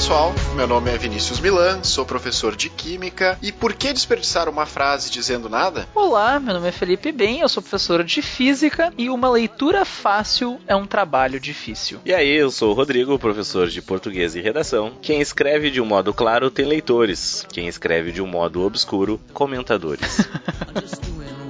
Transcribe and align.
pessoal, 0.00 0.32
meu 0.56 0.66
nome 0.66 0.90
é 0.90 0.96
Vinícius 0.96 1.40
Milan, 1.40 1.84
sou 1.84 2.06
professor 2.06 2.56
de 2.56 2.70
Química 2.70 3.38
e 3.42 3.52
por 3.52 3.74
que 3.74 3.92
desperdiçar 3.92 4.48
uma 4.48 4.64
frase 4.64 5.10
dizendo 5.10 5.46
nada? 5.46 5.86
Olá, 5.94 6.40
meu 6.40 6.54
nome 6.54 6.68
é 6.68 6.72
Felipe 6.72 7.12
Bem, 7.12 7.40
eu 7.40 7.48
sou 7.50 7.62
professor 7.62 8.02
de 8.02 8.22
Física 8.22 8.94
e 8.96 9.10
uma 9.10 9.28
leitura 9.30 9.84
fácil 9.84 10.58
é 10.66 10.74
um 10.74 10.86
trabalho 10.86 11.38
difícil. 11.38 12.00
E 12.02 12.14
aí, 12.14 12.30
eu 12.30 12.50
sou 12.50 12.70
o 12.70 12.72
Rodrigo, 12.72 13.18
professor 13.18 13.68
de 13.68 13.82
Português 13.82 14.34
e 14.34 14.40
Redação. 14.40 14.94
Quem 15.02 15.20
escreve 15.20 15.70
de 15.70 15.82
um 15.82 15.86
modo 15.86 16.14
claro 16.14 16.50
tem 16.50 16.64
leitores, 16.64 17.46
quem 17.52 17.68
escreve 17.68 18.10
de 18.10 18.22
um 18.22 18.26
modo 18.26 18.62
obscuro, 18.62 19.20
comentadores. 19.34 20.26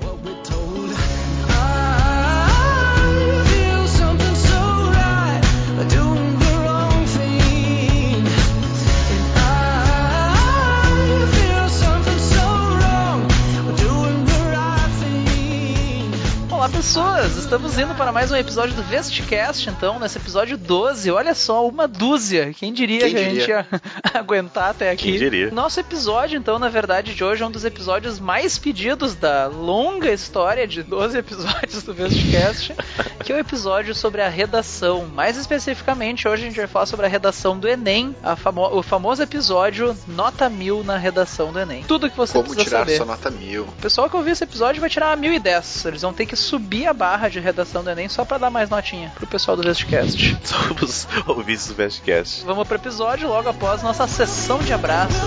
pessoas, 16.71 17.37
estamos 17.37 17.77
indo 17.79 17.95
para 17.95 18.11
mais 18.13 18.31
um 18.31 18.37
episódio 18.37 18.75
do 18.75 18.83
Vestcast, 18.85 19.69
então, 19.69 19.99
nesse 19.99 20.17
episódio 20.19 20.57
12, 20.57 21.11
olha 21.11 21.35
só, 21.35 21.67
uma 21.67 21.87
dúzia, 21.87 22.55
quem 22.55 22.73
diria 22.73 23.01
Quem 23.01 23.11
que 23.11 23.17
a 23.17 23.23
gente 23.25 23.49
ia 23.49 23.67
aguentar 24.15 24.71
até 24.71 24.91
aqui. 24.91 25.11
Quem 25.11 25.19
diria? 25.19 25.51
Nosso 25.51 25.81
episódio, 25.81 26.39
então, 26.39 26.59
na 26.59 26.69
verdade, 26.69 27.13
de 27.15 27.23
hoje 27.25 27.43
é 27.43 27.47
um 27.47 27.51
dos 27.51 27.65
episódios 27.65 28.19
mais 28.21 28.57
pedidos 28.57 29.15
da 29.15 29.47
longa 29.47 30.11
história 30.13 30.67
de 30.67 30.83
12 30.83 31.19
episódios 31.19 31.83
do 31.83 31.93
Vestcast, 31.93 32.75
que 33.25 33.33
é 33.33 33.37
o 33.37 33.39
episódio 33.39 33.95
sobre 33.95 34.23
a 34.23 34.29
redação. 34.29 35.07
Mais 35.07 35.37
especificamente, 35.37 36.27
hoje 36.29 36.45
a 36.45 36.47
gente 36.49 36.57
vai 36.57 36.67
falar 36.69 36.87
sobre 36.87 37.05
a 37.05 37.09
redação 37.09 37.59
do 37.59 37.69
Enem, 37.69 38.15
famo- 38.39 38.71
o 38.79 38.83
famoso 38.83 39.23
episódio 39.23 39.95
Nota 40.07 40.49
Mil 40.49 40.83
na 40.85 40.97
redação 40.97 41.53
do 41.53 41.59
Enem. 41.59 41.85
Tudo 41.87 42.09
que 42.09 42.17
você 42.17 42.35
Como 42.35 42.45
precisa 42.45 42.65
tirar 42.65 42.79
saber. 42.81 42.97
sua 42.97 43.07
nota 43.07 43.31
mil? 43.31 43.65
O 43.65 43.73
pessoal 43.83 44.09
que 44.09 44.17
ouvir 44.17 44.31
esse 44.31 44.45
episódio 44.45 44.81
vai 44.81 44.89
tirar 44.89 45.09
uma 45.09 45.17
1010. 45.17 45.85
Eles 45.87 46.03
vão 46.03 46.13
ter 46.13 46.25
que 46.27 46.37
subir 46.37 46.60
a 46.89 46.93
barra 46.93 47.29
de 47.29 47.41
redação 47.41 47.83
do 47.83 47.91
Enem 47.91 48.09
só 48.09 48.25
pra 48.25 48.39
dar 48.39 48.51
mais 48.51 48.71
notinha 48.71 49.13
pro 49.15 49.27
pessoal 49.27 49.57
do 49.57 49.63
Vestcast. 49.63 50.39
Somos 50.45 51.09
ouvintes 51.27 51.69
do 51.69 51.75
Bestcast. 51.75 52.45
Vamos 52.45 52.67
pro 52.67 52.77
episódio 52.77 53.29
logo 53.29 53.49
após 53.49 53.83
nossa 53.83 54.07
sessão 54.07 54.59
de 54.59 54.73
abraços. 54.73 55.21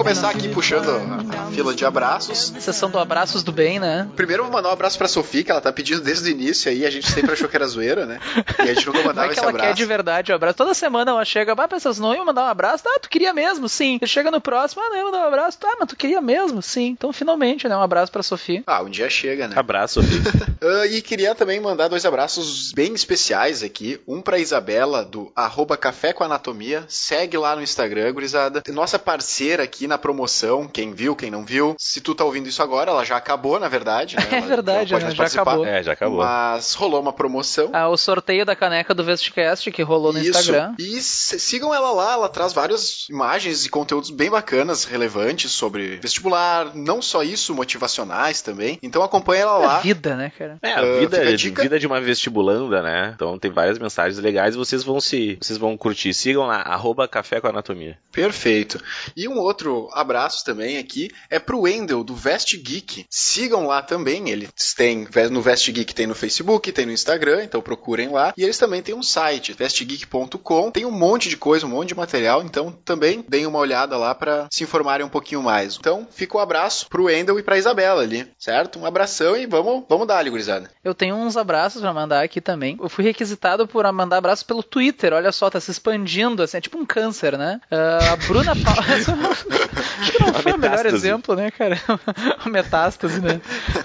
Começar 0.00 0.30
aqui 0.30 0.48
puxando 0.48 0.88
a, 0.88 1.42
a 1.42 1.50
fila 1.52 1.74
de 1.74 1.84
abraços. 1.84 2.54
Sessão 2.58 2.88
do 2.88 2.98
abraços 2.98 3.42
do 3.42 3.52
bem, 3.52 3.78
né? 3.78 4.08
Primeiro 4.16 4.40
eu 4.40 4.46
vou 4.46 4.52
mandar 4.54 4.70
um 4.70 4.72
abraço 4.72 4.96
pra 4.96 5.06
Sofia, 5.06 5.44
que 5.44 5.50
ela 5.50 5.60
tá 5.60 5.70
pedindo 5.70 6.00
desde 6.00 6.30
o 6.30 6.32
início 6.32 6.70
aí, 6.70 6.86
a 6.86 6.90
gente 6.90 7.12
sempre 7.12 7.32
achou 7.32 7.46
que 7.46 7.54
era 7.54 7.66
zoeira, 7.66 8.06
né? 8.06 8.18
E 8.60 8.62
a 8.62 8.72
gente 8.72 8.86
nunca 8.86 9.02
mandava 9.02 9.28
que 9.28 9.34
esse 9.34 9.42
ela 9.42 9.52
quer 9.52 9.58
abraço. 9.58 9.76
de 9.76 9.84
verdade 9.84 10.32
o 10.32 10.34
abraço. 10.34 10.56
Toda 10.56 10.72
semana 10.72 11.10
ela 11.10 11.22
chega, 11.22 11.54
vai 11.54 11.68
pessoas, 11.68 11.98
não 11.98 12.14
ia 12.14 12.24
mandar 12.24 12.44
um 12.44 12.48
abraço? 12.48 12.82
Ah, 12.86 12.98
tu 12.98 13.10
queria 13.10 13.34
mesmo? 13.34 13.68
Sim. 13.68 13.98
Ele 14.00 14.10
chega 14.10 14.30
no 14.30 14.40
próximo, 14.40 14.80
ah, 14.82 14.88
não 14.88 14.96
ia 14.96 15.04
mandar 15.04 15.18
um 15.18 15.28
abraço? 15.28 15.58
Ah, 15.64 15.76
mas 15.78 15.88
tu 15.90 15.96
queria 15.96 16.22
mesmo? 16.22 16.62
Sim. 16.62 16.86
Então, 16.86 17.12
finalmente, 17.12 17.68
né? 17.68 17.76
Um 17.76 17.82
abraço 17.82 18.10
pra 18.10 18.22
Sofia. 18.22 18.62
Ah, 18.66 18.82
um 18.82 18.88
dia 18.88 19.10
chega, 19.10 19.48
né? 19.48 19.54
Abraço, 19.54 20.02
Sofia. 20.02 20.20
Ah, 20.62 20.86
e 20.86 21.00
queria 21.00 21.34
também 21.34 21.58
mandar 21.58 21.88
dois 21.88 22.04
abraços 22.04 22.70
bem 22.72 22.92
especiais 22.92 23.62
aqui. 23.62 23.98
Um 24.06 24.20
pra 24.20 24.38
Isabela, 24.38 25.02
do 25.02 25.32
arroba 25.34 25.74
Café 25.74 26.12
com 26.12 26.22
Anatomia. 26.22 26.84
Segue 26.86 27.38
lá 27.38 27.56
no 27.56 27.62
Instagram, 27.62 28.12
gurizada. 28.12 28.62
Nossa 28.68 28.98
parceira 28.98 29.62
aqui 29.62 29.86
na 29.90 29.98
promoção. 29.98 30.66
Quem 30.66 30.92
viu, 30.94 31.14
quem 31.14 31.30
não 31.30 31.44
viu. 31.44 31.74
Se 31.78 32.00
tu 32.00 32.14
tá 32.14 32.24
ouvindo 32.24 32.48
isso 32.48 32.62
agora, 32.62 32.90
ela 32.90 33.04
já 33.04 33.16
acabou, 33.16 33.58
na 33.60 33.68
verdade. 33.68 34.16
Né? 34.16 34.22
É 34.30 34.36
Ela 34.38 34.46
verdade, 34.46 34.92
pode 34.92 35.04
né? 35.04 35.10
Já 35.10 35.16
participar. 35.16 35.42
acabou. 35.42 35.66
É, 35.66 35.82
já 35.82 35.92
acabou. 35.92 36.18
Mas 36.18 36.72
rolou 36.74 37.00
uma 37.00 37.12
promoção. 37.12 37.70
Ah, 37.72 37.88
o 37.88 37.96
sorteio 37.96 38.46
da 38.46 38.54
caneca 38.56 38.94
do 38.94 39.04
Vestcast 39.04 39.70
que 39.70 39.82
rolou 39.82 40.12
no 40.12 40.18
Isso. 40.20 40.30
Instagram. 40.30 40.74
E 40.78 41.00
sigam 41.02 41.74
ela 41.74 41.90
lá, 41.92 42.12
ela 42.14 42.28
traz 42.28 42.52
várias 42.52 43.06
imagens 43.10 43.66
e 43.66 43.68
conteúdos 43.68 44.10
bem 44.10 44.30
bacanas, 44.30 44.84
relevantes 44.84 45.52
sobre 45.52 45.96
vestibular, 45.96 46.74
não 46.74 47.02
só 47.02 47.22
isso, 47.22 47.54
motivacionais 47.54 48.40
também. 48.40 48.78
Então 48.82 49.02
acompanha 49.02 49.42
ela 49.42 49.62
É 49.62 49.66
lá. 49.66 49.78
vida, 49.80 50.14
né, 50.16 50.30
cara? 50.38 50.58
É, 50.62 50.72
a 50.72 50.78
Ah, 50.80 50.98
vida, 51.00 51.16
fica 51.18 51.28
a 51.30 51.36
dica. 51.36 51.62
vida 51.62 51.78
de 51.78 51.86
uma 51.86 52.00
vestibulanda, 52.00 52.82
né? 52.82 53.12
Então 53.14 53.38
tem 53.38 53.50
várias 53.50 53.78
mensagens 53.78 54.18
legais 54.18 54.54
e 54.54 54.58
vocês 54.58 54.82
vão 54.84 55.00
se. 55.00 55.36
Vocês 55.40 55.58
vão 55.58 55.76
curtir. 55.76 56.14
Sigam 56.14 56.46
lá, 56.46 56.56
arroba 56.62 57.08
café 57.08 57.40
com 57.40 57.48
anatomia. 57.48 57.98
Perfeito. 58.12 58.80
E 59.16 59.26
um 59.28 59.38
outro 59.38 59.79
abraço 59.92 60.44
também 60.44 60.78
aqui 60.78 61.10
é 61.28 61.38
pro 61.38 61.62
Wendel, 61.62 62.04
do 62.04 62.14
Vest 62.14 62.56
Geek. 62.56 63.06
Sigam 63.08 63.66
lá 63.66 63.82
também, 63.82 64.30
eles 64.30 64.74
têm 64.74 65.06
no 65.30 65.40
Vest 65.40 65.70
Geek 65.70 65.94
tem 65.94 66.06
no 66.06 66.14
Facebook, 66.14 66.72
tem 66.72 66.86
no 66.86 66.92
Instagram, 66.92 67.44
então 67.44 67.60
procurem 67.60 68.08
lá. 68.08 68.32
E 68.36 68.42
eles 68.42 68.58
também 68.58 68.82
têm 68.82 68.94
um 68.94 69.02
site, 69.02 69.52
vestgeek.com. 69.52 70.70
Tem 70.70 70.84
um 70.84 70.90
monte 70.90 71.28
de 71.28 71.36
coisa, 71.36 71.66
um 71.66 71.70
monte 71.70 71.88
de 71.88 71.94
material, 71.94 72.42
então 72.42 72.72
também 72.84 73.24
deem 73.28 73.46
uma 73.46 73.58
olhada 73.58 73.96
lá 73.96 74.14
para 74.14 74.48
se 74.50 74.64
informarem 74.64 75.04
um 75.04 75.10
pouquinho 75.10 75.42
mais. 75.42 75.76
Então, 75.78 76.06
fica 76.10 76.36
um 76.36 76.40
abraço 76.40 76.86
pro 76.88 77.04
Wendel 77.04 77.38
e 77.38 77.42
pra 77.42 77.58
Isabela 77.58 78.02
ali, 78.02 78.26
certo? 78.38 78.78
Um 78.78 78.86
abração 78.86 79.36
e 79.36 79.46
vamos, 79.46 79.84
vamos 79.88 80.06
dar 80.06 80.18
ali, 80.18 80.30
gurizada. 80.30 80.70
Eu 80.82 80.94
tenho 80.94 81.14
uns 81.14 81.36
abraços 81.36 81.80
pra 81.80 81.92
mandar 81.92 82.22
aqui 82.22 82.40
também. 82.40 82.76
Eu 82.80 82.88
fui 82.88 83.04
requisitado 83.04 83.66
por 83.66 83.90
mandar 83.92 84.18
abraços 84.18 84.42
pelo 84.42 84.62
Twitter. 84.62 85.12
Olha 85.12 85.32
só, 85.32 85.50
tá 85.50 85.60
se 85.60 85.70
expandindo, 85.70 86.42
assim, 86.42 86.56
é 86.56 86.60
tipo 86.60 86.78
um 86.78 86.86
câncer, 86.86 87.36
né? 87.36 87.60
Ah, 87.70 88.12
a 88.12 88.16
Bruna 88.16 88.52
Paula. 88.56 88.80
Acho 89.76 90.12
que 90.12 90.22
não 90.22 90.34
foi 90.34 90.52
o 90.52 90.58
melhor 90.58 90.86
exemplo, 90.86 91.34
né, 91.36 91.50
cara? 91.50 91.78
Uma 92.44 92.52
metástase, 92.52 93.20
né? 93.20 93.40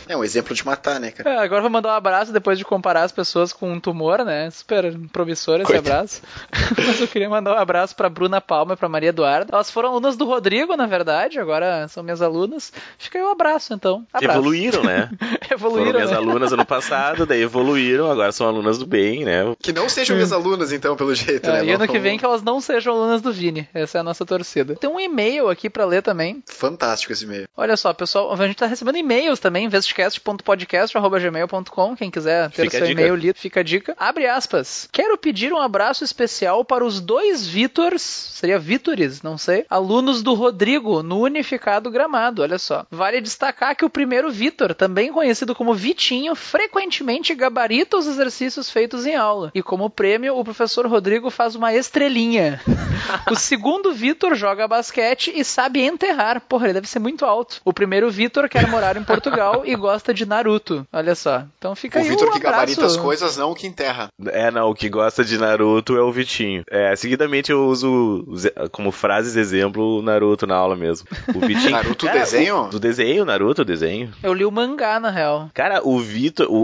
É 0.07 0.15
um 0.17 0.23
exemplo 0.23 0.53
de 0.55 0.65
matar, 0.65 0.99
né, 0.99 1.11
cara? 1.11 1.39
Ah, 1.39 1.43
agora 1.43 1.59
eu 1.59 1.63
vou 1.63 1.71
mandar 1.71 1.89
um 1.89 1.95
abraço 1.97 2.31
depois 2.31 2.57
de 2.57 2.65
comparar 2.65 3.03
as 3.03 3.11
pessoas 3.11 3.51
com 3.53 3.71
um 3.71 3.79
tumor, 3.79 4.23
né? 4.23 4.49
Super 4.51 4.97
promissor 5.11 5.55
esse 5.57 5.65
Coitado. 5.65 5.89
abraço. 5.89 6.21
Mas 6.77 7.01
eu 7.01 7.07
queria 7.07 7.29
mandar 7.29 7.55
um 7.55 7.59
abraço 7.59 7.95
pra 7.95 8.09
Bruna 8.09 8.41
Palma 8.41 8.73
e 8.73 8.77
pra 8.77 8.89
Maria 8.89 9.09
Eduarda. 9.09 9.53
Elas 9.53 9.69
foram 9.69 9.89
alunas 9.89 10.15
do 10.17 10.25
Rodrigo, 10.25 10.75
na 10.75 10.85
verdade, 10.85 11.39
agora 11.39 11.87
são 11.87 12.03
minhas 12.03 12.21
alunas. 12.21 12.71
Fica 12.97 13.17
aí 13.17 13.23
o 13.23 13.29
abraço, 13.31 13.73
então. 13.73 14.05
Abraço. 14.13 14.39
Evoluíram, 14.39 14.83
né? 14.83 15.09
Evoluíram, 15.49 15.85
Foram 15.85 15.99
minhas 15.99 16.11
né? 16.11 16.17
alunas 16.17 16.53
ano 16.53 16.65
passado, 16.65 17.25
daí 17.25 17.41
evoluíram, 17.41 18.09
agora 18.11 18.31
são 18.31 18.47
alunas 18.47 18.77
do 18.77 18.85
bem, 18.85 19.23
né? 19.23 19.55
Que 19.61 19.71
não 19.71 19.87
sejam 19.89 20.15
minhas 20.15 20.31
alunas, 20.31 20.71
então, 20.71 20.95
pelo 20.95 21.13
jeito, 21.13 21.49
É, 21.49 21.61
né? 21.61 21.65
e 21.65 21.71
ano 21.71 21.87
que 21.87 21.99
vem 21.99 22.17
que 22.17 22.25
elas 22.25 22.41
não 22.41 22.59
sejam 22.61 22.93
alunas 22.93 23.21
do 23.21 23.31
Vini. 23.31 23.67
Essa 23.73 23.97
é 23.97 24.01
a 24.01 24.03
nossa 24.03 24.25
torcida. 24.25 24.75
Tem 24.75 24.89
um 24.89 24.99
e-mail 24.99 25.49
aqui 25.49 25.69
pra 25.75 25.85
ler 25.85 26.01
também. 26.01 26.41
Fantástico 26.47 27.11
esse 27.11 27.25
e-mail. 27.25 27.49
Olha 27.57 27.75
só, 27.75 27.91
pessoal, 27.93 28.31
a 28.31 28.47
gente 28.47 28.55
tá 28.55 28.65
recebendo 28.65 28.97
e-mails 28.97 29.41
também, 29.41 29.67
vestcast.podcast.gmail.com. 29.67 31.95
Quem 31.97 32.09
quiser 32.09 32.49
ter 32.49 32.61
Fica 32.63 32.77
seu 32.77 32.89
e-mail 32.89 33.13
lido, 33.13 33.37
fica 33.37 33.59
a 33.59 33.63
dica. 33.63 33.93
Abre 33.99 34.25
aspas. 34.25 34.87
Quero 34.89 35.17
pedir 35.17 35.51
um 35.51 35.59
abraço 35.59 36.05
especial 36.05 36.63
para 36.63 36.85
os 36.85 37.01
dois 37.01 37.45
Vitors, 37.45 38.01
seria 38.01 38.57
Vítores, 38.57 39.21
não 39.21 39.37
sei, 39.37 39.65
alunos 39.69 40.23
do 40.23 40.33
Rodrigo 40.33 41.03
no 41.03 41.19
Unificado 41.19 41.91
Gramado. 41.91 42.41
Olha 42.41 42.57
só. 42.57 42.85
Vale 42.89 43.19
destacar 43.19 43.75
que 43.75 43.83
o 43.83 43.89
primeiro 43.89 44.31
Vitor, 44.31 44.73
também 44.73 45.11
conhecido 45.11 45.53
como 45.53 45.73
Vitinho, 45.73 46.35
frequentemente 46.35 47.35
gabarita 47.35 47.97
os 47.97 48.07
exercícios 48.07 48.69
feitos 48.69 49.05
em 49.05 49.15
aula. 49.15 49.51
E 49.53 49.61
como 49.61 49.89
prêmio, 49.89 50.37
o 50.37 50.43
professor 50.43 50.87
Rodrigo 50.87 51.29
faz 51.29 51.53
uma 51.53 51.73
estrelinha. 51.73 52.61
O 53.29 53.35
segundo 53.35 53.93
Vitor 53.93 54.33
joga 54.35 54.67
basquete 54.67 55.31
e 55.35 55.43
sabe 55.43 55.64
enterrar. 55.73 56.41
Porra, 56.41 56.65
ele 56.65 56.73
deve 56.75 56.87
ser 56.87 56.99
muito 56.99 57.25
alto. 57.25 57.61
O 57.65 57.73
primeiro 57.73 58.09
Vitor 58.09 58.47
quer 58.49 58.67
morar 58.67 58.97
em 58.97 59.03
Portugal 59.03 59.63
e 59.65 59.75
gosta 59.75 60.13
de 60.13 60.25
Naruto. 60.25 60.85
Olha 60.91 61.15
só. 61.15 61.43
Então 61.57 61.75
fica 61.75 61.99
O 61.99 62.01
aí 62.01 62.09
Vitor 62.09 62.29
um 62.29 62.31
que 62.31 62.39
gabarita 62.39 62.81
abraço. 62.81 62.97
as 62.97 63.01
coisas, 63.01 63.37
não 63.37 63.51
o 63.51 63.55
que 63.55 63.67
enterra. 63.67 64.07
É, 64.27 64.51
não, 64.51 64.69
o 64.69 64.75
que 64.75 64.89
gosta 64.89 65.23
de 65.23 65.37
Naruto 65.37 65.95
é 65.97 66.01
o 66.01 66.11
Vitinho. 66.11 66.63
É, 66.69 66.95
seguidamente 66.95 67.51
eu 67.51 67.65
uso 67.67 68.25
como 68.71 68.91
frases 68.91 69.35
exemplo 69.35 69.99
o 69.99 70.01
Naruto 70.01 70.45
na 70.47 70.55
aula 70.55 70.75
mesmo. 70.75 71.07
O 71.33 71.39
Vitinho. 71.39 71.71
Naruto 71.75 72.05
Cara, 72.05 72.19
desenho? 72.19 72.63
o- 72.63 72.69
Do 72.69 72.79
desenho, 72.79 73.25
Naruto, 73.25 73.61
o 73.61 73.65
desenho. 73.65 74.11
Eu 74.23 74.33
li 74.33 74.45
o 74.45 74.51
mangá, 74.51 74.99
na 74.99 75.09
real. 75.09 75.49
Cara, 75.53 75.81
o 75.83 75.99
Vitor, 75.99 76.47
o, 76.49 76.63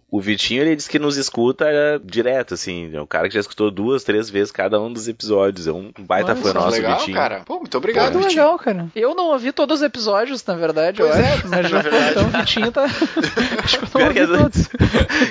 o, 0.00 0.02
o 0.10 0.20
Vitinho, 0.20 0.62
ele 0.62 0.76
diz 0.76 0.88
que 0.88 0.98
nos 0.98 1.16
escuta 1.16 1.64
é, 1.68 1.98
direto, 2.02 2.54
assim. 2.54 2.90
É 2.94 3.00
um 3.00 3.06
cara 3.06 3.28
que 3.28 3.34
já 3.34 3.40
escutou 3.40 3.70
duas, 3.70 4.04
três 4.04 4.28
vezes 4.30 4.50
cada 4.52 4.80
um 4.80 4.92
dos 4.92 5.08
episódios. 5.08 5.66
É 5.66 5.72
um 5.72 5.90
baita 5.98 6.32
Olha 6.32 6.40
fã 6.42 6.52
nosso, 6.54 6.70
legal, 6.76 6.98
Vitinho. 6.98 7.16
cara. 7.16 7.42
Pô, 7.44 7.58
muito 7.58 7.76
obrigado, 7.76 8.12
Vitinho. 8.18 8.27
Legal, 8.28 8.58
cara. 8.58 8.86
Eu 8.94 9.14
não 9.14 9.26
ouvi 9.26 9.52
todos 9.52 9.76
os 9.78 9.82
episódios, 9.82 10.44
na 10.44 10.54
verdade, 10.54 10.98
Pois 10.98 11.10
eu 11.14 11.22
é, 11.22 11.32
acho. 11.34 11.48
Mas 11.48 11.70
na 11.70 11.82
verdade. 11.82 12.10
então 12.10 12.24
o 12.24 12.28
Vitinho 12.30 12.72
tá. 12.72 12.84
acho 13.64 13.78
que 13.78 13.84
eu 13.84 14.00
não 14.00 14.06
ouvi 14.06 14.26
todos. 14.26 14.68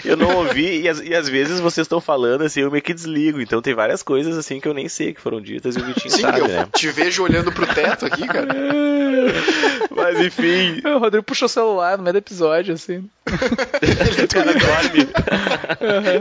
Eu 0.05 0.17
não 0.17 0.35
ouvi, 0.37 0.81
e, 0.81 0.89
às- 0.89 1.01
e 1.01 1.13
às 1.13 1.27
vezes 1.29 1.59
vocês 1.59 1.85
estão 1.85 1.99
falando 1.99 2.43
assim, 2.43 2.61
eu 2.61 2.71
meio 2.71 2.81
que 2.83 2.93
desligo. 2.93 3.41
Então 3.41 3.61
tem 3.61 3.73
várias 3.73 4.01
coisas 4.03 4.37
assim 4.37 4.59
que 4.59 4.67
eu 4.67 4.73
nem 4.73 4.87
sei 4.89 5.13
que 5.13 5.19
foram 5.21 5.41
ditas 5.41 5.75
e 5.75 5.79
o 5.79 5.83
Vitinho 5.85 6.11
Sim, 6.13 6.21
sabe, 6.21 6.39
eu 6.41 6.47
né? 6.47 6.67
te 6.75 6.87
vejo 6.89 7.23
olhando 7.23 7.51
pro 7.51 7.65
teto 7.67 8.05
aqui, 8.05 8.25
cara. 8.27 8.47
Mas 9.95 10.19
enfim, 10.21 10.81
O 10.85 10.97
Rodrigo 10.99 11.23
puxou 11.23 11.45
o 11.45 11.49
celular 11.49 11.97
no 11.97 12.03
meio 12.03 12.13
do 12.13 12.17
episódio, 12.19 12.73
assim. 12.73 13.09
o 13.27 14.27
cara 14.27 14.53
dorme. 14.53 15.09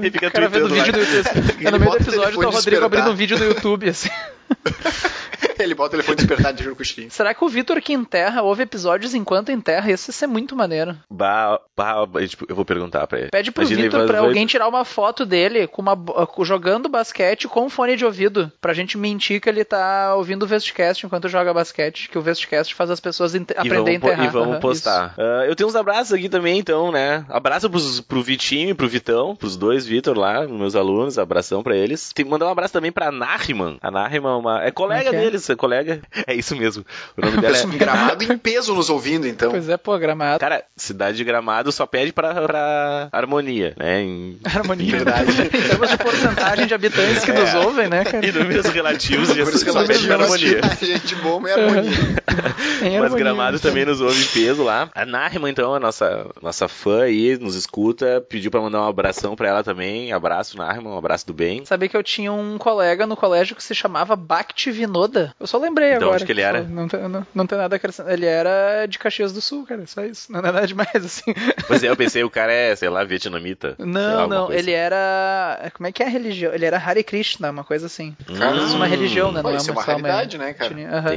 e 0.07 0.11
fica 0.11 0.27
O 0.29 0.33
cara 0.33 0.49
vendo 0.49 0.69
tweetando 0.69 0.75
vídeo 0.75 0.93
lá. 0.93 1.05
do 1.05 1.17
YouTube. 1.17 1.67
É, 1.67 1.71
no 1.71 1.79
meio 1.79 1.91
do 1.91 1.97
o 1.97 2.01
episódio 2.01 2.41
tá 2.41 2.49
o 2.49 2.51
Rodrigo 2.51 2.53
despertar. 2.53 2.85
abrindo 2.87 3.11
um 3.11 3.15
vídeo 3.15 3.39
no 3.39 3.45
YouTube, 3.45 3.89
assim. 3.89 4.09
Ele 5.59 5.75
bota 5.75 5.89
o 5.89 5.91
telefone 5.93 6.17
despertado 6.17 6.57
de 6.59 6.65
juro 6.65 6.77
com 6.77 6.83
o 6.83 6.85
Chirinho. 6.85 7.11
Será 7.11 7.33
que 7.33 7.43
o 7.43 7.49
Vitor 7.49 7.81
que 7.81 7.93
enterra 7.93 8.43
ouve 8.43 8.63
episódios 8.63 9.15
enquanto 9.15 9.51
enterra? 9.51 9.91
Isso 9.91 10.11
ia 10.11 10.13
ser 10.15 10.27
muito 10.27 10.55
maneiro. 10.55 10.97
Bah, 11.11 11.59
bah, 11.77 12.07
eu 12.49 12.55
vou 12.55 12.65
perguntar 12.65 13.07
pra 13.07 13.19
ele. 13.21 13.31
Pede 13.31 13.51
pro 13.51 13.63
Imagina, 13.63 13.83
Vitor 13.83 14.07
pra 14.07 14.21
vai- 14.21 14.29
alguém 14.29 14.47
tirar 14.47 14.69
uma 14.69 14.85
foto 14.85 15.25
dele 15.25 15.67
com 15.67 15.81
uma, 15.81 15.97
jogando 16.45 16.89
basquete 16.91 17.49
com 17.49 17.71
fone 17.71 17.97
de 17.97 18.05
ouvido. 18.05 18.53
Pra 18.61 18.75
gente 18.75 18.99
mentir 18.99 19.41
que 19.41 19.49
ele 19.49 19.65
tá 19.65 20.15
ouvindo 20.15 20.43
o 20.43 20.47
Vestcast 20.47 21.07
enquanto 21.07 21.29
joga 21.29 21.55
basquete. 21.55 22.09
Que 22.11 22.19
o 22.19 22.23
Vestcast 22.23 22.75
faz 22.75 22.91
as 22.91 23.01
pessoas 23.01 23.35
aprender 23.57 23.91
a 23.93 23.95
enterrar. 23.95 24.27
e 24.27 24.29
vamos 24.29 24.53
Aham, 24.53 24.61
postar. 24.61 25.15
Ah, 25.17 25.45
eu 25.47 25.57
tenho 25.57 25.69
uns 25.69 25.77
abraços 25.77 26.13
aqui 26.13 26.29
também, 26.29 26.59
então, 26.59 26.93
né? 26.93 27.25
Abraço 27.31 27.71
pros, 27.71 28.01
pro 28.01 28.23
Vitinho 28.23 28.71
e 28.71 28.75
pro 28.75 28.89
Vitão, 28.89 29.35
pros 29.35 29.57
dois 29.57 29.87
Vitor 29.87 30.17
lá, 30.19 30.47
meus 30.47 30.77
alunos, 30.77 31.19
abração 31.19 31.63
pra 31.63 31.75
eles. 31.77 32.13
Tem 32.13 32.25
que 32.27 32.31
mandar 32.31 32.47
um 32.47 32.51
abraço 32.51 32.73
também 32.75 32.93
pra 32.93 33.11
Nahriman. 33.11 33.79
A 33.81 33.91
Nahriman 33.91 34.36
é 34.37 34.41
uma. 34.41 34.65
É 34.65 34.71
colega 34.71 35.11
é 35.11 35.15
é? 35.15 35.21
deles, 35.21 35.49
é 35.51 35.57
colega. 35.57 36.01
É 36.27 36.35
isso 36.35 36.55
mesmo. 36.57 36.85
O 37.17 37.21
nome 37.25 37.39
dela 37.41 37.57
é. 37.57 37.67
gramado 37.67 38.25
em 38.25 38.39
peso 38.39 38.75
nos 38.75 38.89
ouvindo, 38.91 39.27
então. 39.27 39.51
Pois 39.51 39.69
é, 39.69 39.77
pô, 39.77 39.97
gramado. 39.99 40.39
Cara, 40.41 40.65
cidade 40.77 41.17
de 41.17 41.25
Gramado 41.25 41.73
só 41.73 41.87
pede 41.87 42.13
pra, 42.13 42.35
pra 42.43 43.09
harmonia, 43.13 43.75
né? 43.77 44.03
Em, 44.03 44.39
Harmonia. 44.45 44.91
Verdade. 44.91 45.31
em 45.47 45.49
termos 45.49 45.91
de 45.91 45.97
porcentagem 45.99 46.67
de 46.67 46.75
habitantes 46.75 47.25
que 47.25 47.31
É. 47.31 47.35
nos 47.41 47.55
ouvem, 47.55 47.89
né, 47.89 48.05
cara? 48.05 48.25
e 48.27 48.33
números 48.33 48.67
relativos 48.67 49.29
de 49.35 49.43
Por 49.43 49.55
isso 49.55 49.65
que 49.65 49.73
só 49.73 49.79
ela 49.79 49.87
pede 49.89 50.07
pra 50.07 50.17
harmonia. 50.17 50.61
gente 50.81 51.15
boa 51.17 51.49
e 51.49 51.53
harmonia. 51.53 51.83
Mas 52.27 52.95
harmonia. 52.95 53.17
Gramado 53.17 53.59
também 53.61 53.85
nos 53.85 54.01
ouve 54.01 54.23
em 54.23 54.27
peso 54.27 54.63
lá. 54.63 54.89
A 54.95 55.05
Nahima, 55.07 55.49
então, 55.51 55.75
a 55.75 55.81
nossa, 55.81 56.27
nossa 56.43 56.69
fã 56.69 57.03
aí, 57.03 57.37
nos 57.39 57.55
escuta, 57.55 58.25
pediu 58.29 58.51
pra 58.51 58.61
mandar 58.61 58.83
um 58.83 58.89
abração 58.89 59.35
pra 59.35 59.49
ela 59.49 59.65
também. 59.65 60.13
Abraço, 60.13 60.57
Nahima, 60.57 60.91
um 60.91 60.99
abraço 60.99 61.27
do 61.27 61.33
bem. 61.35 61.65
Sabia 61.65 61.89
que 61.89 61.97
eu 61.97 62.03
tinha 62.03 62.33
um 62.33 62.59
colega 62.59 63.07
no 63.07 63.17
colégio 63.17 63.57
que 63.57 63.63
se 63.63 63.75
chamava 63.75 64.15
Bhakti 64.27 64.71
Vinoda? 64.71 65.35
Eu 65.39 65.47
só 65.47 65.59
lembrei 65.59 65.91
De 65.91 65.95
agora. 65.97 66.15
onde 66.17 66.25
que 66.27 66.33
ele 66.33 66.41
era? 66.41 66.63
Não 66.63 66.89
tem, 66.89 67.01
não, 67.09 67.27
não 67.35 67.47
tem 67.47 67.57
nada 67.59 67.75
a 67.75 67.77
acrescentar. 67.77 68.13
Ele 68.13 68.27
era 68.27 68.87
de 68.87 68.99
Caxias 68.99 69.33
do 69.33 69.41
Sul, 69.41 69.65
cara. 69.67 69.87
Só 69.87 70.05
isso. 70.05 70.31
Não 70.33 70.41
é 70.41 70.43
nada 70.43 70.67
demais, 70.67 70.89
assim. 70.97 71.33
Pois 71.67 71.83
é, 71.83 71.89
eu 71.89 71.97
pensei, 71.97 72.25
o 72.25 72.31
cara 72.31 72.53
é, 72.53 72.75
sei 72.75 72.89
lá, 72.89 73.05
vietnamita. 73.05 73.75
sei 73.79 73.87
lá, 73.87 73.93
Não, 73.93 74.27
não. 74.29 74.53
Ele 74.53 74.73
era. 74.73 75.71
Como 75.75 75.87
é 75.87 75.93
que 75.93 76.03
é 76.03 76.07
a 76.07 76.09
religião? 76.09 76.53
Ele 76.53 76.65
era 76.65 76.77
Hare 76.79 77.03
Krishna, 77.05 77.51
uma 77.51 77.65
coisa 77.65 77.87
assim. 77.87 78.17
Cara, 78.39 78.57
é 78.57 78.61
uma 78.61 78.87
religião, 78.87 79.31
né? 79.33 79.43
Pô, 79.43 79.51
Não 79.51 79.57
isso 79.57 79.71
é 79.71 79.73
uma 79.73 79.83
só 79.83 79.91
raridade, 79.93 80.39
né, 80.39 80.53
cara? 80.53 80.75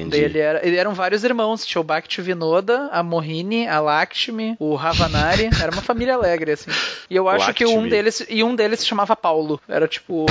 Daí 0.09 0.21
ele 0.23 0.39
era, 0.39 0.65
ele 0.65 0.75
eram 0.77 0.93
vários 0.93 1.23
irmãos. 1.23 1.65
Tinha 1.65 1.81
o 1.81 1.83
Bhakti 1.83 2.21
Vinoda, 2.21 2.89
a 2.91 3.01
Mohini, 3.01 3.67
a 3.67 3.79
Lakshmi, 3.79 4.55
o 4.59 4.75
Ravanari. 4.75 5.49
Era 5.61 5.71
uma 5.71 5.81
família 5.81 6.13
alegre, 6.15 6.51
assim. 6.53 6.71
E 7.09 7.15
eu 7.15 7.27
acho 7.27 7.53
que 7.53 7.65
um 7.65 7.69
Lakshmi. 7.69 7.89
deles. 7.89 8.25
E 8.29 8.43
um 8.43 8.55
deles 8.55 8.79
se 8.81 8.85
chamava 8.85 9.15
Paulo. 9.15 9.59
Era 9.67 9.87
tipo. 9.87 10.25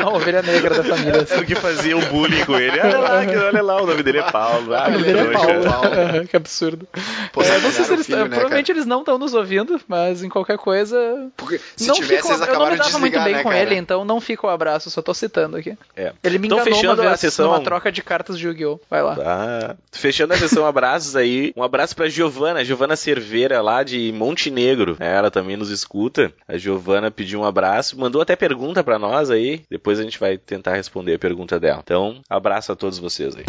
a 0.00 0.08
ovelha 0.10 0.42
negra 0.42 0.74
da 0.74 0.84
família. 0.84 1.22
assim. 1.22 1.34
É 1.34 1.38
o 1.38 1.44
que 1.46 1.54
fazia 1.54 1.91
um 1.94 2.00
bullying 2.06 2.44
com 2.44 2.56
ele. 2.58 2.78
Olha 2.80 2.98
lá, 2.98 3.26
que- 3.26 3.36
olha 3.36 3.62
lá, 3.62 3.82
o 3.82 3.86
nome 3.86 4.02
dele 4.02 4.18
é 4.18 4.30
Paulo. 4.30 4.74
Ah, 4.74 4.88
O 4.88 4.90
nome 4.92 5.04
que 5.04 5.12
dele 5.12 5.28
é. 5.28 5.32
Paulo. 5.32 5.64
Paulo. 5.64 6.28
Que 6.28 6.36
absurdo. 6.36 6.86
Pô, 7.32 7.42
É, 7.42 7.58
não 7.58 7.70
sei 7.70 7.84
se 7.84 7.92
eles. 7.92 8.00
o 8.02 8.04
filho, 8.04 8.18
né, 8.18 8.24
provavelmente 8.28 8.66
cara? 8.66 8.78
eles 8.78 8.86
não 8.86 9.00
estão 9.00 9.18
nos 9.18 9.34
ouvindo, 9.34 9.80
mas 9.88 10.22
em 10.22 10.28
qualquer 10.28 10.58
coisa. 10.58 10.96
Porque 11.36 11.60
se 11.76 11.86
não 11.88 11.94
tivesse, 11.94 12.28
eles 12.32 12.40
eu 12.48 12.58
não 12.58 12.70
me 12.70 12.76
dava 12.76 12.98
muito 12.98 13.20
bem 13.20 13.34
né, 13.34 13.42
com 13.42 13.50
cara? 13.50 13.62
ele, 13.62 13.74
então 13.76 14.04
não 14.04 14.20
fica 14.20 14.46
o 14.46 14.50
abraço, 14.50 14.90
só 14.90 15.02
tô 15.02 15.12
citando 15.14 15.56
aqui. 15.56 15.76
É. 15.96 16.12
Ele 16.22 16.38
me 16.38 16.46
Então, 16.46 16.58
enganou 16.58 16.74
fechando 16.76 17.02
uma 17.02 17.10
a 17.12 17.16
sessão- 17.16 17.46
numa 17.48 17.60
troca 17.62 17.90
de 17.92 18.02
cartas 18.02 18.38
de 18.38 18.46
Yu-Gi-Oh! 18.46 18.80
Vai 18.90 19.02
lá. 19.02 19.16
Ah, 19.20 19.76
fechando 19.92 20.32
a 20.34 20.36
sessão 20.36 20.66
abraços 20.66 21.16
aí, 21.16 21.52
um 21.56 21.62
abraço 21.62 21.94
pra 21.96 22.08
Giovana, 22.08 22.64
Giovana 22.64 22.96
Cerveira 22.96 23.60
lá 23.60 23.82
de 23.82 24.12
Montenegro. 24.12 24.96
É, 25.00 25.12
Ela 25.12 25.30
também 25.30 25.56
nos 25.56 25.70
escuta. 25.70 26.32
A 26.48 26.56
Giovana 26.56 27.10
pediu 27.10 27.40
um 27.40 27.44
abraço, 27.44 27.98
mandou 27.98 28.20
até 28.22 28.34
pergunta 28.34 28.82
pra 28.82 28.98
nós 28.98 29.30
aí. 29.30 29.62
Depois 29.70 29.98
a 30.00 30.02
gente 30.02 30.18
vai 30.18 30.36
tentar 30.38 30.74
responder 30.74 31.14
a 31.14 31.18
pergunta 31.18 31.60
dela. 31.60 31.81
Então, 31.82 32.22
abraço 32.30 32.70
a 32.70 32.76
todos 32.76 32.98
vocês 32.98 33.34
aí. 33.34 33.44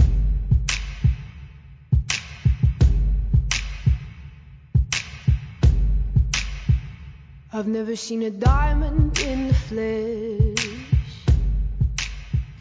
I've 7.53 7.68
never 7.68 7.95
seen 7.95 8.25
a 8.25 8.31
diamond 8.31 9.19
in 9.19 9.50
the 9.50 9.53
flesh. 9.53 10.32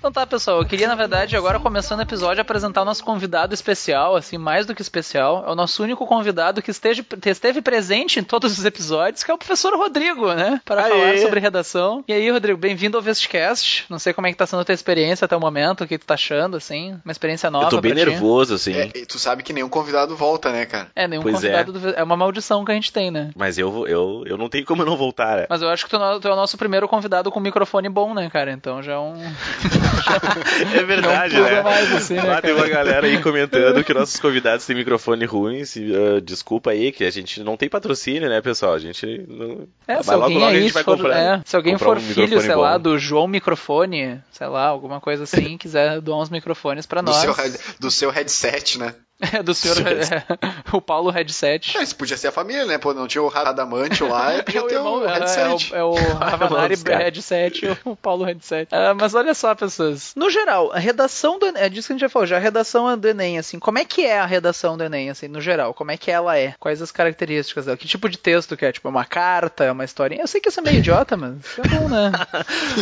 Então 0.02 0.10
tá, 0.10 0.26
pessoal, 0.26 0.58
eu 0.58 0.64
queria, 0.66 0.88
na 0.88 0.96
verdade, 0.96 1.36
agora 1.36 1.60
começando 1.60 2.00
o 2.00 2.02
episódio, 2.02 2.40
apresentar 2.42 2.82
o 2.82 2.84
nosso 2.84 3.04
convidado 3.04 3.54
especial, 3.54 4.16
assim, 4.16 4.36
mais 4.36 4.66
do 4.66 4.74
que 4.74 4.82
especial. 4.82 5.44
É 5.46 5.52
o 5.52 5.54
nosso 5.54 5.80
único 5.80 6.04
convidado 6.08 6.60
que 6.60 6.72
esteja, 6.72 7.06
esteve 7.24 7.62
presente 7.62 8.18
em 8.18 8.24
todos 8.24 8.58
os 8.58 8.64
episódios, 8.64 9.22
que 9.22 9.30
é 9.30 9.34
o 9.34 9.38
professor 9.38 9.72
Rodrigo, 9.76 10.32
né? 10.34 10.60
Para 10.64 10.82
Aê! 10.86 10.90
falar 10.90 11.18
sobre 11.18 11.38
redação. 11.38 12.02
E 12.08 12.12
aí, 12.12 12.28
Rodrigo, 12.32 12.58
bem-vindo 12.58 12.96
ao 12.96 13.02
Vestcast. 13.02 13.84
Não 13.88 13.96
sei 14.00 14.12
como 14.12 14.26
é 14.26 14.32
que 14.32 14.36
tá 14.36 14.44
sendo 14.44 14.62
a 14.62 14.64
tua 14.64 14.74
experiência 14.74 15.24
até 15.24 15.36
o 15.36 15.40
momento, 15.40 15.84
o 15.84 15.86
que 15.86 15.96
tu 15.96 16.04
tá 16.04 16.14
achando, 16.14 16.56
assim, 16.56 16.98
uma 17.04 17.12
experiência 17.12 17.48
nova 17.48 17.66
Eu 17.66 17.70
tô 17.70 17.80
bem 17.80 17.94
nervoso, 17.94 18.54
assim. 18.54 18.74
É, 18.74 18.90
e 18.96 19.06
tu 19.06 19.20
sabe 19.20 19.44
que 19.44 19.52
nenhum 19.52 19.68
convidado 19.68 20.16
volta, 20.16 20.50
né, 20.50 20.66
cara? 20.66 20.88
É, 20.96 21.06
nenhum 21.06 21.22
Pois 21.22 21.36
convidado 21.36 21.72
do... 21.74 21.90
É 21.90 22.02
uma 22.02 22.16
maldição 22.16 22.64
que 22.64 22.72
a 22.72 22.74
gente 22.74 22.92
tem, 22.92 23.12
né? 23.12 23.30
Mas 23.36 23.56
eu, 23.56 23.70
vou- 23.70 23.86
eu, 23.86 24.24
eu 24.26 24.36
não 24.36 24.48
tenho 24.48 24.64
como 24.66 24.82
eu 24.82 24.86
não 24.86 24.96
voltar. 24.96 25.36
né? 25.36 25.46
Mas 25.48 25.62
eu 25.62 25.68
acho 25.68 25.84
que 25.84 25.90
tu, 25.90 25.94
é 25.96 26.16
o- 26.16 26.18
tu 26.18 26.26
é 26.26 26.32
o 26.32 26.36
nosso 26.36 26.58
primeiro 26.58 26.88
convidado 26.88 27.30
com 27.30 27.38
microfone 27.38 27.88
bom, 27.88 28.12
né, 28.12 28.28
cara? 28.28 28.50
Então 28.50 28.82
já 28.82 28.94
é 28.94 28.98
um... 28.98 29.14
É 30.74 30.84
verdade, 30.84 31.40
né? 31.40 31.62
mais 31.62 31.92
assim, 31.92 32.14
né, 32.14 32.22
Lá 32.22 32.40
tem 32.40 32.52
uma 32.52 32.68
galera 32.68 33.06
aí 33.06 33.20
comentando 33.20 33.82
que 33.84 33.92
nossos 33.94 34.18
convidados 34.20 34.64
têm 34.66 34.76
microfone 34.76 35.24
ruim. 35.24 35.64
se, 35.64 35.92
ah, 35.94 36.20
desculpa 36.20 36.70
aí, 36.70 36.92
que 36.92 37.04
a 37.04 37.10
gente 37.10 37.42
não 37.42 37.56
tem 37.56 37.68
patrocínio, 37.68 38.28
né, 38.28 38.40
pessoal? 38.40 38.74
A 38.74 38.78
gente 38.78 39.24
não. 39.28 39.66
É, 39.86 39.96
Mas 39.96 40.06
se 40.06 40.12
alguém 40.12 40.38
logo, 40.38 40.44
logo 40.46 40.56
a 40.56 40.60
gente 40.60 40.72
vai 40.72 40.82
for, 40.84 40.96
comprar. 40.96 41.18
é, 41.18 41.42
se 41.44 41.56
alguém 41.56 41.72
comprar 41.74 41.86
for 41.86 41.96
um 41.98 42.00
filho, 42.00 42.40
sei 42.40 42.54
bom. 42.54 42.60
lá, 42.60 42.78
do 42.78 42.98
João 42.98 43.26
Microfone, 43.28 44.20
sei 44.30 44.46
lá, 44.46 44.66
alguma 44.66 45.00
coisa 45.00 45.24
assim, 45.24 45.56
quiser 45.58 46.00
doar 46.00 46.18
uns 46.20 46.30
microfones 46.30 46.86
pra 46.86 47.00
Do 47.02 47.10
nós. 47.12 47.16
seu, 47.16 47.34
do 47.80 47.90
seu 47.90 48.10
headset, 48.10 48.78
né? 48.78 48.94
É, 49.32 49.42
do 49.42 49.54
senhor, 49.54 49.76
é, 49.86 50.24
o 50.72 50.80
Paulo 50.80 51.10
Headset. 51.10 51.76
É, 51.78 51.82
isso 51.82 51.94
podia 51.94 52.16
ser 52.16 52.28
a 52.28 52.32
família, 52.32 52.64
né? 52.66 52.76
Pô, 52.78 52.92
não 52.92 53.06
tinha 53.06 53.22
o 53.22 53.28
Radamante 53.28 54.02
lá, 54.02 54.34
e 54.38 54.42
podia 54.42 54.60
É 54.60 54.64
o 54.64 54.66
ter 54.66 54.74
irmão, 54.74 54.98
o 55.00 55.08
é, 55.08 55.12
headset. 55.12 55.74
é 55.74 55.76
o, 55.76 55.78
é 55.78 55.84
o 55.84 55.94
Ravanari. 56.18 56.74
Headset 56.86 57.64
e 57.66 57.78
o 57.88 57.94
Paulo 57.96 58.24
Headset. 58.24 58.68
Ah, 58.72 58.94
mas 58.94 59.14
olha 59.14 59.32
só, 59.34 59.54
pessoas. 59.54 60.12
No 60.16 60.28
geral, 60.28 60.72
a 60.72 60.78
redação 60.78 61.38
do 61.38 61.46
Enem, 61.46 61.62
é 61.62 61.68
disso 61.68 61.86
que 61.88 61.92
a 61.92 61.94
gente 61.94 62.00
já 62.00 62.08
falou, 62.08 62.26
já 62.26 62.36
a 62.36 62.40
redação 62.40 62.98
do 62.98 63.08
Enem, 63.08 63.38
assim, 63.38 63.58
como 63.58 63.78
é 63.78 63.84
que 63.84 64.04
é 64.04 64.18
a 64.18 64.26
redação 64.26 64.76
do 64.76 64.84
Enem, 64.84 65.08
assim, 65.10 65.28
no 65.28 65.40
geral? 65.40 65.72
Como 65.72 65.90
é 65.90 65.96
que 65.96 66.10
ela 66.10 66.36
é? 66.36 66.54
Quais 66.58 66.82
as 66.82 66.90
características 66.90 67.66
dela? 67.66 67.76
Que 67.76 67.86
tipo 67.86 68.08
de 68.08 68.18
texto 68.18 68.56
que 68.56 68.64
é? 68.66 68.72
Tipo, 68.72 68.88
é 68.88 68.90
uma 68.90 69.04
carta, 69.04 69.64
é 69.64 69.70
uma 69.72 69.84
historinha? 69.84 70.22
Eu 70.22 70.26
sei 70.26 70.40
que 70.40 70.48
isso 70.48 70.58
é 70.60 70.62
meio 70.62 70.78
idiota, 70.78 71.16
mas 71.16 71.34
é 71.58 71.68
bom, 71.68 71.88
né? 71.88 72.10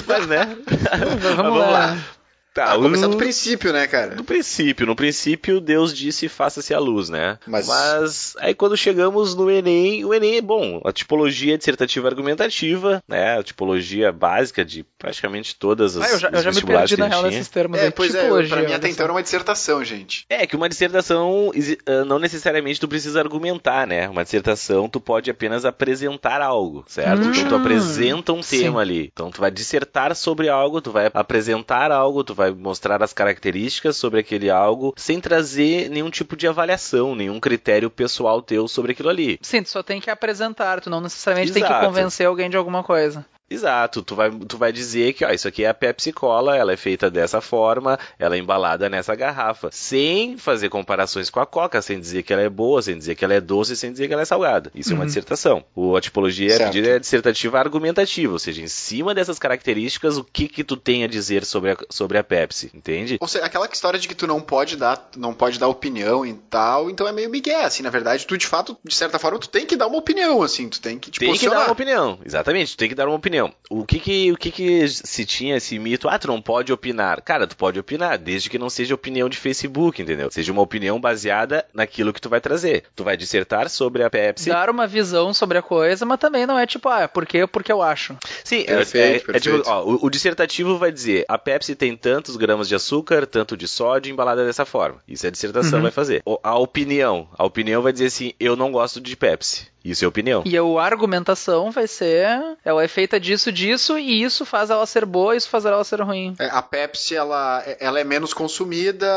Mas, 0.06 0.26
né? 0.26 0.56
Vamos, 1.20 1.36
Vamos 1.36 1.58
lá. 1.58 1.70
lá. 1.70 1.96
Tá, 2.52 2.72
Ah, 2.72 2.76
começar 2.76 3.06
do 3.06 3.16
princípio, 3.16 3.72
né, 3.72 3.86
cara? 3.86 4.16
No 4.16 4.24
princípio, 4.24 4.84
no 4.86 4.96
princípio, 4.96 5.60
Deus 5.60 5.94
disse 5.94 6.28
faça-se 6.28 6.74
a 6.74 6.78
luz, 6.80 7.08
né? 7.08 7.38
Mas- 7.46 8.34
aí 8.40 8.54
quando 8.54 8.76
chegamos 8.76 9.34
no 9.36 9.48
Enem, 9.50 10.04
o 10.04 10.12
Enem 10.12 10.36
é 10.38 10.40
bom. 10.42 10.80
A 10.84 10.92
tipologia 10.92 11.56
dissertativa 11.56 12.08
argumentativa, 12.08 13.02
né? 13.06 13.38
A 13.38 13.42
tipologia 13.42 14.10
básica 14.10 14.64
de 14.64 14.84
praticamente 14.98 15.54
todas 15.54 15.96
as 15.96 16.02
Ah, 16.04 16.10
eu 16.14 16.18
já, 16.18 16.28
eu 16.28 16.34
já 16.42 16.48
me 16.50 16.54
vestibulares 16.54 16.90
perdi 16.90 16.94
que 16.96 17.00
na 17.00 17.06
real 17.08 17.22
nesses 17.22 17.48
termos 17.48 17.78
É, 17.78 17.84
aí. 17.84 17.90
pois 17.92 18.14
é, 18.14 18.22
Tipologia, 18.22 18.48
pra 18.56 18.66
mim 18.68 18.72
até 18.74 18.88
só. 18.88 18.92
então 18.94 19.04
era 19.04 19.12
uma 19.12 19.22
dissertação, 19.22 19.84
gente. 19.84 20.24
É, 20.28 20.46
que 20.46 20.56
uma 20.56 20.68
dissertação 20.68 21.52
ah, 21.86 22.04
não 22.04 22.18
necessariamente 22.18 22.80
tu 22.80 22.88
precisa 22.88 23.20
argumentar, 23.20 23.86
né? 23.86 24.08
Uma 24.08 24.24
dissertação 24.24 24.88
tu 24.88 25.00
pode 25.00 25.30
apenas 25.30 25.64
apresentar 25.64 26.40
algo, 26.42 26.84
certo? 26.88 27.26
Hum, 27.26 27.30
então 27.30 27.48
tu 27.48 27.54
apresenta 27.54 28.32
um 28.32 28.42
sim. 28.42 28.60
tema 28.62 28.80
ali. 28.80 29.08
Então 29.12 29.30
tu 29.30 29.40
vai 29.40 29.50
dissertar 29.52 30.14
sobre 30.16 30.48
algo, 30.48 30.80
tu 30.80 30.90
vai 30.90 31.10
apresentar 31.14 31.92
algo, 31.92 32.24
tu 32.24 32.34
vai 32.34 32.49
mostrar 32.52 33.02
as 33.02 33.12
características 33.12 33.96
sobre 33.96 34.20
aquele 34.20 34.50
algo, 34.50 34.94
sem 34.96 35.20
trazer 35.20 35.88
nenhum 35.88 36.10
tipo 36.10 36.36
de 36.36 36.46
avaliação, 36.46 37.14
nenhum 37.14 37.40
critério 37.40 37.90
pessoal 37.90 38.42
teu 38.42 38.68
sobre 38.68 38.92
aquilo 38.92 39.08
ali. 39.08 39.38
Sim, 39.42 39.62
tu 39.62 39.70
só 39.70 39.82
tem 39.82 40.00
que 40.00 40.10
apresentar, 40.10 40.80
tu 40.80 40.90
não 40.90 41.00
necessariamente 41.00 41.52
tem 41.52 41.62
que 41.62 41.68
Exato. 41.68 41.86
convencer 41.86 42.26
alguém 42.26 42.50
de 42.50 42.56
alguma 42.56 42.82
coisa. 42.82 43.24
Exato, 43.50 44.00
tu 44.02 44.14
vai, 44.14 44.30
tu 44.30 44.56
vai 44.56 44.72
dizer 44.72 45.12
que 45.12 45.24
ó, 45.24 45.30
isso 45.30 45.48
aqui 45.48 45.64
é 45.64 45.68
a 45.68 45.74
Pepsi 45.74 46.12
Cola, 46.12 46.56
ela 46.56 46.72
é 46.72 46.76
feita 46.76 47.10
dessa 47.10 47.40
forma, 47.40 47.98
ela 48.16 48.36
é 48.36 48.38
embalada 48.38 48.88
nessa 48.88 49.12
garrafa, 49.16 49.70
sem 49.72 50.36
fazer 50.38 50.68
comparações 50.68 51.28
com 51.30 51.40
a 51.40 51.46
Coca, 51.46 51.82
sem 51.82 51.98
dizer 51.98 52.22
que 52.22 52.32
ela 52.32 52.42
é 52.42 52.48
boa, 52.48 52.80
sem 52.80 52.96
dizer 52.96 53.16
que 53.16 53.24
ela 53.24 53.34
é 53.34 53.40
doce, 53.40 53.76
sem 53.76 53.90
dizer 53.90 54.06
que 54.06 54.12
ela 54.12 54.22
é 54.22 54.24
salgada. 54.24 54.70
Isso 54.72 54.92
é 54.92 54.94
uma 54.94 55.00
Uhum. 55.00 55.06
dissertação. 55.06 55.64
O, 55.74 55.96
a 55.96 56.00
tipologia 56.00 56.50
Certo. 56.50 56.62
a 56.62 56.66
pedida 56.66 56.88
é 56.90 56.98
dissertativa 57.00 57.58
argumentativa, 57.58 58.32
ou 58.32 58.38
seja, 58.38 58.62
em 58.62 58.68
cima 58.68 59.12
dessas 59.14 59.36
características, 59.38 60.16
o 60.16 60.22
que 60.22 60.46
que 60.46 60.62
tu 60.62 60.76
tem 60.76 61.02
a 61.02 61.08
dizer 61.08 61.44
sobre 61.44 61.72
a, 61.72 61.76
sobre 61.90 62.18
a 62.18 62.22
Pepsi, 62.22 62.70
entende? 62.72 63.16
Ou 63.20 63.26
seja, 63.26 63.44
aquela 63.44 63.68
história 63.72 63.98
de 63.98 64.06
que 64.06 64.14
tu 64.14 64.28
não 64.28 64.40
pode 64.40 64.76
dar, 64.76 65.10
não 65.16 65.34
pode 65.34 65.58
dar 65.58 65.66
opinião 65.66 66.24
e 66.24 66.34
tal, 66.34 66.88
então 66.88 67.08
é 67.08 67.10
meio 67.12 67.28
migué, 67.28 67.64
assim, 67.64 67.82
na 67.82 67.90
verdade, 67.90 68.26
tu 68.26 68.38
de 68.38 68.46
fato, 68.46 68.76
de 68.84 68.94
certa 68.94 69.18
forma, 69.18 69.40
tu 69.40 69.48
tem 69.48 69.66
que 69.66 69.74
dar 69.76 69.88
uma 69.88 69.98
opinião, 69.98 70.40
assim, 70.40 70.68
tu 70.68 70.80
tem 70.80 70.98
que 71.00 71.10
te 71.10 71.18
Tem 71.18 71.28
que 71.28 71.32
posicionar. 71.32 71.58
dar 71.60 71.64
uma 71.66 71.72
opinião, 71.72 72.18
exatamente, 72.24 72.76
tu 72.76 72.78
tem 72.78 72.88
que 72.88 72.94
dar 72.94 73.08
uma 73.08 73.16
opinião. 73.16 73.39
Opinião. 73.44 73.54
O 73.70 73.84
que 73.86 74.00
que, 74.00 74.32
o 74.32 74.36
que 74.36 74.50
que 74.50 74.88
se 74.88 75.24
tinha 75.24 75.56
esse 75.56 75.78
mito? 75.78 76.08
Ah, 76.08 76.18
tu 76.18 76.26
não 76.26 76.42
pode 76.42 76.72
opinar. 76.72 77.22
Cara, 77.22 77.46
tu 77.46 77.56
pode 77.56 77.78
opinar, 77.78 78.18
desde 78.18 78.50
que 78.50 78.58
não 78.58 78.68
seja 78.68 78.94
opinião 78.94 79.28
de 79.28 79.36
Facebook, 79.38 80.02
entendeu? 80.02 80.28
Seja 80.30 80.50
uma 80.52 80.62
opinião 80.62 81.00
baseada 81.00 81.64
naquilo 81.72 82.12
que 82.12 82.20
tu 82.20 82.28
vai 82.28 82.40
trazer. 82.40 82.84
Tu 82.96 83.04
vai 83.04 83.16
dissertar 83.16 83.68
sobre 83.70 84.02
a 84.02 84.10
Pepsi. 84.10 84.48
Dar 84.48 84.68
uma 84.70 84.86
visão 84.88 85.32
sobre 85.32 85.58
a 85.58 85.62
coisa, 85.62 86.04
mas 86.04 86.18
também 86.18 86.46
não 86.46 86.58
é 86.58 86.66
tipo, 86.66 86.88
ah, 86.88 87.06
por 87.06 87.24
quê? 87.26 87.46
Porque 87.46 87.70
eu 87.70 87.80
acho. 87.80 88.16
Sim, 88.42 88.64
Perfeito, 88.64 89.30
é, 89.30 89.34
é- 89.34 89.36
é 89.36 89.40
tipo, 89.40 89.54
perfeito. 89.54 89.68
ó, 89.70 89.84
o, 89.84 90.06
o 90.06 90.10
dissertativo 90.10 90.76
vai 90.76 90.90
dizer, 90.90 91.24
a 91.28 91.38
Pepsi 91.38 91.74
tem 91.76 91.96
tantos 91.96 92.36
gramas 92.36 92.68
de 92.68 92.74
açúcar, 92.74 93.24
tanto 93.26 93.56
de 93.56 93.68
sódio 93.68 94.10
embalada 94.10 94.44
dessa 94.44 94.64
forma. 94.64 95.00
Isso 95.06 95.26
a 95.26 95.30
dissertação 95.30 95.78
Uhum. 95.78 95.82
vai 95.84 95.92
fazer. 95.92 96.22
O- 96.26 96.40
a 96.42 96.58
opinião, 96.58 97.28
a 97.38 97.44
opinião 97.44 97.82
vai 97.82 97.92
dizer 97.92 98.06
assim, 98.06 98.32
eu 98.40 98.56
não 98.56 98.72
gosto 98.72 99.00
de 99.00 99.16
Pepsi. 99.16 99.68
Isso 99.84 100.04
é 100.04 100.08
opinião. 100.08 100.42
E 100.44 100.56
a 100.56 100.62
argumentação 100.82 101.70
vai 101.70 101.86
ser, 101.86 102.28
ela 102.64 102.82
é 102.84 102.88
feita 102.88 103.18
disso, 103.18 103.50
disso, 103.50 103.98
e 103.98 104.22
isso 104.22 104.44
faz 104.44 104.70
ela 104.70 104.84
ser 104.86 105.06
boa, 105.06 105.34
isso 105.34 105.48
faz 105.48 105.64
ela 105.64 105.82
ser 105.84 106.02
ruim. 106.02 106.34
É, 106.38 106.46
A 106.46 106.62
Pepsi, 106.62 107.16
ela, 107.16 107.62
ela 107.78 107.98
é 107.98 108.04
menos 108.04 108.34
consumida 108.34 109.08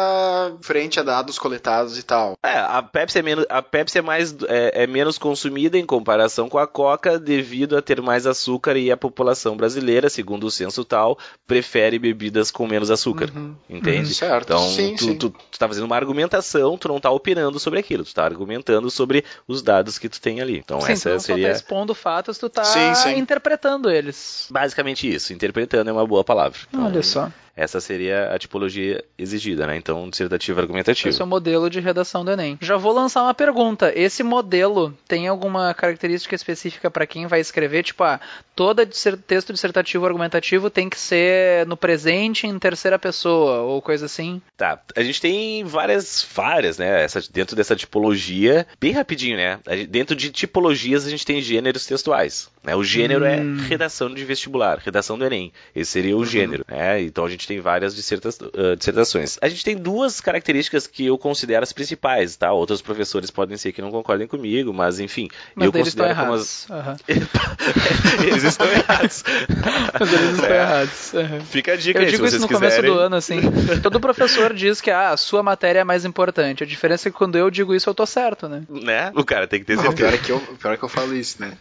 frente 0.62 1.00
a 1.00 1.04
dados 1.04 1.38
coletados 1.38 1.98
e 1.98 2.04
tal. 2.04 2.38
É, 2.44 2.58
a 2.58 2.82
Pepsi 2.82 3.20
é 3.20 3.22
menos, 3.22 3.46
a 3.50 3.62
Pepsi 3.62 3.98
é 3.98 4.02
mais 4.02 4.36
é, 4.48 4.84
é 4.84 4.88
menos 4.88 5.18
consumida 5.18 5.78
em 5.78 5.86
comparação 5.86 6.48
com 6.48 6.58
a 6.58 6.68
Coca 6.68 7.20
devido 7.20 7.78
a 7.78 7.82
ter 7.82 8.02
mais 8.02 8.26
açúcar 8.26 8.78
e 8.78 8.92
a 8.92 8.98
população 8.98 9.58
brasileira, 9.58 10.10
segundo 10.10 10.46
o 10.46 10.52
censo 10.52 10.86
tal, 10.86 11.18
prefere 11.46 12.00
bebidas 12.00 12.52
com 12.52 12.68
menos 12.68 12.90
açúcar. 12.90 13.30
Entende? 13.70 14.08
Uhum, 14.08 14.14
certo. 14.14 14.46
Então, 14.46 14.70
Sim, 14.70 14.96
tu, 14.96 15.04
sim. 15.06 15.18
Tu, 15.18 15.30
tu 15.30 15.60
tá 15.60 15.68
fazendo 15.68 15.86
uma 15.86 15.96
argumentação, 15.96 16.78
tu 16.78 16.88
não 16.88 17.00
tá 17.00 17.10
opinando 17.12 17.60
sobre 17.60 17.80
aquilo, 17.80 18.04
tu 18.04 18.14
tá 18.14 18.24
argumentando 18.24 18.90
sobre 18.90 19.24
os 19.48 19.62
dados 19.62 19.98
que 19.98 20.10
tu 20.10 20.22
tem 20.22 20.42
ali. 20.42 20.53
Então 20.58 20.80
Sim, 20.82 20.88
tu 20.88 20.92
essa 20.94 21.12
só 21.14 21.20
seria 21.20 21.50
tá 21.50 21.54
expondo 21.56 21.94
fatos, 21.96 22.38
tu 22.38 22.50
tá 22.50 22.64
Sim, 22.64 22.96
sim. 22.96 23.18
interpretando 23.18 23.90
eles. 23.90 24.48
basicamente 24.50 25.12
isso. 25.12 25.34
Interpretando 25.34 25.90
é 25.90 25.94
uma 25.94 26.06
boa 26.06 26.24
palavra. 26.24 26.58
Então, 26.70 26.86
Olha 26.86 27.04
só. 27.04 27.32
Essa 27.56 27.80
seria 27.80 28.34
a 28.34 28.40
tipologia 28.40 29.04
exigida, 29.18 29.68
né? 29.68 29.78
Então, 29.78 30.10
dissertativo 30.10 30.60
argumentativo. 30.60 31.10
Esse 31.10 31.22
é 31.22 31.24
o 31.24 31.28
modelo 31.28 31.70
de 31.70 31.80
redação 31.80 32.26
do 32.26 32.32
Enem. 32.32 32.58
Já 32.62 32.78
vou 32.78 32.92
lançar 32.94 33.22
uma 33.22 33.34
pergunta. 33.34 33.92
Esse 33.96 34.24
modelo 34.24 34.98
tem 35.08 35.28
alguma 35.28 35.74
característica 35.74 36.34
específica 36.34 36.90
para 36.90 37.06
quem 37.06 37.28
vai 37.28 37.40
escrever? 37.40 37.84
Tipo, 37.84 38.04
ah, 38.04 38.20
todo 38.56 38.84
texto 39.28 39.54
dissertativo 39.54 40.06
argumentativo 40.06 40.70
tem 40.70 40.90
que 40.90 41.00
ser 41.00 41.66
no 41.68 41.78
presente 41.78 42.48
em 42.48 42.58
terceira 42.58 42.98
pessoa 42.98 43.60
ou 43.62 43.82
coisa 43.82 44.08
assim? 44.08 44.42
Tá, 44.58 44.80
a 44.96 45.04
gente 45.04 45.22
tem 45.22 45.64
várias, 45.64 46.26
várias, 46.34 46.78
né? 46.80 47.04
Essa, 47.04 47.22
dentro 47.32 47.56
dessa 47.56 47.76
tipologia, 47.76 48.66
bem 48.80 48.92
rapidinho, 48.94 49.38
né? 49.38 49.60
Gente- 49.70 49.88
dentro 49.88 50.16
de 50.16 50.32
tipologias 50.32 51.06
a 51.06 51.10
gente 51.10 51.26
tem 51.26 51.42
gêneros 51.42 51.86
textuais. 51.86 52.50
Né? 52.64 52.76
O 52.76 52.84
gênero 52.84 53.26
é 53.26 53.42
redação 53.68 54.14
de 54.14 54.24
vestibular, 54.24 54.80
redação 54.80 55.18
do 55.18 55.26
Enem. 55.26 55.52
Esse 55.76 55.92
seria 55.92 56.16
o 56.18 56.26
gênero, 56.26 56.66
né? 56.68 57.02
Então 57.02 57.26
a 57.26 57.30
gente 57.30 57.43
tem 57.48 57.60
várias 57.60 57.96
disserta- 57.96 58.30
dissertações. 58.78 59.38
A 59.42 59.48
gente 59.50 59.64
tem 59.64 59.76
duas 59.76 60.20
características 60.22 60.88
que 60.88 61.06
eu 61.06 61.18
considero 61.18 61.64
as 61.64 61.74
principais, 61.74 62.36
tá? 62.36 62.52
Outros 62.52 62.82
professores 62.82 63.30
podem 63.32 63.58
ser 63.58 63.72
que 63.72 63.82
não 63.82 63.92
concordem 63.92 64.28
comigo, 64.28 64.74
mas 64.74 65.00
enfim, 65.00 65.28
Mas 65.56 65.66
eu 65.66 65.72
eles 65.74 65.88
estão 65.90 66.06
considero 66.08 66.28
como 66.28 66.34
as... 66.40 66.70
errados. 66.70 66.72
Aham. 66.72 66.98
eles 68.28 68.44
estão 68.44 68.68
errados. 68.72 69.24
Mas 70.00 70.14
eles 70.14 70.32
estão 70.32 70.46
É. 70.50 70.60
errados. 70.60 71.14
Aham. 71.14 71.40
Fica 71.42 71.74
a 71.74 71.76
dica 71.76 72.00
Eu 72.00 72.06
aí, 72.06 72.12
digo 72.12 72.24
se 72.28 72.36
isso 72.36 72.40
vocês 72.40 72.42
no 72.42 72.48
começo 72.48 72.76
quiserem. 72.76 72.92
do 72.92 73.00
ano, 73.00 73.16
assim. 73.16 73.40
Todo 73.82 74.00
professor 74.00 74.54
diz 74.54 74.82
que 74.82 74.90
ah, 74.92 75.10
a 75.12 75.18
sua 75.18 75.42
matéria 75.44 75.80
é 75.80 75.84
mais 75.84 76.06
importante. 76.06 76.64
A 76.64 76.68
diferença 76.68 77.08
é 77.08 77.12
que 77.12 77.18
quando 77.18 77.38
eu 77.38 77.50
digo 77.50 77.74
isso, 77.76 77.90
eu 77.90 77.94
tô 77.94 78.06
certo, 78.06 78.48
né? 78.48 78.64
Né? 78.70 79.12
O 79.16 79.24
cara 79.24 79.48
tem 79.48 79.60
que 79.60 79.66
ter 79.66 79.76
Não, 79.76 79.84
certeza. 79.84 80.10
pior, 80.10 80.14
é 80.14 80.18
que 80.24 80.32
eu, 80.32 80.40
pior 80.58 80.74
é 80.74 80.78
que 80.78 80.84
eu 80.84 80.90
falo 80.90 81.16
isso, 81.16 81.38
né? 81.42 81.54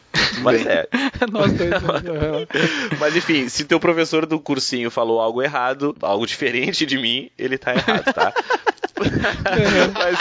Mas 0.42 0.64
é. 0.66 0.86
Nós 1.30 1.52
dois. 1.52 1.72
Aham. 1.72 2.46
Mas 2.98 3.16
enfim, 3.16 3.48
se 3.48 3.64
teu 3.64 3.78
professor 3.80 4.26
do 4.26 4.38
cursinho 4.40 4.90
falou 4.90 5.20
algo 5.20 5.42
errado, 5.42 5.71
algo 6.02 6.26
diferente 6.26 6.86
de 6.86 6.98
mim, 6.98 7.30
ele 7.38 7.58
tá 7.58 7.74
errado, 7.74 8.12
tá? 8.12 8.32
mas 9.92 10.18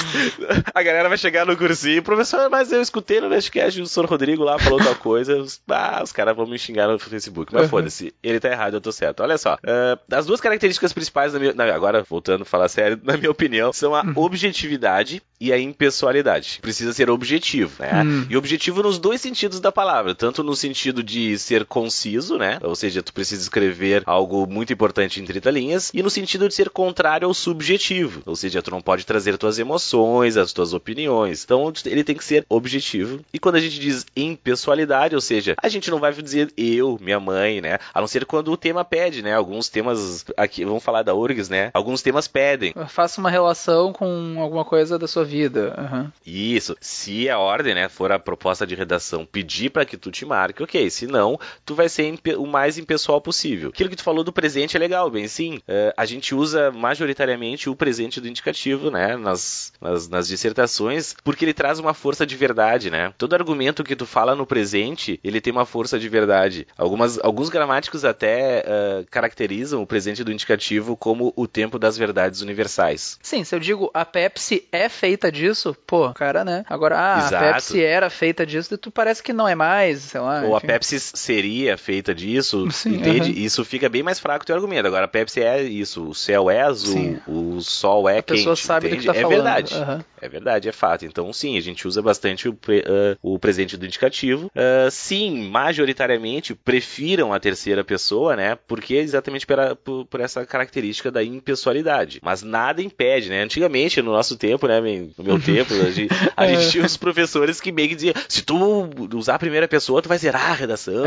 a 0.74 0.84
galera 0.84 1.10
vai 1.10 1.18
chegar 1.18 1.46
no 1.46 1.56
cursinho, 1.58 2.02
professor, 2.04 2.50
mas 2.50 2.72
eu 2.72 2.82
escutei 2.82 3.20
no 3.22 3.30
Nerdcast 3.30 3.82
o 3.82 3.86
Sr. 3.88 4.06
Rodrigo 4.06 4.44
lá 4.44 4.58
falou 4.60 4.80
tal 4.80 4.96
coisa, 4.96 5.44
ah, 5.70 6.02
os 6.04 6.12
caras 6.12 6.36
vão 6.36 6.46
me 6.48 6.58
xingar 6.58 6.88
no 6.88 7.00
Facebook. 7.00 7.54
Mas 7.54 7.64
Uhum. 7.64 7.70
foda-se, 7.70 8.14
ele 8.24 8.40
tá 8.40 8.50
errado, 8.50 8.76
eu 8.76 8.82
tô 8.82 8.92
certo. 8.92 9.22
Olha 9.24 9.38
só, 9.38 9.58
ah, 9.66 9.98
as 10.12 10.26
duas 10.26 10.42
características 10.42 10.94
principais, 10.94 11.34
na 11.34 11.40
minha, 11.40 11.54
na- 11.54 11.74
agora 11.74 12.04
voltando 12.10 12.42
a 12.42 12.46
falar 12.46 12.68
sério, 12.68 13.00
na 13.04 13.16
minha 13.18 13.32
opinião, 13.32 13.72
são 13.74 13.94
a 13.96 14.04
objetividade 14.16 15.22
e 15.40 15.52
a 15.52 15.60
impessoalidade. 15.60 16.60
Precisa 16.62 16.94
ser 16.94 17.10
objetivo, 17.10 17.72
né? 17.80 18.04
Hum. 18.04 18.26
E 18.30 18.38
objetivo 18.38 18.84
nos 18.84 18.98
dois 19.00 19.22
sentidos 19.22 19.60
da 19.60 19.72
palavra, 19.72 20.14
tanto 20.16 20.44
no 20.44 20.56
sentido 20.56 21.04
de 21.04 21.38
ser 21.38 21.66
conciso, 21.66 22.38
né? 22.38 22.60
Ou 22.62 22.76
seja, 22.76 23.02
tu 23.02 23.14
precisa 23.14 23.42
escrever 23.42 24.04
algo 24.06 24.46
muito 24.48 24.72
importante 24.74 25.20
em 25.22 25.26
30 25.26 25.50
linhas, 25.52 25.92
e 25.94 26.02
no 26.04 26.10
sentido 26.10 26.48
de 26.48 26.54
ser 26.54 26.70
contrário 26.70 27.28
ao 27.28 27.34
subjetivo, 27.34 28.22
ou 28.26 28.36
seja, 28.36 28.62
tu 28.62 28.71
não 28.72 28.82
pode 28.82 29.06
trazer 29.06 29.38
tuas 29.38 29.60
emoções, 29.60 30.38
as 30.38 30.54
tuas 30.54 30.74
opiniões. 30.74 31.44
Então, 31.44 31.72
ele 31.86 32.04
tem 32.04 32.16
que 32.16 32.24
ser 32.24 32.46
objetivo. 32.50 33.20
E 33.34 33.40
quando 33.40 33.56
a 33.56 33.60
gente 33.60 33.80
diz 33.80 34.06
impessoalidade, 34.16 35.16
ou 35.16 35.22
seja, 35.22 35.56
a 35.62 35.70
gente 35.70 35.92
não 35.92 36.00
vai 36.00 36.12
dizer 36.14 36.52
eu, 36.58 36.98
minha 37.02 37.20
mãe, 37.20 37.62
né? 37.62 37.78
A 37.94 38.02
não 38.02 38.08
ser 38.08 38.26
quando 38.26 38.52
o 38.52 38.58
tema 38.58 38.84
pede, 38.84 39.22
né? 39.22 39.34
Alguns 39.34 39.70
temas 39.70 40.26
aqui, 40.38 40.66
vamos 40.66 40.84
falar 40.84 41.04
da 41.04 41.14
URGS, 41.14 41.50
né? 41.50 41.72
Alguns 41.74 42.02
temas 42.02 42.28
pedem. 42.28 42.74
Faça 42.88 43.20
uma 43.20 43.30
relação 43.30 43.94
com 43.94 44.36
alguma 44.40 44.66
coisa 44.66 44.98
da 44.98 45.08
sua 45.08 45.24
vida. 45.24 45.74
Aham. 45.78 46.12
Isso. 46.26 46.76
Se 46.80 47.30
a 47.30 47.38
ordem, 47.38 47.76
né, 47.76 47.90
for 47.90 48.12
a 48.12 48.20
proposta 48.20 48.66
de 48.66 48.76
redação 48.76 49.26
pedir 49.26 49.70
para 49.70 49.86
que 49.86 49.98
tu 49.98 50.12
te 50.12 50.26
marque, 50.26 50.64
ok. 50.64 50.90
Se 50.90 51.08
não, 51.08 51.40
tu 51.66 51.76
vai 51.76 51.90
ser 51.90 52.14
o 52.38 52.46
mais 52.46 52.78
impessoal 52.78 53.22
possível. 53.22 53.70
Aquilo 53.70 53.90
que 53.90 53.96
tu 53.96 54.04
falou 54.04 54.24
do 54.24 54.34
presente 54.34 54.76
é 54.76 54.80
legal, 54.80 55.10
bem 55.10 55.28
sim. 55.28 55.60
É, 55.68 55.94
a 55.96 56.06
gente 56.06 56.34
usa 56.34 56.72
majoritariamente 56.72 57.70
o 57.70 57.76
presente 57.76 58.22
do 58.22 58.28
indicativo, 58.28 58.61
né, 58.70 59.16
nas, 59.18 59.74
nas, 59.82 60.08
nas 60.08 60.28
dissertações, 60.28 61.16
porque 61.24 61.46
ele 61.46 61.54
traz 61.54 61.80
uma 61.80 61.94
força 61.94 62.26
de 62.26 62.36
verdade, 62.36 62.90
né. 62.90 63.14
Todo 63.18 63.34
argumento 63.34 63.84
que 63.84 63.96
tu 63.96 64.06
fala 64.06 64.36
no 64.36 64.46
presente, 64.46 65.20
ele 65.24 65.42
tem 65.42 65.52
uma 65.52 65.66
força 65.66 65.98
de 66.00 66.08
verdade. 66.10 66.68
Algumas, 66.78 67.20
alguns 67.24 67.50
gramáticos 67.50 68.06
até 68.06 68.64
é, 68.66 69.04
caracterizam 69.10 69.82
o 69.82 69.88
presente 69.88 70.24
do 70.24 70.32
indicativo 70.32 70.96
como 70.96 71.34
o 71.36 71.48
tempo 71.48 71.80
das 71.80 71.98
verdades 71.98 72.42
universais. 72.42 73.18
Sim, 73.22 73.44
se 73.44 73.56
eu 73.56 73.60
digo 73.60 73.90
a 73.94 74.06
Pepsi 74.06 74.68
é 74.72 74.90
feita 74.90 75.32
disso, 75.32 75.76
pô, 75.86 76.14
cara, 76.14 76.44
né? 76.44 76.64
Agora, 76.70 76.98
ah, 76.98 77.20
Exato. 77.20 77.36
a 77.46 77.54
Pepsi 77.54 77.84
era 77.84 78.10
feita 78.10 78.46
disso, 78.46 78.78
tu 78.78 78.92
parece 78.92 79.24
que 79.24 79.34
não 79.34 79.48
é 79.48 79.56
mais, 79.56 80.00
sei 80.02 80.22
lá. 80.22 80.44
Ou 80.44 80.54
a 80.54 80.58
enfim. 80.58 80.68
Pepsi 80.68 81.00
seria 81.00 81.78
feita 81.78 82.14
disso, 82.14 82.70
Sim, 82.72 82.96
entende? 82.96 83.32
aham. 83.32 83.40
Isso 83.40 83.66
fica 83.66 83.90
bem 83.90 84.04
mais 84.04 84.20
fraco 84.20 84.44
o 84.44 84.46
teu 84.46 84.56
argumento. 84.56 84.88
Agora, 84.88 85.06
a 85.06 85.08
Pepsi 85.08 85.42
é 85.42 85.64
isso, 85.64 86.10
o 86.10 86.16
céu 86.16 86.50
é 86.50 86.62
azul, 86.62 86.94
Sim. 86.94 87.20
o 87.28 87.62
sol 87.62 88.08
é 88.10 88.20
A 88.20 88.24
pessoa 88.50 88.56
sabe 88.56 88.88
do 88.90 88.96
entende? 88.96 89.08
que 89.08 89.14
tá 89.14 89.20
é 89.20 89.22
falando, 89.22 89.36
verdade. 89.44 89.74
aham. 89.76 90.06
É 90.22 90.30
verdade, 90.30 90.70
é 90.70 90.72
fato. 90.72 91.04
Então, 91.06 91.34
sim, 91.34 91.58
a 91.58 91.62
gente 91.62 91.88
usa 91.88 92.00
bastante 92.02 92.48
o, 92.48 92.54
pre- 92.54 92.84
ah, 92.88 93.18
o 93.24 93.40
presente 93.40 93.76
do 93.76 93.86
indicativo. 93.86 94.52
Ah, 94.56 94.88
sim, 94.92 95.50
majoritariamente 95.50 96.54
prefiram 96.54 97.34
a 97.34 97.40
terceira 97.40 97.84
pessoa, 97.84 98.36
né? 98.36 98.56
Porque 98.68 98.96
exatamente 98.96 99.48
pela- 99.48 99.76
por, 99.76 100.06
por 100.06 100.20
essa 100.20 100.46
característica 100.46 101.10
da 101.12 101.24
impessoalidade. 101.24 102.20
Mas 102.22 102.44
nada 102.44 102.82
impede, 102.84 103.30
né? 103.30 103.42
Antigamente, 103.42 104.02
no 104.02 104.12
nosso 104.12 104.38
tempo, 104.38 104.68
né, 104.68 104.80
no 105.18 105.24
meu 105.24 105.40
tempo, 105.42 105.74
a 105.74 105.90
gente, 105.92 106.14
a 106.38 106.46
gente 106.46 106.70
tinha 106.70 106.86
os 106.86 106.98
professores 106.98 107.60
que 107.60 107.72
meio 107.72 107.90
que 107.90 107.96
diziam: 107.96 108.14
se 108.30 108.44
tu 108.44 108.90
usar 109.16 109.36
a 109.36 109.40
primeira 109.40 109.68
pessoa, 109.68 110.02
tu 110.02 110.10
vai 110.10 110.18
zerar 110.18 110.52
a 110.52 110.54
redação. 110.54 111.04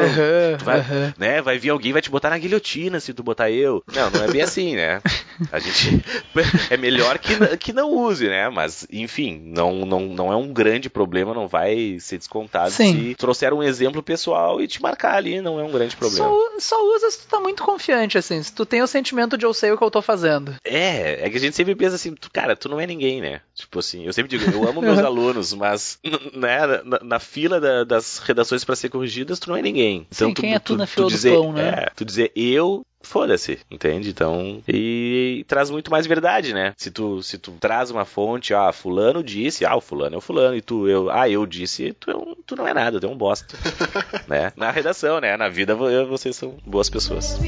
Tu 0.59 0.65
vai, 0.65 0.81
aham. 0.81 1.15
né, 1.19 1.41
vai 1.43 1.59
vir 1.59 1.71
alguém 1.71 1.93
vai 1.93 2.03
te 2.03 2.11
botar 2.11 2.31
na 2.31 2.39
guilhotina 2.39 2.99
se 3.01 3.15
tu 3.15 3.23
botar 3.23 3.51
eu. 3.51 3.83
Não, 3.95 4.11
não 4.11 4.23
é 4.23 4.29
bem 4.29 4.43
assim, 4.43 4.75
né? 4.75 5.01
A 5.51 5.59
gente 5.59 6.03
é 6.71 6.77
melhor 6.77 7.19
que, 7.19 7.57
que 7.57 7.73
não 7.73 7.91
use, 7.93 8.29
né? 8.29 8.49
Mas, 8.49 8.87
enfim, 8.91 9.41
não, 9.45 9.85
não, 9.85 10.01
não 10.01 10.33
é 10.33 10.37
um 10.37 10.53
grande 10.53 10.89
problema, 10.91 11.35
não 11.35 11.49
vai 11.49 11.99
ser 12.01 12.19
descontado 12.19 12.71
Sim. 12.71 12.93
se 13.11 13.15
trouxer 13.17 13.53
um 13.53 13.63
exemplo 13.63 14.03
pessoal 14.03 14.61
e 14.61 14.67
te 14.69 14.81
marcar 14.83 15.15
ali, 15.17 15.41
não 15.41 15.59
é 15.59 15.65
um 15.65 15.73
grande 15.73 15.97
problema. 15.97 16.27
Só, 16.29 16.77
só 16.77 16.95
usa 16.97 17.11
se 17.11 17.21
tu 17.21 17.27
tá 17.29 17.41
muito 17.41 17.63
confiante, 17.63 18.19
assim. 18.19 18.43
Se 18.43 18.53
tu 18.53 18.65
tem 18.67 18.83
o 18.83 18.87
sentimento 18.87 19.37
de 19.39 19.45
eu 19.47 19.55
sei 19.55 19.73
o 19.73 19.79
que 19.79 19.85
eu 19.85 19.91
tô 19.91 20.03
fazendo. 20.03 20.55
É, 20.65 21.27
é 21.27 21.31
que 21.31 21.37
a 21.37 21.41
gente 21.41 21.57
sempre 21.57 21.75
pensa 21.75 21.97
assim, 21.97 22.15
tu- 22.15 22.31
cara, 22.33 22.57
tu 22.57 22.69
não 22.69 22.81
é 22.81 22.87
ninguém, 22.87 23.21
né? 23.21 23.41
Tipo 23.55 23.79
assim, 23.79 24.05
eu 24.05 24.13
sempre 24.13 24.37
digo, 24.37 24.51
eu 24.51 24.67
amo 24.69 24.81
meus 24.81 24.99
alunos, 25.05 25.53
mas 25.55 25.99
né, 26.35 26.61
na, 26.85 26.99
na 27.03 27.19
fila 27.19 27.61
da- 27.61 27.85
das 27.85 28.19
redações 28.19 28.65
pra 28.65 28.77
ser 28.77 28.89
corrigidas, 28.89 29.39
tu 29.39 29.49
não 29.51 29.57
é 29.57 29.63
ninguém. 29.63 30.07
Sim, 30.11 30.33
quem 30.33 30.55
é 30.55 30.59
tu 30.59 30.77
na 30.77 30.87
fila 30.87 31.07
do 31.07 31.11
dizer, 31.13 31.35
pão, 31.35 31.53
né? 31.53 31.69
É, 31.69 31.91
tu 31.95 32.05
dizer 32.05 32.31
eu 32.35 32.85
Foda-se, 33.05 33.59
entende? 33.71 34.09
Então, 34.11 34.63
e, 34.67 35.45
traz 35.47 35.71
muito 35.71 35.91
mais 35.91 36.07
verdade, 36.07 36.53
né? 36.53 36.73
Se 36.77 36.91
tu, 36.91 37.23
se 37.23 37.39
tu 37.39 37.53
traz 37.61 37.91
uma 37.91 38.05
fonte, 38.05 38.53
ah, 38.55 38.73
fulano 38.73 39.23
disse, 39.23 39.65
ah, 39.65 39.77
o 39.77 39.81
fulano 39.81 40.15
é 40.17 40.19
o 40.19 40.21
fulano, 40.21 40.57
e 40.57 40.61
tu, 40.61 40.89
eu, 40.89 41.11
ah, 41.11 41.29
eu 41.29 41.47
disse, 41.47 41.93
tu, 42.01 42.11
é 42.11 42.17
um- 42.17 42.35
tu 42.47 42.57
não 42.57 42.67
é 42.67 42.75
nada, 42.75 42.99
tu 42.99 43.07
é 43.07 43.09
um 43.09 43.17
bosta, 43.17 43.57
né? 44.27 44.53
Na 44.57 44.71
redação, 44.71 45.21
né? 45.21 45.37
Na 45.37 45.49
vida 45.49 45.75
vo- 45.75 46.07
vocês 46.07 46.35
são 46.35 46.57
boas 46.67 46.89
pessoas. 46.91 47.39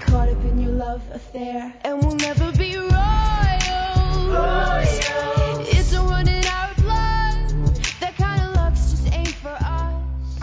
Caught 0.00 0.28
up 0.30 0.44
in 0.44 0.60
your 0.62 0.72
love 0.72 1.02
affair, 1.12 1.72
and 1.84 2.00
we'll 2.02 2.14
never 2.16 2.50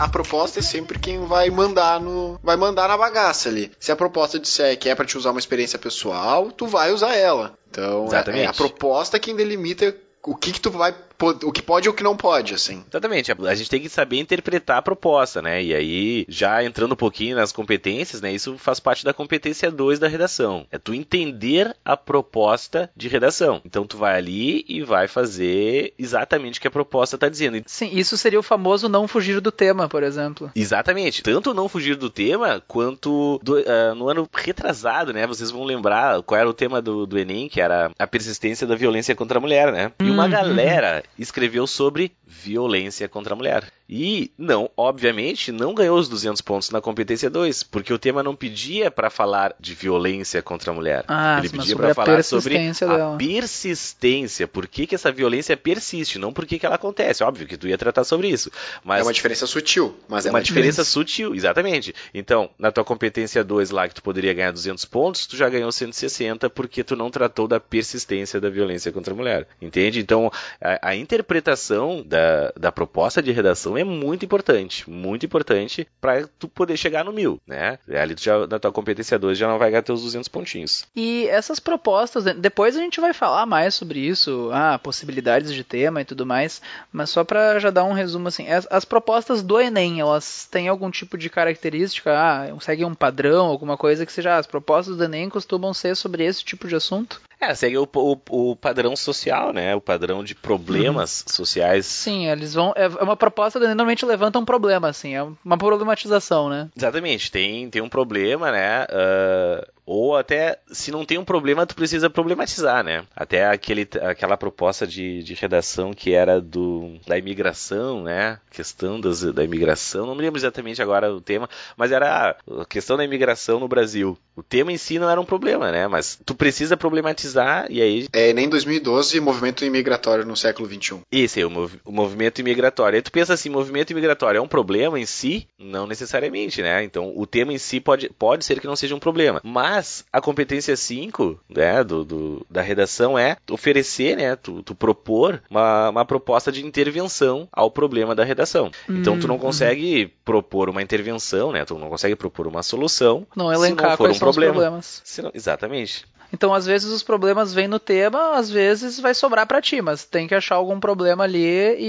a 0.04 0.08
proposta 0.08 0.58
é 0.58 0.62
sempre 0.62 0.98
quem 0.98 1.24
vai 1.26 1.50
mandar 1.50 2.00
no. 2.00 2.38
vai 2.42 2.56
mandar 2.56 2.88
na 2.88 2.96
bagaça 2.96 3.48
ali. 3.48 3.72
Se 3.80 3.90
a 3.90 3.96
proposta 3.96 4.38
disser 4.38 4.78
que 4.78 4.88
é 4.88 4.94
pra 4.94 5.04
te 5.04 5.16
usar 5.18 5.30
uma 5.30 5.40
experiência 5.40 5.78
pessoal, 5.78 6.50
tu 6.52 6.66
vai 6.66 6.92
usar 6.92 7.14
ela. 7.14 7.54
Então, 7.70 8.06
é- 8.20 8.24
é 8.42 8.46
a 8.46 8.52
proposta 8.52 9.18
quem 9.18 9.34
delimita 9.34 9.96
o 10.22 10.34
que 10.34 10.52
que 10.52 10.60
tu 10.60 10.70
vai 10.70 10.94
o 11.28 11.52
que 11.52 11.62
pode 11.62 11.86
e 11.86 11.90
o 11.90 11.94
que 11.94 12.02
não 12.02 12.16
pode, 12.16 12.54
assim. 12.54 12.84
Exatamente, 12.88 13.32
a 13.32 13.54
gente 13.54 13.70
tem 13.70 13.80
que 13.80 13.88
saber 13.88 14.18
interpretar 14.18 14.78
a 14.78 14.82
proposta, 14.82 15.40
né? 15.42 15.62
E 15.62 15.74
aí, 15.74 16.24
já 16.28 16.62
entrando 16.64 16.92
um 16.92 16.96
pouquinho 16.96 17.36
nas 17.36 17.52
competências, 17.52 18.20
né? 18.20 18.32
Isso 18.32 18.56
faz 18.58 18.80
parte 18.80 19.04
da 19.04 19.12
competência 19.12 19.70
2 19.70 19.98
da 19.98 20.08
redação. 20.08 20.66
É 20.70 20.78
tu 20.78 20.94
entender 20.94 21.74
a 21.84 21.96
proposta 21.96 22.90
de 22.96 23.08
redação. 23.08 23.60
Então 23.64 23.86
tu 23.86 23.96
vai 23.96 24.16
ali 24.16 24.64
e 24.68 24.82
vai 24.82 25.06
fazer 25.08 25.92
exatamente 25.98 26.58
o 26.58 26.62
que 26.62 26.68
a 26.68 26.70
proposta 26.70 27.16
está 27.16 27.28
dizendo. 27.28 27.62
Sim, 27.66 27.90
isso 27.92 28.16
seria 28.16 28.38
o 28.38 28.42
famoso 28.42 28.88
não 28.88 29.06
fugir 29.06 29.40
do 29.40 29.52
tema, 29.52 29.88
por 29.88 30.02
exemplo. 30.02 30.50
Exatamente. 30.54 31.22
Tanto 31.22 31.52
não 31.54 31.68
fugir 31.68 31.96
do 31.96 32.10
tema, 32.10 32.62
quanto 32.66 33.40
do- 33.42 33.58
ah, 33.66 33.94
no 33.94 34.08
ano 34.08 34.28
retrasado, 34.34 35.12
né? 35.12 35.26
Vocês 35.26 35.50
vão 35.50 35.64
lembrar 35.64 36.22
qual 36.22 36.40
era 36.40 36.48
o 36.48 36.54
tema 36.54 36.80
do, 36.80 37.06
do 37.06 37.18
Enem, 37.18 37.48
que 37.48 37.60
era 37.60 37.90
a 37.98 38.06
persistência 38.06 38.66
da 38.66 38.74
violência 38.74 39.14
contra 39.14 39.38
a 39.38 39.40
mulher, 39.40 39.72
né? 39.72 39.92
E 40.00 40.10
uma 40.10 40.24
Uhum. 40.24 40.30
galera 40.30 41.02
escreveu 41.18 41.66
sobre 41.66 42.12
violência 42.26 43.08
contra 43.08 43.34
a 43.34 43.36
mulher. 43.36 43.70
E 43.88 44.30
não, 44.38 44.70
obviamente, 44.76 45.52
não 45.52 45.74
ganhou 45.74 45.98
os 45.98 46.08
200 46.08 46.40
pontos 46.40 46.70
na 46.70 46.80
competência 46.80 47.28
2, 47.28 47.62
porque 47.64 47.92
o 47.92 47.98
tema 47.98 48.22
não 48.22 48.34
pedia 48.34 48.90
para 48.90 49.10
falar 49.10 49.54
de 49.60 49.74
violência 49.74 50.42
contra 50.42 50.70
a 50.70 50.74
mulher. 50.74 51.04
Ah, 51.06 51.36
Ele 51.38 51.50
pedia 51.50 51.76
para 51.76 51.94
falar 51.94 52.24
sobre 52.24 52.54
persistência 52.54 52.88
a 52.90 52.96
dela. 52.96 53.18
persistência, 53.18 54.48
por 54.48 54.66
que, 54.66 54.86
que 54.86 54.94
essa 54.94 55.12
violência 55.12 55.54
persiste, 55.56 56.18
não 56.18 56.32
por 56.32 56.46
que, 56.46 56.58
que 56.58 56.64
ela 56.64 56.76
acontece. 56.76 57.22
Óbvio 57.22 57.46
que 57.46 57.58
tu 57.58 57.68
ia 57.68 57.76
tratar 57.76 58.04
sobre 58.04 58.28
isso, 58.28 58.50
mas 58.82 59.00
É 59.00 59.02
uma 59.02 59.12
diferença 59.12 59.46
sutil, 59.46 59.94
mas 60.08 60.24
é 60.24 60.30
uma 60.30 60.40
diferença 60.42 60.82
sutil, 60.82 61.34
exatamente. 61.34 61.94
Então, 62.14 62.48
na 62.58 62.72
tua 62.72 62.84
competência 62.84 63.44
2 63.44 63.70
lá, 63.70 63.86
que 63.86 63.94
tu 63.94 64.02
poderia 64.02 64.32
ganhar 64.32 64.50
200 64.50 64.84
pontos, 64.86 65.26
tu 65.26 65.36
já 65.36 65.48
ganhou 65.48 65.70
160 65.70 66.48
porque 66.50 66.82
tu 66.82 66.96
não 66.96 67.10
tratou 67.10 67.46
da 67.46 67.60
persistência 67.60 68.40
da 68.40 68.48
violência 68.48 68.90
contra 68.90 69.12
a 69.12 69.16
mulher. 69.16 69.46
Entende? 69.60 70.00
Então, 70.00 70.30
a, 70.60 70.88
a 70.88 70.93
interpretação 70.96 72.02
da, 72.04 72.52
da 72.58 72.72
proposta 72.72 73.22
de 73.22 73.32
redação 73.32 73.76
é 73.76 73.84
muito 73.84 74.24
importante. 74.24 74.88
Muito 74.88 75.26
importante 75.26 75.86
para 76.00 76.26
tu 76.38 76.48
poder 76.48 76.76
chegar 76.76 77.04
no 77.04 77.12
mil, 77.12 77.40
né? 77.46 77.78
Ali 77.88 78.14
tu 78.14 78.22
já, 78.22 78.46
na 78.46 78.58
tua 78.58 78.72
competência 78.72 79.18
2 79.18 79.36
já 79.38 79.48
não 79.48 79.58
vai 79.58 79.70
ganhar 79.70 79.82
teus 79.82 80.02
200 80.02 80.28
pontinhos. 80.28 80.86
E 80.94 81.26
essas 81.28 81.58
propostas, 81.58 82.24
depois 82.36 82.76
a 82.76 82.80
gente 82.80 83.00
vai 83.00 83.12
falar 83.12 83.46
mais 83.46 83.74
sobre 83.74 84.00
isso, 84.00 84.50
ah, 84.52 84.78
possibilidades 84.78 85.52
de 85.52 85.64
tema 85.64 86.00
e 86.00 86.04
tudo 86.04 86.26
mais, 86.26 86.60
mas 86.92 87.10
só 87.10 87.24
pra 87.24 87.58
já 87.58 87.70
dar 87.70 87.84
um 87.84 87.92
resumo 87.92 88.28
assim, 88.28 88.48
as, 88.48 88.66
as 88.70 88.84
propostas 88.84 89.42
do 89.42 89.60
Enem, 89.60 90.00
elas 90.00 90.46
têm 90.50 90.68
algum 90.68 90.90
tipo 90.90 91.16
de 91.16 91.30
característica, 91.30 92.12
ah, 92.12 92.60
seguem 92.60 92.86
um 92.86 92.94
padrão, 92.94 93.46
alguma 93.46 93.76
coisa 93.76 94.06
que 94.06 94.12
seja, 94.12 94.34
ah, 94.34 94.38
as 94.38 94.46
propostas 94.46 94.96
do 94.96 95.04
Enem 95.04 95.28
costumam 95.28 95.74
ser 95.74 95.96
sobre 95.96 96.24
esse 96.24 96.44
tipo 96.44 96.68
de 96.68 96.76
assunto? 96.76 97.20
É, 97.44 97.54
segue 97.54 97.76
o, 97.78 97.88
o, 97.94 98.18
o 98.30 98.56
padrão 98.56 98.96
social, 98.96 99.52
né? 99.52 99.74
O 99.74 99.80
padrão 99.80 100.24
de 100.24 100.34
problemas 100.34 101.24
sociais 101.26 101.86
Sim, 101.86 102.28
eles 102.28 102.54
vão, 102.54 102.72
é 102.76 102.84
é 102.84 103.02
uma 103.02 103.16
proposta 103.16 103.58
que 103.58 103.66
normalmente 103.66 104.04
levanta 104.04 104.38
um 104.38 104.44
problema, 104.44 104.88
assim, 104.88 105.14
é 105.14 105.22
uma 105.44 105.58
problematização, 105.58 106.48
né? 106.48 106.68
Exatamente, 106.76 107.30
tem, 107.30 107.68
tem 107.70 107.82
um 107.82 107.88
problema, 107.88 108.52
né? 108.52 108.86
ah, 108.90 109.66
ou 109.86 110.16
até, 110.16 110.58
se 110.70 110.90
não 110.90 111.04
tem 111.04 111.18
um 111.18 111.24
problema, 111.24 111.66
tu 111.66 111.74
precisa 111.74 112.08
problematizar, 112.08 112.82
né? 112.84 113.04
Até 113.14 113.46
aquele, 113.46 113.86
aquela 114.02 114.36
proposta 114.36 114.86
de, 114.86 115.22
de 115.22 115.34
redação 115.34 115.92
que 115.92 116.12
era 116.12 116.40
do, 116.40 116.96
da 117.06 117.18
imigração, 117.18 118.02
né? 118.02 118.38
Questão 118.50 119.00
das, 119.00 119.22
da 119.22 119.44
imigração, 119.44 120.06
não 120.06 120.14
me 120.14 120.22
lembro 120.22 120.38
exatamente 120.38 120.80
agora 120.80 121.12
o 121.12 121.20
tema, 121.20 121.48
mas 121.76 121.92
era 121.92 122.36
a 122.60 122.64
questão 122.64 122.96
da 122.96 123.04
imigração 123.04 123.58
no 123.60 123.68
Brasil. 123.68 124.16
O 124.36 124.42
tema 124.42 124.72
em 124.72 124.76
si 124.76 124.98
não 124.98 125.08
era 125.10 125.20
um 125.20 125.24
problema, 125.24 125.70
né? 125.70 125.86
Mas 125.86 126.18
tu 126.24 126.34
precisa 126.34 126.76
problematizar 126.76 127.66
e 127.70 127.80
aí 127.82 128.06
É 128.12 128.32
nem 128.32 128.48
2012, 128.48 129.20
movimento 129.20 129.64
imigratório 129.64 130.24
no 130.24 130.36
século 130.36 130.68
XXI. 130.68 131.00
esse 131.12 131.40
é 131.40 131.46
o, 131.46 131.50
mov- 131.50 131.78
o 131.84 131.92
movimento 131.92 132.40
imigratório. 132.40 132.96
Aí 132.96 133.02
tu 133.02 133.12
pensa 133.12 133.34
assim, 133.34 133.48
movimento 133.48 133.90
imigratório 133.90 134.38
é 134.38 134.40
um 134.40 134.48
problema 134.48 134.98
em 134.98 135.06
si? 135.06 135.46
Não 135.58 135.86
necessariamente, 135.86 136.62
né? 136.62 136.82
Então, 136.84 137.12
o 137.16 137.26
tema 137.26 137.52
em 137.52 137.58
si 137.58 137.80
pode, 137.80 138.08
pode 138.18 138.44
ser 138.44 138.60
que 138.60 138.66
não 138.66 138.76
seja 138.76 138.94
um 138.94 138.98
problema. 139.00 139.40
Mas 139.44 139.73
a 140.12 140.20
competência 140.20 140.76
5, 140.76 141.38
né, 141.48 141.82
do, 141.84 142.04
do- 142.04 142.46
da 142.50 142.60
redação 142.62 143.18
é 143.18 143.36
oferecer, 143.50 144.16
né, 144.16 144.36
tu, 144.36 144.62
tu 144.62 144.74
propor 144.74 145.42
uma, 145.50 145.90
uma 145.90 146.04
proposta 146.04 146.50
de 146.52 146.64
intervenção 146.64 147.48
ao 147.52 147.70
problema 147.70 148.14
da 148.14 148.24
redação. 148.24 148.70
Então, 148.88 149.18
tu 149.18 149.26
não 149.28 149.38
consegue 149.38 150.12
propor 150.24 150.68
uma 150.68 150.82
intervenção, 150.82 151.52
né? 151.52 151.64
Tu 151.64 151.78
não 151.78 151.88
consegue 151.88 152.16
propor 152.16 152.46
uma 152.46 152.62
solução 152.62 153.26
Não 153.36 153.48
se 153.50 153.54
elencar 153.54 153.90
não 153.90 153.96
for 153.96 154.10
um 154.10 154.18
problema. 154.18 154.52
problemas. 154.52 155.02
Se 155.04 155.22
não- 155.22 155.30
exatamente. 155.34 156.04
Então, 156.32 156.52
às 156.54 156.66
vezes 156.66 156.90
os 156.90 157.02
problemas 157.02 157.52
vêm 157.54 157.68
no 157.68 157.78
tema, 157.78 158.36
às 158.36 158.50
vezes 158.50 158.98
vai 159.00 159.14
sobrar 159.14 159.46
pra 159.46 159.60
ti, 159.62 159.80
mas 159.80 160.04
tem 160.04 160.26
que 160.26 160.34
achar 160.34 160.56
algum 160.56 160.80
problema 160.80 161.24
ali 161.24 161.44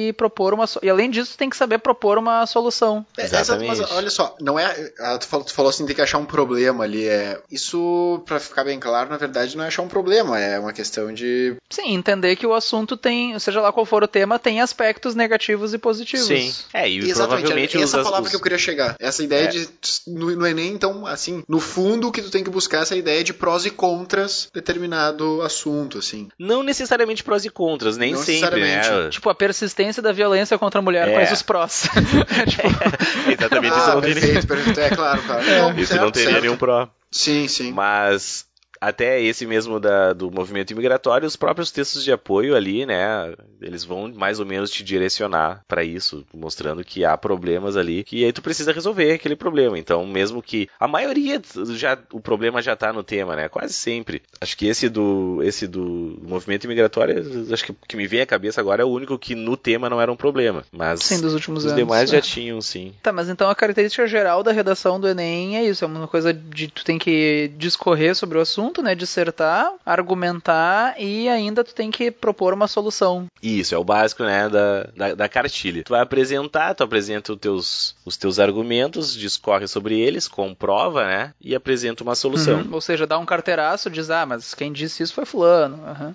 e 0.10 0.13
propor 0.13 0.54
uma 0.54 0.67
so- 0.67 0.80
e 0.84 0.89
além 0.89 1.10
disso 1.10 1.38
tem 1.38 1.50
que 1.50 1.58
saber 1.58 1.80
propor 1.80 2.17
uma 2.17 2.45
solução. 2.45 3.06
É, 3.17 3.24
essa- 3.24 3.39
Exatamente. 3.41 3.80
mas 3.82 3.91
olha 3.91 4.10
só, 4.10 4.36
não 4.41 4.60
é. 4.60 4.91
ah, 5.00 5.17
Tu 5.17 5.28
falou, 5.28 5.45
tu 5.45 5.54
falou 5.54 5.69
assim, 5.69 5.86
tem 5.86 5.95
que 5.95 6.02
achar 6.02 6.17
um 6.17 6.26
problema 6.26 6.84
ali. 6.84 7.08
É, 7.08 7.39
isso, 7.52 8.21
pra 8.26 8.39
ficar 8.39 8.63
bem 8.63 8.80
claro, 8.80 9.10
na 9.10 9.17
verdade, 9.17 9.56
não 9.58 9.63
é 9.63 9.67
achar 9.67 9.82
um 9.82 9.88
problema, 9.88 10.39
é 10.39 10.60
uma 10.60 10.74
questão 10.74 11.13
de. 11.13 11.56
Sim, 11.69 11.93
entender 11.95 12.36
que 12.36 12.45
o 12.45 12.54
assunto 12.54 12.95
tem, 12.98 13.38
seja 13.39 13.62
lá 13.62 13.71
qual 13.71 13.86
for 13.86 14.04
o 14.04 14.08
tema, 14.08 14.38
tem 14.38 14.62
aspectos 14.62 15.15
negativos 15.15 15.74
e 15.74 15.78
positivos. 15.78 16.28
Sim. 16.28 16.54
É, 16.74 16.89
e 16.89 16.98
Exatamente, 17.00 17.41
provavelmente 17.43 17.78
é 17.78 17.82
essa 17.82 17.98
os- 17.98 18.04
palavra 18.04 18.24
os- 18.26 18.30
que 18.30 18.36
eu 18.36 18.41
queria 18.41 18.58
chegar. 18.58 18.95
Essa 19.00 19.24
ideia 19.24 19.45
É. 19.45 19.48
de. 19.48 19.69
No, 20.08 20.36
no 20.36 20.45
Enem, 20.48 20.74
então, 20.74 21.06
assim, 21.08 21.43
no 21.48 21.60
fundo, 21.60 22.08
o 22.08 22.12
que 22.12 22.21
tu 22.21 22.30
tem 22.30 22.43
que 22.43 22.50
buscar 22.50 22.80
é 22.80 22.82
essa 22.82 22.95
ideia 22.95 23.24
de 23.24 23.34
prós 23.34 23.65
e 23.65 23.69
contras 23.71 24.25
determinado 24.54 25.42
assunto, 25.42 25.98
assim. 25.98 26.30
Não 26.38 26.64
necessariamente 26.64 27.24
prós 27.24 27.46
e 27.46 27.50
contras, 27.50 27.98
nem 27.98 28.14
Não 28.14 28.22
sempre, 28.22 28.62
né? 28.62 29.10
Tipo, 29.10 29.30
a 29.30 29.36
persistência 29.36 30.02
da 30.02 30.12
violência 30.12 30.58
contra 30.58 30.80
a 30.80 30.82
mulher, 30.82 31.08
É. 31.08 31.14
quais 31.14 31.32
os 31.32 31.42
prós? 31.42 31.84
tipo, 32.50 33.32
Exatamente, 33.32 33.78
isso 33.78 33.90
ah, 33.90 33.94
não 33.96 34.02
teria, 34.02 34.22
perfeito, 34.22 34.48
perfeito. 34.48 34.80
É 34.80 34.90
claro, 34.90 35.22
claro. 35.24 35.46
Não, 35.46 35.72
isso 35.78 35.88
certo, 35.88 36.02
não 36.02 36.12
teria 36.12 36.30
certo. 36.30 36.42
nenhum 36.42 36.58
pró. 36.58 36.90
Sim, 37.12 37.48
sim. 37.48 37.72
Mas 37.72 38.46
até 38.88 39.21
esse 39.21 39.45
mesmo 39.45 39.80
da- 39.80 40.13
do 40.13 40.30
movimento 40.32 40.71
imigratório, 40.71 41.28
os 41.28 41.36
próprios 41.36 41.71
textos 41.71 42.04
de 42.04 42.12
apoio 42.12 42.56
ali, 42.56 42.86
né? 42.86 43.34
Eles 43.62 43.84
vão 43.84 44.12
mais 44.13 44.39
ou 44.39 44.45
menos 44.45 44.69
te 44.69 44.84
direcionar 44.84 45.62
para 45.67 45.84
isso, 45.84 46.26
mostrando 46.34 46.84
que 46.84 47.04
há 47.04 47.17
problemas 47.17 47.76
ali 47.78 48.04
que 48.04 48.24
aí 48.24 48.32
tu 48.32 48.41
precisa 48.41 48.71
resolver 48.71 49.12
aquele 49.13 49.36
problema. 49.36 49.78
Então, 49.80 50.06
mesmo 50.06 50.41
que 50.41 50.69
a 50.80 50.88
maioria 50.88 51.41
já 51.71 51.98
o 52.12 52.19
problema 52.19 52.62
já 52.62 52.76
tá 52.76 52.93
no 52.93 53.04
tema, 53.04 53.36
né? 53.36 53.50
Quase 53.50 53.74
sempre. 53.74 54.21
Acho 54.39 54.56
que 54.58 54.67
esse 54.67 54.88
do 54.89 55.41
esse 55.43 55.67
do 55.67 56.19
movimento 56.21 56.65
imigratório, 56.65 57.48
acho 57.52 57.65
que 57.65 57.71
o 57.71 57.78
que 57.88 57.98
me 57.98 58.08
vem 58.08 58.21
à 58.21 58.26
cabeça 58.26 58.62
agora 58.62 58.82
é 58.82 58.86
o 58.86 58.89
único 58.89 59.17
que 59.17 59.34
no 59.36 59.58
tema 59.58 59.89
não 59.89 60.00
era 60.00 60.12
um 60.12 60.15
problema, 60.15 60.63
mas 60.71 61.02
sim, 61.04 61.19
dos 61.21 61.34
últimos 61.34 61.65
os 61.65 61.71
anos. 61.71 61.84
demais 61.84 62.10
é. 62.12 62.15
já 62.17 62.21
tinham, 62.21 62.62
sim. 62.62 62.93
Tá, 63.02 63.12
mas 63.12 63.30
então 63.30 63.50
a 63.50 63.56
característica 63.56 64.08
geral 64.08 64.43
da 64.43 64.52
redação 64.52 65.00
do 65.00 65.08
Enem 65.08 65.58
é 65.58 65.63
isso, 65.63 65.84
é 65.84 65.88
uma 65.88 66.08
coisa 66.08 66.34
de 66.34 66.67
tu 66.67 66.84
tem 66.84 66.98
que 66.98 67.52
discorrer 67.58 68.15
sobre 68.15 68.38
o 68.38 68.41
assunto, 68.41 68.75
né, 68.82 68.96
dissertar, 68.96 69.72
argumentar 69.86 70.96
e 71.00 71.28
ainda 71.30 71.64
tu 71.64 71.74
tem 71.74 71.92
que 71.92 72.12
propor 72.12 72.54
uma 72.54 72.68
solução. 72.68 73.26
Isso, 73.42 73.76
é 73.76 73.78
o 73.78 73.84
básico, 73.84 74.24
né, 74.24 74.50
da, 74.50 74.84
da, 74.96 75.16
da 75.16 75.30
cartilha. 75.30 75.84
Tu 75.84 75.90
vai 75.90 76.02
apresentar, 76.02 76.74
tu 76.74 76.84
apresenta 76.84 77.34
os 77.34 77.40
teus, 77.40 77.96
os 78.06 78.18
teus 78.18 78.40
argumentos, 78.40 79.14
discorre 79.14 79.68
sobre 79.68 80.00
eles, 80.00 80.28
comprova, 80.28 81.06
né, 81.06 81.34
e 81.42 81.56
apresenta 81.56 82.04
uma 82.04 82.16
solução. 82.16 82.62
Uhum. 82.62 82.70
Ou 82.72 82.82
seja, 82.82 83.08
dá 83.08 83.18
um 83.18 83.26
carteiraço, 83.26 83.90
diz, 83.90 84.10
ah, 84.10 84.26
mas 84.26 84.54
quem 84.54 84.72
disse 84.72 85.04
isso 85.04 85.14
foi 85.14 85.26
fulano. 85.26 85.80
Aham. 85.86 86.14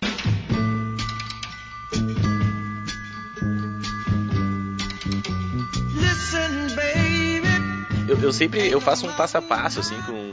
Eu, 8.11 8.18
eu 8.18 8.33
sempre, 8.33 8.68
eu 8.68 8.81
faço 8.81 9.07
um 9.07 9.12
passo 9.12 9.38
a 9.38 9.42
passo, 9.42 9.79
assim, 9.79 9.94
com, 10.03 10.29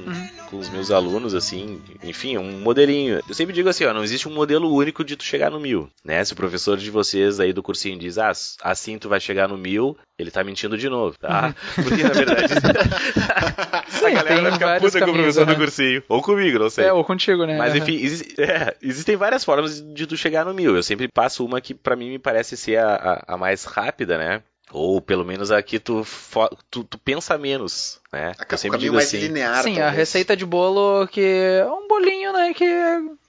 meus 0.77 0.91
alunos, 0.91 1.33
assim, 1.35 1.81
enfim, 2.03 2.37
um 2.37 2.59
modelinho. 2.61 3.19
Eu 3.27 3.33
sempre 3.35 3.53
digo 3.53 3.67
assim, 3.69 3.85
ó, 3.85 3.93
não 3.93 4.03
existe 4.03 4.27
um 4.27 4.33
modelo 4.33 4.71
único 4.73 5.03
de 5.03 5.15
tu 5.15 5.23
chegar 5.23 5.49
no 5.51 5.59
mil, 5.59 5.89
né? 6.05 6.23
Se 6.23 6.33
o 6.33 6.35
professor 6.35 6.77
de 6.77 6.89
vocês 6.91 7.39
aí 7.39 7.51
do 7.51 7.63
cursinho 7.63 7.97
diz, 7.97 8.17
ah, 8.17 8.31
assim 8.63 8.97
tu 8.97 9.09
vai 9.09 9.19
chegar 9.19 9.47
no 9.47 9.57
mil, 9.57 9.97
ele 10.17 10.31
tá 10.31 10.43
mentindo 10.43 10.77
de 10.77 10.87
novo, 10.89 11.17
tá? 11.19 11.53
Porque, 11.75 12.03
na 12.03 12.09
verdade, 12.13 12.53
a 14.05 14.11
galera 14.11 14.41
vai 14.41 14.51
ficar 14.53 14.79
puta 14.79 14.91
com 14.91 14.97
o 14.97 14.99
caminhos, 14.99 15.35
professor 15.35 15.47
né? 15.47 15.53
do 15.53 15.57
cursinho. 15.57 16.03
Ou 16.09 16.21
comigo, 16.21 16.59
não 16.59 16.69
sei. 16.69 16.85
É, 16.85 16.93
ou 16.93 17.03
contigo, 17.03 17.45
né? 17.45 17.57
Mas 17.57 17.73
Aham. 17.73 17.77
enfim, 17.83 17.95
exi- 18.03 18.35
é, 18.39 18.75
existem 18.81 19.15
várias 19.15 19.43
formas 19.43 19.81
de 19.81 20.05
tu 20.07 20.15
chegar 20.17 20.45
no 20.45 20.53
mil. 20.53 20.75
Eu 20.75 20.83
sempre 20.83 21.07
passo 21.07 21.45
uma 21.45 21.59
que 21.61 21.73
pra 21.73 21.95
mim 21.95 22.09
me 22.09 22.19
parece 22.19 22.55
ser 22.55 22.77
a, 22.77 22.95
a- 23.27 23.33
a 23.33 23.37
mais 23.37 23.63
rápida, 23.63 24.17
né? 24.17 24.41
Ou 24.71 24.99
pelo 25.01 25.23
menos 25.25 25.49
a 25.49 25.61
que 25.61 25.79
tu, 25.79 26.05
tu, 26.69 26.83
tu 26.83 26.97
pensa 26.97 27.37
menos, 27.37 27.99
né? 28.11 28.33
A, 28.37 28.43
Eu 28.51 28.55
o 28.55 28.57
sempre 28.57 28.69
caminho 28.71 28.79
digo 28.79 28.95
mais 28.95 29.07
assim. 29.07 29.17
linear, 29.19 29.63
Sim, 29.63 29.73
a 29.73 29.83
talvez. 29.83 29.95
receita 29.97 30.35
de 30.35 30.45
bolo 30.45 31.07
que 31.07 31.21
é 31.21 31.65
um 31.65 31.87
bolinho, 31.87 32.33
né, 32.33 32.53
que 32.53 32.65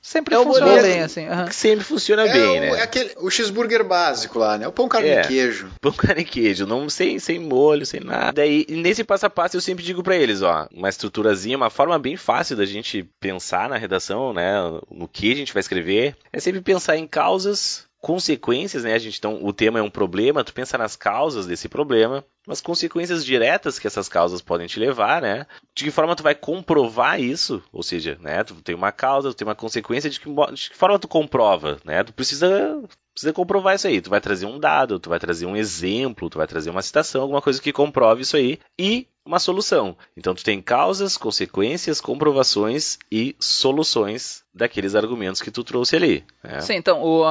Sempre 0.01 0.35
É 0.35 0.39
funciona 0.39 0.67
modelo- 0.67 0.87
bem, 0.89 1.03
assim. 1.03 1.27
Que 1.49 1.55
sempre 1.55 1.85
funciona 1.85 2.27
É, 2.27 2.33
bem, 2.33 2.59
o, 2.59 2.61
né? 2.63 2.69
é 2.79 2.83
aquele, 2.83 3.13
o 3.19 3.29
cheeseburger 3.31 3.85
básico 3.85 4.39
lá, 4.39 4.57
né? 4.57 4.67
O 4.67 4.73
pão, 4.73 4.89
carne 4.89 5.09
É. 5.11 5.21
e 5.21 5.27
queijo. 5.27 5.69
Pão, 5.83 5.93
carne 5.93 6.23
e 6.23 6.25
queijo, 6.25 6.65
não, 6.67 6.89
sem, 6.89 7.19
sem 7.19 7.39
molho, 7.39 7.85
sem 7.85 8.01
nada. 8.01 8.33
Daí, 8.33 8.65
nesse 8.71 9.05
passo 9.05 9.27
a 9.27 9.31
passo, 9.31 9.57
eu 9.57 9.61
sempre 9.61 9.85
digo 9.85 10.03
pra 10.03 10.17
eles, 10.17 10.41
ó, 10.41 10.67
uma 10.73 10.89
estruturazinha, 10.89 11.59
uma 11.59 11.69
forma 11.69 11.99
bem 11.99 12.17
fácil 12.17 12.57
da 12.57 12.65
gente 12.65 13.07
pensar 13.21 13.69
na 13.69 13.77
redação, 13.77 14.33
né, 14.33 14.55
no 14.91 15.07
que 15.07 15.31
a 15.31 15.37
gente 15.37 15.53
vai 15.53 15.61
escrever, 15.61 16.17
é 16.33 16.41
sempre 16.41 16.63
pensar 16.63 16.97
em 16.97 17.07
causas, 17.07 17.85
consequências, 18.01 18.85
né, 18.85 18.95
a 18.95 18.99
gente, 18.99 19.19
então, 19.19 19.45
o 19.45 19.53
tema 19.53 19.79
é 19.79 19.83
um 19.83 19.91
problema, 19.91 20.45
tu 20.45 20.55
pensa 20.55 20.79
nas 20.79 20.97
causas 20.97 21.47
desse 21.47 21.69
problema, 21.69 22.25
as 22.47 22.61
consequências 22.61 23.25
diretas 23.25 23.79
que 23.79 23.87
essas 23.87 24.09
causas 24.09 24.41
podem 24.41 24.67
te 24.67 24.79
levar, 24.79 25.21
né, 25.21 25.47
de 25.75 25.85
que 25.85 25.91
forma 25.91 26.15
tu 26.15 26.23
vai 26.23 26.35
comprovar 26.35 27.21
isso, 27.21 27.63
ou 27.73 27.83
seja, 27.83 28.17
né, 28.21 28.45
tu 28.45 28.55
tem 28.63 28.75
uma 28.75 28.93
causa, 28.93 29.31
tu 29.31 29.37
tem 29.37 29.47
uma 29.47 29.55
consequência, 29.55 30.09
de 30.09 30.21
que, 30.21 30.29
de 30.29 30.71
que 30.71 30.77
forma 30.77 30.99
tu 30.99 31.09
comprova, 31.09 31.79
né, 31.85 32.05
tu 32.05 32.13
precisa 32.13 32.81
precisa 33.19 33.33
comprovar 33.33 33.75
isso 33.75 33.89
aí. 33.89 34.01
Tu 34.01 34.09
vai 34.09 34.21
trazer 34.21 34.47
um 34.47 34.61
dado, 34.61 35.01
tu 35.01 35.09
vai 35.11 35.19
trazer 35.19 35.45
um 35.45 35.57
exemplo, 35.57 36.31
tu 36.31 36.39
vai 36.39 36.47
trazer 36.47 36.71
uma 36.71 36.83
citação, 36.83 37.23
alguma 37.23 37.43
coisa 37.43 37.61
que 37.61 37.73
comprove 37.73 38.23
isso 38.23 38.37
aí. 38.37 38.61
E 38.79 39.09
uma 39.29 39.39
solução. 39.39 39.97
Então 40.17 40.35
tu 40.35 40.43
tem 40.43 40.61
causas, 40.63 41.17
consequências, 41.17 42.01
comprovações 42.01 42.99
e 43.13 43.37
soluções 43.39 44.43
daqueles 44.55 44.95
argumentos 44.95 45.41
que 45.43 45.51
tu 45.51 45.63
trouxe 45.63 45.95
ali. 45.97 46.25
né? 46.43 46.61
Sim, 46.61 46.75
então 46.75 47.03
o- 47.03 47.25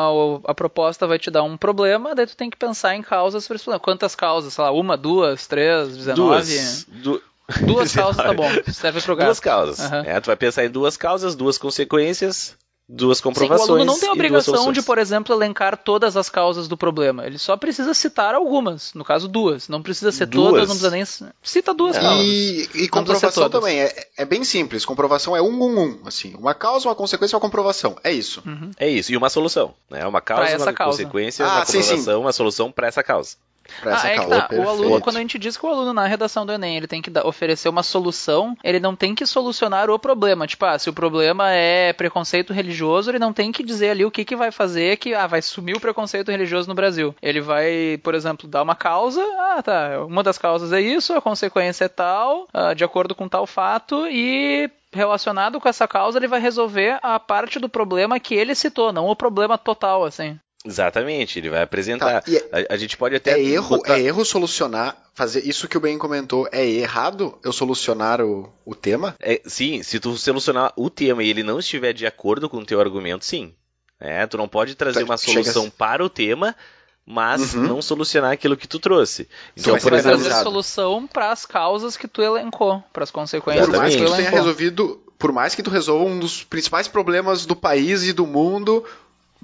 a, 0.45 0.51
a 0.51 0.53
proposta 0.53 1.07
vai 1.07 1.17
te 1.19 1.29
dar 1.31 1.43
um 1.43 1.57
problema, 1.57 2.13
daí 2.15 2.27
tu 2.27 2.37
tem 2.37 2.49
que 2.49 2.57
pensar 2.57 2.95
em 2.95 3.01
causas 3.01 3.47
para. 3.47 3.79
Quantas 3.79 4.15
causas? 4.15 4.53
Sei 4.53 4.63
lá, 4.63 4.71
uma, 4.71 4.95
duas, 4.95 5.47
três, 5.47 5.97
dezenove? 5.97 6.53
Duas, 6.55 6.85
du- 6.87 7.21
Duas 7.65 7.93
causas 7.93 8.17
tá 8.17 8.33
19. 8.33 8.61
bom, 8.67 8.71
serve 8.73 9.01
pro 9.01 9.15
gasto. 9.15 9.27
Duas 9.27 9.39
causas. 9.39 9.79
Aham. 9.79 10.03
É, 10.05 10.19
tu 10.21 10.25
vai 10.27 10.35
pensar 10.35 10.65
em 10.65 10.69
duas 10.69 10.95
causas, 10.97 11.33
duas 11.35 11.57
consequências, 11.57 12.55
duas 12.89 13.17
Sim, 13.17 13.21
o 13.21 13.23
comprovações. 13.25 13.69
aluno 13.69 13.85
não 13.85 13.99
tem 13.99 14.07
a 14.09 14.13
obrigação 14.13 14.71
de, 14.71 14.81
por 14.81 14.97
exemplo, 14.97 15.33
elencar 15.35 15.75
todas 15.77 16.15
as 16.15 16.29
causas 16.29 16.67
do 16.67 16.77
problema. 16.77 17.25
Ele 17.25 17.37
só 17.37 17.57
precisa 17.57 17.93
citar 17.93 18.33
algumas, 18.33 18.93
no 18.93 19.03
caso 19.03 19.27
duas. 19.27 19.67
Não 19.67 19.81
precisa 19.81 20.11
ser 20.11 20.25
Duas? 20.25 20.51
todas, 20.51 20.69
não 20.69 20.75
precisa 20.77 20.91
nem. 20.91 21.33
Cita 21.43 21.73
duas 21.73 21.97
causas. 21.97 22.25
E, 22.25 22.69
e 22.75 22.87
comprovação 22.87 23.49
também. 23.49 23.79
É, 23.81 24.07
é 24.17 24.25
bem 24.25 24.43
simples. 24.43 24.85
Comprovação 24.85 25.35
é 25.35 25.41
um, 25.41 25.51
um, 25.61 25.79
um. 25.79 25.99
Assim, 26.05 26.33
uma 26.35 26.53
causa, 26.53 26.87
uma 26.87 26.95
consequência, 26.95 27.35
uma 27.35 27.41
comprovação. 27.41 27.97
É 28.03 28.11
isso. 28.11 28.41
É 28.77 28.89
isso, 28.89 29.11
e 29.11 29.17
uma 29.17 29.29
solução. 29.29 29.73
Né? 29.89 30.05
Uma 30.05 30.21
causa, 30.21 30.43
Pra 30.43 30.51
essa 30.51 30.65
uma 30.65 30.73
causa. 30.73 30.97
consequência, 31.03 31.45
Ah, 31.45 31.55
uma 31.57 31.65
sim, 31.65 31.81
sim. 31.81 31.89
comprovação, 31.89 32.21
uma 32.21 32.31
solução 32.33 32.71
para 32.71 32.87
essa 32.87 33.03
causa. 33.03 33.35
Ah, 33.83 34.07
é 34.07 34.19
que 34.19 34.25
tá. 34.25 34.49
O 34.51 34.69
aluno, 34.69 35.01
quando 35.01 35.17
a 35.17 35.19
gente 35.19 35.37
diz 35.37 35.57
que 35.57 35.65
o 35.65 35.69
aluno 35.69 35.93
na 35.93 36.05
redação 36.05 36.45
do 36.45 36.51
Enem 36.51 36.77
ele 36.77 36.87
tem 36.87 37.01
que 37.01 37.11
oferecer 37.19 37.69
uma 37.69 37.83
solução, 37.83 38.57
ele 38.63 38.79
não 38.79 38.95
tem 38.95 39.13
que 39.13 39.25
solucionar 39.25 39.89
o 39.89 39.99
problema. 39.99 40.47
Tipo, 40.47 40.65
ah, 40.65 40.79
se 40.79 40.89
o 40.89 40.93
problema 40.93 41.51
é 41.51 41.93
preconceito 41.93 42.53
religioso, 42.53 43.09
ele 43.11 43.19
não 43.19 43.33
tem 43.33 43.51
que 43.51 43.63
dizer 43.63 43.91
ali 43.91 44.05
o 44.05 44.11
que, 44.11 44.25
que 44.25 44.35
vai 44.35 44.51
fazer 44.51 44.97
que 44.97 45.13
ah, 45.13 45.27
vai 45.27 45.41
sumir 45.41 45.75
o 45.75 45.79
preconceito 45.79 46.31
religioso 46.31 46.67
no 46.67 46.75
Brasil. 46.75 47.15
Ele 47.21 47.41
vai, 47.41 47.99
por 48.03 48.15
exemplo, 48.15 48.47
dar 48.47 48.63
uma 48.63 48.75
causa, 48.75 49.21
ah, 49.21 49.61
tá, 49.61 50.05
uma 50.05 50.23
das 50.23 50.37
causas 50.37 50.73
é 50.73 50.81
isso, 50.81 51.13
a 51.13 51.21
consequência 51.21 51.85
é 51.85 51.89
tal, 51.89 52.47
ah, 52.53 52.73
de 52.73 52.83
acordo 52.83 53.15
com 53.15 53.27
tal 53.27 53.45
fato, 53.45 54.07
e 54.07 54.69
relacionado 54.91 55.59
com 55.59 55.69
essa 55.69 55.87
causa, 55.87 56.17
ele 56.17 56.27
vai 56.27 56.39
resolver 56.39 56.99
a 57.01 57.19
parte 57.19 57.59
do 57.59 57.69
problema 57.69 58.19
que 58.19 58.35
ele 58.35 58.55
citou, 58.55 58.91
não 58.91 59.07
o 59.07 59.15
problema 59.15 59.57
total, 59.57 60.03
assim. 60.03 60.39
Exatamente, 60.65 61.39
ele 61.39 61.49
vai 61.49 61.61
apresentar. 61.61 62.21
Tá, 62.21 62.29
e 62.31 62.35
é- 62.37 62.67
a, 62.69 62.73
a 62.73 62.77
gente 62.77 62.97
pode 62.97 63.15
até 63.15 63.39
É 63.39 63.43
erro, 63.43 63.77
botar- 63.77 63.97
é 63.97 64.01
erro 64.01 64.25
solucionar, 64.25 64.97
fazer 65.13 65.45
isso 65.47 65.67
que 65.67 65.77
o 65.77 65.79
Ben 65.79 65.97
comentou. 65.97 66.47
É 66.51 66.65
errado 66.65 67.37
eu 67.43 67.53
solucionar 67.53 68.21
o, 68.21 68.51
o 68.65 68.75
tema? 68.75 69.15
É, 69.19 69.41
sim, 69.45 69.81
se 69.83 69.99
tu 69.99 70.17
solucionar 70.17 70.73
o 70.75 70.89
tema 70.89 71.23
e 71.23 71.29
ele 71.29 71.43
não 71.43 71.59
estiver 71.59 71.93
de 71.93 72.05
acordo 72.05 72.49
com 72.49 72.57
o 72.57 72.65
teu 72.65 72.79
argumento, 72.81 73.23
sim. 73.25 73.53
É, 73.99 74.25
tu 74.27 74.37
não 74.37 74.47
pode 74.47 74.75
trazer 74.75 74.99
Tá, 74.99 75.05
uma 75.05 75.17
solução 75.17 75.69
para 75.69 76.03
o 76.03 76.09
tema, 76.09 76.55
mas 77.05 77.53
Uhum. 77.53 77.63
não 77.67 77.81
solucionar 77.81 78.31
aquilo 78.31 78.57
que 78.57 78.67
tu 78.67 78.77
trouxe. 78.79 79.27
Então, 79.55 79.73
mas 79.73 79.81
por 79.83 79.89
você 79.93 80.01
vai 80.01 80.11
exemplo, 80.13 80.25
trazer 80.29 80.43
solução 80.43 81.07
para 81.07 81.31
as 81.31 81.45
causas 81.45 81.95
que 81.97 82.07
tu 82.07 82.21
elencou, 82.21 82.83
para 82.91 83.03
as 83.03 83.11
consequências 83.11 83.65
Por 83.67 83.77
mais 83.77 83.93
que 83.95 83.99
que 83.99 84.05
tu 84.05 84.09
tu 84.11 84.15
tenha 84.15 84.23
elencou. 84.27 84.39
resolvido, 84.39 85.03
por 85.17 85.31
mais 85.31 85.55
que 85.55 85.63
tu 85.63 85.69
resolva 85.69 86.03
um 86.05 86.19
dos 86.19 86.43
principais 86.43 86.87
problemas 86.87 87.45
do 87.45 87.55
país 87.55 88.03
e 88.03 88.11
do 88.13 88.27
mundo, 88.27 88.83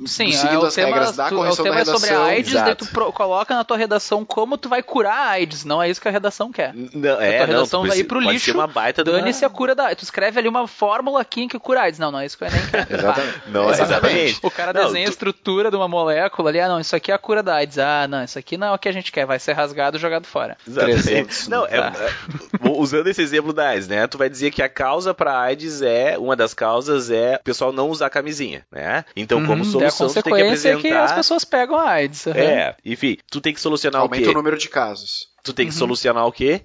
Sim, 0.07 0.33
é, 0.35 0.57
o 0.57 0.69
tema, 0.71 0.87
regras 0.87 1.15
tu- 1.15 1.35
correção 1.35 1.65
o 1.65 1.69
tema 1.69 1.79
é 1.81 1.85
sobre 1.85 2.09
a. 2.09 2.23
AIDS, 2.25 2.53
daí 2.53 2.75
tu 2.75 2.85
pro- 2.87 3.11
coloca 3.13 3.53
na 3.55 3.63
tua 3.63 3.77
redação 3.77 4.25
como 4.25 4.57
tu 4.57 4.67
vai 4.67 4.81
curar 4.81 5.15
a 5.15 5.29
AIDS. 5.31 5.63
Não 5.63 5.81
é 5.81 5.89
isso 5.89 6.01
que 6.01 6.07
a 6.07 6.11
redação 6.11 6.51
quer. 6.51 6.73
não, 6.73 7.17
a 7.19 7.23
é, 7.23 7.37
tua 7.37 7.47
não, 7.47 7.53
redação 7.55 7.81
tu 7.83 7.87
vai 7.89 7.97
ir 7.99 8.03
pro 8.05 8.19
lixo, 8.19 8.45
ser 8.45 8.51
uma 8.57 8.67
Dane-se 8.67 9.45
a 9.45 9.49
cura 9.49 9.75
da 9.75 9.85
AIDS. 9.85 9.99
Tu 9.99 10.03
escreve 10.05 10.39
ali 10.39 10.47
uma 10.49 10.67
fórmula 10.67 11.21
aqui 11.21 11.47
que 11.47 11.59
cura 11.59 11.81
a 11.81 11.83
AIDS. 11.83 11.99
Não, 11.99 12.11
não 12.11 12.19
é 12.19 12.25
isso 12.25 12.37
que 12.37 12.43
eu 12.43 12.49
nem 12.51 12.65
quero. 12.67 12.87
Exatamente. 12.93 13.41
Não, 13.47 13.69
exatamente. 13.69 14.39
O 14.41 14.49
cara 14.51 14.73
Não, 14.73 14.85
desenha 14.85 15.05
a 15.05 15.09
tu- 15.09 15.13
estrutura 15.13 15.69
de 15.69 15.77
uma 15.77 15.87
molécula 15.87 16.49
ali. 16.49 16.59
Ah, 16.59 16.67
não, 16.67 16.79
isso 16.79 16.95
aqui 16.95 17.11
é 17.11 17.13
a 17.15 17.17
cura 17.19 17.43
da 17.43 17.55
AIDS. 17.55 17.77
Ah, 17.77 18.07
não, 18.07 18.23
isso 18.23 18.39
aqui 18.39 18.57
não 18.57 18.67
é 18.67 18.71
o 18.71 18.77
que 18.79 18.89
a 18.89 18.91
gente 18.91 19.11
quer. 19.11 19.25
Vai 19.25 19.37
ser 19.39 19.53
rasgado 19.53 19.97
e 19.97 19.99
jogado 19.99 20.25
fora. 20.25 20.57
Exatamente. 20.67 21.03
300, 21.03 21.47
Não, 21.47 21.65
é, 21.65 21.69
tá. 21.79 21.93
é- 21.99 22.69
usando 22.69 23.07
esse 23.07 23.21
exemplo 23.21 23.53
da 23.53 23.69
AIDS, 23.69 23.87
né? 23.87 24.07
Tu 24.07 24.17
vai 24.17 24.29
dizer 24.29 24.51
que 24.51 24.61
a 24.61 24.69
causa 24.69 25.13
para 25.13 25.37
AIDS 25.39 25.81
é 25.81 26.17
uma 26.17 26.35
das 26.35 26.53
causas 26.53 27.11
é 27.11 27.35
o 27.39 27.43
pessoal 27.43 27.71
não 27.71 27.89
usar 27.89 28.09
camisinha, 28.09 28.65
né? 28.71 29.05
Então, 29.15 29.39
como 29.41 29.53
Uhum, 29.53 29.61
a 29.61 29.65
solução, 29.65 29.82
tem 29.91 29.91
que 29.91 29.97
consequência 29.97 30.69
é 30.69 30.77
que 30.77 30.89
as 30.91 31.11
pessoas 31.11 31.43
pegam 31.45 31.77
a 31.77 31.89
AIDS. 31.89 32.27
aham. 32.27 32.37
É, 32.39 32.75
enfim, 32.85 33.17
tu 33.29 33.39
tem 33.41 33.53
que 33.53 33.61
solucionar 33.61 34.01
o 34.01 34.05
aumenta 34.05 34.23
quê? 34.23 34.29
o 34.29 34.33
número 34.33 34.57
de 34.57 34.69
casos. 34.69 35.27
Tu 35.43 35.53
tem 35.53 35.67
que 35.67 35.73
solucionar 35.73 36.25
o 36.25 36.31
quê? 36.31 36.61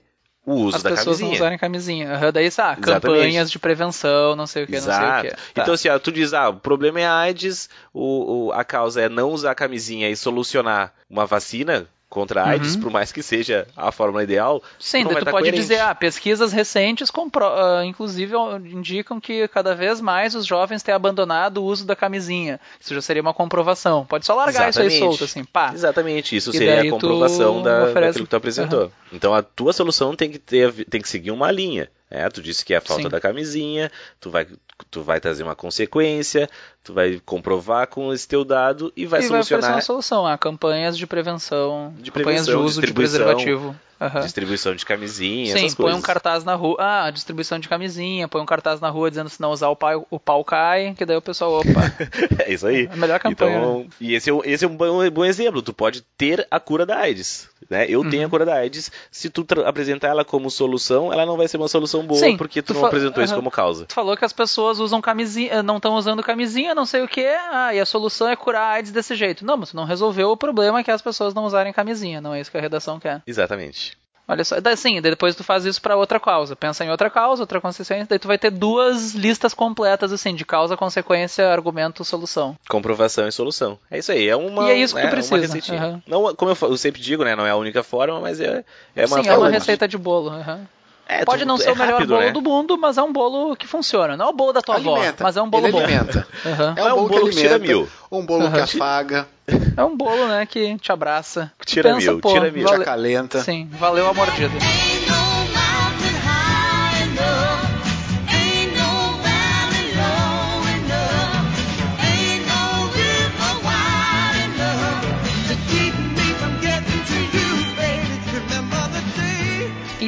O 0.46 0.52
uso 0.54 0.68
Uhum. 0.70 0.76
As 0.76 0.82
da 0.82 0.90
pessoas 0.90 1.06
não 1.20 1.28
camisinha. 1.28 1.34
usarem 1.34 1.58
camisinha. 1.58 2.12
Aham, 2.14 2.32
Daí, 2.32 2.44
ah, 2.46 2.48
Exatamente. 2.48 2.80
campanhas 3.00 3.50
de 3.50 3.58
prevenção, 3.58 4.34
não 4.34 4.46
sei 4.46 4.64
o 4.64 4.66
que, 4.66 4.72
não 4.76 4.80
sei 4.80 4.90
o 4.90 4.94
Exato. 4.94 5.28
que. 5.28 5.34
Tá. 5.52 5.62
Então, 5.62 5.74
assim, 5.74 5.88
ó, 5.90 5.98
tu 5.98 6.10
diz, 6.10 6.32
ah, 6.32 6.48
o 6.48 6.54
problema 6.54 7.00
é 7.00 7.06
a 7.06 7.14
AIDS, 7.16 7.68
o, 7.92 8.46
o- 8.46 8.52
a 8.52 8.64
causa 8.64 9.02
é 9.02 9.08
não 9.08 9.30
usar 9.30 9.54
camisinha 9.54 10.08
e 10.08 10.16
solucionar 10.16 10.94
uma 11.10 11.26
vacina 11.26 11.86
contra 12.08 12.42
a 12.42 12.48
AIDS, 12.48 12.74
Uhum. 12.74 12.80
por 12.80 12.90
mais 12.90 13.12
que 13.12 13.22
seja 13.22 13.66
a 13.76 13.92
fórmula 13.92 14.22
ideal. 14.24 14.62
Sim, 14.78 15.04
não 15.04 15.10
tu 15.10 15.16
pode 15.18 15.30
coerente. 15.30 15.56
dizer, 15.60 15.80
ah, 15.80 15.94
pesquisas 15.94 16.52
recentes, 16.52 17.10
compro- 17.10 17.44
ah, 17.44 17.84
inclusive, 17.84 18.34
indicam 18.72 19.20
que 19.20 19.46
cada 19.48 19.74
vez 19.74 20.00
mais 20.00 20.34
os 20.34 20.46
jovens 20.46 20.82
têm 20.82 20.94
abandonado 20.94 21.58
o 21.58 21.64
uso 21.64 21.84
da 21.86 21.94
camisinha. 21.94 22.58
Isso 22.80 22.94
já 22.94 23.02
seria 23.02 23.20
uma 23.20 23.34
comprovação. 23.34 24.06
Pode 24.06 24.24
só 24.24 24.34
largar 24.34 24.70
isso 24.70 24.80
aí 24.80 24.86
Exatamente. 24.86 24.98
solto, 25.18 25.24
assim, 25.24 25.44
pá. 25.44 25.70
Exatamente, 25.74 26.34
isso 26.34 26.50
E 26.50 26.58
seria 26.58 26.80
a 26.80 26.90
comprovação 26.90 27.62
da, 27.62 27.82
oferece- 27.84 28.06
daquilo 28.12 28.24
que 28.24 28.30
tu 28.30 28.36
apresentou. 28.36 28.90
Então 29.12 29.34
a 29.34 29.42
tua 29.42 29.72
solução 29.74 30.16
tem 30.16 30.30
que 30.30 30.38
ter, 30.38 30.72
tem 30.86 31.02
que 31.02 31.08
seguir 31.08 31.30
uma 31.30 31.50
linha. 31.50 31.90
Né? 32.10 32.28
Tu 32.30 32.42
disse 32.42 32.64
que 32.64 32.74
é 32.74 32.78
a 32.78 32.80
falta 32.80 33.04
Sim. 33.04 33.08
da 33.08 33.20
camisinha, 33.20 33.90
tu 34.20 34.30
vai, 34.30 34.46
tu 34.90 35.02
vai 35.02 35.20
trazer 35.20 35.42
uma 35.42 35.54
consequência, 35.54 36.48
tu 36.82 36.92
vai 36.92 37.20
comprovar 37.24 37.86
com 37.88 38.12
esse 38.12 38.26
teu 38.26 38.44
dado 38.44 38.92
e 38.96 39.06
vai 39.06 39.20
e 39.20 39.28
vai 39.28 39.42
solucionar 39.42 39.72
uma 39.72 39.80
solução, 39.80 40.26
ah, 40.26 40.38
campanhas 40.38 40.96
de 40.96 41.06
prevenção, 41.06 41.94
De 41.98 42.10
campanhas 42.10 42.46
de 42.46 42.52
prevenção, 42.52 42.64
uso 42.64 42.80
de 42.80 42.92
preservativo. 42.92 43.76
Aham. 44.00 44.20
distribuição 44.20 44.74
de 44.74 44.84
camisinha, 44.86 45.52
Sim, 45.56 45.64
essas 45.64 45.74
põe 45.74 45.84
coisas. 45.86 45.98
um 45.98 46.02
cartaz 46.02 46.44
na 46.44 46.54
rua. 46.54 46.76
Ah, 46.78 47.10
distribuição 47.10 47.58
de 47.58 47.68
camisinha, 47.68 48.28
põe 48.28 48.40
um 48.40 48.46
cartaz 48.46 48.80
na 48.80 48.88
rua 48.90 49.10
dizendo 49.10 49.28
se 49.28 49.40
não 49.40 49.50
usar 49.50 49.68
o 49.68 49.76
pau, 49.76 50.06
o 50.10 50.20
pau 50.20 50.44
cai, 50.44 50.94
que 50.96 51.04
daí 51.04 51.16
o 51.16 51.22
pessoal, 51.22 51.52
opa, 51.52 51.80
É 52.46 52.52
isso 52.52 52.66
aí. 52.66 52.86
é 52.86 52.92
a 52.92 52.96
melhor 52.96 53.18
campanha. 53.18 53.50
né? 53.50 53.56
Então, 53.58 53.86
e 54.00 54.14
esse 54.14 54.30
é, 54.30 54.32
um- 54.32 54.42
esse 54.44 54.64
é 54.64 54.68
um 54.68 54.76
bom, 54.76 55.10
bom 55.10 55.24
exemplo. 55.24 55.60
Tu 55.62 55.72
pode 55.72 56.02
ter 56.16 56.46
a 56.50 56.60
cura 56.60 56.86
da 56.86 56.96
AIDS. 56.98 57.48
Né? 57.68 57.86
Eu 57.88 58.00
Uhum. 58.00 58.08
tenho 58.08 58.26
a 58.26 58.30
cura 58.30 58.46
da 58.46 58.54
AIDS. 58.54 58.90
Se 59.10 59.28
tu 59.28 59.44
apresentar 59.66 60.08
ela 60.08 60.24
como 60.24 60.48
solução, 60.50 61.12
ela 61.12 61.26
não 61.26 61.36
vai 61.36 61.48
ser 61.48 61.56
uma 61.58 61.68
solução 61.68 62.02
boa 62.06 62.20
Sim, 62.20 62.36
porque 62.36 62.62
tu, 62.62 62.72
tu 62.72 62.78
não 62.78 62.86
apresentou 62.86 63.22
isso 63.22 63.32
Aham. 63.34 63.42
como 63.42 63.50
causa. 63.50 63.84
Tu 63.84 63.94
falou 63.94 64.16
que 64.16 64.24
as 64.24 64.32
pessoas 64.32 64.78
usam 64.78 65.00
camisinha, 65.02 65.62
não 65.62 65.76
estão 65.76 65.94
usando 65.96 66.22
camisinha, 66.22 66.74
não 66.74 66.86
sei 66.86 67.02
o 67.02 67.08
que, 67.08 67.26
ah, 67.26 67.74
e 67.74 67.80
a 67.80 67.84
solução 67.84 68.28
é 68.28 68.36
curar 68.36 68.62
a 68.62 68.70
AIDS 68.74 68.92
desse 68.92 69.14
jeito. 69.16 69.44
Não, 69.44 69.56
mas 69.56 69.70
tu 69.70 69.76
não 69.76 69.84
resolveu 69.84 70.30
o 70.30 70.36
problema 70.36 70.82
que 70.84 70.90
é 70.90 70.94
as 70.94 71.02
pessoas 71.02 71.34
não 71.34 71.44
usarem 71.44 71.72
camisinha, 71.72 72.20
não 72.20 72.32
é 72.32 72.40
isso 72.40 72.50
que 72.50 72.56
a 72.56 72.60
redação 72.60 72.98
quer. 73.00 73.22
Exatamente. 73.26 73.87
Olha 74.28 74.44
só, 74.44 74.56
sim, 74.76 75.00
depois 75.00 75.34
tu 75.34 75.42
faz 75.42 75.64
isso 75.64 75.80
pra 75.80 75.96
outra 75.96 76.20
causa, 76.20 76.54
pensa 76.54 76.84
em 76.84 76.90
outra 76.90 77.08
causa, 77.08 77.42
outra 77.42 77.60
consequência, 77.62 78.06
daí 78.06 78.18
tu 78.18 78.28
vai 78.28 78.36
ter 78.36 78.50
duas 78.50 79.14
listas 79.14 79.54
completas, 79.54 80.12
assim, 80.12 80.34
de 80.34 80.44
causa, 80.44 80.76
consequência, 80.76 81.48
argumento, 81.50 82.04
solução. 82.04 82.54
Comprovação 82.68 83.26
e 83.26 83.32
solução. 83.32 83.78
É 83.90 83.98
isso 83.98 84.12
aí. 84.12 84.28
É 84.28 84.36
uma, 84.36 84.64
E 84.66 84.70
é 84.70 84.74
isso 84.76 84.94
que 84.94 85.00
tu 85.00 85.04
né, 85.04 85.10
precisa, 85.10 85.74
aham. 85.74 86.02
Não, 86.06 86.34
como 86.34 86.50
eu, 86.52 86.56
eu 86.68 86.76
sempre 86.76 87.00
digo, 87.00 87.24
né? 87.24 87.34
Não 87.34 87.46
é 87.46 87.50
a 87.50 87.56
única 87.56 87.82
forma, 87.82 88.20
mas 88.20 88.38
é, 88.38 88.64
é 88.94 89.06
uma 89.06 89.22
sim, 89.22 89.28
é 89.28 89.32
uma 89.32 89.36
forma 89.36 89.48
de- 89.48 89.54
receita 89.54 89.88
de 89.88 89.96
bolo. 89.96 90.28
aham. 90.28 90.66
É, 91.08 91.24
Pode 91.24 91.42
tu- 91.44 91.48
não 91.48 91.56
ser 91.56 91.70
é 91.70 91.72
o 91.72 91.76
melhor 91.76 91.92
rápido, 91.94 92.10
bolo 92.10 92.20
né? 92.26 92.30
do 92.32 92.42
mundo, 92.42 92.76
mas 92.78 92.98
é 92.98 93.02
um 93.02 93.10
bolo 93.12 93.56
que 93.56 93.66
funciona. 93.66 94.14
Não 94.16 94.26
é 94.26 94.28
o 94.28 94.32
bolo 94.32 94.52
da 94.52 94.60
tua 94.60 94.76
avó, 94.76 94.94
alimenta. 94.96 95.24
mas 95.24 95.36
é 95.38 95.42
um 95.42 95.48
bolo 95.48 95.64
Ele 95.64 95.72
bom. 95.72 95.78
alimenta. 95.78 96.26
Aham. 96.44 96.74
É 96.76 96.82
um 96.82 96.86
É 96.86 96.92
um 96.92 96.96
bolo, 96.96 97.08
bolo 97.08 97.24
que 97.24 97.30
que 97.30 97.36
tira 97.40 97.58
mil. 97.58 97.88
um 98.12 98.26
bolo 98.26 98.42
que 98.50 98.56
Aham. 98.56 98.64
afaga, 98.64 99.28
É 99.74 99.82
um 99.82 99.96
bolo, 99.96 100.28
né, 100.28 100.44
que 100.44 100.76
te 100.76 100.92
abraça. 100.92 101.50
que 101.58 101.64
Tira 101.64 101.94
pensa, 101.94 102.10
mil, 102.10 102.20
pô, 102.20 102.30
tira 102.34 102.50
mil. 102.50 102.66
te 102.66 102.70
vale- 102.70 102.82
acalenta. 102.82 103.40
Sim, 103.42 103.66
valeu 103.72 104.06
a 104.06 104.12
mordida. 104.12 104.58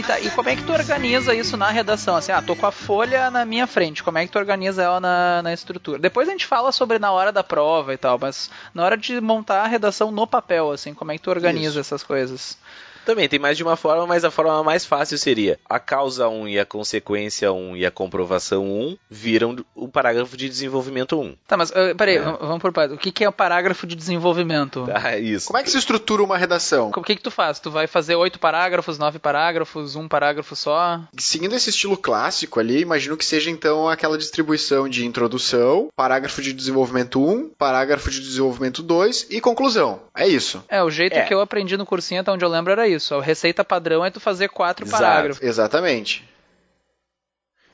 E, 0.01 0.03
tá, 0.03 0.19
e 0.19 0.31
como 0.31 0.49
é 0.49 0.57
que 0.57 0.63
tu 0.63 0.73
organiza 0.73 1.35
isso 1.35 1.59
na 1.59 1.71
redação? 1.71 2.17
Assim, 2.17 2.33
ah, 2.33 2.41
tô 2.41 2.57
com 2.57 2.65
a 2.65 2.73
folha 2.73 3.31
na 3.31 3.45
minha 3.45 3.67
frente, 3.67 4.03
como 4.03 4.17
é 4.17 4.25
que 4.25 4.33
tu 4.33 4.39
organiza 4.39 4.83
ela 4.83 4.99
na, 4.99 5.43
na 5.43 5.53
estrutura? 5.53 5.99
Depois 5.99 6.27
a 6.27 6.33
gente 6.33 6.47
fala 6.47 6.73
sobre 6.73 6.99
na 6.99 7.13
hora 7.13 7.31
da 7.31 7.45
prova 7.45 7.93
e 7.93 7.99
tal, 7.99 8.19
mas 8.19 8.51
na 8.73 8.83
hora 8.83 8.97
de 8.97 9.21
montar 9.21 9.63
a 9.63 9.67
redação 9.67 10.11
no 10.11 10.27
papel, 10.27 10.71
assim, 10.71 10.95
como 10.95 11.13
é 11.13 11.19
que 11.19 11.23
tu 11.23 11.29
organiza 11.29 11.73
Isso. 11.73 11.81
essas 11.81 12.03
coisas? 12.03 12.57
Também 13.05 13.29
tem 13.29 13.39
mais 13.39 13.57
de 13.57 13.63
uma 13.63 13.77
forma, 13.77 14.07
mas 14.07 14.25
a 14.25 14.31
forma 14.31 14.63
mais 14.63 14.85
fácil 14.85 15.19
seria 15.19 15.59
a 15.69 15.79
causa 15.79 16.29
1 16.29 16.49
e 16.49 16.59
a 16.59 16.65
consequência 16.67 17.53
1 17.53 17.77
e 17.77 17.87
a 17.87 17.91
comprovação 17.91 18.65
1 18.65 18.97
viram 19.11 19.57
o 19.75 19.89
parágrafo 19.89 20.37
de 20.37 20.49
desenvolvimento 20.49 21.19
1. 21.21 21.35
Tá, 21.47 21.57
mas 21.57 21.71
uh, 21.71 21.95
peraí, 21.97 22.17
É. 22.17 22.21
vamos 22.21 22.61
por 22.61 22.73
partes. 22.73 22.95
O 22.97 22.99
que, 22.99 23.11
que 23.13 23.25
é 23.25 23.29
o 23.29 23.33
parágrafo 23.33 23.87
de 23.87 23.95
desenvolvimento? 23.97 24.87
Tá, 24.87 25.17
isso. 25.19 25.47
Como 25.47 25.59
é 25.59 25.63
que 25.63 25.71
se 25.71 25.79
estrutura 25.79 26.23
uma 26.23 26.37
redação? 26.37 26.91
O 26.95 27.03
que, 27.03 27.17
que 27.17 27.23
tu 27.23 27.31
faz? 27.31 27.59
Tu 27.59 27.71
vai 27.71 27.87
fazer 27.87 28.15
oito 28.17 28.39
parágrafos, 28.39 28.99
nove 28.99 29.19
parágrafos, 29.19 29.97
um 29.97 30.07
parágrafo 30.09 30.55
só? 30.55 31.01
Seguindo 31.19 31.55
esse 31.55 31.71
estilo 31.71 31.97
clássico 31.97 32.61
ali, 32.61 32.81
imagino 32.81 33.17
que 33.17 33.25
seja 33.25 33.51
então 33.51 33.89
aquela 33.89 34.19
distribuição 34.19 34.89
de 34.89 35.05
introdução, 35.07 35.89
parágrafo 35.97 36.43
de 36.43 36.53
desenvolvimento 36.53 37.23
1, 37.25 37.51
parágrafo 37.59 38.11
de 38.11 38.21
desenvolvimento 38.21 38.83
2 38.83 39.27
e 39.31 39.41
conclusão. 39.41 40.01
É 40.17 40.27
isso. 40.27 40.63
É, 40.69 40.83
o 40.83 40.91
jeito 40.91 41.17
É. 41.17 41.23
que 41.23 41.33
eu 41.35 41.41
aprendi 41.41 41.77
no 41.77 41.87
cursinho 41.87 42.21
até 42.21 42.31
onde 42.31 42.45
eu 42.45 42.49
lembro 42.49 42.73
era 42.73 42.89
isso. 42.95 43.15
A 43.15 43.23
receita 43.23 43.65
padrão 43.65 44.05
é 44.05 44.11
tu 44.11 44.21
fazer 44.21 44.49
quatro 44.49 44.85
Exato. 44.87 45.03
parágrafos. 45.03 45.43
Exatamente. 45.43 46.29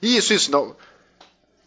Isso, 0.00 0.33
isso. 0.33 0.50
Não. 0.50 0.76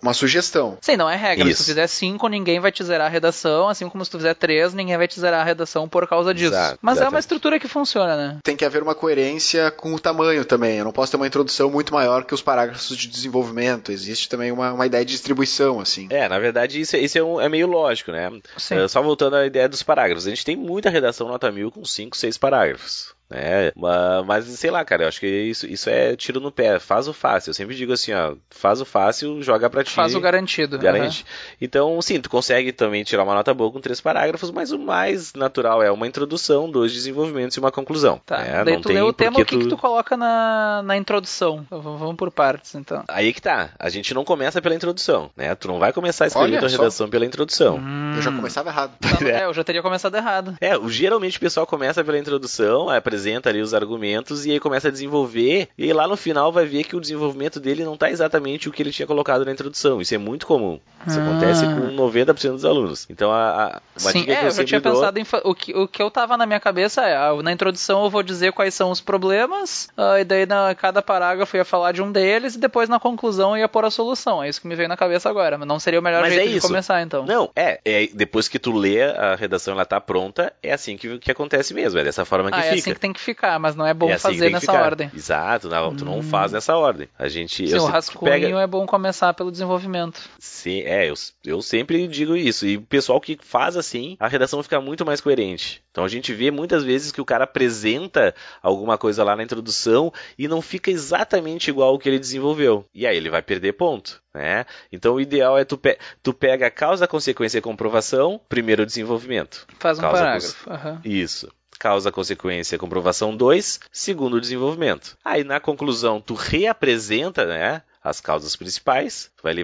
Uma 0.01 0.13
sugestão. 0.13 0.77
Sim, 0.79 0.95
não 0.95 1.09
é 1.09 1.17
regra. 1.17 1.43
Se 1.47 1.51
Isso. 1.51 1.63
tu 1.63 1.65
fizer 1.65 1.85
cinco, 1.87 2.29
ninguém 2.29 2.57
vai 2.61 2.71
te 2.71 2.81
zerar 2.85 3.07
a 3.07 3.09
redação, 3.09 3.67
assim 3.67 3.89
como 3.89 4.05
se 4.05 4.09
tu 4.09 4.15
fizer 4.15 4.33
três, 4.33 4.73
ninguém 4.73 4.95
vai 4.95 5.09
te 5.09 5.19
zerar 5.19 5.41
a 5.41 5.43
redação 5.43 5.89
por 5.89 6.07
causa 6.07 6.33
disso. 6.33 6.53
Exato, 6.53 6.79
Mas 6.81 6.93
é 6.93 7.01
uma 7.01 7.03
exatamente. 7.07 7.19
estrutura 7.23 7.59
que 7.59 7.67
funciona, 7.67 8.15
né? 8.15 8.37
Tem 8.41 8.55
que 8.55 8.63
haver 8.63 8.81
uma 8.81 8.95
coerência 8.95 9.69
com 9.71 9.93
o 9.93 9.99
tamanho 9.99 10.45
também. 10.45 10.77
Eu 10.77 10.85
não 10.85 10.93
posso 10.93 11.11
ter 11.11 11.17
uma 11.17 11.27
introdução 11.27 11.69
muito 11.69 11.93
maior 11.93 12.23
que 12.23 12.33
os 12.33 12.41
parágrafos 12.41 12.95
de 12.95 13.07
desenvolvimento. 13.09 13.91
Existe 13.91 14.29
também 14.29 14.53
uma, 14.53 14.71
uma 14.71 14.85
ideia 14.85 15.03
de 15.03 15.11
distribuição, 15.11 15.81
assim. 15.81 16.07
É, 16.09 16.29
na 16.29 16.39
verdade, 16.39 16.79
isso, 16.79 16.95
isso 16.95 17.17
é, 17.17 17.21
um- 17.23 17.41
é 17.41 17.49
meio 17.49 17.67
lógico, 17.67 18.13
né? 18.13 18.31
Sim. 18.55 18.75
É, 18.77 18.87
só 18.87 19.01
voltando 19.01 19.35
à 19.35 19.45
ideia 19.45 19.67
dos 19.67 19.83
parágrafos. 19.83 20.25
A 20.25 20.29
gente 20.29 20.45
tem 20.45 20.55
muita 20.55 20.89
redação 20.89 21.27
nota 21.27 21.51
mil 21.51 21.69
com 21.69 21.83
5, 21.83 22.15
6 22.15 22.37
parágrafos. 22.37 23.13
Né? 23.29 23.71
Ma- 23.75 24.23
Mas, 24.25 24.45
sei 24.45 24.71
lá, 24.71 24.83
cara, 24.83 25.03
eu 25.03 25.07
acho 25.07 25.19
que 25.19 25.27
isso, 25.27 25.67
isso 25.67 25.89
é 25.89 26.15
tiro 26.15 26.39
no 26.39 26.51
pé. 26.51 26.79
Faz 26.79 27.07
o 27.07 27.13
fácil. 27.13 27.49
Eu 27.51 27.53
sempre 27.53 27.75
digo 27.75 27.93
assim, 27.93 28.11
ó, 28.13 28.33
faz 28.49 28.81
o 28.81 28.85
fácil, 28.85 29.41
joga 29.43 29.69
pra 29.69 29.83
ti. 29.83 29.91
Faz 29.91 30.15
o 30.15 30.19
garantido. 30.19 30.77
Garante. 30.79 31.25
Então, 31.61 32.01
sim, 32.01 32.19
tu 32.19 32.29
consegue 32.29 32.71
também 32.71 33.03
tirar 33.03 33.23
uma 33.23 33.33
nota 33.35 33.53
boa 33.53 33.71
com 33.71 33.79
três 33.79 34.01
parágrafos, 34.01 34.49
mas 34.51 34.71
o 34.71 34.79
mais 34.79 35.33
natural 35.33 35.83
é 35.83 35.91
uma 35.91 36.07
introdução, 36.07 36.69
dois 36.69 36.91
desenvolvimentos 36.91 37.55
e 37.55 37.59
uma 37.59 37.71
conclusão. 37.71 38.19
Tá. 38.25 38.39
né? 38.39 38.63
Daí 38.65 38.73
Não 38.75 38.81
tu 38.81 38.87
tem 38.87 38.95
lê 38.97 39.01
o 39.03 39.13
tema, 39.13 39.39
o 39.39 39.45
que, 39.45 39.57
que 39.59 39.67
tu 39.67 39.77
coloca 39.77 40.17
na, 40.17 40.81
na 40.83 40.97
introdução? 40.97 41.65
Vamos 41.69 42.15
por 42.15 42.31
partes, 42.31 42.73
então. 42.73 43.03
Aí 43.07 43.31
que 43.31 43.41
tá. 43.41 43.69
A 43.77 43.89
gente 43.89 44.11
não 44.13 44.25
começa 44.25 44.59
pela 44.61 44.73
introdução, 44.73 45.29
né? 45.37 45.53
Tu 45.53 45.67
não 45.67 45.77
vai 45.77 45.93
começar 45.93 46.23
a 46.25 46.27
escrever 46.27 46.49
Olha 46.49 46.59
tua 46.59 46.69
só. 46.69 46.77
redação 46.77 47.09
pela 47.09 47.25
introdução. 47.25 47.77
Hum. 47.77 48.13
Eu 48.15 48.21
já 48.23 48.31
começava 48.31 48.69
errado. 48.69 48.93
Então, 49.03 49.27
é, 49.29 49.45
eu 49.45 49.53
já 49.53 49.63
teria 49.63 49.81
começado 49.83 50.15
errado. 50.15 50.55
É, 50.59 50.71
geralmente 50.87 51.37
o 51.37 51.39
pessoal 51.39 51.67
começa 51.67 52.03
pela 52.03 52.17
introdução, 52.17 52.89
apresenta 52.89 53.18
ali 53.45 53.61
os 53.61 53.73
argumentos 53.73 54.45
e 54.45 54.51
aí 54.51 54.59
começa 54.59 54.87
a 54.87 54.91
desenvolver, 54.91 55.67
e 55.77 55.83
aí 55.85 55.93
lá 55.93 56.07
no 56.07 56.17
final 56.17 56.51
vai 56.51 56.65
ver 56.65 56.83
que 56.83 56.95
o 56.95 57.01
desenvolvimento 57.01 57.59
dele 57.59 57.83
não 57.83 57.97
tá 57.97 58.09
exatamente 58.09 58.69
o 58.69 58.71
que 58.71 58.81
ele 58.81 58.91
tinha 58.91 59.07
colocado 59.07 59.45
na 59.45 59.51
introdução. 59.51 60.01
Isso 60.01 60.13
é 60.15 60.17
muito 60.17 60.45
comum. 60.45 60.79
Isso 61.07 61.19
Ah. 61.19 61.23
acontece 61.23 61.65
com 61.65 61.95
90% 61.95 62.51
dos 62.51 62.65
alunos. 62.65 63.05
Então 63.09 63.31
a, 63.31 63.81
a 63.95 63.99
Sim, 63.99 64.21
é, 64.21 64.23
que 64.23 64.31
eu 64.45 64.49
eu 64.49 64.65
tinha 64.65 64.81
dou, 64.81 64.93
pensado 64.93 65.19
em. 65.19 65.25
O 65.43 65.55
que, 65.55 65.73
o 65.75 65.87
que 65.87 66.01
eu 66.01 66.09
tava 66.11 66.37
na 66.37 66.45
minha 66.45 66.59
cabeça 66.59 67.01
é, 67.01 67.15
ah, 67.15 67.33
na 67.41 67.51
introdução 67.51 68.03
eu 68.03 68.09
vou 68.09 68.23
dizer 68.23 68.51
quais 68.53 68.73
são 68.73 68.91
os 68.91 69.01
problemas, 69.01 69.87
ah, 69.97 70.19
e 70.19 70.23
daí 70.23 70.45
na 70.45 70.73
cada 70.75 71.01
parágrafo 71.01 71.55
eu 71.55 71.59
ia 71.59 71.65
falar 71.65 71.91
de 71.91 72.01
um 72.01 72.11
deles, 72.11 72.55
e 72.55 72.59
depois 72.59 72.89
na 72.89 72.99
conclusão 72.99 73.51
eu 73.51 73.61
ia 73.61 73.67
pôr 73.67 73.85
a 73.85 73.91
solução. 73.91 74.43
É 74.43 74.49
isso 74.49 74.61
que 74.61 74.67
me 74.67 74.75
veio 74.75 74.89
na 74.89 74.97
cabeça 74.97 75.29
agora. 75.29 75.57
Mas 75.57 75.67
não 75.67 75.79
seria 75.79 75.99
o 75.99 76.03
melhor 76.03 76.21
Mas 76.21 76.33
jeito 76.33 76.49
é 76.51 76.53
de 76.55 76.61
começar, 76.61 77.01
então. 77.01 77.25
Não, 77.25 77.49
é, 77.55 77.79
é, 77.85 78.07
depois 78.13 78.47
que 78.47 78.59
tu 78.59 78.71
lê 78.71 79.01
a 79.03 79.35
redação 79.35 79.73
ela 79.73 79.85
tá 79.85 79.99
pronta, 79.99 80.51
é 80.61 80.73
assim 80.73 80.97
que, 80.97 81.17
que 81.19 81.31
acontece 81.31 81.73
mesmo, 81.73 81.99
é 81.99 82.03
dessa 82.03 82.25
forma 82.25 82.49
que 82.51 82.57
ah, 82.57 82.59
é 82.59 82.63
fica. 82.75 82.79
assim 82.79 82.93
que 82.93 82.99
tem 83.09 83.13
que 83.13 83.21
ficar, 83.21 83.59
mas 83.59 83.75
não 83.75 83.85
é 83.85 83.93
bom 83.93 84.09
É 84.09 84.13
assim 84.13 84.21
fazer 84.33 84.49
nessa 84.49 84.71
ficar. 84.71 84.83
ordem. 84.83 85.11
Exato, 85.15 85.67
não, 85.69 85.95
tu 85.95 86.05
não 86.05 86.21
faz 86.21 86.51
nessa 86.51 86.75
ordem. 86.77 87.07
A 87.17 87.27
gente 87.27 87.67
Sim, 87.67 87.75
eu 87.75 87.83
o 87.83 87.85
rascunho 87.87 88.31
pega, 88.31 88.47
é 88.47 88.67
bom 88.67 88.85
começar 88.85 89.33
pelo 89.33 89.51
desenvolvimento. 89.51 90.21
Sim, 90.39 90.81
é, 90.81 91.09
eu, 91.09 91.13
eu 91.45 91.61
sempre 91.61 92.07
digo 92.07 92.35
isso. 92.35 92.65
E 92.65 92.77
o 92.77 92.81
pessoal 92.81 93.19
que 93.19 93.37
faz 93.41 93.75
assim, 93.75 94.15
a 94.19 94.27
redação 94.27 94.61
fica 94.63 94.79
muito 94.79 95.05
mais 95.05 95.21
coerente. 95.21 95.81
Então 95.91 96.03
a 96.03 96.07
gente 96.07 96.33
vê 96.33 96.51
muitas 96.51 96.83
vezes 96.83 97.11
que 97.11 97.19
o 97.21 97.25
cara 97.25 97.43
apresenta 97.45 98.33
alguma 98.61 98.97
coisa 98.97 99.23
lá 99.23 99.35
na 99.35 99.43
introdução 99.43 100.13
e 100.37 100.47
não 100.47 100.61
fica 100.61 100.91
exatamente 100.91 101.69
igual 101.69 101.89
ao 101.89 101.99
que 101.99 102.07
ele 102.07 102.19
desenvolveu. 102.19 102.85
E 102.93 103.05
aí 103.07 103.17
ele 103.17 103.29
vai 103.29 103.41
perder 103.41 103.73
ponto. 103.73 104.21
Né? 104.33 104.65
Então 104.91 105.15
o 105.15 105.21
ideal 105.21 105.57
é 105.57 105.65
tu, 105.65 105.75
pe 105.77 105.97
tu 106.21 106.31
pega 106.33 106.67
a 106.67 106.71
causa, 106.71 107.07
consequência 107.07 107.57
e 107.57 107.61
comprovação, 107.61 108.39
primeiro 108.47 108.83
o 108.83 108.85
desenvolvimento. 108.85 109.65
Faz 109.79 109.97
um 109.97 110.01
Causa 110.01 110.17
parágrafo. 110.19 110.69
aham. 110.69 111.01
Isso. 111.03 111.51
Causa, 111.79 112.11
consequência, 112.11 112.77
comprovação 112.77 113.35
2, 113.35 113.79
segundo 113.91 114.35
o 114.35 114.41
desenvolvimento. 114.41 115.17
Aí 115.23 115.45
na 115.45 115.59
conclusão 115.61 116.19
tu 116.19 116.33
reapresenta, 116.33 117.45
né, 117.45 117.81
as 118.03 118.19
causas 118.19 118.55
principais, 118.55 119.31
tu 119.37 119.43
vai 119.43 119.55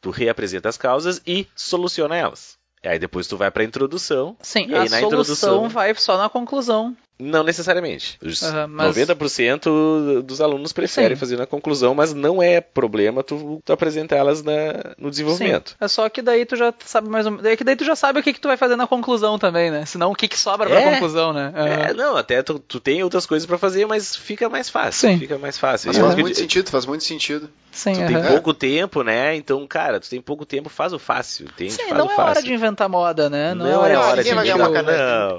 tu 0.00 0.10
reapresenta 0.10 0.68
as 0.68 0.76
causas 0.76 1.20
e 1.26 1.48
soluciona 1.56 2.16
elas. 2.16 2.56
E 2.82 2.88
aí 2.88 2.98
depois 2.98 3.26
tu 3.26 3.36
vai 3.36 3.50
para 3.50 3.62
a 3.62 3.66
introdução. 3.66 4.36
Sim, 4.40 4.66
e 4.68 4.74
a 4.74 4.82
aí 4.82 4.88
na 4.88 5.00
solução 5.00 5.06
introdução, 5.06 5.68
vai 5.68 5.94
só 5.94 6.18
na 6.18 6.28
conclusão. 6.28 6.94
Não 7.18 7.44
necessariamente. 7.44 8.18
Os 8.22 8.42
Aham, 8.42 8.66
mas- 8.68 8.96
90% 8.96 10.22
dos 10.22 10.40
alunos 10.40 10.72
preferem 10.72 11.16
Sim. 11.16 11.20
fazer 11.20 11.36
na 11.36 11.46
conclusão, 11.46 11.94
mas 11.94 12.12
não 12.12 12.42
é 12.42 12.60
problema 12.60 13.22
tu, 13.22 13.60
tu 13.64 13.72
apresentar 13.72 14.16
elas 14.16 14.42
na, 14.42 14.52
no 14.98 15.10
desenvolvimento. 15.10 15.70
Sim. 15.70 15.76
É 15.80 15.88
só 15.88 16.08
que 16.08 16.20
daí 16.22 16.44
tu 16.44 16.56
já 16.56 16.72
sabe 16.84 17.08
mais 17.08 17.26
ou 17.26 17.32
menos. 17.32 17.46
É 17.46 17.56
que 17.56 17.64
daí 17.64 17.76
tu 17.76 17.84
já 17.84 17.94
sabe 17.96 18.20
o 18.20 18.22
que, 18.22 18.32
que 18.32 18.40
tu 18.40 18.48
vai 18.48 18.56
fazer 18.56 18.76
na 18.76 18.86
conclusão 18.86 19.38
também, 19.38 19.70
né? 19.70 19.86
Senão 19.86 20.10
o 20.10 20.14
que, 20.14 20.26
que 20.28 20.38
sobra 20.38 20.68
pra 20.68 20.80
É. 20.80 20.90
conclusão, 20.94 21.32
né? 21.32 21.52
Aham. 21.54 21.68
É, 21.90 21.94
não, 21.94 22.16
até 22.16 22.42
tu, 22.42 22.58
tu 22.58 22.80
tem 22.80 23.02
outras 23.02 23.26
coisas 23.26 23.46
para 23.46 23.58
fazer, 23.58 23.86
mas 23.86 24.16
fica 24.16 24.48
mais 24.48 24.68
fácil. 24.68 25.08
Sim. 25.10 25.18
Fica 25.18 25.38
mais 25.38 25.56
fácil. 25.58 25.88
Mas 25.88 25.98
faz 25.98 26.14
muito 26.16 26.36
sentido, 26.36 26.70
faz 26.70 26.84
muito 26.86 27.04
sentido. 27.04 27.48
Sim, 27.70 27.92
Tu 27.94 28.06
tem 28.06 28.16
aham. 28.16 28.28
pouco 28.28 28.54
tempo, 28.54 29.02
né? 29.02 29.34
Então, 29.34 29.66
cara, 29.66 29.98
tu 29.98 30.08
tem 30.08 30.20
pouco 30.20 30.46
tempo, 30.46 30.68
faz 30.68 30.92
o 30.92 30.98
fácil. 30.98 31.46
Tem 31.56 31.68
Sim, 31.70 31.88
faz 31.88 31.98
não 31.98 32.06
o 32.06 32.10
é 32.10 32.14
fácil. 32.14 32.30
hora 32.30 32.42
de 32.42 32.52
inventar 32.54 32.88
moda, 32.88 33.28
né? 33.28 33.52
Não, 33.52 33.66
é 33.66 33.76
hora 33.76 33.88
é 33.88 33.96
de 33.96 34.02
hora 34.02 34.22
de 34.24 34.30
ganhar 34.34 34.56
não, 34.58 34.66
uma 34.66 34.72
caneca. 34.74 35.38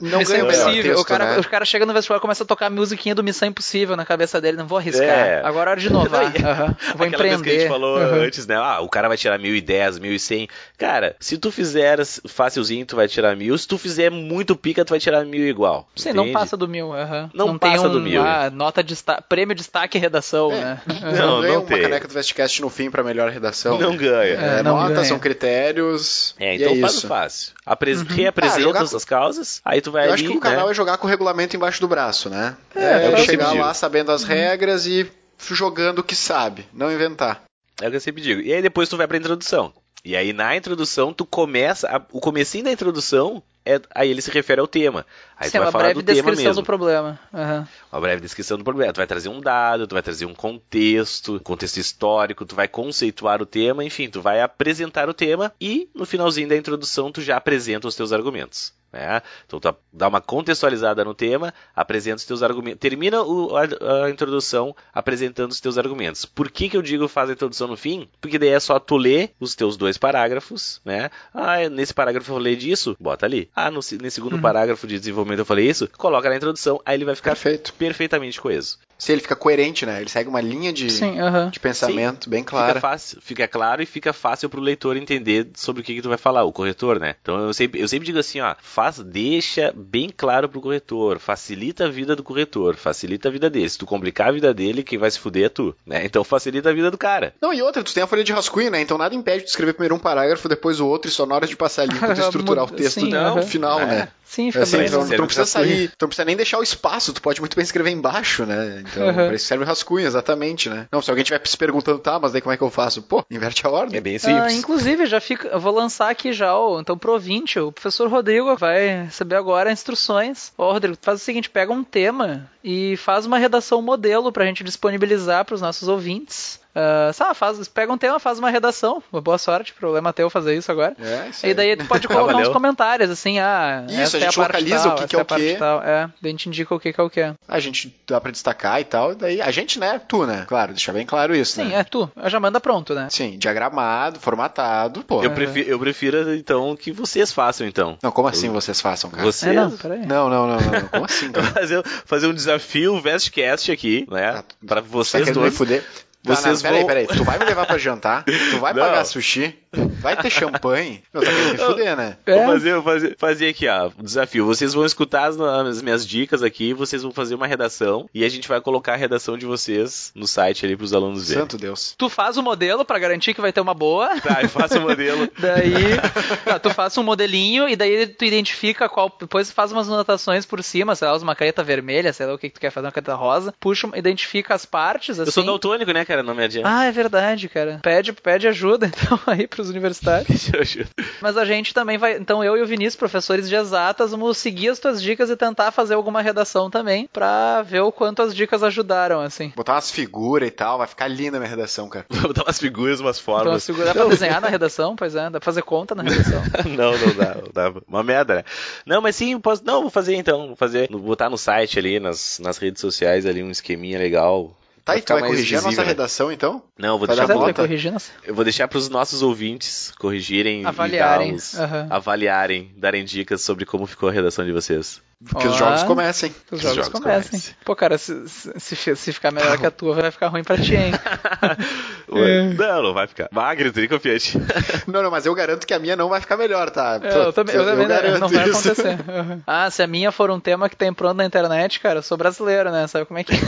não. 0.00 0.10
Não 0.10 0.24
ganha 0.24 0.44
o 0.44 0.46
melhor 0.46 0.62
Impossível. 0.68 0.82
texto, 0.94 1.02
o, 1.02 1.04
cara, 1.18 1.34
né? 1.34 1.38
o 1.40 1.48
cara 1.48 1.64
chega 1.64 1.86
no 1.86 1.92
vestibular 1.92 2.18
e 2.18 2.20
começa 2.20 2.42
a 2.44 2.46
tocar 2.46 2.66
a 2.66 2.70
musiquinha 2.70 3.14
do 3.14 3.22
Missão 3.22 3.48
Impossível 3.48 3.96
na 3.96 4.04
cabeça 4.04 4.40
dele. 4.40 4.56
Não 4.56 4.66
vou 4.66 4.78
arriscar. 4.78 5.06
É. 5.08 5.40
Agora 5.44 5.70
é 5.70 5.72
hora 5.72 5.80
de 5.80 5.86
inovar. 5.88 6.32
Aham. 6.44 6.76
Vou 6.96 7.06
Aquela 7.06 7.08
vez 7.08 7.10
que 7.10 7.14
a 7.14 7.34
empreender. 7.34 7.60
gente 7.60 7.68
falou 7.68 7.96
Aham. 7.98 8.24
antes, 8.24 8.46
né? 8.46 8.56
Ah, 8.56 8.80
o 8.80 8.88
cara 8.88 9.08
vai 9.08 9.16
tirar 9.16 9.38
1010, 9.38 9.98
1100. 9.98 10.48
Cara, 10.78 11.16
se 11.20 11.36
tu 11.38 11.50
fizer 11.50 11.98
facilzinho, 12.28 12.84
tu 12.86 12.96
vai 12.96 13.08
tirar 13.08 13.36
mil. 13.36 13.56
Se 13.56 13.66
tu 13.66 13.78
fizer 13.78 14.10
muito 14.10 14.54
pica, 14.56 14.84
tu 14.84 14.90
vai 14.90 14.98
tirar 14.98 15.24
mil 15.24 15.46
igual. 15.46 15.88
Sim, 15.96 16.12
não 16.12 16.32
passa 16.32 16.56
do 16.56 16.66
mil. 16.68 16.92
aham. 16.92 17.30
Não 17.34 17.58
tem 17.58 17.72
passa 17.72 17.88
um, 17.88 17.92
do 17.92 18.00
mil. 18.00 18.22
ah, 18.22 18.50
nota 18.50 18.82
de 18.82 18.96
prêmio 19.28 19.54
destaque 19.54 19.98
redação, 19.98 20.52
É. 20.52 20.60
né? 20.60 20.80
Não, 20.86 21.40
ganha 21.40 21.52
não 21.54 21.60
uma 21.60 21.66
tem. 21.66 21.82
caneca 21.82 22.08
do 22.08 22.14
Vestcast 22.14 22.60
no 22.62 22.68
fim 22.70 22.90
pra 22.90 23.02
melhor 23.02 23.30
redação. 23.30 23.78
Não 23.78 23.96
ganha. 23.96 24.34
É, 24.34 24.58
É, 24.58 24.62
não 24.62 24.76
nota, 24.76 24.94
ganha. 24.94 25.04
são 25.04 25.18
critérios. 25.18 26.34
É, 26.38 26.54
então 26.56 26.72
é 26.72 26.80
faz 26.80 27.02
fácil. 27.02 27.52
Apre 27.64 27.92
Uhum. 27.92 28.06
Ah, 28.08 28.12
Reapresenta 28.14 28.60
jogar- 28.60 28.82
as 28.82 29.04
causas, 29.04 29.60
aí 29.64 29.80
tu 29.80 29.90
vai 29.92 30.02
Eu 30.06 30.12
ali, 30.12 30.22
acho 30.22 30.30
que 30.32 30.36
o 30.36 30.40
canal 30.40 30.66
né? 30.66 30.70
é 30.72 30.74
jogar 30.74 30.96
com 31.02 31.06
o 31.08 31.10
regulamento 31.10 31.56
embaixo 31.56 31.80
do 31.80 31.88
braço, 31.88 32.30
né? 32.30 32.56
É, 32.74 32.80
É, 32.84 33.12
é 33.12 33.16
chegar 33.18 33.48
lá 33.52 33.52
digo. 33.68 33.74
sabendo 33.74 34.12
as 34.12 34.22
regras 34.24 34.86
e 34.86 35.10
jogando 35.50 35.98
o 35.98 36.04
que 36.04 36.14
sabe, 36.14 36.66
não 36.72 36.90
inventar. 36.92 37.42
É 37.80 37.88
o 37.88 37.90
que 37.90 37.96
eu 37.96 38.00
sempre 38.00 38.22
digo. 38.22 38.40
E 38.40 38.52
aí 38.52 38.62
depois 38.62 38.88
tu 38.88 38.96
vai 38.96 39.08
pra 39.08 39.16
introdução. 39.18 39.72
E 40.04 40.16
aí 40.16 40.32
na 40.32 40.56
introdução 40.56 41.12
tu 41.12 41.24
começa. 41.26 41.88
a- 41.88 42.00
o 42.12 42.20
comecinho 42.20 42.64
da 42.64 42.72
introdução 42.72 43.42
é. 43.64 43.80
Aí 43.94 44.10
ele 44.10 44.20
se 44.22 44.30
refere 44.30 44.60
ao 44.60 44.66
tema. 44.66 45.04
Aí 45.36 45.46
Sim, 45.48 45.52
tu 45.52 45.58
vai 45.58 45.66
uma 45.66 45.72
falar 45.72 45.84
breve 45.84 46.00
do 46.02 46.06
tema 46.06 46.14
descrição 46.30 46.44
mesmo. 46.50 46.62
do 46.62 46.66
problema. 46.66 47.18
Aham. 47.32 47.68
Uma 47.92 48.00
breve 48.00 48.20
descrição 48.20 48.58
do 48.58 48.64
problema. 48.64 48.92
Tu 48.92 48.96
vai 48.96 49.06
trazer 49.06 49.28
um 49.28 49.40
dado, 49.40 49.86
tu 49.86 49.94
vai 49.94 50.02
trazer 50.02 50.26
um 50.26 50.34
contexto, 50.34 51.40
contexto 51.44 51.76
histórico, 51.78 52.44
tu 52.44 52.54
vai 52.56 52.66
conceituar 52.68 53.40
o 53.42 53.46
tema, 53.46 53.84
enfim, 53.84 54.08
tu 54.08 54.20
vai 54.20 54.40
apresentar 54.40 55.08
o 55.08 55.14
tema 55.14 55.52
e 55.60 55.88
no 55.94 56.04
finalzinho 56.06 56.48
da 56.48 56.56
introdução 56.56 57.10
tu 57.12 57.20
já 57.20 57.36
apresenta 57.36 57.86
os 57.88 57.94
teus 57.94 58.12
argumentos. 58.12 58.72
Né? 58.92 59.22
Então 59.46 59.58
tu 59.58 59.74
dá 59.92 60.08
uma 60.08 60.20
contextualizada 60.20 61.04
no 61.04 61.14
tema, 61.14 61.54
apresenta 61.74 62.16
os 62.16 62.24
teus 62.24 62.42
argumentos. 62.42 62.78
Termina 62.80 63.22
o- 63.22 63.56
a, 63.56 64.04
a 64.04 64.10
introdução 64.10 64.76
apresentando 64.92 65.50
os 65.50 65.60
teus 65.60 65.78
argumentos. 65.78 66.24
Por 66.26 66.50
que, 66.50 66.68
que 66.68 66.76
eu 66.76 66.82
digo 66.82 67.08
faz 67.08 67.30
a 67.30 67.32
introdução 67.32 67.68
no 67.68 67.76
fim? 67.76 68.08
Porque 68.20 68.38
daí 68.38 68.50
é 68.50 68.60
só 68.60 68.78
tu 68.78 68.96
ler 68.96 69.32
os 69.40 69.54
teus 69.54 69.76
dois 69.76 69.96
parágrafos, 69.96 70.80
né? 70.84 71.10
Ah, 71.32 71.68
nesse 71.70 71.94
parágrafo 71.94 72.30
eu 72.30 72.36
falei 72.36 72.54
disso, 72.56 72.94
bota 73.00 73.24
ali. 73.24 73.48
Ah, 73.56 73.70
no, 73.70 73.82
se- 73.82 73.96
nesse 73.98 74.16
segundo 74.16 74.38
parágrafo 74.38 74.86
de 74.86 74.98
desenvolvimento 74.98 75.38
eu 75.40 75.46
falei 75.46 75.68
isso, 75.68 75.88
coloca 75.96 76.28
na 76.28 76.36
introdução, 76.36 76.80
aí 76.84 76.96
ele 76.96 77.04
vai 77.06 77.14
ficar 77.14 77.30
Perfeito. 77.30 77.72
perfeitamente 77.74 78.40
coeso. 78.40 78.78
Se 79.02 79.10
ele 79.10 79.20
fica 79.20 79.34
coerente, 79.34 79.84
né? 79.84 80.00
Ele 80.00 80.08
segue 80.08 80.28
uma 80.28 80.40
linha 80.40 80.72
de, 80.72 80.88
Sim, 80.88 81.18
aham. 81.18 81.50
de 81.50 81.58
pensamento 81.58 82.30
bem 82.30 82.42
Fica 82.42 82.50
clara. 82.50 82.80
fácil, 82.80 83.20
fica 83.20 83.48
claro 83.48 83.82
e 83.82 83.86
fica 83.86 84.12
fácil 84.12 84.48
pro 84.48 84.60
leitor 84.60 84.96
entender 84.96 85.48
sobre 85.56 85.82
o 85.82 85.84
que, 85.84 85.96
que 85.96 86.00
tu 86.02 86.08
vai 86.08 86.16
falar, 86.16 86.44
o 86.44 86.52
corretor, 86.52 87.00
né? 87.00 87.16
Então 87.20 87.36
eu 87.46 87.52
sempre, 87.52 87.80
eu 87.80 87.88
sempre 87.88 88.06
digo 88.06 88.20
assim, 88.20 88.40
ó, 88.40 88.54
faz, 88.62 89.00
deixa 89.00 89.72
bem 89.74 90.08
claro 90.16 90.48
pro 90.48 90.60
corretor, 90.60 91.18
facilita 91.18 91.86
a 91.86 91.88
vida 91.88 92.14
do 92.14 92.22
corretor, 92.22 92.76
facilita 92.76 93.28
a 93.28 93.32
vida 93.32 93.50
dele. 93.50 93.68
Se 93.68 93.76
tu 93.78 93.86
complicar 93.86 94.28
a 94.28 94.32
vida 94.32 94.54
dele, 94.54 94.84
quem 94.84 94.98
vai 94.98 95.10
se 95.10 95.18
fuder 95.18 95.46
é 95.46 95.48
tu, 95.48 95.74
né? 95.84 96.04
Então 96.04 96.22
facilita 96.22 96.70
a 96.70 96.72
vida 96.72 96.88
do 96.88 96.96
cara. 96.96 97.34
Não, 97.42 97.52
e 97.52 97.60
outra, 97.60 97.82
tu 97.82 97.92
tem 97.92 98.04
a 98.04 98.06
folha 98.06 98.22
de 98.22 98.32
rascunho, 98.32 98.70
né? 98.70 98.80
Então 98.80 98.96
nada 98.96 99.16
impede 99.16 99.42
de 99.42 99.50
escrever 99.50 99.72
primeiro 99.72 99.96
um 99.96 99.98
parágrafo, 99.98 100.48
depois 100.48 100.78
o 100.78 100.86
outro, 100.86 101.10
e 101.10 101.12
só 101.12 101.26
na 101.26 101.34
hora 101.34 101.46
de 101.48 101.56
passar 101.56 101.86
limpo, 101.86 102.06
tu 102.06 102.12
estruturar 102.20 102.66
o 102.66 102.70
texto 102.70 103.00
Sim, 103.00 103.10
no 103.10 103.16
aham. 103.16 103.42
final, 103.42 103.80
É. 103.80 103.86
né? 103.86 104.08
Sim, 104.24 104.50
fica 104.50 104.62
Assim, 104.64 104.78
bem. 104.78 104.86
então, 104.86 105.04
não 105.06 105.26
precisa 105.26 105.44
sair, 105.44 105.88
tu 105.90 106.02
não 106.04 106.08
precisa 106.08 106.24
nem 106.24 106.34
deixar 106.34 106.58
o 106.58 106.62
espaço, 106.62 107.12
tu 107.12 107.20
pode 107.20 107.38
muito 107.40 107.54
bem 107.54 107.62
escrever 107.64 107.90
embaixo, 107.90 108.46
né? 108.46 108.82
Então, 108.92 109.06
Uhum. 109.08 109.14
pra 109.14 109.34
isso 109.34 109.46
serve 109.46 109.64
o 109.64 109.66
rascunho, 109.66 110.06
exatamente, 110.06 110.68
né? 110.70 110.86
Não, 110.92 111.00
se 111.02 111.10
alguém 111.10 111.22
estiver 111.22 111.40
se 111.46 111.56
perguntando, 111.56 111.98
tá, 111.98 112.18
mas 112.20 112.32
daí 112.32 112.40
como 112.40 112.52
é 112.52 112.56
que 112.56 112.62
eu 112.62 112.70
faço? 112.70 113.02
Pô, 113.02 113.24
inverte 113.30 113.66
a 113.66 113.70
ordem. 113.70 113.98
É 113.98 114.00
bem 114.00 114.16
Ah, 114.16 114.18
simples. 114.18 114.54
inclusive, 114.58 115.06
já 115.06 115.20
fica. 115.20 115.48
Eu 115.48 115.60
vou 115.60 115.74
lançar 115.74 116.10
aqui 116.10 116.32
já, 116.32 116.56
ó, 116.56 116.80
então 116.80 116.96
pro 116.96 117.12
ouvinte, 117.12 117.58
o 117.58 117.72
professor 117.72 118.08
Rodrigo 118.08 118.54
vai 118.56 119.04
receber 119.04 119.36
agora 119.36 119.72
instruções. 119.72 120.52
Ó, 120.56 120.72
Rodrigo, 120.72 120.96
faz 121.00 121.20
o 121.20 121.24
seguinte: 121.24 121.50
pega 121.50 121.72
um 121.72 121.82
tema 121.84 122.48
e 122.62 122.96
faz 122.98 123.26
uma 123.26 123.38
redação 123.38 123.80
modelo 123.82 124.30
pra 124.32 124.44
gente 124.44 124.62
disponibilizar 124.64 125.44
pros 125.44 125.60
nossos 125.60 125.88
ouvintes. 125.88 126.60
Ah, 126.74 127.10
sabe, 127.12 127.34
faz, 127.34 127.68
pega 127.68 127.92
um 127.92 127.98
tema, 127.98 128.18
faz 128.18 128.38
uma 128.38 128.50
redação. 128.50 129.02
Boa 129.12 129.38
sorte 129.38 129.72
pro 129.74 129.90
Lemateu 129.92 130.30
fazer 130.30 130.56
isso 130.56 130.72
agora. 130.72 130.96
É, 130.98 131.28
isso 131.28 131.44
E 131.44 131.48
aí. 131.50 131.54
daí 131.54 131.76
tu 131.76 131.84
pode 131.86 132.06
colocar 132.08 132.32
Valeu. 132.32 132.48
uns 132.48 132.52
comentários, 132.52 133.10
assim, 133.10 133.38
ah, 133.38 133.84
Isso, 133.88 134.00
essa 134.00 134.16
a 134.16 134.20
é 134.20 134.22
gente 134.24 134.40
a 134.40 134.42
parte 134.42 134.52
localiza 134.64 134.82
tal, 134.84 134.92
o 134.92 135.00
que 135.00 135.06
que 135.08 135.16
é 135.16 135.18
a 135.18 135.22
o 135.22 135.26
quê. 135.26 135.56
tal. 135.58 135.82
É, 135.82 136.06
daí 136.06 136.12
a 136.22 136.28
gente 136.28 136.48
indica 136.48 136.74
o 136.74 136.80
que 136.80 136.92
que 136.92 137.00
é 137.00 137.04
o 137.04 137.10
que. 137.10 137.20
A 137.46 137.60
gente 137.60 137.94
dá 138.08 138.20
pra 138.20 138.30
destacar 138.30 138.80
e 138.80 138.84
tal, 138.84 139.14
daí 139.14 139.40
a 139.42 139.50
gente, 139.50 139.78
né? 139.78 140.00
Tu, 140.08 140.24
né? 140.26 140.44
Claro, 140.48 140.72
deixar 140.72 140.92
bem 140.92 141.04
claro 141.04 141.34
isso, 141.36 141.52
Sim, 141.54 141.64
né? 141.66 141.80
é 141.80 141.84
tu. 141.84 142.10
Já 142.26 142.40
manda 142.40 142.58
pronto, 142.60 142.94
né? 142.94 143.08
Sim, 143.10 143.36
diagramado, 143.38 144.18
formatado, 144.20 145.02
pô. 145.04 145.22
Eu 145.22 145.30
prefiro, 145.32 145.68
eu 145.68 145.78
prefiro, 145.78 146.34
então, 146.34 146.74
que 146.76 146.90
vocês 146.92 147.32
façam, 147.32 147.66
então. 147.66 147.98
Não, 148.02 148.10
como 148.10 148.28
assim 148.28 148.48
vocês 148.48 148.80
façam, 148.80 149.10
cara? 149.10 149.22
Vocês. 149.22 149.52
É, 149.52 149.60
não, 149.60 149.70
peraí. 149.72 150.06
Não, 150.06 150.28
não, 150.28 150.46
não, 150.46 150.56
não, 150.60 150.70
não. 150.72 150.88
Como 150.88 151.04
assim, 151.04 151.30
cara? 151.32 151.46
Fazer, 151.48 151.82
fazer 152.06 152.26
um 152.28 152.34
desafio 152.34 153.00
Vestcast 153.00 153.70
aqui, 153.70 154.06
né? 154.10 154.36
Ah, 154.38 154.44
Pra 154.66 154.80
Tá 154.82 154.88
vocês 154.88 155.22
querendo 155.24 155.40
me 155.40 155.46
todos. 155.46 155.58
fuder? 155.58 155.84
Tá, 156.24 156.34
Vocês 156.36 156.62
não, 156.62 156.70
peraí, 156.70 156.78
vão- 156.80 156.86
peraí. 156.88 157.06
Tu 157.06 157.24
vai 157.24 157.38
me 157.38 157.44
levar 157.44 157.66
pra 157.66 157.78
jantar? 157.78 158.24
Tu 158.24 158.58
vai 158.60 158.72
Não. 158.74 158.82
pagar 158.82 159.04
sushi? 159.04 159.58
Vai 160.00 160.16
ter 160.16 160.30
champanhe? 160.30 161.02
Não, 161.12 161.22
tá 161.22 161.30
querendo 161.30 161.52
me 161.52 161.58
fuder, 161.58 161.96
né? 161.96 162.16
É. 162.26 162.36
Vou 162.36 162.46
fazer, 162.46 162.74
vou 162.74 162.82
fazer, 162.82 163.16
fazer 163.18 163.48
aqui, 163.48 163.68
ó, 163.68 163.90
o 163.98 164.02
desafio. 164.02 164.44
Vocês 164.44 164.74
vão 164.74 164.84
escutar 164.84 165.28
as, 165.28 165.40
as 165.40 165.80
minhas 165.80 166.06
dicas 166.06 166.42
aqui, 166.42 166.74
vocês 166.74 167.02
vão 167.02 167.12
fazer 167.12 167.34
uma 167.34 167.46
redação 167.46 168.08
e 168.14 168.24
a 168.24 168.28
gente 168.28 168.48
vai 168.48 168.60
colocar 168.60 168.94
a 168.94 168.96
redação 168.96 169.38
de 169.38 169.46
vocês 169.46 170.12
no 170.14 170.26
site 170.26 170.66
ali 170.66 170.76
pros 170.76 170.92
alunos 170.92 171.28
verem. 171.28 171.42
Santo 171.42 171.56
Deus. 171.56 171.94
Tu 171.96 172.08
faz 172.08 172.36
o 172.36 172.42
modelo 172.42 172.84
pra 172.84 172.98
garantir 172.98 173.34
que 173.34 173.40
vai 173.40 173.52
ter 173.52 173.60
uma 173.60 173.74
boa. 173.74 174.20
Tá, 174.20 174.42
eu 174.42 174.48
faço 174.48 174.78
o 174.78 174.82
modelo. 174.82 175.28
Daí, 175.38 175.96
tá, 176.44 176.58
tu 176.58 176.70
faz 176.70 176.96
um 176.98 177.02
modelinho 177.02 177.68
e 177.68 177.76
daí 177.76 178.06
tu 178.06 178.24
identifica 178.24 178.88
qual. 178.88 179.10
Depois 179.18 179.50
faz 179.50 179.72
umas 179.72 179.88
anotações 179.88 180.44
por 180.44 180.62
cima, 180.62 180.94
sei 180.94 181.08
lá, 181.08 181.14
usa 181.14 181.24
uma 181.24 181.34
caneta 181.34 181.62
vermelha, 181.62 182.12
sei 182.12 182.26
lá 182.26 182.34
o 182.34 182.38
que, 182.38 182.48
que 182.48 182.54
tu 182.54 182.60
quer 182.60 182.70
fazer, 182.70 182.86
uma 182.86 182.92
caneta 182.92 183.14
rosa. 183.14 183.54
Puxa, 183.58 183.88
identifica 183.94 184.54
as 184.54 184.64
partes, 184.64 185.18
assim. 185.18 185.28
Eu 185.28 185.32
sou 185.32 185.44
daltônico, 185.44 185.92
né, 185.92 186.04
cara? 186.04 186.22
Não 186.22 186.34
me 186.34 186.44
adianta. 186.44 186.68
Ah, 186.68 186.84
é 186.84 186.92
verdade, 186.92 187.48
cara. 187.48 187.80
Pede, 187.82 188.12
pede 188.12 188.48
ajuda, 188.48 188.86
então, 188.92 189.18
aí 189.26 189.46
pros 189.62 189.70
universitários. 189.70 190.50
Mas 191.20 191.36
a 191.36 191.44
gente 191.44 191.72
também 191.72 191.96
vai. 191.98 192.16
Então, 192.16 192.42
eu 192.42 192.56
e 192.56 192.62
o 192.62 192.66
Vinícius, 192.66 192.96
professores 192.96 193.48
de 193.48 193.54
exatas, 193.54 194.10
vamos 194.10 194.36
seguir 194.38 194.68
as 194.70 194.78
tuas 194.78 195.00
dicas 195.02 195.30
e 195.30 195.36
tentar 195.36 195.70
fazer 195.70 195.94
alguma 195.94 196.20
redação 196.20 196.68
também, 196.70 197.08
pra 197.12 197.62
ver 197.62 197.80
o 197.80 197.92
quanto 197.92 198.22
as 198.22 198.34
dicas 198.34 198.62
ajudaram, 198.62 199.20
assim. 199.20 199.52
Botar 199.56 199.74
umas 199.74 199.90
figuras 199.90 200.48
e 200.48 200.50
tal, 200.52 200.78
vai 200.78 200.86
ficar 200.86 201.08
linda 201.08 201.36
a 201.36 201.40
minha 201.40 201.50
redação, 201.50 201.88
cara. 201.88 202.04
Vou 202.10 202.22
botar 202.34 202.42
umas 202.44 202.58
figuras, 202.58 203.00
umas 203.00 203.18
Então, 203.20 203.34
formas. 203.36 203.62
se 203.62 203.72
dá 203.72 203.92
pra 203.92 204.04
desenhar 204.06 204.40
na 204.40 204.48
redação, 204.48 204.96
pois 204.96 205.14
é, 205.14 205.24
dá 205.24 205.38
pra 205.38 205.40
fazer 205.40 205.62
conta 205.62 205.94
na 205.94 206.02
redação. 206.02 206.42
não, 206.66 206.92
não 206.98 207.14
dá, 207.14 207.34
não 207.36 207.52
dá. 207.52 207.80
Uma 207.86 208.02
merda, 208.02 208.36
né? 208.36 208.44
Não, 208.84 209.00
mas 209.00 209.14
sim, 209.16 209.38
posso. 209.38 209.62
Não, 209.64 209.82
vou 209.82 209.90
fazer 209.90 210.14
então. 210.16 210.48
Vou 210.48 210.56
fazer. 210.56 210.88
Vou 210.90 211.00
botar 211.00 211.30
no 211.30 211.38
site 211.38 211.78
ali, 211.78 212.00
nas, 212.00 212.38
nas 212.40 212.58
redes 212.58 212.80
sociais 212.80 213.26
ali, 213.26 213.42
um 213.42 213.50
esqueminha 213.50 213.98
legal. 213.98 214.56
Tá, 214.84 214.96
e 214.96 215.00
tu 215.02 215.12
vai 215.12 215.22
corrigir 215.22 215.54
a 215.58 215.60
nossa 215.60 215.68
visível, 215.68 215.84
né? 215.84 215.90
redação, 215.90 216.32
então? 216.32 216.62
Não, 216.76 216.98
vou 216.98 217.06
Vai 217.06 217.14
deixar, 217.16 217.30
é, 217.30 217.34
nota? 217.34 217.44
vai 217.44 217.54
corrigir, 217.54 217.92
nossa. 217.92 218.10
eu 218.24 218.34
vou 218.34 218.42
deixar 218.44 218.66
pros 218.66 218.88
nossos 218.88 219.22
ouvintes 219.22 219.92
corrigirem 219.98 220.66
Avaliarem, 220.66 221.30
e 221.30 221.34
os- 221.34 221.54
aham. 221.58 221.86
avaliarem, 221.88 222.72
darem 222.76 223.04
dicas 223.04 223.42
sobre 223.42 223.64
como 223.64 223.86
ficou 223.86 224.08
a 224.08 224.12
redação 224.12 224.44
de 224.44 224.50
vocês. 224.52 225.00
Porque 225.24 225.46
os 225.46 225.54
Ó. 225.54 225.58
jogos 225.58 225.84
comecem. 225.84 226.34
Os 226.50 226.58
Os 226.58 226.60
jogos, 226.62 226.76
jogos 226.78 226.90
comecem. 227.00 227.30
comecem. 227.30 227.54
Pô, 227.64 227.76
cara, 227.76 227.96
se, 227.96 228.28
se, 228.28 228.74
se- 228.96 229.12
ficar 229.12 229.30
melhor 229.30 229.56
que 229.56 229.64
a 229.64 229.70
tua, 229.70 229.94
vai 229.94 230.10
ficar 230.10 230.26
ruim 230.26 230.42
pra 230.42 230.58
ti, 230.58 230.74
hein? 230.74 230.90
Não, 232.58 232.82
não 232.82 232.92
vai 232.92 233.06
ficar. 233.06 233.28
Magro, 233.32 233.72
tri 233.72 233.88
confiante. 233.88 234.36
Não, 234.86 235.02
não, 235.02 235.10
mas 235.10 235.24
eu 235.24 235.34
garanto 235.34 235.66
que 235.66 235.72
a 235.72 235.78
minha 235.78 235.94
não 235.96 236.08
vai 236.08 236.20
ficar 236.20 236.36
melhor, 236.36 236.70
tá? 236.70 237.00
É, 237.02 237.16
eu 237.16 237.32
também, 237.32 237.54
eu 237.54 237.64
também 237.64 237.86
garanto 237.86 238.18
não 238.20 238.28
vai 238.28 238.48
isso. 238.48 238.58
acontecer. 238.68 238.98
Uhum. 239.08 239.40
Ah, 239.46 239.70
se 239.70 239.82
a 239.82 239.86
minha 239.86 240.10
for 240.12 240.30
um 240.30 240.40
tema 240.40 240.68
que 240.68 240.76
tem 240.76 240.92
pronto 240.92 241.16
na 241.16 241.24
internet, 241.24 241.78
cara, 241.80 242.00
eu 242.00 242.02
sou 242.02 242.18
brasileiro, 242.18 242.70
né? 242.70 242.86
Sabe 242.86 243.06
como 243.06 243.18
é 243.18 243.24
que 243.24 243.32
é? 243.32 243.38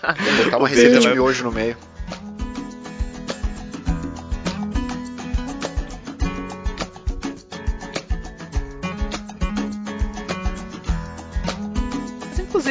Vou 0.00 0.44
botar 0.44 0.58
uma 0.58 0.68
receita 0.68 0.98
de 0.98 1.08
miojo 1.08 1.44
no 1.44 1.52
meio. 1.52 1.76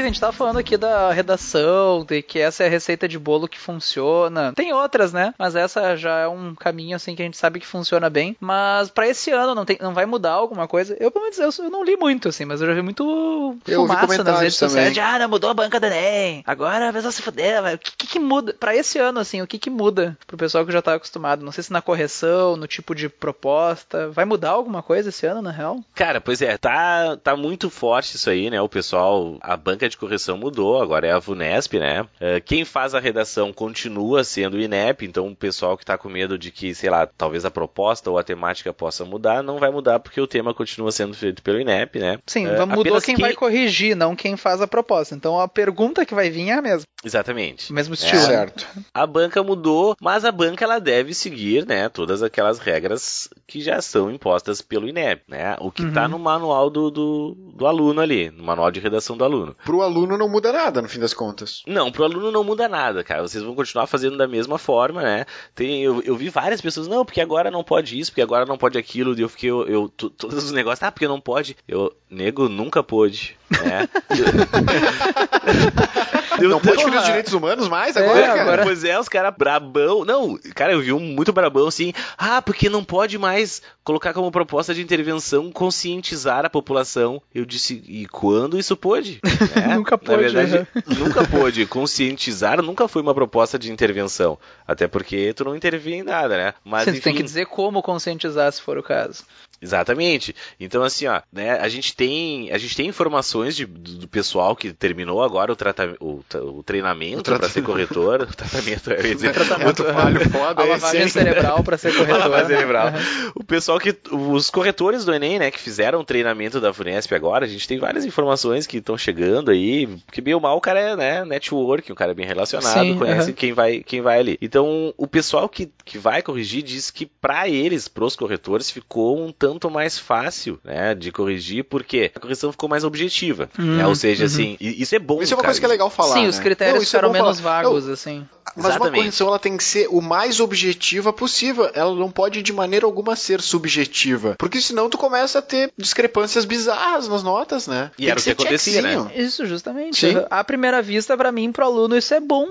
Inclusive, 0.01 0.07
a 0.07 0.11
gente 0.11 0.19
tava 0.19 0.33
falando 0.33 0.57
aqui 0.57 0.77
da 0.77 1.11
redação, 1.11 2.03
de 2.05 2.21
que 2.21 2.39
essa 2.39 2.63
é 2.63 2.67
a 2.67 2.69
receita 2.69 3.07
de 3.07 3.19
bolo 3.19 3.47
que 3.47 3.59
funciona. 3.59 4.53
Tem 4.53 4.73
outras, 4.73 5.13
né? 5.13 5.33
Mas 5.37 5.55
essa 5.55 5.95
já 5.95 6.19
é 6.19 6.27
um 6.27 6.55
caminho, 6.55 6.95
assim, 6.95 7.15
que 7.15 7.21
a 7.21 7.25
gente 7.25 7.37
sabe 7.37 7.59
que 7.59 7.67
funciona 7.67 8.09
bem. 8.09 8.35
Mas 8.39 8.89
pra 8.89 9.07
esse 9.07 9.31
ano, 9.31 9.55
não, 9.55 9.65
tem, 9.65 9.77
não 9.79 9.93
vai 9.93 10.05
mudar 10.05 10.31
alguma 10.31 10.67
coisa? 10.67 10.95
Eu, 10.99 11.11
pelo 11.11 11.25
menos, 11.25 11.37
eu, 11.39 11.65
eu 11.65 11.71
não 11.71 11.83
li 11.83 11.95
muito, 11.95 12.29
assim, 12.29 12.45
mas 12.45 12.61
eu 12.61 12.67
já 12.67 12.73
vi 12.73 12.81
muito 12.81 13.57
Eu 13.67 13.81
fumaça 13.81 14.23
nas 14.23 14.39
redes 14.39 14.57
também. 14.57 14.69
sociais 14.69 14.93
de, 14.93 14.99
ah, 14.99 15.19
não 15.19 15.29
mudou 15.29 15.49
a 15.49 15.53
banca 15.53 15.79
do 15.79 15.85
Enem. 15.85 16.43
Agora 16.45 16.89
a 16.89 16.93
pessoa 16.93 17.11
se 17.11 17.21
fuder, 17.21 17.61
velho. 17.61 17.75
O 17.75 17.79
que, 17.79 17.91
que, 17.97 18.07
que 18.07 18.19
muda? 18.19 18.55
Pra 18.59 18.75
esse 18.75 18.97
ano, 18.97 19.19
assim, 19.19 19.41
o 19.41 19.47
que 19.47 19.59
que 19.59 19.69
muda 19.69 20.17
pro 20.25 20.37
pessoal 20.37 20.65
que 20.65 20.71
já 20.71 20.81
tá 20.81 20.95
acostumado? 20.95 21.45
Não 21.45 21.51
sei 21.51 21.63
se 21.63 21.71
na 21.71 21.81
correção, 21.81 22.55
no 22.55 22.67
tipo 22.67 22.95
de 22.95 23.07
proposta. 23.09 24.09
Vai 24.09 24.25
mudar 24.25 24.51
alguma 24.51 24.81
coisa 24.81 25.09
esse 25.09 25.25
ano, 25.25 25.41
na 25.41 25.51
real? 25.51 25.79
Cara, 25.93 26.19
pois 26.19 26.41
é, 26.41 26.57
tá, 26.57 27.17
tá 27.17 27.35
muito 27.35 27.69
forte 27.69 28.15
isso 28.15 28.29
aí, 28.29 28.49
né? 28.49 28.61
O 28.61 28.69
pessoal, 28.69 29.37
a 29.41 29.55
banca 29.55 29.87
de 29.91 29.97
correção 29.97 30.37
mudou, 30.37 30.81
agora 30.81 31.05
é 31.07 31.11
a 31.11 31.19
VUNESP, 31.19 31.77
né? 31.79 32.05
É, 32.19 32.39
quem 32.39 32.65
faz 32.65 32.95
a 32.95 32.99
redação 32.99 33.53
continua 33.53 34.23
sendo 34.23 34.55
o 34.57 34.59
INEP, 34.61 35.05
então 35.05 35.27
o 35.27 35.35
pessoal 35.35 35.77
que 35.77 35.85
tá 35.85 35.97
com 35.97 36.09
medo 36.09 36.37
de 36.37 36.49
que, 36.51 36.73
sei 36.73 36.89
lá, 36.89 37.05
talvez 37.05 37.45
a 37.45 37.51
proposta 37.51 38.09
ou 38.09 38.17
a 38.17 38.23
temática 38.23 38.73
possa 38.73 39.05
mudar, 39.05 39.43
não 39.43 39.59
vai 39.59 39.69
mudar 39.69 39.99
porque 39.99 40.19
o 40.19 40.27
tema 40.27 40.53
continua 40.53 40.91
sendo 40.91 41.13
feito 41.13 41.43
pelo 41.43 41.59
INEP, 41.59 41.99
né? 41.99 42.17
Sim, 42.25 42.47
É, 42.47 42.65
mudou 42.65 42.99
quem 43.01 43.15
que- 43.15 43.21
vai 43.21 43.33
corrigir, 43.33 43.95
não 43.95 44.15
quem 44.15 44.35
faz 44.35 44.61
a 44.61 44.67
proposta. 44.67 45.13
Então 45.15 45.39
a 45.39 45.47
pergunta 45.47 46.05
que 46.05 46.15
vai 46.15 46.29
vir 46.29 46.49
é 46.49 46.53
a 46.53 46.61
mesma. 46.61 46.83
Exatamente. 47.03 47.71
O 47.71 47.75
mesmo 47.75 47.93
estilo. 47.93 48.21
né? 48.21 48.27
Certo. 48.27 48.67
A 48.93 49.05
banca 49.07 49.41
mudou, 49.43 49.95
mas 49.99 50.23
a 50.23 50.31
banca 50.31 50.63
ela 50.63 50.79
deve 50.79 51.13
seguir, 51.13 51.65
né, 51.65 51.89
todas 51.89 52.21
aquelas 52.23 52.59
regras 52.59 53.27
que 53.47 53.59
já 53.59 53.81
são 53.81 54.11
impostas 54.11 54.61
pelo 54.61 54.87
INEP, 54.87 55.23
né? 55.27 55.55
O 55.59 55.71
que 55.71 55.89
tá 55.91 56.03
Uhum. 56.03 56.09
no 56.09 56.19
manual 56.19 56.69
do, 56.69 56.89
do, 56.91 57.35
do 57.55 57.65
aluno 57.67 57.99
ali, 58.01 58.29
no 58.29 58.43
manual 58.43 58.69
de 58.71 58.79
redação 58.79 59.17
do 59.17 59.23
aluno. 59.23 59.55
Pro 59.65 59.80
aluno 59.81 60.17
não 60.17 60.29
muda 60.29 60.51
nada, 60.51 60.81
no 60.81 60.89
fim 60.89 60.99
das 60.99 61.13
contas. 61.13 61.63
Não, 61.67 61.91
pro 61.91 62.03
aluno 62.03 62.31
não 62.31 62.43
muda 62.43 62.67
nada, 62.69 63.03
cara. 63.03 63.21
Vocês 63.21 63.43
vão 63.43 63.55
continuar 63.55 63.87
fazendo 63.87 64.17
da 64.17 64.27
mesma 64.27 64.57
forma, 64.57 65.01
né? 65.01 65.25
Tem, 65.55 65.81
eu, 65.83 66.01
eu 66.03 66.15
vi 66.15 66.29
várias 66.29 66.61
pessoas, 66.61 66.87
não, 66.87 67.05
porque 67.05 67.21
agora 67.21 67.49
não 67.51 67.63
pode 67.63 67.99
isso, 67.99 68.11
porque 68.11 68.21
agora 68.21 68.45
não 68.45 68.57
pode 68.57 68.77
aquilo. 68.77 69.17
E 69.17 69.21
eu 69.21 69.29
fiquei, 69.29 69.49
eu, 69.49 69.67
eu 69.67 69.89
to- 69.89 70.09
todos 70.09 70.43
os 70.43 70.51
negócios, 70.51 70.83
ah, 70.83 70.91
porque 70.91 71.07
não 71.07 71.19
pode. 71.21 71.55
Eu, 71.67 71.93
nego, 72.09 72.49
nunca 72.49 72.83
pôde, 72.83 73.37
né? 73.49 73.87
Não 76.39 76.59
pode 76.59 76.75
porra. 76.83 76.91
pedir 76.91 77.05
direitos 77.05 77.33
humanos 77.33 77.67
mais 77.67 77.95
É, 77.95 77.99
agora, 78.03 78.27
cara? 78.27 78.41
agora- 78.41 78.63
Pois 78.63 78.83
é, 78.83 78.99
os 78.99 79.09
caras 79.09 79.33
brabão. 79.37 80.05
Não, 80.05 80.37
cara, 80.55 80.73
eu 80.73 80.81
vi 80.81 80.93
um 80.93 80.99
muito 80.99 81.33
brabão 81.33 81.67
assim. 81.67 81.93
Ah, 82.17 82.41
porque 82.41 82.69
não 82.69 82.83
pode 82.83 83.17
mais 83.17 83.61
colocar 83.83 84.13
como 84.13 84.31
proposta 84.31 84.73
de 84.73 84.81
intervenção 84.81 85.51
conscientizar 85.51 86.45
a 86.45 86.49
população. 86.49 87.21
Eu 87.33 87.45
disse, 87.45 87.83
e 87.87 88.05
quando 88.07 88.57
isso 88.57 88.75
pôde? 88.77 89.19
É, 89.55 89.75
Nunca 89.75 89.97
pôde, 89.97 90.11
Na 90.11 90.17
verdade, 90.43 90.67
nunca 90.97 91.27
pôde. 91.27 91.65
Conscientizar 91.65 92.61
nunca 92.61 92.87
foi 92.87 93.01
uma 93.01 93.13
proposta 93.13 93.57
de 93.59 93.71
intervenção. 93.71 94.37
Até 94.67 94.87
porque 94.87 95.33
tu 95.33 95.43
não 95.43 95.55
intervia 95.55 95.95
em 95.97 96.03
nada, 96.03 96.37
né? 96.37 96.53
Mas 96.63 96.85
Você 96.85 96.91
enfim, 96.91 97.01
tem 97.01 97.15
que 97.15 97.23
dizer 97.23 97.45
como 97.47 97.81
conscientizar, 97.81 98.51
se 98.51 98.61
for 98.61 98.77
o 98.77 98.83
caso. 98.83 99.23
Exatamente. 99.61 100.35
Então, 100.59 100.81
assim, 100.83 101.05
ó, 101.05 101.21
né, 101.31 101.51
a 101.59 101.69
gente 101.69 101.95
tem, 101.95 102.51
a 102.51 102.57
gente 102.57 102.75
tem 102.75 102.87
informações 102.87 103.55
de- 103.55 103.65
do, 103.65 104.07
pessoal 104.07 104.55
que 104.55 104.73
terminou 104.73 105.21
agora 105.23 105.51
o, 105.51 105.55
trata, 105.55 105.95
o, 105.99 106.23
o 106.35 106.63
treinamento 106.63 107.23
para 107.23 107.47
ser 107.47 107.61
corretor. 107.61 108.21
o 108.29 108.35
tratamento, 108.35 108.91
eu 108.91 109.05
ia 109.05 109.15
dizer, 109.15 109.33
Tratamento 109.33 109.83
falho 109.83 110.29
foda 110.29 110.61
A 110.63 110.65
lavagem 110.65 111.07
cerebral 111.07 111.63
pra 111.63 111.77
ser 111.77 111.93
corretor. 111.95 112.45
Cerebral. 112.45 112.87
O 113.35 113.43
pessoal 113.43 113.79
que. 113.79 113.95
Os 114.11 114.49
corretores 114.49 115.05
do 115.05 115.13
Enem, 115.13 115.37
né, 115.39 115.51
que 115.51 115.59
fizeram 115.59 115.99
o 115.99 116.03
treinamento 116.03 116.59
da 116.59 116.73
Funesp 116.73 117.13
agora, 117.13 117.45
a 117.45 117.47
gente 117.47 117.67
tem 117.67 117.77
várias 117.77 118.03
informações 118.03 118.65
que 118.65 118.77
estão 118.77 118.97
chegando 118.97 119.51
aí. 119.51 119.87
Porque 120.05 120.21
bem 120.21 120.33
ou 120.33 120.41
mal 120.41 120.57
o 120.57 120.61
cara 120.61 120.79
é, 120.79 120.95
né, 120.95 121.25
network, 121.25 121.91
um 121.91 121.95
cara 121.95 122.11
é 122.11 122.15
bem 122.15 122.25
relacionado, 122.25 122.85
Sim, 122.87 122.97
conhece 122.97 123.29
aham. 123.29 123.33
quem, 123.33 123.53
vai, 123.53 123.83
quem 123.83 124.01
vai 124.01 124.19
ali. 124.19 124.37
Então, 124.41 124.93
o 124.97 125.07
pessoal 125.07 125.47
que, 125.47 125.69
que 125.85 125.97
vai 125.97 126.21
corrigir 126.21 126.63
diz 126.63 126.89
que 126.89 127.05
pra 127.05 127.47
eles, 127.47 127.87
pros 127.87 128.15
corretores, 128.15 128.71
ficou 128.71 129.23
um 129.23 129.31
tanto 129.53 129.69
mais 129.69 129.97
fácil, 129.97 130.59
né, 130.63 130.95
de 130.95 131.11
corrigir, 131.11 131.63
porque 131.65 132.11
a 132.15 132.19
correção 132.19 132.51
ficou 132.51 132.69
mais 132.69 132.83
objetiva. 132.83 133.49
Hum, 133.59 133.77
né? 133.77 133.87
Ou 133.87 133.95
seja, 133.95 134.23
uhum. 134.23 134.27
assim, 134.27 134.57
isso 134.59 134.95
é 134.95 134.99
bom. 134.99 135.21
Isso 135.21 135.33
é 135.33 135.35
uma 135.35 135.41
cara. 135.41 135.49
coisa 135.49 135.59
que 135.59 135.65
é 135.65 135.69
legal 135.69 135.89
falar. 135.89 136.13
Sim, 136.13 136.23
né? 136.23 136.29
os 136.29 136.39
critérios 136.39 136.75
Não, 136.75 136.81
é 136.83 136.85
ficaram 136.85 137.09
bom 137.09 137.13
menos 137.13 137.39
falar. 137.39 137.63
vagos, 137.63 137.85
Não, 137.85 137.93
assim. 137.93 138.25
Mas 138.55 138.65
uma 138.65 138.69
Exatamente. 138.71 138.95
correção 139.01 139.27
ela 139.27 139.39
tem 139.39 139.57
que 139.57 139.63
ser 139.63 139.87
o 139.89 140.01
mais 140.01 140.39
objetiva 140.39 141.11
possível. 141.13 141.69
Ela 141.73 141.95
não 141.95 142.11
pode 142.11 142.41
de 142.41 142.53
maneira 142.53 142.85
alguma 142.85 143.15
ser 143.15 143.41
subjetiva. 143.41 144.35
Porque 144.37 144.59
senão 144.61 144.89
tu 144.89 144.97
começa 144.97 145.39
a 145.39 145.41
ter 145.41 145.71
discrepâncias 145.77 146.45
bizarras 146.45 147.07
nas 147.07 147.23
notas, 147.23 147.67
né? 147.67 147.91
E 147.97 148.03
Tem 148.03 148.07
era 148.07 148.13
o 148.13 148.17
que 148.17 148.21
ser 148.23 148.31
acontecia, 148.31 148.81
né? 148.81 149.11
Isso, 149.15 149.45
justamente. 149.45 149.99
Sim. 149.99 150.23
À 150.29 150.43
primeira 150.43 150.81
vista, 150.81 151.15
pra 151.15 151.31
mim, 151.31 151.51
pro 151.51 151.65
aluno, 151.65 151.97
isso 151.97 152.13
é 152.13 152.19
bom. 152.19 152.47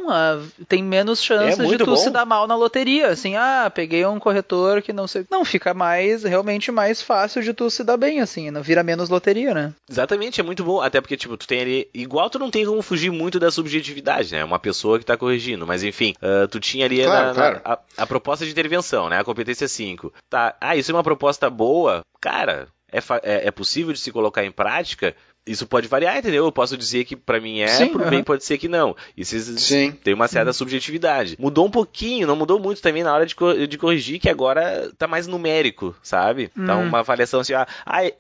Tem 0.69 0.83
menos 0.83 1.23
chances 1.23 1.59
É 1.59 1.65
de 1.67 1.79
tu 1.79 1.87
bom. 1.87 1.97
se 1.97 2.11
dar 2.11 2.25
mal 2.25 2.47
na 2.47 2.57
loteria. 2.57 3.09
Assim, 3.09 3.37
ah, 3.37 3.71
peguei 3.75 4.05
um 4.07 4.19
corretor 4.19 4.83
que 4.83 4.93
não 4.93 5.07
sei. 5.07 5.25
Não, 5.31 5.45
fica 5.45 5.75
mais, 5.75 6.23
realmente 6.25 6.71
mais 6.73 7.03
fácil 7.03 7.43
de 7.43 7.53
tu 7.53 7.71
se 7.71 7.85
dar 7.85 7.97
bem, 7.97 8.21
assim. 8.21 8.51
Não 8.51 8.63
vira 8.63 8.83
menos 8.83 9.09
loteria, 9.09 9.53
né? 9.55 9.73
Exatamente, 9.89 10.41
é 10.41 10.45
muito 10.45 10.65
bom. 10.65 10.81
Até 10.81 11.01
porque, 11.01 11.17
tipo, 11.17 11.37
tu 11.37 11.47
tem 11.47 11.61
ali. 11.61 11.89
Igual 11.93 12.31
tu 12.31 12.39
não 12.39 12.51
tem 12.51 12.65
como 12.65 12.83
fugir 12.83 13.11
muito 13.11 13.39
da 13.39 13.51
subjetividade, 13.51 14.33
né? 14.33 14.45
Uma 14.45 14.59
pessoa 14.59 14.99
que 14.99 15.05
tá 15.05 15.17
corrigindo. 15.17 15.67
Mas 15.67 15.83
enfim, 15.91 16.15
ah, 16.23 16.49
tu 16.49 16.59
tinha 16.59 16.87
ali 16.87 17.03
Claro, 17.05 17.13
na- 17.13 17.27
na- 17.27 17.35
claro. 17.35 17.61
a, 17.65 18.03
a 18.03 18.07
proposta 18.07 18.45
de 18.45 18.51
intervenção, 18.51 19.09
né? 19.09 19.19
A 19.19 19.25
competência 19.25 19.69
5. 19.69 20.13
Tá. 20.31 20.57
Ah, 20.61 20.75
isso 20.77 20.91
é 20.91 20.95
uma 20.95 21.03
proposta 21.05 21.51
boa? 21.51 22.01
Cara, 22.21 22.69
é, 22.91 22.99
é, 23.23 23.47
é 23.49 23.51
possível 23.51 23.93
de 23.93 23.99
se 24.01 24.11
colocar 24.11 24.45
em 24.45 24.51
prática? 24.53 25.15
Isso 25.47 25.67
pode 25.67 25.89
variar, 25.89 26.19
entendeu? 26.19 26.45
Eu 26.45 26.53
posso 26.53 26.77
dizer 26.77 27.05
que 27.05 27.17
pra 27.17 27.41
mim 27.41 27.61
é, 27.61 27.67
Sim, 27.69 27.89
pro 27.89 28.09
bem 28.11 28.23
pode 28.23 28.45
ser 28.45 28.59
que 28.59 28.69
não. 28.69 28.95
Isso 29.17 29.39
Sim. 29.59 29.91
tem 29.93 30.13
uma 30.15 30.29
certa 30.29 30.53
subjetividade. 30.53 31.35
Mudou 31.39 31.67
um 31.67 31.71
pouquinho, 31.71 32.27
não 32.27 32.37
mudou 32.37 32.61
muito 32.61 32.83
também 32.83 33.03
na 33.03 33.13
hora 33.13 33.25
de, 33.25 33.35
co- 33.35 33.67
de 33.67 33.79
corrigir, 33.79 34.21
que 34.21 34.29
agora 34.29 34.93
tá 34.99 35.09
mais 35.09 35.27
numérico, 35.27 35.95
sabe? 36.03 36.49
Tá 36.67 36.77
Hum. 36.77 36.87
uma 36.89 36.99
avaliação 37.01 37.41
assim, 37.41 37.55
ah, 37.55 37.67
ah, 37.87 38.05
é, 38.05 38.15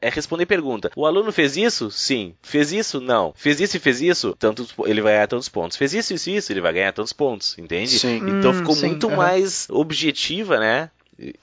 é 0.00 0.08
responder 0.08 0.46
pergunta. 0.46 0.90
O 0.94 1.04
aluno 1.06 1.32
fez 1.32 1.56
isso? 1.56 1.90
Sim. 1.90 2.34
Fez 2.40 2.72
isso? 2.72 3.00
Não. 3.00 3.34
Fez 3.36 3.60
isso 3.60 3.76
e 3.76 3.80
fez 3.80 4.00
isso? 4.00 4.34
Tantos, 4.38 4.72
ele 4.86 5.02
vai 5.02 5.14
ganhar 5.14 5.26
tantos 5.26 5.48
pontos. 5.48 5.76
Fez 5.76 5.92
isso, 5.92 6.14
isso 6.14 6.30
e 6.30 6.36
isso, 6.36 6.52
ele 6.52 6.60
vai 6.60 6.72
ganhar 6.72 6.92
tantos 6.92 7.12
pontos, 7.12 7.58
entende? 7.58 7.98
Sim. 7.98 8.22
Então 8.26 8.52
Hum, 8.52 8.54
ficou 8.54 8.76
sim, 8.76 8.86
muito 8.86 9.10
mais 9.10 9.66
objetiva, 9.68 10.58
né? 10.60 10.90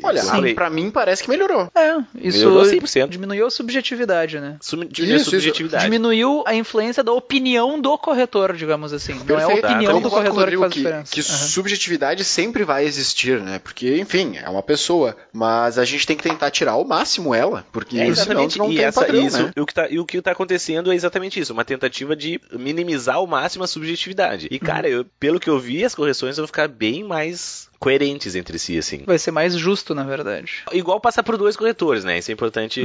Olha, 0.03 0.23
falei, 0.23 0.53
pra 0.53 0.69
mim 0.69 0.89
parece 0.89 1.23
que 1.23 1.30
melhorou. 1.30 1.69
É, 1.75 1.97
isso 2.19 2.39
Melhorou 2.39 2.63
100%. 2.63 3.09
diminuiu 3.09 3.45
a 3.47 3.51
subjetividade, 3.51 4.39
né? 4.39 4.57
diminuiu 4.89 4.89
a 4.89 4.93
Isso, 4.93 5.15
isso. 5.15 5.30
subjetividade. 5.32 5.84
Diminuiu 5.84 6.43
a 6.47 6.55
influência 6.55 7.03
da 7.03 7.11
opinião 7.11 7.80
do 7.80 7.97
corretor, 7.97 8.53
digamos 8.55 8.91
assim. 8.93 9.13
Não 9.13 9.39
é 9.39 9.43
a 9.43 9.47
Perfeito. 9.47 9.65
opinião 9.67 9.91
Eu 9.93 9.99
do 10.01 10.09
corretor 10.09 10.49
que 10.49 10.57
faz 10.57 10.73
que, 10.73 10.80
diferença. 10.80 11.11
que 11.13 11.19
Aham. 11.21 11.47
subjetividade 11.47 12.23
sempre 12.23 12.63
vai 12.63 12.86
existir, 12.86 13.39
né? 13.41 13.59
Porque, 13.59 13.97
enfim, 13.99 14.38
é 14.38 14.49
uma 14.49 14.63
pessoa. 14.63 15.15
Mas 15.32 15.78
a 15.78 15.86
gente 15.86 16.07
tem 16.07 16.17
que 16.17 16.23
tentar 16.23 16.49
tirar 16.51 16.71
ao 16.71 16.84
máximo 16.86 17.34
ela. 17.36 17.65
Porque 17.71 17.99
É, 17.99 18.13
senão 18.15 18.47
não 18.57 18.71
e 18.71 18.75
tem 18.78 18.86
essa, 18.86 19.01
padrão, 19.01 19.25
isso, 19.28 19.43
né? 19.43 19.51
e 19.55 19.61
o 19.61 19.65
que 19.65 19.73
tá, 19.73 19.88
e 19.89 19.99
o 19.99 20.05
que 20.05 20.21
tá 20.21 20.32
acontecendo 20.32 20.91
é 20.91 20.95
exatamente 20.95 21.39
isso, 21.39 21.53
uma 21.53 21.65
tentativa 21.65 22.15
de 22.15 22.39
minimizar 22.53 23.15
ao 23.17 23.28
máximo 23.28 23.63
a 23.63 23.67
subjetividade. 23.67 24.47
E, 24.49 24.57
cara, 24.59 24.88
eu- 24.89 25.05
pelo 25.19 25.39
que 25.39 25.49
eu 25.49 25.59
vi, 25.59 25.84
as 25.84 25.93
correções 25.95 26.38
vão 26.38 26.47
ficar 26.47 26.67
bem 26.67 27.03
mais 27.03 27.66
coerentes 27.80 28.36
entre 28.36 28.57
si, 28.59 28.78
assim. 28.78 29.03
Vai 29.05 29.17
ser 29.19 29.32
mais 29.32 29.53
justo, 29.53 29.93
na 29.93 30.03
verdade. 30.03 30.63
Igual 30.71 30.99
passar 30.99 31.23
por 31.23 31.38
dois 31.38 31.55
corretores, 31.55 32.03
né? 32.03 32.17
Isso 32.17 32.32
é 32.32 32.34
importante. 32.34 32.82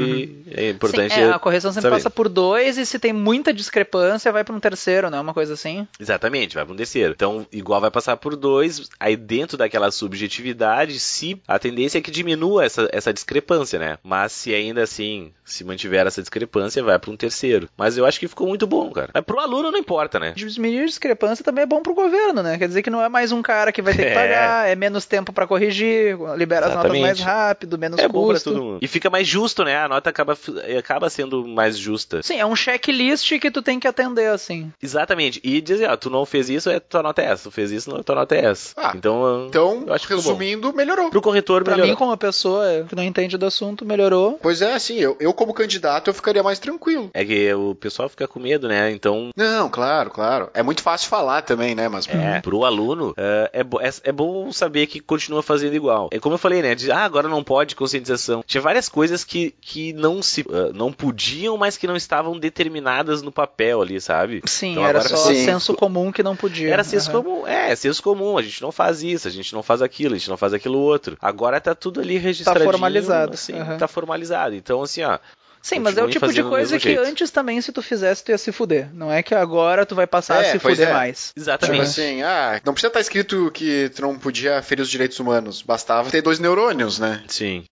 É 0.50 0.70
importante. 0.70 1.14
Sim, 1.14 1.20
é, 1.22 1.30
a 1.30 1.38
correção 1.38 1.72
sempre 1.72 1.90
saber. 1.90 1.96
passa 1.96 2.10
por 2.10 2.28
dois 2.28 2.78
e 2.78 2.86
se 2.86 2.98
tem 2.98 3.12
muita 3.12 3.52
discrepância, 3.52 4.32
vai 4.32 4.44
pra 4.44 4.54
um 4.54 4.60
terceiro, 4.60 5.10
não 5.10 5.18
é 5.18 5.20
uma 5.20 5.34
coisa 5.34 5.54
assim? 5.54 5.86
Exatamente, 5.98 6.54
vai 6.54 6.64
para 6.64 6.74
um 6.74 6.76
terceiro. 6.76 7.12
Então, 7.14 7.46
igual 7.52 7.80
vai 7.80 7.90
passar 7.90 8.16
por 8.16 8.36
dois, 8.36 8.88
aí 8.98 9.16
dentro 9.16 9.56
daquela 9.56 9.90
subjetividade, 9.90 10.98
se 11.00 11.40
a 11.46 11.58
tendência 11.58 11.98
é 11.98 12.00
que 12.00 12.10
diminua 12.10 12.64
essa, 12.64 12.88
essa 12.92 13.12
discrepância, 13.12 13.78
né? 13.78 13.98
Mas 14.02 14.32
se 14.32 14.54
ainda 14.54 14.82
assim 14.82 15.32
se 15.44 15.64
mantiver 15.64 16.06
essa 16.06 16.20
discrepância, 16.22 16.82
vai 16.82 16.98
para 16.98 17.10
um 17.10 17.16
terceiro. 17.16 17.68
Mas 17.76 17.96
eu 17.98 18.06
acho 18.06 18.18
que 18.20 18.28
ficou 18.28 18.46
muito 18.48 18.66
bom, 18.66 18.90
cara. 18.90 19.10
Mas 19.12 19.24
pro 19.24 19.38
aluno 19.40 19.70
não 19.70 19.78
importa, 19.78 20.18
né? 20.18 20.32
Diminuir 20.36 20.82
a 20.82 20.86
discrepância 20.86 21.44
também 21.44 21.62
é 21.62 21.66
bom 21.66 21.82
pro 21.82 21.94
governo, 21.94 22.42
né? 22.42 22.58
Quer 22.58 22.68
dizer 22.68 22.82
que 22.82 22.90
não 22.90 23.02
é 23.02 23.08
mais 23.08 23.32
um 23.32 23.42
cara 23.42 23.72
que 23.72 23.82
vai 23.82 23.94
ter 23.94 24.04
que 24.04 24.12
É. 24.12 24.14
pagar, 24.14 24.68
é 24.68 24.74
menos 24.82 25.04
tempo 25.06 25.32
pra 25.32 25.46
corrigir, 25.46 26.16
libera 26.36 26.66
as 26.66 26.74
notas 26.74 26.90
Exatamente. 26.92 27.02
mais 27.02 27.20
rápido, 27.20 27.78
menos 27.78 28.00
É 28.00 28.08
bom 28.08 28.24
pra 28.26 28.34
custo. 28.34 28.50
todo 28.52 28.62
mundo. 28.62 28.78
E 28.82 28.88
fica 28.88 29.08
mais 29.08 29.28
justo, 29.28 29.62
né? 29.64 29.76
A 29.76 29.88
nota 29.88 30.10
acaba, 30.10 30.36
acaba 30.78 31.08
sendo 31.08 31.46
mais 31.46 31.78
justa. 31.78 32.20
Sim, 32.22 32.38
é 32.38 32.44
um 32.46 32.56
checklist 32.56 33.38
que 33.38 33.50
tu 33.50 33.62
tem 33.62 33.78
que 33.78 33.86
atender, 33.86 34.28
assim. 34.28 34.72
Exatamente. 34.82 35.40
E 35.44 35.60
dizer, 35.60 35.88
ó, 35.88 35.96
tu 35.96 36.10
não 36.10 36.26
fez 36.26 36.48
isso, 36.50 36.68
é 36.68 36.80
tua 36.80 37.02
nota 37.02 37.22
é 37.22 37.26
essa. 37.26 37.44
Tu 37.44 37.50
fez 37.52 37.70
isso, 37.70 37.88
não, 37.90 38.02
tua 38.02 38.16
nota 38.16 38.34
é 38.34 38.44
essa. 38.46 38.72
Ah, 38.76 38.92
então, 38.96 39.46
Então, 39.48 39.84
eu 39.86 39.94
acho 39.94 40.06
que 40.06 40.14
bom. 40.14 40.20
resumindo, 40.20 40.72
melhorou. 40.74 41.10
pro 41.10 41.22
corretor 41.22 41.62
Pra 41.62 41.74
melhorou. 41.74 41.92
mim, 41.92 41.96
como 41.96 42.16
pessoa 42.16 42.84
que 42.88 42.96
não 42.96 43.02
entende 43.04 43.36
do 43.36 43.46
assunto, 43.46 43.84
melhorou. 43.84 44.38
Pois 44.42 44.60
é, 44.62 44.74
assim, 44.74 44.96
eu, 44.98 45.16
eu 45.20 45.32
como 45.32 45.54
candidato 45.54 46.08
eu 46.10 46.14
ficaria 46.14 46.42
mais 46.42 46.58
tranquilo. 46.58 47.10
É 47.14 47.24
que 47.24 47.52
o 47.54 47.74
pessoal 47.74 48.08
fica 48.08 48.26
com 48.26 48.40
medo, 48.40 48.66
né? 48.68 48.90
Então, 48.90 49.30
Não, 49.36 49.68
claro, 49.68 50.10
claro. 50.10 50.50
É 50.54 50.62
muito 50.62 50.82
fácil 50.82 51.08
falar 51.08 51.42
também, 51.42 51.74
né? 51.74 51.88
Mas 51.88 52.08
É, 52.08 52.40
pro 52.40 52.64
aluno, 52.64 53.14
é, 53.16 53.50
é, 53.52 53.64
bo- 53.64 53.80
é- 53.80 53.90
é 54.04 54.12
bom 54.12 54.50
saber 54.52 54.71
que 54.86 55.00
continua 55.00 55.42
fazendo 55.42 55.74
igual. 55.74 56.08
É 56.10 56.18
como 56.18 56.34
eu 56.34 56.38
falei, 56.38 56.62
né? 56.62 56.74
De, 56.74 56.90
ah, 56.90 57.04
agora 57.04 57.28
não 57.28 57.42
pode, 57.44 57.76
conscientização. 57.76 58.42
Tinha 58.46 58.60
várias 58.60 58.88
coisas 58.88 59.24
que, 59.24 59.54
que 59.60 59.92
não 59.92 60.22
se 60.22 60.44
ah, 60.50 60.70
não 60.74 60.92
podiam, 60.92 61.56
mas 61.56 61.76
que 61.76 61.86
não 61.86 61.96
estavam 61.96 62.38
determinadas 62.38 63.22
no 63.22 63.30
papel 63.32 63.82
ali, 63.82 64.00
sabe? 64.00 64.42
Sim, 64.46 64.72
Então 64.72 64.86
era 64.86 64.98
agora 65.00 65.16
só 65.16 65.28
sim. 65.28 65.44
senso 65.44 65.74
comum 65.74 66.10
que 66.12 66.22
não 66.22 66.36
podia. 66.36 66.72
Era 66.72 66.84
senso 66.84 67.10
Aham. 67.10 67.22
comum, 67.22 67.46
é, 67.46 67.74
senso 67.76 68.02
comum, 68.02 68.38
a 68.38 68.42
gente 68.42 68.60
não 68.62 68.72
faz 68.72 69.02
isso, 69.02 69.28
a 69.28 69.30
gente 69.30 69.52
não 69.52 69.62
faz 69.62 69.82
aquilo, 69.82 70.14
a 70.14 70.18
gente 70.18 70.30
não 70.30 70.36
faz 70.36 70.52
aquilo 70.52 70.78
outro. 70.78 71.16
Agora 71.20 71.60
tá 71.60 71.74
tudo 71.74 72.00
ali 72.00 72.18
registradinho. 72.18 72.70
formalizado, 72.70 73.34
Assim, 73.34 73.52
aham. 73.58 73.76
tá 73.78 73.88
formalizado. 73.88 74.54
Então, 74.54 74.82
assim, 74.82 75.02
ó. 75.02 75.18
Sim, 75.62 75.78
mas 75.78 75.96
é 75.96 76.02
o 76.02 76.10
tipo 76.10 76.26
de 76.32 76.42
coisa 76.42 76.76
que 76.78 76.88
jeito. 76.88 77.02
antes 77.02 77.30
também, 77.30 77.60
se 77.60 77.70
tu 77.72 77.80
fizesse, 77.80 78.24
tu 78.24 78.30
ia 78.30 78.38
se 78.38 78.50
fuder. 78.50 78.88
Não 78.92 79.12
é 79.12 79.22
que 79.22 79.32
agora 79.34 79.86
tu 79.86 79.94
vai 79.94 80.06
passar 80.08 80.38
a 80.38 80.42
É, 80.42 80.52
se 80.52 80.58
pois 80.58 80.74
fuder 80.76 80.90
é. 80.90 80.92
mais. 80.92 81.28
Tipo 81.28 81.40
Exatamente. 81.40 81.82
assim, 81.82 82.22
ah, 82.22 82.60
não 82.64 82.72
precisa 82.72 82.88
estar 82.88 83.00
escrito 83.00 83.50
que 83.54 83.88
tu 83.94 84.02
não 84.02 84.18
podia 84.18 84.60
ferir 84.60 84.82
os 84.82 84.90
direitos 84.90 85.18
humanos. 85.20 85.62
Bastava 85.62 86.10
ter 86.10 86.20
dois 86.20 86.38
neurônios, 86.40 86.98
né? 86.98 87.22
Sim. 87.28 87.64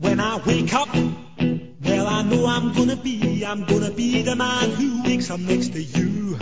When 0.00 0.20
I 0.20 0.40
wake 0.46 0.72
up, 0.72 0.88
well, 0.94 2.06
I 2.06 2.22
know 2.22 2.46
I'm 2.46 2.72
gonna 2.72 2.96
be, 2.96 3.44
I'm 3.44 3.64
gonna 3.66 3.90
be 3.90 4.22
the 4.22 4.34
man 4.34 4.70
who 4.70 5.02
wakes 5.04 5.30
up 5.30 5.40
next 5.40 5.72
to 5.74 5.82
you. 5.82 6.36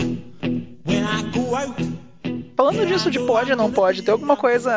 When 0.84 1.04
I 1.04 1.30
go 1.32 1.54
out, 1.54 1.78
Falando 2.57 2.86
disso 2.86 3.11
de 3.11 3.18
pode 3.20 3.50
ou 3.50 3.57
não 3.57 3.70
pode, 3.70 4.02
tem 4.02 4.11
alguma 4.12 4.36
coisa 4.36 4.72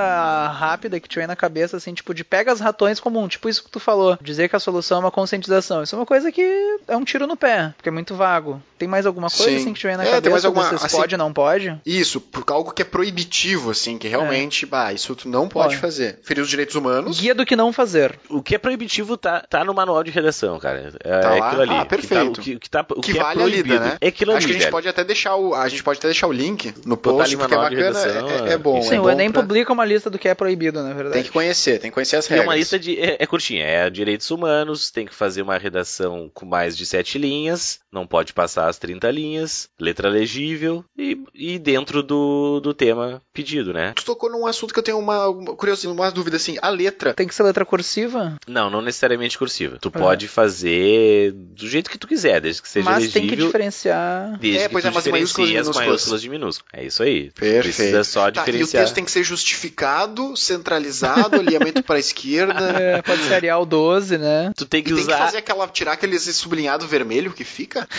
rápida 0.49 0.99
que 0.99 1.07
te 1.07 1.17
vem 1.17 1.27
na 1.27 1.35
cabeça, 1.35 1.77
assim, 1.77 1.93
tipo, 1.93 2.13
de 2.13 2.23
pega 2.23 2.51
as 2.51 2.59
ratões 2.59 2.99
comum, 2.99 3.27
tipo 3.27 3.47
isso 3.47 3.63
que 3.63 3.69
tu 3.71 3.79
falou, 3.79 4.17
dizer 4.21 4.49
que 4.49 4.55
a 4.55 4.59
solução 4.59 4.97
é 4.97 5.01
uma 5.01 5.11
conscientização. 5.11 5.81
Isso 5.83 5.95
é 5.95 5.99
uma 5.99 6.05
coisa 6.05 6.31
que 6.31 6.41
é 6.87 6.95
um 6.97 7.03
tiro 7.03 7.25
no 7.25 7.37
pé, 7.37 7.73
porque 7.77 7.89
é 7.89 7.91
muito 7.91 8.15
vago. 8.15 8.61
Tem 8.77 8.87
mais 8.87 9.05
alguma 9.05 9.29
coisa 9.29 9.43
Sim. 9.51 9.55
assim 9.57 9.73
que 9.73 9.79
te 9.79 9.87
vem 9.87 9.97
na 9.97 10.03
É, 10.03 10.05
tem 10.05 10.13
cabeça 10.15 10.31
mais 10.31 10.45
alguma- 10.45 10.69
desses 10.69 10.85
assim- 10.85 10.97
pode 10.97 11.15
ou 11.15 11.19
não 11.19 11.33
pode? 11.33 11.77
Isso, 11.85 12.21
por 12.21 12.43
algo 12.49 12.71
que 12.71 12.81
é 12.81 12.85
proibitivo, 12.85 13.71
assim, 13.71 13.97
que 13.97 14.07
realmente, 14.07 14.65
bah, 14.65 14.93
isso 14.93 15.15
tu 15.15 15.27
não 15.27 15.47
pode 15.49 15.75
fazer. 15.77 16.19
Ferir 16.23 16.41
os 16.41 16.49
direitos 16.49 16.75
humanos. 16.75 17.19
Guia 17.19 17.35
do 17.35 17.45
que 17.45 17.55
não 17.55 17.73
fazer. 17.73 18.17
O 18.29 18.41
que 18.41 18.55
é 18.55 18.57
proibitivo 18.57 19.17
tá, 19.17 19.41
tá 19.49 19.63
no 19.65 19.73
manual 19.73 20.03
de 20.03 20.11
redação, 20.11 20.57
cara. 20.59 20.93
É, 21.03 21.19
Tá 21.19 21.35
é 21.35 21.39
lá? 21.39 21.47
aquilo 21.47 21.61
ali. 21.63 21.71
Ah, 21.71 21.73
O 21.73 21.77
que 21.77 21.83
tá- 21.83 21.85
perfeito. 21.85 22.39
O 22.39 22.43
que, 22.43 22.55
o 22.55 22.59
que, 22.59 22.69
tá, 22.69 22.85
o 22.89 23.01
que, 23.01 23.11
que 23.13 23.19
é 23.19 23.21
vale 23.21 23.39
a 23.41 23.43
proibido. 23.43 23.73
lida, 23.73 23.85
né? 23.85 23.97
É 23.99 24.07
aquilo 24.07 24.31
ali, 24.31 24.37
Acho 24.37 24.47
que 24.47 24.51
a 24.51 24.53
gente 24.53 24.61
velho. 24.63 24.71
pode 24.71 24.87
até 24.87 25.03
deixar 25.03 25.35
o, 25.35 25.53
a 25.55 25.67
gente 25.67 25.83
pode 25.83 25.99
até 25.99 26.07
deixar 26.07 26.27
o 26.27 26.31
link 26.31 26.73
no 26.85 26.95
post, 26.97 27.21
ali 27.21 27.35
porque 27.37 27.53
é 27.53 27.57
bacana, 27.69 27.99
redação, 28.03 28.29
é, 28.47 28.53
é 28.53 28.57
bom. 28.57 28.81
Sim, 28.81 28.95
é 28.95 28.99
o 28.99 29.03
bom 29.03 29.09
Enem 29.11 29.31
pra- 29.31 29.41
publica 29.41 29.71
uma 29.73 29.85
lista 29.85 30.09
do 30.09 30.17
que 30.19 30.27
é 30.27 30.33
proibido, 30.35 30.81
na 30.81 30.93
verdade. 30.93 31.13
Tem 31.13 31.23
que 31.23 31.31
conhecer, 31.31 31.79
tem 31.79 31.89
que 31.91 31.93
conhecer 31.95 32.15
as 32.17 32.25
E 32.25 32.33
é 32.33 32.35
regras. 32.35 32.47
uma 32.47 32.55
lista 32.55 32.79
de. 32.79 32.99
É, 32.99 33.17
é 33.19 33.25
curtinha, 33.25 33.63
é 33.65 33.89
direitos 33.89 34.29
humanos, 34.31 34.91
tem 34.91 35.05
que 35.05 35.13
fazer 35.15 35.41
uma 35.41 35.57
redação 35.57 36.29
com 36.33 36.45
mais 36.45 36.77
de 36.77 36.85
7 36.85 37.17
linhas, 37.17 37.79
não 37.91 38.05
pode 38.07 38.33
passar 38.33 38.67
as 38.67 38.77
30 38.77 39.09
linhas, 39.11 39.69
letra 39.79 40.09
legível 40.09 40.83
e, 40.97 41.17
e 41.33 41.59
dentro 41.59 42.01
do, 42.03 42.59
do 42.59 42.73
tema 42.73 43.21
pedido, 43.33 43.73
né? 43.73 43.93
Tu 43.95 44.03
tocou 44.05 44.29
num 44.29 44.45
assunto 44.47 44.73
que 44.73 44.79
eu 44.79 44.83
tenho 44.83 44.99
uma, 44.99 45.27
uma 45.29 45.55
curiosidade, 45.55 45.97
uma 45.97 46.11
dúvida 46.11 46.37
assim. 46.37 46.57
A 46.61 46.69
letra. 46.69 47.13
Tem 47.13 47.27
que 47.27 47.33
ser 47.35 47.43
letra 47.43 47.65
cursiva? 47.65 48.35
Não, 48.47 48.69
não 48.69 48.81
necessariamente 48.81 49.37
cursiva. 49.37 49.77
Tu 49.81 49.89
É. 49.89 49.91
pode 49.99 50.27
fazer 50.27 51.31
do 51.33 51.67
jeito 51.67 51.89
que 51.89 51.97
tu 51.97 52.07
quiser, 52.07 52.39
desde 52.41 52.61
que 52.61 52.69
seja 52.69 52.89
Mas 52.89 53.11
tem 53.11 53.23
que 53.23 53.29
legível. 53.31 53.45
diferenciar. 53.47 54.37
Desde 54.39 54.59
É, 54.59 54.63
que 54.67 54.69
pois 54.71 54.83
tu 54.83 54.87
é, 54.87 54.91
mas 54.91 55.07
maiúsculas 55.07 55.49
e 55.49 55.57
as 55.57 55.69
maiúsculas 55.69 56.21
de 56.21 56.29
minúsculas. 56.29 56.69
É 56.73 56.85
isso 56.85 57.03
aí. 57.03 57.31
Tu 57.31 57.45
Perfeito. 57.63 57.91
Precisa 57.91 58.03
só 58.03 58.21
Tá, 58.23 58.27
e 58.27 58.41
o 58.41 58.45
diferenciar. 58.45 58.83
texto 58.83 58.95
tem 58.95 59.05
que 59.05 59.11
ser 59.11 59.23
justificado, 59.23 60.35
centralizado, 60.35 61.35
alinhamento 61.37 61.83
para 61.83 61.95
a 61.97 61.99
esquerda. 61.99 62.59
É, 62.79 63.01
pode 63.01 63.21
ser 63.23 63.33
Arial 63.33 63.65
12, 63.65 64.17
né? 64.17 64.51
Tu 64.55 64.65
tem 64.65 64.81
que 64.83 64.89
E 64.91 64.95
tem 64.95 65.03
que 65.05 65.09
usar. 65.11 65.17
fazer 65.25 65.37
aquela. 65.37 65.67
tirar 65.67 65.93
aquele 65.93 66.17
sublinhado 66.19 66.87
vermelho 66.87 67.31
que 67.31 67.43
fica. 67.43 67.87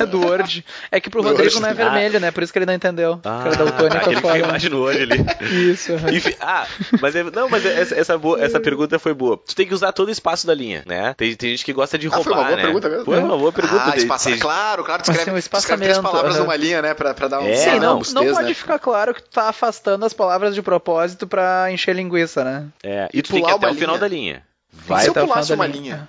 É 0.00 0.06
do 0.06 0.20
Word. 0.20 0.64
É 0.90 1.00
que 1.00 1.08
pro 1.10 1.22
Do 1.22 1.28
Rodrigo 1.28 1.50
Word. 1.54 1.60
não 1.62 1.68
é 1.68 1.72
Ah. 1.72 1.74
vermelho, 1.74 2.20
né? 2.20 2.30
Por 2.30 2.42
isso 2.42 2.52
que 2.52 2.58
ele 2.58 2.66
não 2.66 2.74
entendeu. 2.74 3.20
Ah, 3.24 3.44
daltônico 3.56 3.96
aquele 3.96 4.16
que 4.16 4.22
foda. 4.22 4.34
fica 4.34 4.46
embaixo 4.46 4.70
no 4.70 4.80
olho 4.82 5.02
ali. 5.02 5.26
Isso. 5.72 5.92
aham. 5.94 6.10
Enfim, 6.12 6.34
ah, 6.40 6.66
mas 7.00 7.14
é- 7.16 7.24
não, 7.24 7.48
mas 7.48 7.64
essa, 7.64 7.94
essa, 7.94 8.18
boa- 8.18 8.40
essa 8.42 8.60
pergunta 8.60 8.98
foi 8.98 9.14
boa. 9.14 9.38
Tu 9.46 9.54
tem 9.54 9.66
que 9.66 9.74
usar 9.74 9.92
todo 9.92 10.08
o 10.08 10.10
espaço 10.10 10.46
da 10.46 10.54
linha, 10.54 10.82
né? 10.86 11.14
Tem, 11.16 11.34
tem 11.34 11.50
gente 11.50 11.64
que 11.64 11.72
gosta 11.72 11.98
de 11.98 12.06
Ah, 12.08 12.10
roubar, 12.16 12.24
foi 12.24 12.32
uma 12.34 12.44
boa 12.44 12.56
né? 12.56 12.62
pergunta 12.62 12.88
mesmo. 12.88 13.04
Foi 13.04 13.18
uma 13.18 13.38
boa 13.38 13.52
pergunta. 13.52 13.84
Ah, 13.92 13.96
espaçar. 13.96 14.32
tem- 14.32 14.40
Claro, 14.40 14.84
claro, 14.84 15.02
tu 15.02 15.10
escreve, 15.10 15.30
um 15.30 15.34
tu 15.34 15.38
escreve 15.38 15.48
três 15.82 15.96
espaçamento, 15.96 16.02
palavras 16.02 16.34
aham. 16.34 16.44
numa 16.44 16.56
linha, 16.56 16.82
né? 16.82 16.94
Pra, 16.94 17.14
pra 17.14 17.28
dar 17.28 17.40
um. 17.40 17.46
É, 17.48 17.77
Uma 17.78 17.86
não, 17.86 17.92
robustez, 17.94 18.14
não 18.26 18.34
pode 18.34 18.48
né? 18.48 18.54
ficar 18.54 18.78
claro 18.78 19.14
que 19.14 19.22
tu 19.22 19.30
tá 19.30 19.48
afastando 19.48 20.04
as 20.04 20.12
palavras 20.12 20.54
de 20.54 20.62
propósito 20.62 21.26
pra 21.26 21.70
encher 21.72 21.94
linguiça, 21.94 22.44
né? 22.44 22.66
É, 22.82 23.08
e 23.12 23.18
E 23.18 23.22
tu 23.22 23.32
tem 23.32 23.40
que 23.42 23.46
pular 23.46 23.56
até 23.56 23.70
o 23.70 23.74
final 23.74 23.96
linha. 23.96 24.00
da 24.00 24.08
linha. 24.08 24.46
E 24.72 24.88
Vai 24.88 25.02
se 25.02 25.08
eu 25.08 25.12
até 25.12 25.20
o 25.20 25.24
final 25.24 25.34
pulasse 25.34 25.48
da 25.50 25.54
uma 25.54 25.66
linha. 25.66 25.80
linha? 25.82 26.08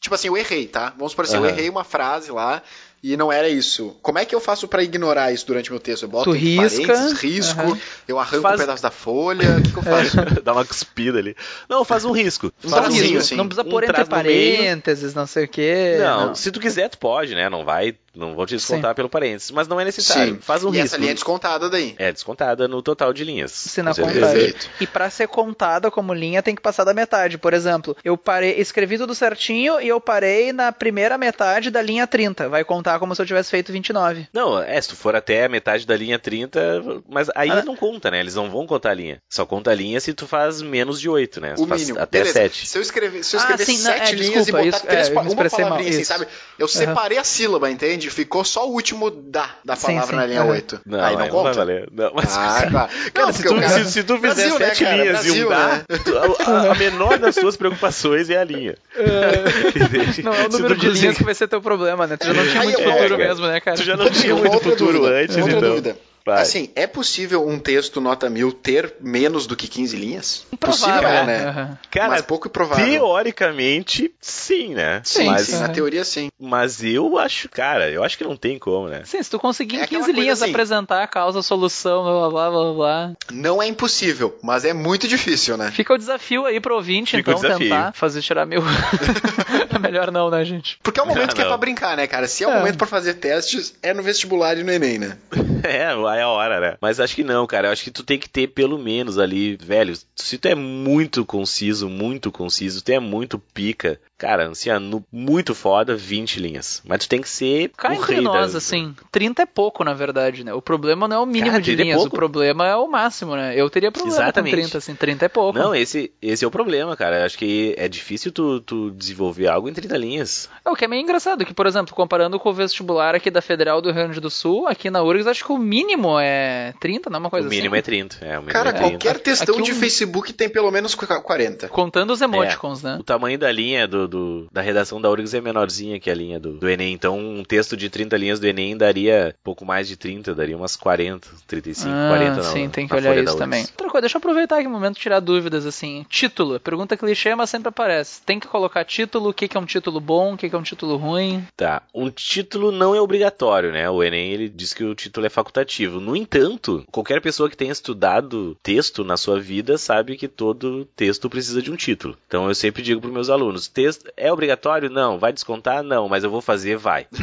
Tipo 0.00 0.14
assim, 0.14 0.28
eu 0.28 0.36
errei, 0.36 0.66
tá? 0.66 0.92
Vamos 0.96 1.12
supor 1.12 1.26
assim, 1.26 1.36
eu 1.36 1.44
Aham. 1.44 1.52
errei 1.52 1.68
uma 1.68 1.84
frase 1.84 2.30
lá 2.32 2.62
e 3.02 3.16
não 3.16 3.32
era 3.32 3.48
isso. 3.48 3.96
Como 4.02 4.18
é 4.18 4.24
que 4.24 4.34
eu 4.34 4.40
faço 4.40 4.68
pra 4.68 4.82
ignorar 4.82 5.32
isso 5.32 5.46
durante 5.46 5.70
meu 5.70 5.80
texto? 5.80 6.02
Eu 6.04 6.08
boto 6.08 6.24
Tu 6.24 6.32
risca, 6.32 6.86
parênteses, 6.86 7.18
risco, 7.20 7.78
eu 8.06 8.18
arranco 8.18 8.42
Faz- 8.42 8.56
um 8.56 8.58
pedaço 8.62 8.82
da 8.82 8.90
folha, 8.90 9.56
o 9.58 9.62
que, 9.62 9.72
que 9.72 9.78
eu 9.78 9.82
faço? 9.82 10.16
Dá 10.44 10.52
uma 10.52 10.64
cuspida 10.64 11.18
ali. 11.18 11.34
Não, 11.68 11.84
faz 11.84 12.04
um 12.04 12.12
risco. 12.12 12.52
Um 12.64 12.68
Faz 12.68 12.82
tracinho, 12.84 13.02
risco. 13.04 13.18
assim. 13.18 13.36
Não 13.36 13.46
precisa 13.48 13.66
Um 13.66 13.70
pôr 13.70 13.84
entre 13.84 14.04
parênteses, 14.04 15.14
não 15.14 15.26
sei 15.26 15.44
o 15.44 15.48
quê. 15.48 15.96
Não, 16.00 16.34
se 16.34 16.50
tu 16.50 16.60
quiser, 16.60 16.88
tu 16.88 16.98
pode, 16.98 17.34
né? 17.34 17.48
Não 17.48 17.64
vai, 17.64 17.94
não 18.14 18.34
vou 18.34 18.46
te 18.46 18.54
descontar 18.56 18.94
pelo 18.94 19.08
parênteses, 19.08 19.50
mas 19.50 19.66
não 19.68 19.80
é 19.80 19.84
necessário. 19.84 20.38
Faz 20.42 20.64
um 20.64 20.68
e 20.68 20.72
risco. 20.72 20.86
essa 20.86 20.96
linha 20.98 21.10
é 21.12 21.14
descontada 21.14 21.68
daí. 21.70 21.94
É 21.98 22.12
descontada 22.12 22.68
no 22.68 22.82
total 22.82 23.12
de 23.12 23.24
linhas. 23.24 23.52
Se 23.52 23.82
na 23.82 23.94
contagem. 23.94 24.54
E 24.80 24.86
pra 24.86 25.08
ser 25.10 25.28
contada 25.28 25.90
como 25.90 26.12
linha, 26.12 26.42
tem 26.42 26.54
que 26.54 26.62
passar 26.62 26.84
da 26.84 26.92
metade. 26.94 27.38
Por 27.38 27.52
exemplo, 27.54 27.96
eu 28.04 28.16
parei, 28.16 28.52
escrevi 28.58 28.98
tudo 28.98 29.14
certinho 29.14 29.80
e 29.80 29.88
eu 29.88 30.00
parei 30.00 30.52
na 30.52 30.72
primeira 30.72 31.16
metade 31.16 31.70
da 31.70 31.80
linha 31.80 32.06
30. 32.06 32.48
Vai 32.48 32.64
contar 32.64 32.89
como 32.98 33.14
se 33.14 33.22
eu 33.22 33.26
tivesse 33.26 33.50
feito 33.50 33.72
29. 33.72 34.28
Não, 34.32 34.60
é, 34.60 34.80
se 34.80 34.88
tu 34.88 34.96
for 34.96 35.14
até 35.14 35.44
a 35.44 35.48
metade 35.48 35.86
da 35.86 35.96
linha 35.96 36.18
30, 36.18 36.82
mas 37.08 37.28
aí 37.34 37.50
Ah. 37.50 37.62
não 37.64 37.76
conta, 37.76 38.10
né? 38.10 38.20
Eles 38.20 38.34
não 38.34 38.50
vão 38.50 38.66
contar 38.66 38.90
a 38.90 38.94
linha. 38.94 39.18
Só 39.28 39.44
conta 39.46 39.70
a 39.70 39.74
linha 39.74 40.00
se 40.00 40.12
tu 40.12 40.26
faz 40.26 40.60
menos 40.62 41.00
de 41.00 41.08
8, 41.08 41.40
né? 41.40 41.56
Se 41.56 41.62
O 41.62 41.66
mínimo. 41.66 41.98
até 42.00 42.18
Beleza. 42.20 42.32
7. 42.40 42.66
Se 42.66 42.78
eu 42.78 42.82
escrever, 42.82 43.22
se 43.24 43.36
eu 43.36 43.40
Ah, 43.40 43.42
escrever 43.42 43.64
sim, 43.64 43.78
não, 43.82 43.92
sete 43.92 44.12
é, 44.12 44.16
linhas 44.16 44.44
desculpa, 44.46 44.48
e 44.62 44.64
botar 44.70 44.76
isso, 44.76 44.86
três, 44.86 45.08
é, 45.08 45.12
uma 45.20 45.50
palavrinha 45.50 45.90
assim, 45.90 46.04
sabe? 46.04 46.26
Eu 46.58 46.68
separei 46.68 47.18
a 47.18 47.24
sílaba, 47.24 47.70
entende? 47.70 48.10
Ficou 48.10 48.44
só 48.44 48.68
o 48.68 48.72
último 48.72 49.10
da 49.10 49.48
da 49.64 49.76
Sim, 49.76 49.86
palavra 49.88 50.06
sim, 50.08 50.16
na 50.16 50.26
linha 50.26 50.40
aham. 50.42 50.50
8. 50.50 50.80
Não, 50.86 50.98
aí 51.00 51.04
aí 51.06 51.12
não 51.12 51.18
não 51.20 51.26
vai 51.26 51.30
conta. 51.30 51.52
valer. 51.54 51.88
Não, 51.92 52.12
mas, 52.14 52.36
Ah, 52.36 52.66
claro. 52.70 52.90
Cara, 53.12 53.26
Não, 53.26 53.32
se, 53.32 53.42
tu, 53.42 53.54
cara- 53.54 53.68
se, 53.68 53.90
se 53.92 54.02
tu 54.04 54.14
fizer 54.16 54.34
Brasil, 54.34 54.58
né, 54.58 54.66
sete 54.66 54.84
cara? 54.84 54.96
linhas 54.96 55.12
Brasil, 55.12 55.34
e 55.34 55.44
um 55.44 55.48
dá, 55.48 55.66
né? 55.68 55.84
tu- 56.04 56.18
a, 56.18 56.72
a 56.72 56.74
menor 56.74 57.18
das 57.18 57.34
tuas 57.36 57.56
preocupações 57.56 58.30
é 58.30 58.38
a 58.38 58.44
linha. 58.44 58.74
Entende? 59.76 60.22
Não 60.22 60.32
é 60.34 60.46
o 60.46 60.50
Se 60.52 60.58
número 60.58 60.74
tu 60.76 60.80
de 60.80 60.90
linhas 60.90 61.16
que 61.16 61.24
vai 61.24 61.34
ser 61.34 61.48
teu 61.48 61.60
problema, 61.60 62.06
né? 62.06 62.16
Tu 62.16 62.26
já 62.26 62.32
não 62.34 62.46
tinha 62.46 62.62
muito 62.62 62.79
futuro 62.84 63.04
É, 63.04 63.08
cara. 63.08 63.28
mesmo, 63.28 63.46
né, 63.46 63.60
cara? 63.60 63.76
Tu 63.76 63.82
já 63.84 63.96
não 63.96 64.10
tinha 64.10 64.34
muito 64.34 64.58
futuro 64.60 64.92
dúvida, 64.98 65.16
antes, 65.16 65.36
outra 65.36 65.56
então. 65.56 65.68
dúvida. 65.70 65.96
Vai. 66.34 66.42
Assim, 66.42 66.70
é 66.76 66.86
possível 66.86 67.46
um 67.46 67.58
texto 67.58 68.00
nota 68.00 68.30
mil 68.30 68.52
ter 68.52 68.94
menos 69.00 69.46
do 69.46 69.56
que 69.56 69.66
15 69.66 69.96
linhas? 69.96 70.46
Improvável, 70.52 70.86
Possível, 70.92 71.08
é, 71.08 71.26
né? 71.26 71.38
né? 71.40 71.48
Aham. 71.48 71.78
Cara, 71.90 72.08
Mas 72.10 72.22
pouco 72.22 72.46
improvável. 72.48 72.84
teoricamente, 72.86 74.12
sim, 74.20 74.74
né? 74.74 75.00
Sim, 75.04 75.24
mas, 75.26 75.46
Sim, 75.46 75.58
na 75.58 75.68
teoria 75.68 76.04
sim. 76.04 76.28
mas 76.38 76.82
eu 76.84 77.18
acho, 77.18 77.48
cara, 77.48 77.90
eu 77.90 78.04
acho 78.04 78.16
que 78.16 78.24
não 78.24 78.36
tem 78.36 78.58
como, 78.58 78.88
né? 78.88 79.02
Sim, 79.04 79.22
se 79.22 79.30
tu 79.30 79.38
conseguir 79.38 79.76
em 79.76 79.80
É 79.80 79.84
aquela 79.84 80.00
15 80.00 80.12
coisa 80.12 80.20
linhas 80.20 80.42
assim. 80.42 80.50
apresentar 80.50 81.02
a 81.02 81.06
causa, 81.06 81.40
a 81.40 81.42
solução, 81.42 82.02
blá 82.04 82.28
blá 82.30 82.50
blá 82.50 82.50
blá 82.50 82.72
blá. 82.74 83.12
Não 83.32 83.62
é 83.62 83.66
impossível, 83.66 84.38
mas 84.42 84.64
é 84.64 84.72
muito 84.72 85.08
difícil, 85.08 85.56
né? 85.56 85.70
Fica 85.70 85.92
o 85.94 85.98
desafio 85.98 86.46
aí 86.46 86.60
pro 86.60 86.74
ouvinte, 86.76 87.16
Fica 87.16 87.34
o 87.34 87.38
então, 87.38 87.58
tentar 87.58 87.92
fazer 87.94 88.22
tirar 88.22 88.46
mil. 88.46 88.62
Melhor 89.80 90.10
não, 90.10 90.30
né, 90.30 90.44
gente? 90.44 90.78
Porque 90.82 91.00
é 91.00 91.02
o 91.02 91.06
momento 91.06 91.28
Não, 91.28 91.34
que 91.34 91.42
é 91.42 91.44
pra 91.46 91.56
brincar, 91.56 91.96
né, 91.96 92.06
cara? 92.06 92.26
Se 92.28 92.44
é 92.44 92.48
o 92.48 92.50
É. 92.50 92.58
momento 92.58 92.76
pra 92.76 92.86
fazer 92.86 93.14
testes, 93.14 93.74
é 93.82 93.92
no 93.94 94.02
vestibular 94.02 94.56
e 94.58 94.62
no 94.64 94.70
Enem, 94.72 94.98
né? 94.98 95.16
É, 95.62 95.94
é 96.20 96.22
a 96.24 96.28
hora, 96.28 96.60
né? 96.60 96.76
Mas 96.80 97.00
acho 97.00 97.14
que 97.14 97.24
não, 97.24 97.46
cara. 97.46 97.68
Eu 97.68 97.72
acho 97.72 97.82
que 97.84 97.90
tu 97.90 98.02
tem 98.02 98.18
que 98.18 98.28
ter 98.28 98.46
pelo 98.48 98.78
menos 98.78 99.18
ali, 99.18 99.56
velho. 99.56 99.94
Se 100.14 100.38
tu 100.38 100.46
é 100.46 100.54
muito 100.54 101.24
conciso, 101.24 101.88
muito 101.88 102.30
conciso, 102.30 102.82
tu 102.82 102.90
é 102.90 103.00
muito 103.00 103.38
pica, 103.38 104.00
cara, 104.16 104.48
assim, 104.50 104.70
no- 104.78 105.04
muito 105.12 105.54
foda, 105.54 105.96
20 105.96 106.38
linhas. 106.40 106.82
Mas 106.86 107.00
tu 107.00 107.08
tem 107.08 107.20
que 107.20 107.28
ser 107.28 107.70
Cá 107.76 107.90
o 107.90 107.94
entre 107.94 108.20
nós, 108.20 108.52
da- 108.52 108.58
assim, 108.58 108.94
30 109.10 109.42
é 109.42 109.46
pouco, 109.46 109.82
na 109.82 109.94
verdade, 109.94 110.44
né? 110.44 110.52
O 110.54 110.62
problema 110.62 111.08
não 111.08 111.16
é 111.16 111.20
o 111.20 111.26
mínimo 111.26 111.50
Cara, 111.52 111.60
de 111.62 111.66
30 111.70 111.82
é 111.82 111.84
linhas, 111.84 111.98
o 111.98 112.02
pouco. 112.04 112.16
problema 112.16 112.66
é 112.66 112.76
o 112.76 112.86
máximo, 112.88 113.34
né? 113.34 113.54
Eu 113.56 113.68
teria 113.70 113.90
problema 113.90 114.14
Exatamente. 114.16 114.54
com 114.54 114.60
30, 114.62 114.78
assim, 114.78 114.94
30 114.94 115.24
é 115.24 115.28
pouco. 115.28 115.58
Não, 115.58 115.74
esse, 115.74 116.12
esse 116.20 116.44
é 116.44 116.48
o 116.48 116.50
problema, 116.50 116.96
cara. 116.96 117.20
Eu 117.20 117.26
acho 117.26 117.38
que 117.38 117.74
é 117.78 117.88
difícil 117.88 118.30
tu, 118.30 118.60
tu 118.60 118.90
desenvolver 118.90 119.48
algo 119.48 119.68
em 119.68 119.72
30 119.72 119.96
linhas. 119.96 120.48
É 120.64 120.70
o 120.70 120.76
que 120.76 120.84
é 120.84 120.88
meio 120.88 121.02
engraçado, 121.02 121.44
que, 121.44 121.54
por 121.54 121.66
exemplo, 121.66 121.94
comparando 121.94 122.38
com 122.38 122.50
o 122.50 122.52
vestibular 122.52 123.14
aqui 123.14 123.30
da 123.30 123.40
Federal 123.40 123.80
do 123.80 123.90
Rio 123.90 124.02
Grande 124.04 124.20
do 124.20 124.30
Sul, 124.30 124.66
aqui 124.68 124.90
na 124.90 125.02
URGS, 125.02 125.26
acho 125.28 125.44
que 125.44 125.52
o 125.52 125.58
mínimo 125.58 125.99
é 126.18 126.72
30, 126.80 127.10
não 127.10 127.16
é 127.16 127.20
uma 127.20 127.30
coisa 127.30 127.46
o 127.46 127.50
mínimo 127.50 127.74
assim? 127.74 127.80
é 127.80 127.82
30. 127.82 128.16
É, 128.24 128.28
o 128.38 128.42
mínimo 128.42 128.52
Cara, 128.52 128.70
é 128.70 128.72
30. 128.72 128.88
qualquer 128.90 129.18
textão 129.18 129.54
Aqui 129.56 129.64
de 129.64 129.72
um- 129.72 129.74
Facebook 129.74 130.32
tem 130.32 130.48
pelo 130.48 130.70
menos 130.70 130.94
qu- 130.94 131.06
40. 131.22 131.68
Contando 131.68 132.12
os 132.12 132.20
emoticons, 132.20 132.82
né? 132.82 132.96
O 133.00 133.02
tamanho 133.02 133.38
da 133.38 133.50
linha 133.52 133.86
do, 133.86 134.06
do- 134.08 134.46
da 134.52 134.60
redação 134.62 135.00
da 135.00 135.10
URGS 135.10 135.34
é 135.34 135.40
menorzinha 135.40 135.98
que 136.00 136.10
a 136.10 136.14
linha 136.14 136.38
do, 136.40 136.54
do 136.54 136.68
Enem. 136.68 136.92
Então, 136.92 137.18
um 137.18 137.42
texto 137.44 137.76
de 137.76 137.90
30 137.90 138.16
linhas 138.16 138.38
do 138.40 138.46
Enem 138.46 138.76
daria 138.76 139.34
pouco 139.42 139.64
mais 139.64 139.88
de 139.88 139.96
30, 139.96 140.34
daria 140.34 140.56
umas 140.56 140.76
40, 140.76 141.28
35, 141.46 141.90
Ah, 141.92 142.08
40 142.08 142.36
não. 142.36 142.42
sim, 142.44 142.68
tem 142.68 142.86
que 142.86 142.94
na 142.94 142.98
olhar 143.10 143.22
isso 143.24 143.36
também. 143.36 143.62
Outra 143.62 143.88
coisa, 143.88 144.02
deixa 144.02 144.16
eu 144.16 144.20
aproveitar 144.20 144.58
aqui 144.58 144.66
o 144.66 144.70
momento 144.70 144.94
de 144.94 145.00
tirar 145.00 145.20
dúvidas, 145.20 145.66
assim. 145.66 146.06
Título, 146.08 146.58
pergunta 146.60 146.96
clichê, 146.96 147.34
mas 147.34 147.50
sempre 147.50 147.68
aparece. 147.68 148.22
Tem 148.22 148.38
que 148.38 148.46
colocar 148.48 148.84
título, 148.84 149.30
o 149.30 149.34
que 149.34 149.48
que 149.48 149.56
é 149.56 149.60
um 149.60 149.64
título 149.66 150.00
bom, 150.00 150.34
o 150.34 150.36
que 150.36 150.48
que 150.48 150.54
é 150.54 150.58
um 150.58 150.62
título 150.62 150.96
ruim. 150.96 151.44
Tá, 151.56 151.82
um 151.94 152.08
título 152.10 152.70
não 152.70 152.94
é 152.94 153.00
obrigatório, 153.00 153.72
né? 153.72 153.88
O 153.90 154.02
Enem 154.02 154.30
ele 154.32 154.48
diz 154.48 154.72
que 154.72 154.84
o 154.84 154.94
título 154.94 155.26
é 155.26 155.28
facultativo. 155.30 155.89
No 155.98 156.14
entanto, 156.14 156.84
qualquer 156.90 157.20
pessoa 157.20 157.48
que 157.48 157.56
tenha 157.56 157.72
estudado 157.72 158.56
texto 158.62 159.02
na 159.02 159.16
sua 159.16 159.40
vida 159.40 159.78
sabe 159.78 160.16
que 160.16 160.28
todo 160.28 160.84
texto 160.94 161.30
precisa 161.30 161.62
de 161.62 161.72
um 161.72 161.76
título. 161.76 162.16
Então 162.26 162.46
eu 162.48 162.54
sempre 162.54 162.82
digo 162.82 163.00
para 163.00 163.10
meus 163.10 163.30
alunos: 163.30 163.66
texto 163.66 164.10
é 164.16 164.30
obrigatório? 164.32 164.90
Não. 164.90 165.18
Vai 165.18 165.32
descontar? 165.32 165.82
Não. 165.82 166.08
Mas 166.08 166.22
eu 166.22 166.30
vou 166.30 166.40
fazer? 166.40 166.76
Vai. 166.76 167.06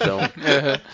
Então, 0.00 0.18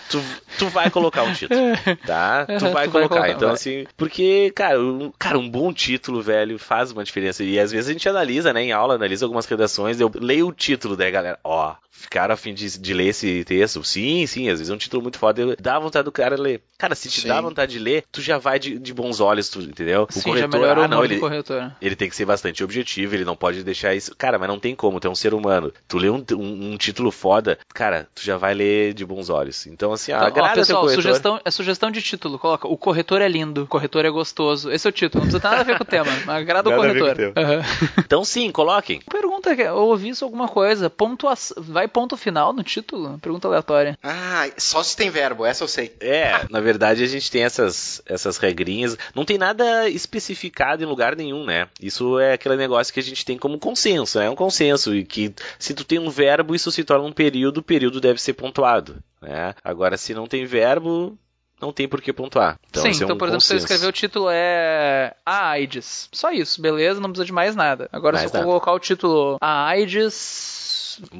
tu, 0.09 0.21
tu 0.57 0.67
vai 0.69 0.89
colocar 0.89 1.23
um 1.23 1.33
título, 1.33 1.59
tá? 2.05 2.45
Tu 2.45 2.51
vai 2.51 2.57
tu 2.59 2.73
vai 2.73 2.87
colocar. 2.89 3.07
colocar, 3.07 3.29
então, 3.29 3.49
vai. 3.49 3.55
assim, 3.55 3.85
porque, 3.95 4.51
cara 4.53 4.77
um, 4.79 5.11
cara, 5.17 5.37
um 5.37 5.49
bom 5.49 5.71
título, 5.71 6.21
velho, 6.21 6.57
faz 6.57 6.91
uma 6.91 7.03
diferença. 7.03 7.43
E 7.43 7.59
às 7.59 7.71
vezes 7.71 7.89
a 7.89 7.93
gente 7.93 8.09
analisa, 8.09 8.53
né, 8.53 8.63
em 8.63 8.71
aula, 8.71 8.95
analisa 8.95 9.25
algumas 9.25 9.45
redações, 9.45 9.99
eu 9.99 10.11
leio 10.15 10.47
o 10.47 10.53
título, 10.53 10.95
daí, 10.95 11.11
galera, 11.11 11.39
ó, 11.43 11.75
ficaram 11.91 12.33
a 12.33 12.37
fim 12.37 12.53
de, 12.53 12.77
de 12.79 12.93
ler 12.93 13.07
esse 13.07 13.43
texto. 13.43 13.83
Sim, 13.83 14.25
sim, 14.27 14.49
às 14.49 14.59
vezes 14.59 14.69
é 14.69 14.73
um 14.73 14.77
título 14.77 15.01
muito 15.01 15.19
foda, 15.19 15.55
dá 15.59 15.79
vontade 15.79 16.05
do 16.05 16.11
cara 16.11 16.39
ler. 16.39 16.61
Cara, 16.77 16.95
se 16.95 17.06
te 17.07 17.21
Sim. 17.21 17.27
dá 17.27 17.39
vontade 17.41 17.73
de 17.73 17.79
ler, 17.79 18.03
tu 18.11 18.21
já 18.21 18.37
vai 18.37 18.59
de, 18.59 18.77
de 18.79 18.93
bons 18.93 19.19
olhos, 19.19 19.49
tu, 19.49 19.59
entendeu? 19.61 20.03
O 20.09 20.13
Sim, 20.13 20.19
já 20.37 20.47
corretor, 20.47 20.77
ah, 20.79 20.87
não, 20.87 21.03
ele, 21.03 21.19
corretor. 21.19 21.71
ele 21.81 21.95
tem 21.95 22.09
que 22.09 22.15
ser 22.15 22.25
bastante 22.25 22.63
objetivo, 22.63 23.15
ele 23.15 23.25
não 23.25 23.35
pode 23.35 23.63
deixar 23.63 23.93
isso. 23.95 24.15
Cara, 24.15 24.37
mas 24.39 24.47
não 24.47 24.59
tem 24.59 24.75
como, 24.75 24.99
tu 24.99 25.07
é 25.07 25.11
um 25.11 25.15
ser 25.15 25.33
humano. 25.33 25.71
Tu 25.87 25.97
lê 25.97 26.09
um, 26.09 26.23
um- 26.33 26.71
um 26.73 26.77
título 26.77 27.11
foda, 27.11 27.57
cara, 27.73 28.07
tu 28.15 28.21
já 28.23 28.37
vai 28.37 28.53
ler 28.53 28.93
de 28.93 29.05
bons 29.05 29.29
olhos. 29.29 29.65
Então, 29.67 29.91
assim, 29.93 30.11
ó, 30.11 30.15
Então, 30.17 30.25
ó, 30.27 30.29
agrada 30.31 30.55
pessoal, 30.55 30.79
teu 30.81 30.85
corretor. 30.89 31.03
sugestão, 31.03 31.41
é 31.43 31.51
sugestão 31.51 31.91
de 31.91 32.01
título. 32.01 32.37
Coloca, 32.39 32.67
o 32.67 32.77
corretor 32.77 33.21
é 33.21 33.27
lindo, 33.27 33.63
o 33.63 33.67
corretor 33.67 34.05
é 34.05 34.09
gostoso. 34.09 34.71
Esse 34.71 34.87
é 34.87 34.89
o 34.89 34.93
título, 34.93 35.23
não 35.23 35.27
precisa 35.27 35.39
ter 35.41 35.47
nada 35.49 35.61
a 35.61 35.63
ver 35.65 35.77
com 35.77 35.83
o 35.83 35.87
tema. 35.87 36.11
mas 36.25 36.35
Agrada 36.37 36.69
o 36.69 36.71
Nada 36.71 36.89
a 36.89 36.93
ver 36.93 36.99
com 36.99 37.05
corretor. 37.05 37.29
o 37.29 37.33
tema. 37.33 37.47
Aham. 37.47 37.65
Então, 37.99 38.23
sim, 38.25 38.51
coloquem. 38.51 39.01
Pergunta, 39.09 39.55
que- 39.55 39.61
eu 39.61 39.75
ouvi 39.75 40.09
isso 40.09 40.23
alguma 40.25 40.47
coisa. 40.47 40.89
Pontua, 40.89 41.33
vai 41.57 41.87
ponto 41.87 42.15
final 42.17 42.53
no 42.53 42.63
título? 42.63 43.17
Pergunta 43.19 43.47
aleatória. 43.47 43.97
Ah, 44.03 44.47
só 44.57 44.81
se 44.83 44.95
tem 44.95 45.09
verbo, 45.09 45.45
essa 45.45 45.63
eu 45.63 45.67
sei. 45.67 45.93
É, 45.99 46.45
na 46.49 46.59
verdade 46.59 46.96
a 47.03 47.07
gente 47.07 47.29
tem 47.31 47.43
essas, 47.43 48.01
essas 48.05 48.37
regrinhas. 48.37 48.97
Não 49.15 49.25
tem 49.25 49.37
nada 49.37 49.89
especificado 49.89 50.83
em 50.83 50.87
lugar 50.87 51.15
nenhum, 51.15 51.45
né? 51.45 51.67
Isso 51.81 52.19
é 52.19 52.33
aquele 52.33 52.55
negócio 52.55 52.93
que 52.93 52.99
a 52.99 53.03
gente 53.03 53.25
tem 53.25 53.37
como 53.37 53.59
consenso, 53.59 54.19
né? 54.19 54.25
É 54.25 54.29
um 54.29 54.35
consenso. 54.35 54.93
E 54.95 55.03
que 55.03 55.33
se 55.59 55.73
tu 55.73 55.83
tem 55.83 55.99
um 55.99 56.09
verbo, 56.09 56.55
isso 56.55 56.71
se 56.71 56.83
torna 56.83 57.05
um 57.05 57.11
período, 57.11 57.57
o 57.59 57.63
período 57.63 57.99
deve 58.01 58.21
ser 58.21 58.33
pontuado. 58.33 58.97
Né? 59.21 59.53
Agora, 59.63 59.97
se 59.97 60.13
não 60.13 60.27
tem 60.27 60.45
verbo, 60.45 61.17
não 61.59 61.71
tem 61.73 61.87
por 61.87 62.01
que 62.01 62.13
pontuar. 62.13 62.55
Então, 62.69 62.83
Sim, 62.83 62.89
é 62.89 63.03
então, 63.03 63.15
um 63.15 63.17
por 63.17 63.27
exemplo, 63.27 63.41
se 63.41 63.53
eu 63.53 63.55
consenso. 63.57 63.73
escrever 63.73 63.89
o 63.89 63.91
título 63.93 64.27
é 64.29 65.15
A 65.25 65.49
AIDS. 65.49 66.07
Só 66.11 66.31
isso, 66.31 66.61
beleza, 66.61 66.99
não 66.99 67.09
precisa 67.09 67.25
de 67.25 67.33
mais 67.33 67.55
nada. 67.55 67.89
Agora, 67.91 68.17
Mais 68.17 68.29
se 68.29 68.35
eu 68.35 68.39
nada. 68.39 68.45
colocar 68.47 68.71
o 68.73 68.79
título 68.79 69.37
A 69.41 69.65
AIDS 69.67 70.66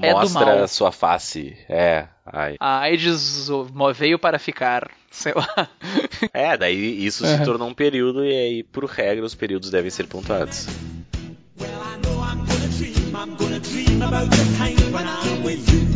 é 0.01 0.11
Mostra 0.11 0.63
a 0.63 0.67
sua 0.67 0.91
face. 0.91 1.57
É. 1.69 2.07
Ai. 2.25 2.55
A 2.59 2.79
AIDS 2.79 3.49
o- 3.49 3.67
veio 3.93 4.17
para 4.19 4.37
ficar. 4.39 4.89
Sei 5.11 5.33
lá. 5.33 5.67
É, 6.33 6.55
daí 6.57 7.03
isso 7.05 7.25
se 7.25 7.43
tornou 7.43 7.67
um 7.69 7.73
período 7.73 8.23
e 8.23 8.31
aí, 8.31 8.63
por 8.63 8.85
regra, 8.85 9.25
os 9.25 9.33
períodos 9.33 9.69
devem 9.71 9.89
ser 9.89 10.05
pontuados. 10.07 10.67
Well, 11.59 11.69
I 11.69 11.97
know 12.05 12.21
I'm 12.21 12.45
gonna 12.45 12.67
dream, 12.77 13.15
I'm 13.15 13.35
gonna 13.35 13.59
dream 13.59 14.01
about 14.03 14.29
the 14.29 14.43
time 14.57 14.77
when 14.93 15.07
I'm 15.07 15.43
with 15.43 15.67
you. 15.71 15.87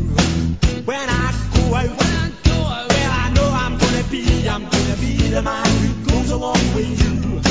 When 0.86 0.98
I 1.10 1.32
go 1.54 1.76
out, 1.76 1.90
when 1.90 2.12
I 2.16 2.32
go 2.50 2.66
out, 2.66 2.90
well, 2.90 3.12
I 3.12 3.30
know 3.36 3.52
I'm 3.54 3.78
gonna 3.78 4.04
be, 4.10 4.48
I'm 4.50 4.64
gonna 4.64 4.96
be 5.00 5.30
the 5.30 5.42
man 5.44 5.66
who 5.68 6.10
goes 6.10 6.32
along 6.32 6.58
with 6.74 6.90
you. 7.00 7.42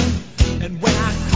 And 0.65 0.83
when 0.83 0.95
I 0.97 1.30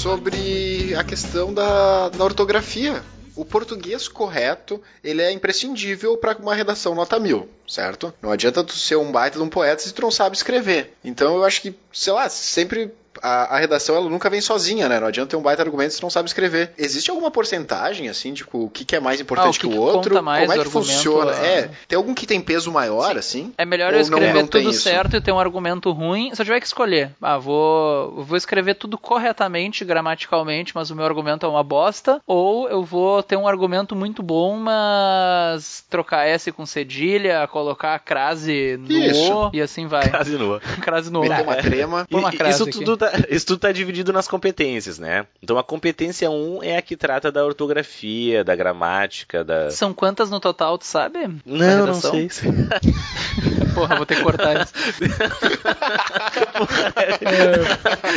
Sobre 0.00 0.94
a 0.94 1.04
questão 1.04 1.52
da, 1.52 2.08
da 2.08 2.24
ortografia. 2.24 3.02
O 3.36 3.44
português 3.44 4.08
correto, 4.08 4.82
ele 5.04 5.20
é 5.20 5.30
imprescindível 5.30 6.16
para 6.16 6.38
uma 6.38 6.54
redação 6.54 6.94
nota 6.94 7.18
mil, 7.18 7.46
certo? 7.68 8.12
Não 8.22 8.30
adianta 8.32 8.64
tu 8.64 8.72
ser 8.72 8.96
um 8.96 9.12
baita 9.12 9.36
de 9.36 9.44
um 9.44 9.48
poeta 9.50 9.82
se 9.82 9.92
tu 9.92 10.00
não 10.00 10.10
sabe 10.10 10.34
escrever. 10.34 10.94
Então 11.04 11.36
eu 11.36 11.44
acho 11.44 11.60
que, 11.60 11.74
sei 11.92 12.14
lá, 12.14 12.30
sempre 12.30 12.90
a, 13.22 13.56
a 13.56 13.58
redação 13.58 13.96
ela 13.96 14.08
nunca 14.08 14.30
vem 14.30 14.40
sozinha, 14.40 14.88
né? 14.88 15.00
Não 15.00 15.08
adianta 15.08 15.30
ter 15.30 15.36
um 15.36 15.42
baita 15.42 15.62
argumento 15.62 15.94
se 15.94 16.02
não 16.02 16.10
sabe 16.10 16.28
escrever. 16.28 16.72
Existe 16.78 17.10
alguma 17.10 17.30
porcentagem, 17.30 18.08
assim, 18.08 18.32
de 18.32 18.44
o 18.52 18.68
que, 18.68 18.84
que 18.84 18.96
é 18.96 19.00
mais 19.00 19.20
importante 19.20 19.46
Ah, 19.46 19.50
o 19.50 19.52
que 19.52 19.60
que 19.60 19.66
o 19.66 19.70
que 19.70 19.78
outro? 19.78 20.10
conta 20.10 20.22
mais 20.22 20.40
Como 20.42 20.52
é 20.52 20.54
que 20.56 20.60
argumento, 20.68 20.86
funciona? 20.86 21.32
ah. 21.32 21.46
É, 21.46 21.70
tem 21.88 21.96
algum 21.96 22.14
que 22.14 22.26
tem 22.26 22.40
peso 22.40 22.70
maior, 22.70 23.16
assim? 23.16 23.52
É 23.58 23.64
melhor 23.64 23.92
eu 23.92 24.00
escrever 24.00 24.34
não 24.34 24.46
tudo 24.46 24.70
isso? 24.70 24.82
certo 24.82 25.16
e 25.16 25.20
ter 25.20 25.32
um 25.32 25.38
argumento 25.38 25.90
ruim. 25.92 26.34
Se 26.34 26.40
eu 26.42 26.44
tiver 26.46 26.60
que 26.60 26.66
escolher, 26.66 27.10
ah, 27.20 27.38
vou, 27.38 28.24
vou 28.24 28.36
escrever 28.36 28.74
tudo 28.74 28.96
corretamente, 28.96 29.84
gramaticalmente, 29.84 30.72
mas 30.74 30.90
o 30.90 30.96
meu 30.96 31.04
argumento 31.04 31.44
é 31.44 31.48
uma 31.48 31.62
bosta. 31.62 32.20
Ou 32.26 32.68
eu 32.68 32.82
vou 32.84 33.22
ter 33.22 33.36
um 33.36 33.46
argumento 33.48 33.94
muito 33.96 34.22
bom, 34.22 34.56
mas 34.56 35.84
trocar 35.88 36.26
S 36.26 36.50
com 36.52 36.64
cedilha, 36.66 37.46
colocar 37.48 37.94
a 37.94 37.98
crase 37.98 38.76
no 38.78 38.90
Isso. 38.92 39.34
O 39.34 39.50
e 39.52 39.60
assim 39.60 39.86
vai. 39.86 40.08
Crase 40.08 40.36
no 41.10 41.20
O. 41.20 41.20
Meter 41.28 41.42
uma 41.42 41.56
trema. 41.56 42.06
Põe 42.10 42.20
uma 42.20 42.32
crase 42.32 42.54
isso, 42.54 42.62
aqui. 42.68 42.72
tudo 42.78 42.96
tá, 43.00 43.12
isso 43.28 43.46
tudo 43.46 43.60
tá 43.60 43.72
dividido 43.72 44.12
nas 44.12 44.28
competências, 44.28 44.98
né? 44.98 45.26
Então 45.42 45.58
a 45.58 45.64
competência 45.64 46.30
1 46.30 46.62
é 46.62 46.76
a 46.76 46.82
que 46.82 46.96
trata 46.96 47.32
da 47.32 47.44
ortografia, 47.44 48.44
da 48.44 48.54
gramática, 48.54 49.42
da. 49.42 49.70
São 49.70 49.92
quantas 49.92 50.30
no 50.30 50.38
total, 50.38 50.78
tu 50.78 50.86
sabe? 50.86 51.18
Não, 51.44 51.86
não 51.86 51.94
sei. 51.94 52.28
Porra, 53.80 53.96
vou 53.96 54.06
ter 54.06 54.16
que 54.16 54.22
cortar 54.22 54.60
isso. 54.60 54.72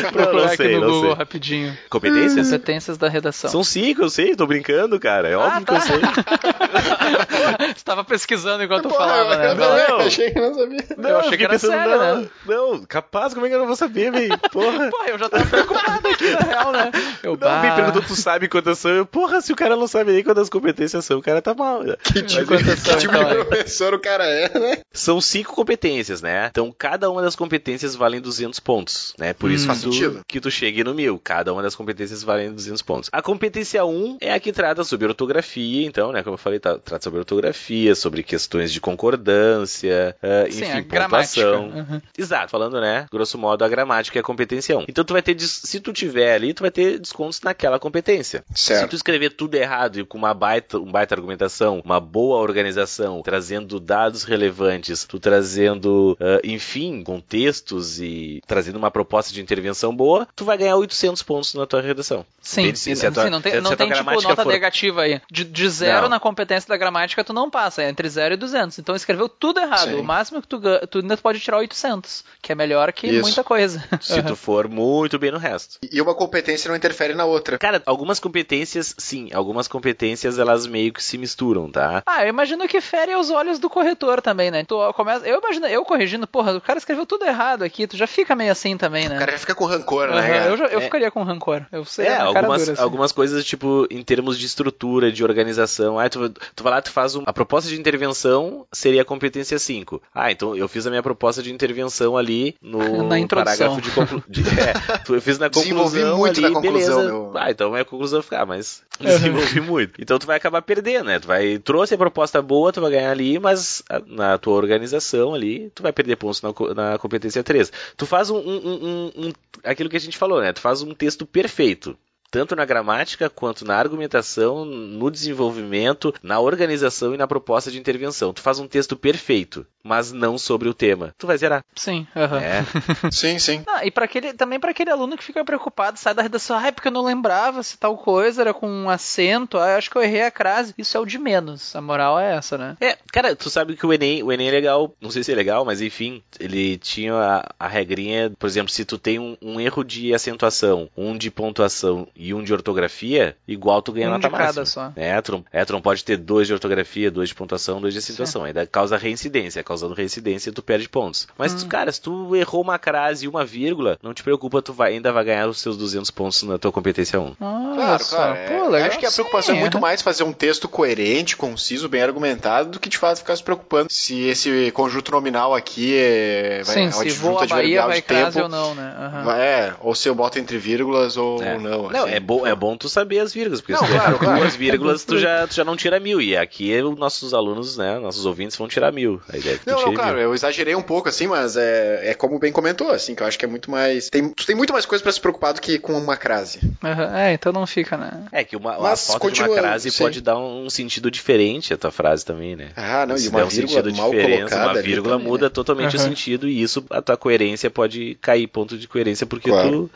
Não, 0.04 0.12
Procurar 0.12 0.34
não 0.34 0.44
aqui 0.46 0.58
sei, 0.58 0.76
no 0.76 0.82
não 0.82 0.88
Google 0.90 1.10
sei. 1.10 1.18
rapidinho. 1.18 1.78
Competências? 1.90 2.48
Competências 2.48 2.98
da 2.98 3.08
redação. 3.10 3.50
São 3.50 3.64
cinco, 3.64 4.02
eu 4.02 4.10
sei, 4.10 4.36
tô 4.36 4.46
brincando, 4.46 5.00
cara. 5.00 5.30
É 5.30 5.38
óbvio 5.38 5.66
que 5.66 5.72
eu 5.72 5.76
tá. 5.76 5.82
sei. 5.82 6.00
Você 7.76 7.84
tava 7.84 8.04
pesquisando 8.04 8.64
enquanto 8.64 8.86
eu 8.86 8.92
Porra, 8.92 9.06
falava, 9.08 9.38
né? 9.38 9.52
eu, 9.52 9.56
Não. 9.56 9.78
eu 9.78 9.98
achei 10.02 10.32
que 10.32 10.40
não 10.40 10.54
sabia. 10.54 10.86
Eu 10.98 11.20
achei 11.20 11.38
que 11.38 11.44
era 11.44 11.54
pensando, 11.54 11.72
sério, 11.72 11.98
não, 11.98 12.18
né? 12.22 12.28
Não, 12.46 12.86
capaz, 12.86 13.34
como 13.34 13.46
é 13.46 13.50
que 13.50 13.56
eu 13.56 13.60
não 13.60 13.68
vou 13.68 13.76
saber, 13.76 14.12
velho? 14.12 14.38
Porra. 14.52 14.90
Porra, 14.90 15.10
eu 15.10 15.18
já 15.20 15.30
tava 15.30 15.46
preocupado 15.46 16.08
aqui, 16.08 16.30
na 16.32 16.40
real, 16.40 16.72
né? 16.72 16.92
Eu, 17.22 17.32
Não, 17.32 17.38
bah, 17.38 17.62
me 17.62 17.72
perguntou, 17.76 18.02
tu 18.02 18.16
sabe 18.16 18.48
quantas 18.48 18.80
são? 18.80 18.92
Eu, 18.92 19.06
porra, 19.06 19.42
se 19.42 19.52
o 19.54 19.56
cara 19.56 19.76
não 19.76 19.88
sabe 19.88 20.12
nem 20.12 20.24
quantas 20.24 20.50
competências 20.50 21.06
são, 21.06 21.20
o 21.20 21.22
cara 21.22 21.42
tá 21.42 21.54
mal. 21.54 21.84
né? 21.84 21.96
Que 22.04 22.22
tipo, 22.24 22.58
que 22.58 22.64
tipo 22.64 23.16
então, 23.16 23.24
de 23.26 23.32
é? 23.32 23.44
professor 23.44 23.94
o 23.94 24.00
cara 24.00 24.26
é, 24.26 24.60
né? 24.60 24.78
São 24.92 25.20
cinco 25.22 25.53
competências, 25.54 26.22
né? 26.22 26.48
Então 26.50 26.74
cada 26.78 27.10
uma 27.10 27.22
das 27.22 27.36
competências 27.36 27.96
valem 27.96 28.20
200 28.22 28.60
pontos, 28.60 29.14
né? 29.18 29.34
Por 29.34 29.52
isso 29.52 29.64
Hum, 29.64 29.68
que, 29.68 29.68
faz 29.68 29.82
tu, 29.82 29.92
sentido. 29.94 30.22
que 30.28 30.40
tu 30.40 30.52
chegue 30.52 30.84
no 30.84 30.94
mil. 30.94 31.20
Cada 31.24 31.54
uma 31.54 31.62
das 31.62 31.76
competências 31.76 32.24
valem 32.24 32.52
200 32.54 32.82
pontos. 32.82 33.10
A 33.12 33.22
competência 33.22 33.86
1 33.86 34.18
é 34.22 34.34
a 34.34 34.40
que 34.40 34.52
trata 34.52 34.84
sobre 34.84 35.08
ortografia, 35.08 35.86
então, 35.86 36.12
né? 36.12 36.24
Como 36.24 36.34
eu 36.36 36.38
falei, 36.38 36.60
tá- 36.60 36.78
trata 36.78 37.04
sobre 37.04 37.20
ortografia, 37.20 37.96
sobre 37.96 38.24
questões 38.24 38.72
de 38.72 38.80
concordância, 38.82 40.16
ah, 40.22 40.46
Sim, 40.52 40.64
enfim, 40.64 40.84
pontuação. 40.84 41.66
Uhum. 41.70 42.02
Exato, 42.18 42.52
falando, 42.52 42.80
né? 42.82 43.06
Grosso 43.12 43.38
modo, 43.38 43.64
a 43.64 43.70
gramática 43.70 44.20
é 44.20 44.22
a 44.22 44.24
competência 44.24 44.78
1. 44.78 44.86
Então 44.88 45.04
tu 45.04 45.14
vai 45.14 45.22
ter, 45.22 45.40
se 45.40 45.80
tu 45.80 45.94
tiver 45.94 46.34
ali, 46.36 46.54
tu 46.54 46.62
vai 46.62 46.72
ter 46.72 47.00
descontos 47.00 47.42
naquela 47.42 47.80
competência. 47.80 48.44
Se 48.54 48.74
Certo. 48.74 48.92
tu 48.92 48.96
escrever 48.96 49.32
tudo 49.32 49.56
errado 49.56 50.00
e 50.00 50.06
com 50.06 50.18
uma 50.18 50.34
baita, 50.34 50.78
um 50.78 50.92
baita 50.92 51.16
argumentação, 51.16 51.82
uma 51.86 52.00
boa 52.00 52.38
organização, 52.40 53.22
trazendo 53.24 53.80
dados 53.80 54.24
relevantes, 54.24 55.04
tu 55.06 55.20
trazendo, 55.38 56.16
ah, 56.20 56.40
enfim, 56.44 57.04
contextos 57.04 58.00
e 58.00 58.42
trazendo 58.48 58.78
uma 58.78 58.92
proposta 58.92 59.34
de 59.34 59.42
intervenção 59.42 59.96
boa, 59.96 60.28
tu 60.36 60.46
vai 60.46 60.58
ganhar 60.58 60.76
800 60.76 61.24
pontos 61.24 61.54
na 61.56 61.66
tua 61.66 61.82
redação. 61.82 62.26
Sim, 62.42 62.62
Entende? 62.64 62.80
Se- 62.80 62.96
se 62.96 63.12
tua- 63.12 63.24
sim, 63.26 63.30
não 63.30 63.42
tem, 63.42 63.60
não 63.62 63.76
tem 63.76 63.92
tipo 63.92 64.12
nota 64.22 64.44
for- 64.44 64.52
negativa 64.52 65.02
aí. 65.02 65.22
De, 65.32 65.44
de 65.44 65.70
zero 65.70 66.04
Não. 66.04 66.10
na 66.10 66.20
competência 66.20 66.68
da 66.68 66.78
gramática 66.78 67.24
tu 67.24 67.34
não 67.34 67.50
passa, 67.50 67.82
é 67.84 67.90
entre 67.90 68.08
0 68.08 68.36
e 68.36 68.38
200. 68.38 68.80
Então 68.80 68.96
escreveu 68.96 69.28
tudo 69.28 69.60
errado. 69.60 69.90
Sim. 69.90 69.96
O 70.00 70.04
máximo 70.04 70.42
que 70.42 70.48
tu, 70.48 70.62
tu 70.90 71.00
ainda 71.00 71.18
pode 71.18 71.40
tirar 71.40 71.58
800, 71.58 72.24
que 72.42 72.52
é 72.52 72.56
melhor 72.56 72.92
que 72.94 73.08
Isso. 73.08 73.22
muita 73.22 73.44
coisa. 73.44 73.84
Se 74.02 74.22
tu 74.24 74.36
for 74.38 74.68
muito 74.68 75.18
bem 75.18 75.32
no 75.32 75.38
resto. 75.40 75.80
E 75.92 76.00
uma 76.02 76.14
competência 76.16 76.70
não 76.70 76.76
interfere 76.76 77.14
na 77.14 77.26
outra. 77.26 77.58
Cara, 77.58 77.82
algumas 77.86 78.20
competências, 78.20 78.94
sim, 78.98 79.30
algumas 79.34 79.68
competências 79.68 80.38
elas 80.40 80.66
meio 80.68 80.94
que 80.94 81.04
se 81.04 81.18
misturam, 81.18 81.70
tá? 81.72 82.04
Ah, 82.06 82.24
eu 82.24 82.30
imagino 82.30 82.68
que 82.68 82.80
fere 82.82 83.12
aos 83.14 83.30
olhos 83.30 83.60
do 83.60 83.70
corretor 83.70 84.22
também, 84.22 84.52
né? 84.52 84.64
Tu 84.66 84.76
começa, 84.94 85.23
eu 85.26 85.40
imagino, 85.40 85.68
eu 85.68 85.84
corrigindo, 85.86 86.26
porra, 86.28 86.56
o 86.56 86.62
cara 86.62 86.78
escreveu 86.80 87.06
tudo 87.06 87.26
errado 87.26 87.64
aqui, 87.64 87.88
tu 87.88 87.96
já 87.98 88.08
fica 88.08 88.36
meio 88.36 88.52
assim 88.52 88.78
também, 88.78 89.08
né? 89.10 89.16
O 89.16 89.20
cara 89.20 89.32
já 89.34 89.38
fica 89.40 89.56
com 89.56 89.66
rancor, 89.66 90.10
Aham, 90.10 90.22
né? 90.22 90.28
cara? 90.28 90.46
eu 90.52 90.58
já- 90.58 90.66
eu 90.68 90.80
É. 90.80 90.82
ficaria 90.82 91.12
com 91.12 91.24
rancor. 91.24 91.66
Eu 91.72 91.86
sei, 91.86 92.06
É, 92.08 92.10
cara 92.18 92.24
algumas, 92.26 92.62
dura, 92.62 92.74
assim. 92.74 92.82
algumas 92.82 93.12
coisas, 93.12 93.46
tipo, 93.46 93.88
em 93.90 94.02
termos 94.04 94.38
de 94.38 94.46
estrutura, 94.46 95.12
de 95.12 95.24
organização. 95.24 95.98
Ah, 96.00 96.10
tu, 96.10 96.30
tu 96.30 96.64
vai 96.64 96.74
lá, 96.74 96.82
tu 96.82 96.92
faz 96.92 97.16
um, 97.16 97.24
a 97.26 97.34
proposta 97.34 97.70
de 97.70 97.80
intervenção 97.80 98.66
seria 98.72 99.02
a 99.02 99.06
competência 99.06 99.58
5. 99.60 100.02
Ah, 100.14 100.32
então 100.32 100.56
eu 100.56 100.68
fiz 100.68 100.86
a 100.88 100.90
minha 100.90 101.04
proposta 101.04 101.42
de 101.44 101.52
intervenção 101.54 102.18
ali 102.18 102.56
no 102.62 102.80
parágrafo 103.30 103.82
de 103.82 103.92
conclusão. 103.92 104.24
É, 104.58 104.74
eu 105.14 105.22
fiz 105.22 105.38
na 105.40 105.48
Desenvolvi 105.48 106.00
conclusão 106.00 106.18
muito 106.18 106.40
ali, 106.40 106.42
na 106.42 106.52
conclusão, 106.62 106.96
beleza. 106.98 107.04
meu. 107.14 107.32
Ah, 107.36 107.52
então 107.52 107.72
minha 107.72 107.86
conclusão 107.86 108.22
fica, 108.22 108.42
ah, 108.42 108.46
mas 108.46 108.82
desenvolvi 109.00 109.60
muito. 109.62 110.02
Então 110.02 110.18
tu 110.20 110.26
vai 110.28 110.38
acabar 110.38 110.62
perdendo, 110.62 111.06
né? 111.06 111.20
Tu 111.20 111.28
vai, 111.28 111.58
trouxe 111.58 111.94
a 111.94 111.98
proposta 111.98 112.42
boa, 112.42 112.72
tu 112.72 112.82
vai 112.82 112.92
ganhar 112.92 113.12
ali, 113.12 113.40
mas 113.40 113.84
a- 113.90 114.02
na 114.06 114.38
tua 114.38 114.54
organização 114.56 115.13
ali, 115.34 115.70
tu 115.72 115.84
vai 115.84 115.94
perder 115.94 116.16
pontos 116.16 116.42
na, 116.42 116.50
na 116.76 116.98
competência 116.98 117.44
3. 117.44 117.72
Tu 117.98 118.06
faz 118.06 118.30
um- 118.30 118.38
um- 118.38 118.86
um- 118.86 119.12
um- 119.28 119.34
aquilo 119.64 119.90
que 119.90 119.98
a 119.98 120.00
gente 120.00 120.18
falou, 120.18 120.42
né? 120.42 120.52
Tu 120.54 120.62
faz 120.62 120.82
um 120.82 120.94
texto 120.94 121.26
perfeito 121.26 121.98
tanto 122.34 122.56
na 122.56 122.66
gramática 122.66 123.30
quanto 123.30 123.64
na 123.64 123.78
argumentação, 123.78 124.66
no 124.66 125.12
desenvolvimento, 125.12 126.12
na 126.24 126.40
organização 126.40 127.14
e 127.14 127.18
na 127.18 127.28
proposta 127.28 127.70
de 127.70 127.78
intervenção. 127.78 128.34
Tu 128.34 128.42
faz 128.42 128.58
um 128.58 128.68
texto 128.68 128.96
perfeito, 128.96 129.64
mas 129.84 130.12
não 130.12 130.36
sobre 130.36 130.68
o 130.68 130.74
tema. 130.74 131.14
Tu 131.16 131.28
vai 131.28 131.38
zerar. 131.38 131.64
Sim, 131.76 132.08
aham. 132.16 132.40
É. 132.40 132.66
Sim, 133.12 133.38
sim. 133.38 133.64
Ah, 133.68 133.86
e 133.86 133.92
para 133.92 134.06
aquele, 134.06 134.34
também 134.34 134.60
para 134.60 134.72
aquele 134.72 134.90
aluno 134.90 135.16
que 135.16 135.24
fica 135.24 135.46
preocupado, 135.46 136.00
sai 136.00 136.16
da 136.16 136.24
redação, 136.24 136.58
ah, 136.58 136.66
é 136.66 136.72
porque 136.72 136.88
eu 136.88 136.92
não 136.92 137.06
lembrava 137.06 137.62
se 137.62 137.78
tal 137.78 137.96
coisa 137.96 138.42
era 138.42 138.54
com 138.54 138.68
um 138.68 138.90
acento, 138.90 139.60
ah, 139.60 139.70
eu 139.70 139.78
acho 139.78 139.92
que 139.92 139.98
eu 139.98 140.02
errei 140.02 140.24
a 140.24 140.32
crase. 140.32 140.74
Isso 140.76 140.98
é 140.98 141.00
o 141.00 141.06
de 141.06 141.20
menos. 141.20 141.76
A 141.76 141.82
moral 141.82 142.20
é 142.20 142.36
essa, 142.36 142.58
né? 142.58 142.76
É, 142.82 142.98
cara, 143.12 143.36
tu 143.36 143.48
sabe 143.52 143.76
que 143.76 143.86
o 143.86 143.94
Enem, 143.94 144.24
o 144.24 144.32
Enem 144.32 144.48
é 144.48 144.52
legal, 144.52 144.96
não 145.00 145.12
sei 145.12 145.24
se 145.24 145.32
é 145.32 145.36
legal, 145.36 145.64
mas 145.64 145.82
enfim, 145.82 146.24
ele 146.40 146.80
tinha 146.80 147.14
a, 147.14 147.54
a 147.60 147.68
regrinha, 147.68 148.32
por 148.40 148.48
exemplo, 148.48 148.72
se 148.72 148.84
tu 148.84 148.98
tem 148.98 149.20
um, 149.20 149.38
um 149.40 149.60
erro 149.60 149.84
de 149.84 150.16
acentuação, 150.16 150.90
um 150.98 151.16
de 151.16 151.30
pontuação 151.30 152.08
e 152.26 152.34
um 152.34 152.42
de 152.44 152.54
ortografia, 152.54 153.36
igual 153.48 153.82
tu 153.82 153.92
ganha 153.92 154.08
Um 154.08 154.12
nota 154.12 154.28
de 154.28 154.32
cada 154.34 154.44
máxima. 154.46 154.66
só. 154.66 154.92
É, 154.96 155.20
tu 155.22 155.32
não, 155.34 155.46
é, 155.52 155.66
tu 155.66 155.74
não 155.74 155.82
pode 155.82 156.04
ter 156.04 156.18
dois 156.18 156.48
de 156.48 156.54
ortografia, 156.54 157.12
dois 157.12 157.30
de 157.30 157.36
pontuação, 157.36 157.82
dois 157.82 157.94
de 157.94 158.00
acentuação. 158.00 158.44
Aí 158.44 158.54
dá- 158.54 158.66
causa 158.66 158.98
reincidência, 158.98 159.64
causando 159.64 159.94
reincidência 159.94 160.52
tu 160.52 160.62
perde 160.62 160.88
pontos. 160.88 161.28
Mas, 161.38 161.54
Hum. 161.54 161.58
tu, 161.60 161.66
cara, 161.68 161.92
se 161.92 162.02
tu 162.02 162.36
errou 162.36 162.62
uma 162.62 162.80
crase 162.80 163.26
e 163.26 163.28
uma 163.28 163.44
vírgula, 163.46 163.98
não 164.02 164.14
te 164.14 164.24
preocupa, 164.24 164.62
tu 164.62 164.72
vai, 164.74 164.94
ainda 164.94 165.12
vai 165.12 165.24
ganhar 165.26 165.48
os 165.48 165.60
seus 165.60 165.78
200 165.78 166.10
pontos 166.12 166.42
na 166.44 166.58
tua 166.58 166.72
competência 166.72 167.20
1. 167.20 167.36
Olha 167.40 167.76
Claro, 167.76 168.06
claro. 168.06 168.36
é. 168.36 168.48
Pô, 168.60 168.70
legal. 168.70 168.88
Acho 168.90 169.00
que 169.00 169.06
a 169.06 169.12
preocupação 169.12 169.54
Sim, 169.54 169.58
é 169.58 169.62
muito 169.62 169.76
aham. 169.76 169.82
mais 169.82 170.02
fazer 170.02 170.24
um 170.24 170.32
texto 170.34 170.68
coerente, 170.70 171.36
conciso, 171.36 171.90
bem 171.90 172.02
argumentado, 172.02 172.70
do 172.72 172.80
que 172.80 172.88
de 172.90 172.98
fato 172.98 173.18
ficar 173.18 173.36
se 173.36 173.44
preocupando 173.44 173.88
se 173.92 174.22
esse 174.28 174.72
conjunto 174.72 175.12
nominal 175.12 175.54
aqui 175.54 175.96
é, 175.98 176.62
vai, 176.66 176.76
Sim, 176.76 176.86
é 176.86 176.92
se 176.92 177.28
a 177.28 177.46
Bahia, 177.48 177.86
vai 177.86 177.96
de 177.98 178.02
crase 178.04 178.32
tempo. 178.38 178.44
ou 178.46 178.50
não, 178.50 178.76
né? 178.76 179.22
Vai- 179.26 179.42
É, 179.44 179.74
ou 179.82 179.94
se 179.96 180.08
eu 180.08 180.16
boto 180.16 180.40
entre 180.40 180.58
vírgulas 180.58 181.18
ou 181.18 181.42
É. 181.44 181.58
não. 181.58 181.90
Não, 181.90 182.06
assim. 182.06 182.13
É 182.16 182.20
bom, 182.20 182.46
é 182.46 182.56
bom 182.56 182.76
tu 182.78 182.88
saber 182.90 183.20
as 183.20 183.34
vírgulas, 183.34 183.62
porque 183.62 183.74
Não, 183.74 183.80
se 183.80 183.86
tu 183.86 183.92
claro, 183.92 184.16
errar 184.16 184.20
claro. 184.20 184.40
duas 184.40 184.56
vírgulas, 184.56 185.04
tu 185.04 185.18
já, 185.18 185.48
tu 185.48 185.56
já 185.56 185.64
não 185.64 185.76
tira 185.76 186.00
mil. 186.00 186.22
E 186.22 186.36
aqui 186.38 186.74
os 186.82 186.98
nossos 186.98 187.34
alunos, 187.34 187.78
né, 187.78 187.98
nossos 188.00 188.26
ouvintes 188.26 188.56
vão 188.58 188.68
tirar 188.68 188.92
mil. 188.92 189.22
A 189.32 189.38
ideia 189.38 189.56
é 189.56 189.58
que 189.58 189.66
tu 189.66 189.72
Não, 189.72 189.86
não, 189.86 189.94
claro, 189.94 190.16
mil. 190.18 190.24
eu 190.24 190.34
exagerei 190.34 190.76
um 190.76 190.82
pouco, 190.82 191.10
assim, 191.10 191.28
mas 191.28 191.56
é, 191.58 192.10
é 192.12 192.14
como 192.14 192.40
bem 192.40 192.52
comentou, 192.52 192.90
assim, 192.92 193.16
que 193.16 193.24
eu 193.24 193.28
acho 193.28 193.38
que 193.40 193.46
é 193.46 193.48
muito 193.48 193.70
mais. 193.72 194.10
Tem, 194.10 194.30
tu 194.30 194.46
tem 194.46 194.56
muito 194.56 194.74
mais 194.74 194.86
coisa 194.86 195.02
pra 195.04 195.12
se 195.12 195.20
preocupar 195.20 195.54
do 195.54 195.62
que 195.62 195.80
com 195.80 195.94
uma 195.94 196.16
crase. 196.16 196.60
Aham. 196.84 197.16
É, 197.18 197.34
então 197.34 197.52
não 197.52 197.66
fica, 197.66 197.98
né? 197.98 198.26
É 198.32 198.44
que 198.44 198.56
uma, 198.56 198.76
a 198.76 198.80
Mas 198.80 199.08
falta 199.08 199.32
de 199.32 199.42
uma 199.42 199.56
frase 199.56 199.92
sim. 199.92 200.04
pode 200.04 200.22
dar 200.22 200.38
um 200.38 200.70
sentido 200.70 201.10
diferente 201.10 201.74
a 201.74 201.78
tua 201.78 201.92
frase 201.92 202.24
também, 202.26 202.56
né? 202.56 202.70
Ah, 202.76 203.06
não, 203.06 203.18
Se 203.18 203.26
e 203.26 203.30
uma 203.30 203.40
der 203.40 203.46
um 203.46 203.50
vírgula 203.50 203.82
sentido 203.82 203.98
mal 203.98 204.12
diferente, 204.12 204.40
colocada. 204.40 204.66
uma 204.66 204.82
vírgula 204.82 205.14
também, 205.16 205.28
muda 205.28 205.46
né? 205.46 205.50
totalmente 205.50 205.96
o 205.96 206.00
Aham. 206.00 206.10
sentido 206.10 206.48
e 206.48 206.62
isso 206.62 206.86
a 206.90 207.02
tua 207.02 207.18
coerência 207.18 207.70
pode 207.70 208.16
cair 208.22 208.48
ponto 208.48 208.78
de 208.78 208.88
coerência 208.88 209.26
porque 209.26 209.50
Claro. 209.50 209.90
tu, 209.90 209.92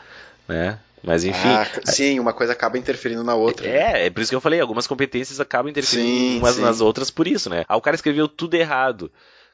né, 0.48 0.78
Mas 1.02 1.24
enfim. 1.24 1.48
Ah, 1.48 1.66
sim, 1.84 2.18
uma 2.18 2.32
coisa 2.32 2.52
acaba 2.52 2.76
interferindo 2.78 3.22
na 3.24 3.34
outra. 3.34 3.66
né? 3.68 4.02
É, 4.02 4.06
é 4.06 4.10
por 4.10 4.20
isso 4.20 4.30
que 4.30 4.36
eu 4.36 4.40
falei, 4.40 4.60
algumas 4.60 4.86
competências 4.86 5.40
acabam 5.40 5.70
interferindo 5.70 6.08
Sim, 6.08 6.38
umas 6.38 6.56
sim. 6.56 6.62
nas 6.62 6.80
outras 6.80 7.10
por 7.10 7.26
isso, 7.26 7.48
né? 7.48 7.64
Ah, 7.68 7.76
o 7.76 7.80
cara 7.80 7.94
escreveu 7.94 8.26
tudo 8.28 8.54
errado. 8.54 9.10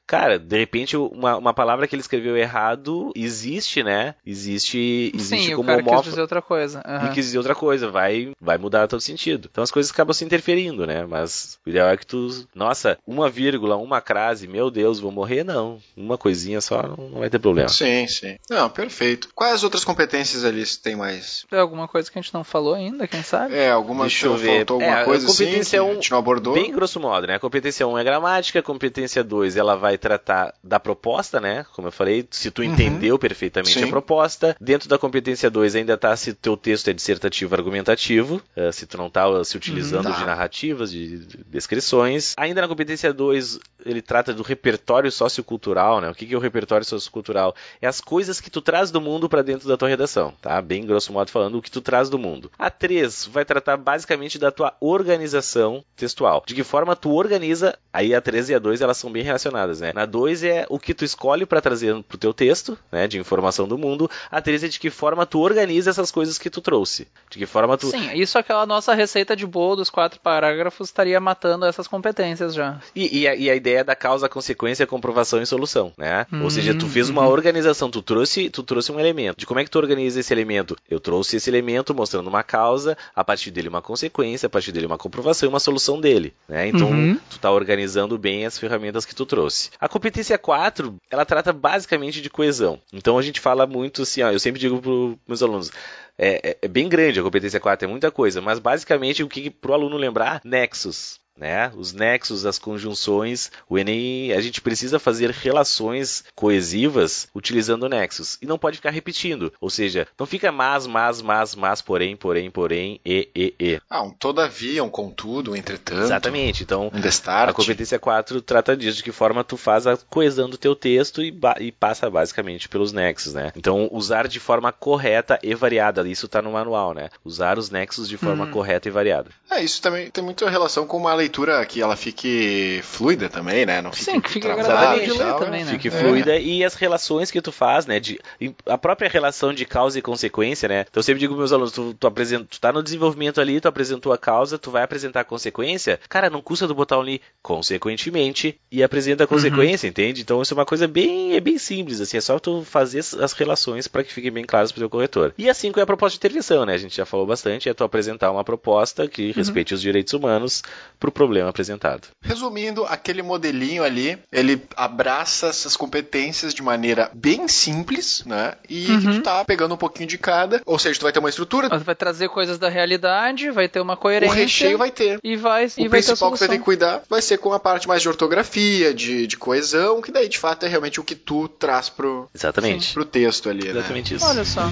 Cara, 0.06 0.38
de 0.38 0.58
repente 0.58 0.96
uma, 0.96 1.36
uma 1.36 1.54
palavra 1.54 1.86
que 1.86 1.94
ele 1.94 2.02
escreveu 2.02 2.36
errado 2.36 3.10
existe, 3.16 3.82
né? 3.82 4.14
Existe, 4.26 5.10
existe 5.14 5.46
Sim, 5.46 5.54
o 5.54 5.56
como 5.56 5.68
cara 5.68 5.78
quis 5.82 5.88
homófobo. 5.88 6.10
dizer 6.10 6.20
outra 6.20 6.42
coisa. 6.42 6.82
E 7.06 7.08
quis 7.14 7.24
dizer 7.26 7.38
outra 7.38 7.54
coisa, 7.54 7.90
vai, 7.90 8.32
vai 8.40 8.58
mudar 8.58 8.86
todo 8.86 9.00
sentido. 9.00 9.48
Então 9.50 9.64
as 9.64 9.70
coisas 9.70 9.90
acabam 9.90 10.12
se 10.12 10.24
interferindo, 10.24 10.86
né? 10.86 11.06
Mas 11.06 11.58
o 11.66 11.70
ideal 11.70 11.88
é 11.88 11.96
que 11.96 12.06
tu. 12.06 12.46
Nossa, 12.54 12.98
uma 13.06 13.30
vírgula, 13.30 13.76
uma 13.76 14.00
crase, 14.00 14.46
meu 14.46 14.70
Deus, 14.70 15.00
vou 15.00 15.10
morrer? 15.10 15.42
Não. 15.44 15.78
Uma 15.96 16.18
coisinha 16.18 16.60
só 16.60 16.82
não, 16.82 17.08
não 17.08 17.20
vai 17.20 17.30
ter 17.30 17.38
problema. 17.38 17.68
Sim, 17.68 18.06
sim. 18.06 18.36
Não, 18.50 18.68
perfeito. 18.68 19.28
Quais 19.34 19.54
as 19.54 19.64
outras 19.64 19.84
competências 19.84 20.44
ali 20.44 20.64
tem 20.82 20.96
mais? 20.96 21.44
Tem 21.48 21.58
alguma 21.58 21.88
coisa 21.88 22.10
que 22.10 22.18
a 22.18 22.22
gente 22.22 22.34
não 22.34 22.44
falou 22.44 22.74
ainda, 22.74 23.06
quem 23.08 23.22
sabe? 23.22 23.54
É, 23.54 23.70
alguma 23.70 24.04
Deixa 24.04 24.26
eu 24.26 24.36
ver. 24.36 24.56
faltou 24.58 24.74
alguma 24.76 24.98
É, 24.98 25.02
a 25.02 25.04
coisa 25.04 25.26
assim 25.26 25.36
que 25.36 25.44
competência 25.50 25.80
a 25.80 25.84
um- 25.84 25.94
gente 25.94 26.10
não 26.10 26.18
abordou? 26.18 26.54
Bem 26.54 26.70
grosso 26.72 27.00
modo, 27.00 27.26
né? 27.26 27.36
A 27.36 27.40
competência 27.40 27.86
1 27.86 27.98
é 27.98 28.04
gramática, 28.04 28.58
a 28.58 28.62
competência 28.62 29.24
2 29.24 29.56
ela 29.56 29.74
vai 29.76 29.93
tratar 29.98 30.54
da 30.62 30.78
proposta, 30.80 31.40
né? 31.40 31.64
Como 31.74 31.88
eu 31.88 31.92
falei, 31.92 32.26
se 32.30 32.50
tu 32.50 32.62
entendeu 32.62 33.18
perfeitamente 33.18 33.78
Sim. 33.78 33.84
a 33.84 33.88
proposta. 33.88 34.56
Dentro 34.60 34.88
da 34.88 34.98
competência 34.98 35.50
2 35.50 35.76
ainda 35.76 35.96
tá 35.96 36.14
se 36.16 36.34
teu 36.34 36.56
texto 36.56 36.88
é 36.88 36.92
dissertativo 36.92 37.54
argumentativo, 37.54 38.42
eh, 38.56 38.72
se 38.72 38.86
tu 38.86 38.96
não 38.98 39.08
tá 39.10 39.24
se 39.44 39.56
utilizando 39.56 40.04
Tá. 40.10 40.18
de 40.18 40.24
narrativas, 40.24 40.90
de 40.90 41.04
de 41.18 41.44
descrições. 41.48 42.34
Ainda 42.36 42.60
na 42.60 42.68
competência 42.68 43.12
2 43.12 43.58
ele 43.84 44.00
trata 44.00 44.32
do 44.32 44.42
repertório 44.42 45.10
sociocultural, 45.12 46.00
né? 46.00 46.08
O 46.10 46.14
que 46.14 46.26
que 46.26 46.34
é 46.34 46.36
o 46.36 46.40
repertório 46.40 46.84
sociocultural? 46.86 47.54
É 47.80 47.86
as 47.86 48.00
coisas 48.00 48.40
que 48.40 48.50
tu 48.50 48.60
traz 48.60 48.90
do 48.90 49.00
mundo 49.00 49.28
para 49.28 49.42
dentro 49.42 49.68
da 49.68 49.76
tua 49.76 49.88
redação, 49.88 50.32
tá? 50.40 50.60
Bem 50.62 50.84
grosso 50.86 51.12
modo 51.12 51.30
falando, 51.30 51.58
o 51.58 51.62
que 51.62 51.70
tu 51.70 51.80
traz 51.80 52.08
do 52.08 52.18
mundo. 52.18 52.50
A 52.58 52.70
3 52.70 53.26
vai 53.26 53.44
tratar 53.44 53.76
basicamente 53.76 54.38
da 54.38 54.50
tua 54.50 54.74
organização 54.80 55.84
textual. 55.96 56.42
De 56.46 56.54
que 56.54 56.64
forma 56.64 56.96
tu 56.96 57.12
organiza, 57.12 57.76
aí 57.92 58.14
a 58.14 58.20
3 58.20 58.48
e 58.50 58.54
a 58.54 58.58
2 58.58 58.80
elas 58.80 58.96
são 58.96 59.10
bem 59.12 59.22
relacionadas, 59.22 59.80
né? 59.80 59.83
Na 59.92 60.06
2 60.06 60.44
é 60.44 60.66
o 60.68 60.78
que 60.78 60.94
tu 60.94 61.04
escolhe 61.04 61.44
para 61.46 61.60
trazer 61.60 61.94
pro 62.04 62.16
teu 62.18 62.32
texto, 62.32 62.78
né, 62.90 63.06
de 63.06 63.18
informação 63.18 63.66
do 63.68 63.76
mundo. 63.76 64.10
A 64.30 64.40
3 64.40 64.64
é 64.64 64.68
de 64.68 64.78
que 64.80 64.90
forma 64.90 65.26
tu 65.26 65.40
organiza 65.40 65.90
essas 65.90 66.10
coisas 66.10 66.38
que 66.38 66.48
tu 66.50 66.60
trouxe. 66.60 67.06
De 67.30 67.38
que 67.38 67.46
forma 67.46 67.76
tu 67.76 67.88
Sim, 67.90 68.12
isso 68.14 68.38
aquela 68.38 68.64
nossa 68.66 68.94
receita 68.94 69.34
de 69.36 69.46
bolo 69.46 69.76
dos 69.76 69.90
quatro 69.90 70.20
parágrafos 70.20 70.88
estaria 70.88 71.18
matando 71.20 71.64
essas 71.66 71.86
competências 71.88 72.54
já. 72.54 72.78
E, 72.94 73.20
e 73.20 73.28
a, 73.28 73.34
e 73.34 73.50
a 73.50 73.54
ideia 73.54 73.84
da 73.84 73.94
causa, 73.96 74.28
consequência, 74.28 74.86
comprovação 74.86 75.40
e 75.42 75.46
solução, 75.46 75.92
né? 75.98 76.26
Ou 76.42 76.50
seja, 76.50 76.74
tu 76.74 76.86
Hum, 76.86 76.88
fez 76.88 77.08
uma 77.08 77.26
organização, 77.26 77.90
tu 77.90 78.02
trouxe, 78.02 78.48
tu 78.50 78.62
trouxe 78.62 78.92
um 78.92 79.00
elemento. 79.00 79.36
De 79.38 79.46
como 79.46 79.58
é 79.60 79.64
que 79.64 79.70
tu 79.70 79.78
organiza 79.78 80.20
esse 80.20 80.32
elemento? 80.32 80.76
Eu 80.88 81.00
trouxe 81.00 81.36
esse 81.36 81.48
elemento 81.50 81.94
mostrando 81.94 82.28
uma 82.28 82.42
causa, 82.42 82.96
a 83.14 83.24
partir 83.24 83.50
dele 83.50 83.68
uma 83.68 83.82
consequência, 83.82 84.46
a 84.46 84.50
partir 84.50 84.70
dele 84.72 84.86
uma 84.86 84.98
comprovação 84.98 85.48
e 85.48 85.50
uma 85.50 85.60
solução 85.60 86.00
dele, 86.00 86.34
né? 86.48 86.68
Então, 86.68 86.90
Uhum. 86.90 87.18
tu 87.30 87.38
tá 87.38 87.50
organizando 87.50 88.16
bem 88.18 88.46
as 88.46 88.58
ferramentas 88.58 89.04
que 89.04 89.14
tu 89.14 89.24
trouxe. 89.26 89.70
A 89.80 89.88
competência 89.88 90.38
4, 90.38 90.96
ela 91.10 91.24
trata 91.24 91.52
basicamente 91.52 92.20
de 92.20 92.30
coesão. 92.30 92.80
Então, 92.92 93.18
a 93.18 93.22
gente 93.22 93.40
fala 93.40 93.66
muito 93.66 94.02
assim, 94.02 94.22
ó, 94.22 94.30
eu 94.30 94.38
sempre 94.38 94.60
digo 94.60 94.80
para 94.80 94.90
meus 95.28 95.42
alunos, 95.42 95.70
é, 96.16 96.50
é- 96.50 96.58
é 96.62 96.68
bem 96.68 96.88
grande 96.88 97.20
a 97.20 97.22
competência 97.22 97.60
4, 97.60 97.86
é 97.86 97.90
muita 97.90 98.10
coisa, 98.10 98.40
mas 98.40 98.58
basicamente 98.58 99.22
o 99.22 99.28
que 99.28 99.50
pro 99.50 99.72
aluno 99.74 99.96
lembrar, 99.96 100.40
nexos. 100.44 101.20
Né? 101.36 101.72
Os 101.76 101.92
nexos, 101.92 102.46
as 102.46 102.58
conjunções, 102.58 103.50
o 103.68 103.76
Enem, 103.76 104.32
a 104.32 104.40
gente 104.40 104.60
precisa 104.60 104.98
fazer 104.98 105.30
relações 105.30 106.24
coesivas 106.34 107.28
utilizando 107.34 107.88
nexos. 107.88 108.38
E 108.40 108.46
não 108.46 108.58
pode 108.58 108.76
ficar 108.76 108.90
repetindo. 108.90 109.52
Ou 109.60 109.68
seja, 109.68 110.06
não 110.18 110.26
fica 110.26 110.52
mas, 110.52 110.86
mas, 110.86 111.20
mas, 111.20 111.54
mas, 111.54 111.82
porém, 111.82 112.16
porém, 112.16 112.50
porém, 112.50 113.00
e, 113.04 113.28
e, 113.34 113.54
e. 113.58 113.80
Ah, 113.90 114.02
um 114.02 114.10
todavia, 114.10 114.84
um 114.84 114.88
contudo, 114.88 115.52
um 115.52 115.56
entretanto. 115.56 116.02
Exatamente. 116.02 116.62
Então, 116.62 116.90
Um 116.94 117.00
destarte. 117.00 117.50
a 117.50 117.54
competência 117.54 117.98
4 117.98 118.40
trata 118.40 118.76
disso, 118.76 118.98
de 118.98 119.02
que 119.02 119.12
forma 119.12 119.42
tu 119.42 119.56
faz 119.56 119.86
a 119.86 119.96
coesão 119.96 120.48
do 120.48 120.56
teu 120.56 120.76
texto 120.76 121.22
e, 121.22 121.36
e 121.60 121.72
passa 121.72 122.08
basicamente 122.08 122.68
pelos 122.68 122.92
nexos, 122.92 123.34
né? 123.34 123.50
Então, 123.56 123.88
usar 123.90 124.28
de 124.28 124.38
forma 124.38 124.70
correta 124.70 125.38
e 125.42 125.54
variada, 125.54 126.06
isso 126.08 126.28
tá 126.28 126.40
no 126.40 126.52
manual, 126.52 126.94
né? 126.94 127.08
Usar 127.24 127.58
os 127.58 127.70
nexos 127.70 128.08
de 128.08 128.16
forma 128.16 128.46
correta 128.46 128.88
e 128.88 128.90
variada. 128.90 129.30
É, 129.50 129.62
isso 129.62 129.82
também 129.82 130.10
tem 130.10 130.22
muita 130.22 130.48
relação 130.48 130.86
com 130.86 130.96
uma 130.96 131.14
leitura 131.24 131.64
que 131.66 131.80
ela 131.80 131.96
fique 131.96 132.80
fluida 132.82 133.28
também, 133.28 133.64
né? 133.66 133.80
Não 133.82 133.90
fique 133.92 134.04
Sim, 134.04 134.20
que 134.20 134.30
fique 134.30 134.46
agradável 134.48 135.02
e 135.02 135.06
de 135.06 135.12
ler 135.12 135.18
tal, 135.18 135.38
também, 135.40 135.64
né? 135.64 135.72
Fique 135.72 135.88
É. 135.88 135.90
fluida 135.90 136.36
e 136.38 136.62
as 136.64 136.74
relações 136.74 137.30
que 137.30 137.40
tu 137.40 137.50
faz, 137.50 137.86
né? 137.86 137.98
De, 137.98 138.20
a 138.66 138.76
própria 138.78 139.08
relação 139.08 139.52
de 139.52 139.64
causa 139.64 139.98
e 139.98 140.02
consequência, 140.02 140.68
né? 140.68 140.84
Então 140.88 141.00
eu 141.00 141.02
sempre 141.02 141.20
digo 141.20 141.34
pros 141.34 141.50
meus 141.50 141.52
alunos, 141.52 141.72
tu, 141.72 141.94
tu, 141.98 142.06
apresenta, 142.06 142.44
tu 142.50 142.60
tá 142.60 142.72
no 142.72 142.82
desenvolvimento 142.82 143.40
ali, 143.40 143.60
tu 143.60 143.68
apresentou 143.68 144.12
a 144.12 144.18
causa, 144.18 144.58
tu 144.58 144.70
vai 144.70 144.82
apresentar 144.82 145.20
a 145.20 145.24
consequência, 145.24 145.98
cara, 146.08 146.28
não 146.30 146.40
custa 146.42 146.66
tu 146.68 146.74
botar 146.74 146.98
ali 146.98 147.20
consequentemente 147.42 148.58
e 148.70 148.82
apresenta 148.82 149.24
a 149.24 149.26
consequência, 149.26 149.86
entende? 149.88 150.20
Então 150.20 150.40
isso 150.42 150.54
é 150.54 150.56
uma 150.56 150.64
coisa 150.66 150.86
bem, 150.86 151.34
é 151.34 151.40
bem 151.40 151.58
simples, 151.58 152.00
assim, 152.00 152.16
é 152.16 152.20
só 152.20 152.38
tu 152.38 152.62
fazer 152.64 153.00
as- 153.00 153.32
relações 153.34 153.88
para 153.88 154.04
que 154.04 154.12
fiquem 154.12 154.30
bem 154.30 154.44
claras 154.44 154.70
pro 154.70 154.80
teu 154.80 154.88
corretor. 154.90 155.34
E 155.36 155.48
assim 155.50 155.72
é 155.76 155.80
a 155.80 155.86
proposta 155.86 156.14
de 156.14 156.18
intervenção, 156.18 156.64
né? 156.64 156.74
A 156.74 156.78
gente 156.78 156.96
já 156.96 157.04
falou 157.04 157.26
bastante, 157.26 157.68
é 157.68 157.74
tu 157.74 157.82
apresentar 157.82 158.30
uma 158.30 158.44
proposta 158.44 159.08
que 159.08 159.32
respeite 159.32 159.74
os 159.74 159.80
direitos 159.80 160.12
humanos 160.12 160.62
pro 161.00 161.10
problema 161.14 161.48
apresentado. 161.48 162.08
Resumindo, 162.22 162.84
aquele 162.84 163.22
modelinho 163.22 163.82
ali, 163.82 164.18
ele 164.32 164.60
abraça 164.76 165.46
essas 165.46 165.76
competências 165.76 166.52
de 166.52 166.62
maneira 166.62 167.10
bem 167.14 167.48
simples, 167.48 168.22
né? 168.26 168.54
E 168.68 168.84
que 168.86 169.12
tu 169.14 169.22
tá 169.22 169.44
pegando 169.44 169.74
um 169.74 169.78
pouquinho 169.78 170.08
de 170.08 170.18
cada. 170.18 170.60
Ou 170.66 170.78
seja, 170.78 170.98
tu 170.98 171.02
vai 171.04 171.12
ter 171.12 171.20
uma 171.20 171.28
estrutura, 171.28 171.68
Mas 171.70 171.82
vai 171.82 171.94
trazer 171.94 172.28
coisas 172.28 172.58
da 172.58 172.68
realidade, 172.68 173.50
vai 173.50 173.68
ter 173.68 173.80
uma 173.80 173.94
o 173.94 173.96
coerência. 173.96 174.34
recheio 174.34 174.76
vai 174.78 174.90
ter. 174.90 175.18
E 175.22 175.36
vai, 175.36 175.64
e 175.76 175.86
O 175.86 175.90
vai 175.90 176.02
ter 176.02 176.12
a 176.12 176.14
principal 176.14 176.32
que 176.32 176.38
você 176.38 176.48
tem 176.48 176.58
que 176.58 176.64
cuidar 176.64 177.02
vai 177.08 177.22
ser 177.22 177.38
com 177.38 177.52
a 177.52 177.60
parte 177.60 177.86
mais 177.88 178.02
de 178.02 178.08
ortografia, 178.08 178.92
de, 178.92 179.26
de 179.26 179.36
coesão, 179.36 180.02
que 180.02 180.10
daí 180.12 180.28
de 180.28 180.38
fato 180.38 180.66
é 180.66 180.68
realmente 180.68 181.00
o 181.00 181.04
que 181.04 181.14
tu 181.14 181.48
traz 181.48 181.88
pro, 181.88 182.28
Exatamente. 182.34 182.92
pro 182.92 183.04
texto 183.04 183.48
ali, 183.48 183.64
né? 183.64 183.70
Exatamente 183.70 184.14
isso. 184.14 184.26
Olha 184.26 184.44
só. 184.44 184.62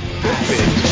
trees 0.47 0.92